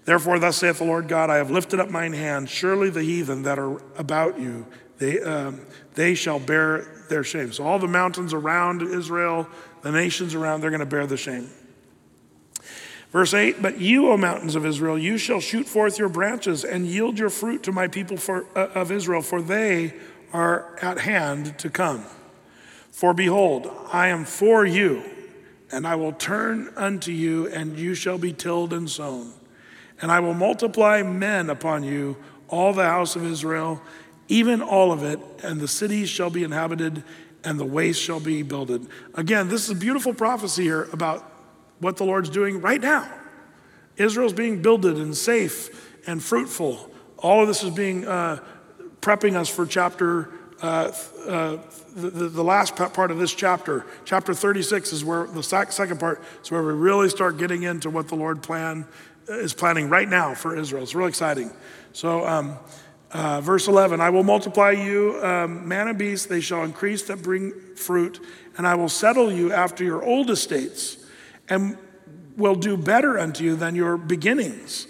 Therefore, 0.05 0.39
thus 0.39 0.57
saith 0.57 0.79
the 0.79 0.85
Lord 0.85 1.07
God, 1.07 1.29
I 1.29 1.35
have 1.35 1.51
lifted 1.51 1.79
up 1.79 1.91
mine 1.91 2.13
hand. 2.13 2.49
Surely 2.49 2.89
the 2.89 3.03
heathen 3.03 3.43
that 3.43 3.59
are 3.59 3.79
about 3.95 4.39
you, 4.39 4.65
they, 4.97 5.21
um, 5.21 5.61
they 5.93 6.15
shall 6.15 6.39
bear 6.39 7.05
their 7.09 7.23
shame. 7.23 7.51
So, 7.51 7.63
all 7.63 7.77
the 7.77 7.87
mountains 7.87 8.33
around 8.33 8.81
Israel, 8.81 9.47
the 9.83 9.91
nations 9.91 10.33
around, 10.33 10.61
they're 10.61 10.71
going 10.71 10.79
to 10.79 10.85
bear 10.87 11.05
the 11.05 11.17
shame. 11.17 11.49
Verse 13.11 13.33
8, 13.33 13.61
but 13.61 13.79
you, 13.79 14.09
O 14.11 14.17
mountains 14.17 14.55
of 14.55 14.65
Israel, 14.65 14.97
you 14.97 15.17
shall 15.17 15.39
shoot 15.39 15.67
forth 15.67 15.97
your 15.97 16.09
branches 16.09 16.63
and 16.63 16.85
yield 16.85 17.17
your 17.17 17.29
fruit 17.29 17.63
to 17.63 17.71
my 17.71 17.87
people 17.87 18.17
for, 18.17 18.45
uh, 18.55 18.67
of 18.73 18.91
Israel, 18.91 19.21
for 19.21 19.41
they 19.41 19.93
are 20.31 20.77
at 20.81 20.99
hand 20.99 21.57
to 21.59 21.69
come. 21.69 22.05
For 22.99 23.13
behold, 23.13 23.71
I 23.93 24.09
am 24.09 24.25
for 24.25 24.65
you, 24.65 25.01
and 25.71 25.87
I 25.87 25.95
will 25.95 26.11
turn 26.11 26.69
unto 26.75 27.13
you, 27.13 27.47
and 27.47 27.79
you 27.79 27.95
shall 27.95 28.17
be 28.17 28.33
tilled 28.33 28.73
and 28.73 28.89
sown. 28.89 29.31
And 30.01 30.11
I 30.11 30.19
will 30.19 30.33
multiply 30.33 31.01
men 31.01 31.49
upon 31.49 31.85
you, 31.85 32.17
all 32.49 32.73
the 32.73 32.83
house 32.83 33.15
of 33.15 33.23
Israel, 33.23 33.81
even 34.27 34.61
all 34.61 34.91
of 34.91 35.01
it, 35.03 35.17
and 35.41 35.61
the 35.61 35.67
cities 35.69 36.09
shall 36.09 36.29
be 36.29 36.43
inhabited, 36.43 37.05
and 37.45 37.57
the 37.57 37.63
waste 37.63 38.01
shall 38.01 38.19
be 38.19 38.43
builded. 38.43 38.85
Again, 39.13 39.47
this 39.47 39.63
is 39.63 39.69
a 39.69 39.79
beautiful 39.79 40.13
prophecy 40.13 40.63
here 40.63 40.89
about 40.91 41.23
what 41.79 41.95
the 41.95 42.03
Lord's 42.03 42.29
doing 42.29 42.59
right 42.59 42.81
now. 42.81 43.09
Israel's 43.95 44.33
being 44.33 44.61
builded 44.61 44.97
and 44.97 45.15
safe 45.15 45.97
and 46.05 46.21
fruitful. 46.21 46.91
All 47.19 47.43
of 47.43 47.47
this 47.47 47.63
is 47.63 47.73
being 47.73 48.05
uh, 48.05 48.43
prepping 48.99 49.35
us 49.37 49.47
for 49.47 49.65
chapter 49.65 50.33
uh, 50.61 50.91
uh, 51.27 51.57
the, 51.95 52.09
the, 52.09 52.43
last 52.43 52.75
part 52.75 53.11
of 53.11 53.17
this 53.17 53.33
chapter, 53.33 53.85
chapter 54.05 54.33
36, 54.33 54.93
is 54.93 55.05
where 55.05 55.25
the 55.27 55.43
second 55.43 55.99
part 55.99 56.21
is 56.43 56.51
where 56.51 56.61
we 56.61 56.73
really 56.73 57.09
start 57.09 57.37
getting 57.37 57.63
into 57.63 57.89
what 57.89 58.07
the 58.07 58.15
Lord 58.15 58.43
plan 58.43 58.85
uh, 59.29 59.33
is 59.33 59.53
planning 59.53 59.89
right 59.89 60.07
now 60.07 60.33
for 60.33 60.57
Israel. 60.57 60.83
It's 60.83 60.93
really 60.93 61.09
exciting. 61.09 61.51
So, 61.93 62.25
um, 62.27 62.57
uh, 63.11 63.41
verse 63.41 63.67
11 63.67 64.01
I 64.01 64.09
will 64.09 64.23
multiply 64.23 64.71
you, 64.71 65.19
um, 65.23 65.67
man 65.67 65.87
and 65.87 65.97
beast, 65.97 66.29
they 66.29 66.41
shall 66.41 66.63
increase 66.63 67.03
that 67.03 67.23
bring 67.23 67.53
fruit, 67.75 68.19
and 68.57 68.67
I 68.67 68.75
will 68.75 68.89
settle 68.89 69.31
you 69.31 69.51
after 69.51 69.83
your 69.83 70.03
old 70.03 70.29
estates, 70.29 70.97
and 71.47 71.77
will 72.37 72.55
do 72.55 72.77
better 72.77 73.17
unto 73.17 73.43
you 73.43 73.55
than 73.55 73.75
your 73.75 73.97
beginnings. 73.97 74.87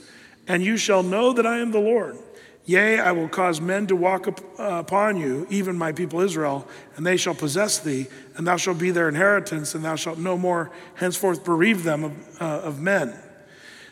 And 0.47 0.63
you 0.63 0.77
shall 0.77 1.03
know 1.03 1.31
that 1.33 1.45
I 1.45 1.59
am 1.59 1.71
the 1.71 1.79
Lord. 1.79 2.17
Yea, 2.69 2.99
I 2.99 3.13
will 3.13 3.27
cause 3.27 3.59
men 3.59 3.87
to 3.87 3.95
walk 3.95 4.27
up, 4.27 4.41
uh, 4.59 4.77
upon 4.77 5.17
you, 5.17 5.47
even 5.49 5.75
my 5.75 5.91
people 5.91 6.19
Israel, 6.19 6.67
and 6.95 7.03
they 7.03 7.17
shall 7.17 7.33
possess 7.33 7.79
thee, 7.79 8.05
and 8.35 8.45
thou 8.45 8.57
shalt 8.57 8.77
be 8.77 8.91
their 8.91 9.09
inheritance, 9.09 9.73
and 9.73 9.83
thou 9.83 9.95
shalt 9.95 10.19
no 10.19 10.37
more 10.37 10.69
henceforth 10.93 11.43
bereave 11.43 11.83
them 11.83 12.03
of, 12.03 12.39
uh, 12.39 12.61
of 12.63 12.79
men. 12.79 13.17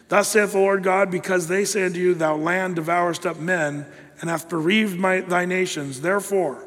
Thus 0.09 0.27
saith 0.27 0.51
the 0.51 0.59
Lord 0.59 0.83
God, 0.83 1.09
because 1.09 1.47
they 1.47 1.65
say 1.65 1.85
unto 1.87 1.99
you, 1.99 2.13
Thou 2.13 2.35
land 2.35 2.75
devourest 2.75 3.25
up 3.25 3.39
men, 3.39 3.87
and 4.21 4.29
hath 4.29 4.47
bereaved 4.47 4.99
my, 4.99 5.21
thy 5.21 5.45
nations. 5.45 6.01
Therefore, 6.01 6.63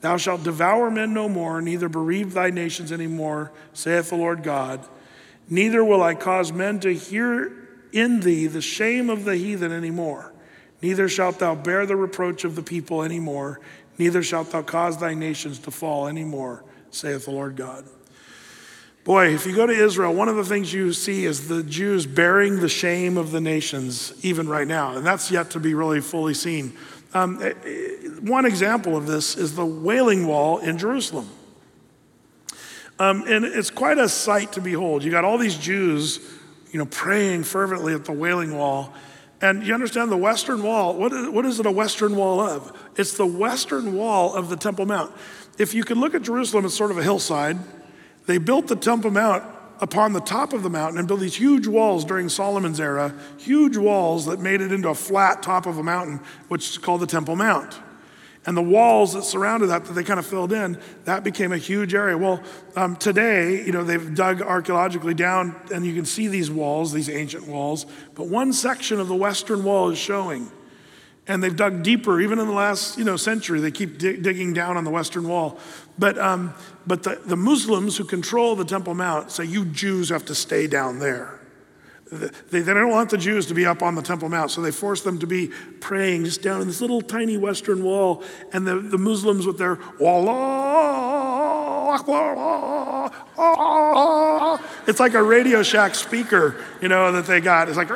thou 0.00 0.16
shalt 0.16 0.44
devour 0.44 0.92
men 0.92 1.12
no 1.12 1.28
more, 1.28 1.60
neither 1.60 1.88
bereave 1.88 2.34
thy 2.34 2.50
nations 2.50 2.92
any 2.92 3.08
more, 3.08 3.50
saith 3.72 4.10
the 4.10 4.16
Lord 4.16 4.44
God. 4.44 4.86
Neither 5.50 5.84
will 5.84 6.04
I 6.04 6.14
cause 6.14 6.52
men 6.52 6.78
to 6.78 6.94
hear 6.94 7.50
in 7.90 8.20
thee 8.20 8.46
the 8.46 8.62
shame 8.62 9.10
of 9.10 9.24
the 9.24 9.34
heathen 9.34 9.72
any 9.72 9.90
more. 9.90 10.32
Neither 10.80 11.08
shalt 11.08 11.38
thou 11.38 11.54
bear 11.54 11.86
the 11.86 11.96
reproach 11.96 12.44
of 12.44 12.54
the 12.54 12.62
people 12.62 13.02
any 13.02 13.20
more, 13.20 13.60
neither 13.98 14.22
shalt 14.22 14.52
thou 14.52 14.62
cause 14.62 14.98
thy 14.98 15.14
nations 15.14 15.58
to 15.60 15.70
fall 15.70 16.06
any 16.06 16.24
more, 16.24 16.64
saith 16.90 17.24
the 17.24 17.32
Lord 17.32 17.56
God. 17.56 17.84
Boy, 19.04 19.34
if 19.34 19.46
you 19.46 19.56
go 19.56 19.66
to 19.66 19.72
Israel, 19.72 20.12
one 20.12 20.28
of 20.28 20.36
the 20.36 20.44
things 20.44 20.72
you 20.72 20.92
see 20.92 21.24
is 21.24 21.48
the 21.48 21.62
Jews 21.62 22.06
bearing 22.06 22.60
the 22.60 22.68
shame 22.68 23.16
of 23.16 23.30
the 23.30 23.40
nations, 23.40 24.12
even 24.22 24.48
right 24.48 24.68
now, 24.68 24.96
and 24.96 25.06
that's 25.06 25.30
yet 25.30 25.50
to 25.52 25.60
be 25.60 25.72
really 25.72 26.00
fully 26.00 26.34
seen. 26.34 26.76
Um, 27.14 27.40
eh, 27.42 27.54
eh, 27.64 28.08
one 28.20 28.44
example 28.44 28.96
of 28.96 29.06
this 29.06 29.36
is 29.36 29.56
the 29.56 29.64
Wailing 29.64 30.26
Wall 30.26 30.58
in 30.58 30.76
Jerusalem. 30.76 31.28
Um, 32.98 33.24
and 33.26 33.44
it's 33.44 33.70
quite 33.70 33.96
a 33.96 34.08
sight 34.08 34.52
to 34.52 34.60
behold. 34.60 35.04
You 35.04 35.10
got 35.10 35.24
all 35.24 35.38
these 35.38 35.56
Jews, 35.56 36.20
you 36.70 36.78
know, 36.78 36.86
praying 36.86 37.44
fervently 37.44 37.94
at 37.94 38.04
the 38.04 38.12
Wailing 38.12 38.56
Wall. 38.56 38.92
And 39.40 39.64
you 39.64 39.72
understand 39.72 40.10
the 40.10 40.16
Western 40.16 40.62
Wall, 40.62 40.94
what 40.94 41.12
is, 41.12 41.28
what 41.28 41.46
is 41.46 41.60
it 41.60 41.66
a 41.66 41.70
Western 41.70 42.16
Wall 42.16 42.40
of? 42.40 42.76
It's 42.96 43.16
the 43.16 43.26
Western 43.26 43.94
Wall 43.94 44.34
of 44.34 44.48
the 44.48 44.56
Temple 44.56 44.86
Mount. 44.86 45.12
if 45.58 45.74
you 45.74 45.84
could 45.84 45.96
look 45.96 46.14
at 46.14 46.22
Jerusalem 46.22 46.64
as 46.64 46.74
sort 46.74 46.90
of 46.90 46.98
a 46.98 47.02
hillside, 47.02 47.58
they 48.26 48.38
built 48.38 48.66
the 48.66 48.76
Temple 48.76 49.10
Mount 49.10 49.44
upon 49.80 50.12
the 50.12 50.20
top 50.20 50.52
of 50.52 50.62
the 50.62 50.70
mountain 50.70 50.98
and 50.98 51.06
built 51.06 51.20
these 51.20 51.36
huge 51.36 51.66
walls 51.66 52.04
during 52.04 52.28
Solomon's 52.28 52.80
era, 52.80 53.14
huge 53.36 53.76
walls 53.76 54.26
that 54.26 54.40
made 54.40 54.60
it 54.60 54.72
into 54.72 54.88
a 54.88 54.94
flat 54.94 55.42
top 55.42 55.66
of 55.66 55.78
a 55.78 55.82
mountain, 55.82 56.20
which 56.48 56.70
is 56.70 56.78
called 56.78 57.00
the 57.00 57.06
Temple 57.06 57.36
Mount. 57.36 57.78
And 58.46 58.56
the 58.56 58.62
walls 58.62 59.12
that 59.12 59.24
surrounded 59.24 59.66
that, 59.68 59.84
that 59.84 59.92
they 59.92 60.04
kind 60.04 60.18
of 60.18 60.26
filled 60.26 60.52
in, 60.52 60.80
that 61.04 61.22
became 61.22 61.52
a 61.52 61.58
huge 61.58 61.94
area. 61.94 62.16
Well, 62.16 62.42
um, 62.76 62.96
today, 62.96 63.64
you 63.64 63.72
know, 63.72 63.84
they've 63.84 64.14
dug 64.14 64.40
archaeologically 64.40 65.14
down 65.14 65.54
and 65.72 65.84
you 65.84 65.94
can 65.94 66.04
see 66.04 66.28
these 66.28 66.50
walls, 66.50 66.92
these 66.92 67.10
ancient 67.10 67.46
walls, 67.46 67.84
but 68.14 68.28
one 68.28 68.52
section 68.52 69.00
of 69.00 69.08
the 69.08 69.14
western 69.14 69.64
wall 69.64 69.90
is 69.90 69.98
showing. 69.98 70.50
And 71.26 71.42
they've 71.42 71.54
dug 71.54 71.82
deeper, 71.82 72.22
even 72.22 72.38
in 72.38 72.46
the 72.46 72.54
last 72.54 72.96
you 72.96 73.04
know, 73.04 73.18
century, 73.18 73.60
they 73.60 73.70
keep 73.70 73.98
digging 73.98 74.54
down 74.54 74.78
on 74.78 74.84
the 74.84 74.90
western 74.90 75.28
wall. 75.28 75.58
But, 75.98 76.16
um, 76.16 76.54
but 76.86 77.02
the, 77.02 77.20
the 77.26 77.36
Muslims 77.36 77.98
who 77.98 78.04
control 78.04 78.56
the 78.56 78.64
Temple 78.64 78.94
Mount 78.94 79.30
say, 79.30 79.44
you 79.44 79.66
Jews 79.66 80.08
have 80.08 80.24
to 80.26 80.34
stay 80.34 80.66
down 80.66 81.00
there. 81.00 81.37
They, 82.10 82.60
they 82.60 82.74
don't 82.74 82.90
want 82.90 83.10
the 83.10 83.18
Jews 83.18 83.46
to 83.46 83.54
be 83.54 83.66
up 83.66 83.82
on 83.82 83.94
the 83.94 84.02
Temple 84.02 84.28
Mount, 84.28 84.50
so 84.50 84.62
they 84.62 84.70
force 84.70 85.02
them 85.02 85.18
to 85.18 85.26
be 85.26 85.48
praying 85.80 86.24
just 86.24 86.42
down 86.42 86.60
in 86.60 86.66
this 86.66 86.80
little 86.80 87.02
tiny 87.02 87.36
western 87.36 87.84
wall. 87.84 88.22
And 88.52 88.66
the, 88.66 88.78
the 88.78 88.98
Muslims 88.98 89.46
with 89.46 89.58
their 89.58 89.78
Wallah 89.98 91.38
wallah 92.06 93.10
it's 94.86 95.00
like 95.00 95.14
a 95.14 95.22
Radio 95.22 95.62
Shack 95.62 95.94
speaker, 95.94 96.56
you 96.80 96.88
know, 96.88 97.12
that 97.12 97.26
they 97.26 97.40
got. 97.40 97.68
It's 97.68 97.76
like, 97.76 97.90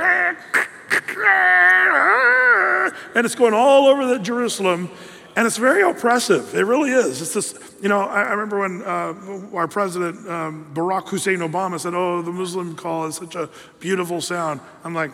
and 3.15 3.25
it's 3.25 3.35
going 3.35 3.55
all 3.55 3.87
over 3.87 4.07
the 4.07 4.19
Jerusalem. 4.19 4.91
And 5.35 5.47
it's 5.47 5.57
very 5.57 5.83
oppressive. 5.83 6.55
It 6.55 6.65
really 6.65 6.91
is. 6.91 7.23
It's 7.23 7.33
this, 7.33 7.75
you 7.81 7.89
know, 7.89 8.01
I, 8.01 8.23
I 8.23 8.31
remember 8.33 8.59
when 8.61 8.83
uh, 8.83 9.49
our 9.55 9.67
president, 9.67 10.29
um, 10.29 10.71
Barack 10.75 11.09
Hussein 11.09 11.39
Obama, 11.39 11.81
said, 11.81 11.95
Oh, 11.95 12.21
the 12.21 12.33
Muslim 12.33 12.77
call 12.77 13.07
is 13.07 13.17
such 13.17 13.35
a 13.35 13.49
beautiful 13.81 14.21
sound. 14.21 14.61
I'm 14.85 14.95
like, 14.95 15.11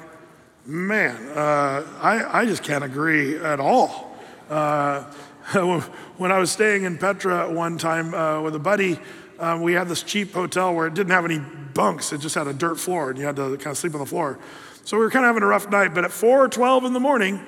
man, 0.66 1.16
uh, 1.28 1.86
I, 2.00 2.40
I 2.40 2.46
just 2.46 2.64
can't 2.64 2.82
agree 2.82 3.38
at 3.38 3.60
all. 3.60 4.16
Uh, 4.50 5.04
when 6.16 6.32
I 6.32 6.38
was 6.38 6.50
staying 6.50 6.84
in 6.84 6.98
Petra 6.98 7.50
one 7.52 7.78
time 7.78 8.12
uh, 8.12 8.42
with 8.42 8.54
a 8.54 8.58
buddy, 8.58 8.98
um, 9.38 9.62
we 9.62 9.72
had 9.72 9.88
this 9.88 10.02
cheap 10.02 10.32
hotel 10.32 10.74
where 10.74 10.88
it 10.88 10.94
didn't 10.94 11.12
have 11.12 11.24
any 11.24 11.38
bunks, 11.74 12.12
it 12.12 12.18
just 12.18 12.34
had 12.34 12.48
a 12.48 12.52
dirt 12.52 12.78
floor, 12.78 13.10
and 13.10 13.18
you 13.18 13.24
had 13.24 13.36
to 13.36 13.56
kind 13.56 13.68
of 13.68 13.78
sleep 13.78 13.94
on 13.94 14.00
the 14.00 14.06
floor. 14.06 14.38
So 14.84 14.96
we 14.96 15.04
were 15.04 15.10
kind 15.10 15.24
of 15.24 15.28
having 15.28 15.42
a 15.42 15.46
rough 15.46 15.70
night, 15.70 15.94
but 15.94 16.04
at 16.04 16.10
4:12 16.10 16.86
in 16.86 16.92
the 16.92 17.00
morning, 17.00 17.46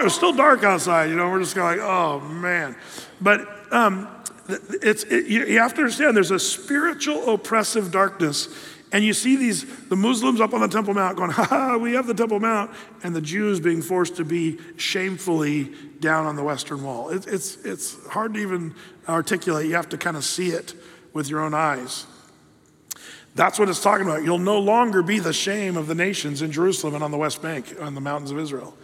it 0.00 0.04
was 0.04 0.14
still 0.14 0.32
dark 0.32 0.62
outside, 0.64 1.10
you 1.10 1.16
know, 1.16 1.30
we're 1.30 1.40
just 1.40 1.54
going 1.54 1.78
like, 1.78 1.86
oh 1.86 2.20
man. 2.20 2.76
But 3.20 3.46
um, 3.72 4.08
it's, 4.48 5.04
it, 5.04 5.26
you 5.26 5.58
have 5.58 5.74
to 5.74 5.82
understand 5.82 6.16
there's 6.16 6.30
a 6.30 6.38
spiritual 6.38 7.34
oppressive 7.34 7.90
darkness. 7.90 8.48
And 8.92 9.04
you 9.04 9.12
see 9.12 9.36
these, 9.36 9.64
the 9.88 9.96
Muslims 9.96 10.40
up 10.40 10.54
on 10.54 10.60
the 10.60 10.68
Temple 10.68 10.94
Mount 10.94 11.16
going, 11.16 11.30
ha 11.32 11.44
ha, 11.44 11.76
we 11.76 11.94
have 11.94 12.06
the 12.06 12.14
Temple 12.14 12.40
Mount, 12.40 12.70
and 13.02 13.14
the 13.14 13.20
Jews 13.20 13.58
being 13.60 13.82
forced 13.82 14.16
to 14.16 14.24
be 14.24 14.58
shamefully 14.76 15.72
down 16.00 16.26
on 16.26 16.36
the 16.36 16.44
Western 16.44 16.82
Wall. 16.82 17.10
It, 17.10 17.26
it's, 17.26 17.56
it's 17.64 18.06
hard 18.08 18.34
to 18.34 18.40
even 18.40 18.74
articulate. 19.08 19.66
You 19.66 19.74
have 19.74 19.88
to 19.90 19.98
kind 19.98 20.16
of 20.16 20.24
see 20.24 20.50
it 20.50 20.74
with 21.12 21.28
your 21.28 21.40
own 21.40 21.54
eyes. 21.54 22.06
That's 23.36 23.58
what 23.58 23.68
it's 23.68 23.82
talking 23.82 24.06
about. 24.06 24.24
You'll 24.24 24.38
no 24.38 24.58
longer 24.58 25.02
be 25.02 25.18
the 25.18 25.34
shame 25.34 25.76
of 25.76 25.86
the 25.86 25.94
nations 25.94 26.40
in 26.40 26.50
Jerusalem 26.50 26.94
and 26.94 27.04
on 27.04 27.10
the 27.10 27.18
West 27.18 27.42
Bank, 27.42 27.66
on 27.78 27.94
the 27.94 28.00
mountains 28.00 28.30
of 28.30 28.38
Israel. 28.38 28.74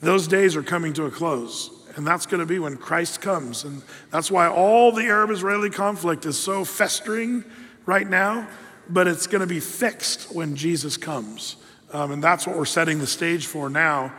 Those 0.00 0.28
days 0.28 0.54
are 0.54 0.62
coming 0.62 0.92
to 0.92 1.06
a 1.06 1.10
close. 1.10 1.70
And 1.96 2.06
that's 2.06 2.24
going 2.24 2.40
to 2.40 2.46
be 2.46 2.60
when 2.60 2.76
Christ 2.76 3.20
comes. 3.20 3.64
And 3.64 3.82
that's 4.12 4.30
why 4.30 4.46
all 4.46 4.92
the 4.92 5.04
Arab 5.04 5.30
Israeli 5.30 5.70
conflict 5.70 6.24
is 6.24 6.38
so 6.38 6.64
festering 6.64 7.42
right 7.84 8.08
now, 8.08 8.46
but 8.88 9.08
it's 9.08 9.26
going 9.26 9.40
to 9.40 9.46
be 9.46 9.60
fixed 9.60 10.32
when 10.32 10.54
Jesus 10.54 10.96
comes. 10.96 11.56
Um, 11.92 12.12
and 12.12 12.22
that's 12.22 12.46
what 12.46 12.56
we're 12.56 12.64
setting 12.64 13.00
the 13.00 13.06
stage 13.08 13.46
for 13.46 13.68
now. 13.68 14.12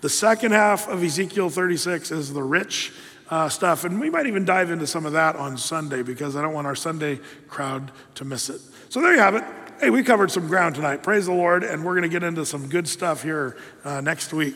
The 0.00 0.08
second 0.08 0.52
half 0.52 0.88
of 0.88 1.02
Ezekiel 1.04 1.50
36 1.50 2.12
is 2.12 2.32
the 2.32 2.42
rich 2.42 2.92
uh, 3.28 3.50
stuff. 3.50 3.84
And 3.84 4.00
we 4.00 4.08
might 4.08 4.26
even 4.26 4.46
dive 4.46 4.70
into 4.70 4.86
some 4.86 5.04
of 5.04 5.12
that 5.12 5.36
on 5.36 5.58
Sunday 5.58 6.02
because 6.02 6.34
I 6.34 6.40
don't 6.40 6.54
want 6.54 6.66
our 6.66 6.76
Sunday 6.76 7.20
crowd 7.48 7.90
to 8.14 8.24
miss 8.24 8.48
it. 8.48 8.60
So 8.94 9.00
there 9.00 9.12
you 9.12 9.18
have 9.18 9.34
it. 9.34 9.42
Hey, 9.80 9.90
we 9.90 10.04
covered 10.04 10.30
some 10.30 10.46
ground 10.46 10.76
tonight. 10.76 11.02
Praise 11.02 11.26
the 11.26 11.32
Lord. 11.32 11.64
And 11.64 11.84
we're 11.84 11.94
going 11.94 12.04
to 12.04 12.08
get 12.08 12.22
into 12.22 12.46
some 12.46 12.68
good 12.68 12.86
stuff 12.86 13.24
here 13.24 13.56
uh, 13.82 14.00
next 14.00 14.32
week. 14.32 14.54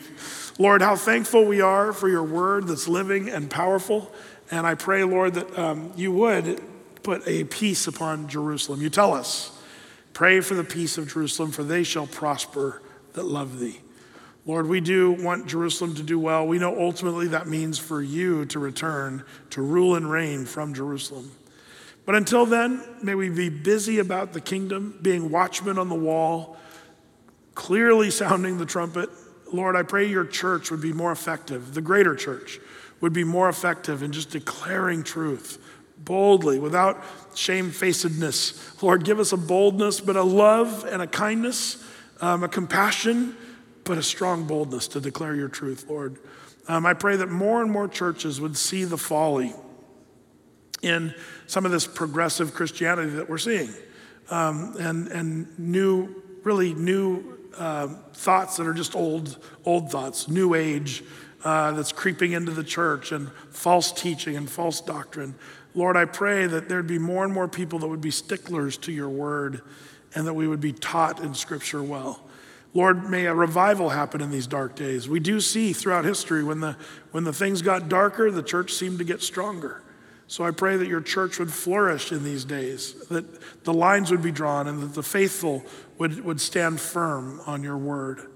Lord, 0.57 0.81
how 0.81 0.95
thankful 0.95 1.43
we 1.43 1.59
are 1.59 1.91
for 1.91 2.07
your 2.07 2.23
word 2.23 2.65
that's 2.65 2.87
living 2.87 3.27
and 3.27 3.49
powerful. 3.51 4.13
And 4.49 4.65
I 4.65 4.75
pray, 4.75 5.03
Lord, 5.03 5.33
that 5.33 5.59
um, 5.59 5.91
you 5.97 6.13
would 6.13 6.61
put 7.03 7.27
a 7.27 7.43
peace 7.43 7.85
upon 7.85 8.29
Jerusalem. 8.29 8.81
You 8.81 8.89
tell 8.89 9.13
us, 9.13 9.51
pray 10.13 10.39
for 10.39 10.53
the 10.53 10.63
peace 10.63 10.97
of 10.97 11.11
Jerusalem, 11.11 11.51
for 11.51 11.65
they 11.65 11.83
shall 11.83 12.07
prosper 12.07 12.81
that 13.15 13.25
love 13.25 13.59
thee. 13.59 13.81
Lord, 14.45 14.67
we 14.67 14.79
do 14.79 15.11
want 15.11 15.47
Jerusalem 15.47 15.95
to 15.95 16.01
do 16.01 16.17
well. 16.17 16.47
We 16.47 16.59
know 16.59 16.79
ultimately 16.79 17.27
that 17.27 17.47
means 17.47 17.77
for 17.77 18.01
you 18.01 18.45
to 18.45 18.59
return 18.59 19.25
to 19.49 19.61
rule 19.61 19.95
and 19.95 20.09
reign 20.09 20.45
from 20.45 20.73
Jerusalem. 20.73 21.29
But 22.09 22.15
until 22.15 22.47
then, 22.47 22.81
may 23.03 23.13
we 23.13 23.29
be 23.29 23.49
busy 23.49 23.99
about 23.99 24.33
the 24.33 24.41
kingdom, 24.41 24.97
being 24.99 25.29
watchmen 25.29 25.77
on 25.77 25.89
the 25.89 25.95
wall, 25.95 26.57
clearly 27.53 28.09
sounding 28.09 28.57
the 28.57 28.65
trumpet. 28.65 29.11
Lord, 29.53 29.75
I 29.75 29.83
pray 29.83 30.09
your 30.09 30.25
church 30.25 30.71
would 30.71 30.81
be 30.81 30.91
more 30.91 31.11
effective, 31.11 31.75
the 31.75 31.83
greater 31.83 32.15
church 32.15 32.59
would 32.99 33.13
be 33.13 33.23
more 33.23 33.47
effective 33.47 34.01
in 34.01 34.11
just 34.11 34.31
declaring 34.31 35.03
truth 35.03 35.63
boldly 35.99 36.57
without 36.57 36.99
shamefacedness. 37.35 38.81
Lord, 38.81 39.05
give 39.05 39.19
us 39.19 39.31
a 39.31 39.37
boldness, 39.37 39.99
but 39.99 40.15
a 40.15 40.23
love 40.23 40.85
and 40.89 41.03
a 41.03 41.07
kindness, 41.07 41.77
um, 42.21 42.43
a 42.43 42.49
compassion, 42.49 43.37
but 43.83 43.99
a 43.99 44.03
strong 44.03 44.47
boldness 44.47 44.87
to 44.87 44.99
declare 44.99 45.35
your 45.35 45.47
truth, 45.47 45.85
Lord. 45.87 46.17
Um, 46.67 46.87
I 46.87 46.95
pray 46.95 47.17
that 47.17 47.29
more 47.29 47.61
and 47.61 47.71
more 47.71 47.87
churches 47.87 48.41
would 48.41 48.57
see 48.57 48.83
the 48.83 48.97
folly 48.97 49.53
in 50.81 51.13
some 51.49 51.65
of 51.65 51.71
this 51.71 51.87
progressive 51.87 52.53
Christianity 52.53 53.09
that 53.09 53.27
we're 53.27 53.39
seeing 53.39 53.73
um, 54.29 54.75
and, 54.79 55.07
and 55.07 55.57
new, 55.57 56.21
really 56.43 56.75
new 56.75 57.39
uh, 57.57 57.87
thoughts 58.13 58.57
that 58.57 58.67
are 58.67 58.73
just 58.73 58.95
old, 58.95 59.43
old 59.65 59.89
thoughts, 59.89 60.27
new 60.27 60.53
age 60.53 61.03
uh, 61.43 61.71
that's 61.71 61.91
creeping 61.91 62.33
into 62.33 62.51
the 62.51 62.63
church 62.63 63.11
and 63.11 63.31
false 63.49 63.91
teaching 63.91 64.37
and 64.37 64.47
false 64.47 64.79
doctrine. 64.79 65.33
Lord, 65.73 65.97
I 65.97 66.05
pray 66.05 66.45
that 66.45 66.69
there'd 66.69 66.85
be 66.85 66.99
more 66.99 67.25
and 67.25 67.33
more 67.33 67.47
people 67.47 67.79
that 67.79 67.87
would 67.87 67.99
be 67.99 68.11
sticklers 68.11 68.77
to 68.77 68.91
your 68.91 69.09
word 69.09 69.63
and 70.13 70.27
that 70.27 70.35
we 70.35 70.47
would 70.47 70.61
be 70.61 70.73
taught 70.73 71.19
in 71.19 71.33
scripture 71.33 71.81
well. 71.81 72.21
Lord, 72.75 73.09
may 73.09 73.25
a 73.25 73.33
revival 73.33 73.89
happen 73.89 74.21
in 74.21 74.29
these 74.29 74.45
dark 74.45 74.75
days. 74.75 75.09
We 75.09 75.19
do 75.19 75.41
see 75.41 75.73
throughout 75.73 76.05
history 76.05 76.43
when 76.43 76.59
the, 76.59 76.77
when 77.09 77.23
the 77.23 77.33
things 77.33 77.63
got 77.63 77.89
darker, 77.89 78.29
the 78.29 78.43
church 78.43 78.71
seemed 78.71 78.99
to 78.99 79.03
get 79.03 79.23
stronger. 79.23 79.81
So 80.29 80.43
I 80.43 80.51
pray 80.51 80.77
that 80.77 80.87
your 80.87 81.01
church 81.01 81.39
would 81.39 81.51
flourish 81.51 82.11
in 82.11 82.23
these 82.23 82.45
days, 82.45 82.93
that 83.07 83.25
the 83.63 83.73
lines 83.73 84.11
would 84.11 84.21
be 84.21 84.31
drawn, 84.31 84.67
and 84.67 84.79
that 84.83 84.93
the 84.93 85.01
faithful 85.01 85.65
would, 85.97 86.23
would 86.23 86.39
stand 86.39 86.79
firm 86.79 87.41
on 87.47 87.63
your 87.63 87.77
word. 87.77 88.29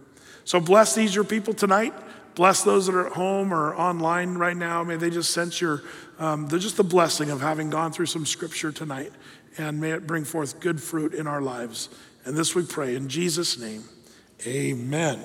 So 0.43 0.59
bless 0.59 0.95
these, 0.95 1.13
your 1.13 1.23
people 1.23 1.53
tonight. 1.53 1.93
Bless 2.33 2.63
those 2.63 2.87
that 2.87 2.95
are 2.95 3.05
at 3.05 3.13
home 3.13 3.53
or 3.53 3.75
online 3.75 4.39
right 4.39 4.57
now. 4.57 4.83
May 4.83 4.95
they 4.95 5.11
just 5.11 5.35
sense 5.35 5.61
your, 5.61 5.83
um, 6.17 6.49
just 6.49 6.77
the 6.77 6.83
blessing 6.83 7.29
of 7.29 7.41
having 7.41 7.69
gone 7.69 7.91
through 7.91 8.07
some 8.07 8.25
scripture 8.25 8.71
tonight. 8.71 9.11
And 9.59 9.79
may 9.79 9.91
it 9.91 10.07
bring 10.07 10.23
forth 10.23 10.59
good 10.59 10.81
fruit 10.81 11.13
in 11.13 11.27
our 11.27 11.43
lives. 11.43 11.89
And 12.25 12.35
this 12.35 12.55
we 12.55 12.63
pray 12.63 12.95
in 12.95 13.07
Jesus' 13.07 13.59
name. 13.59 13.83
Amen. 14.47 15.23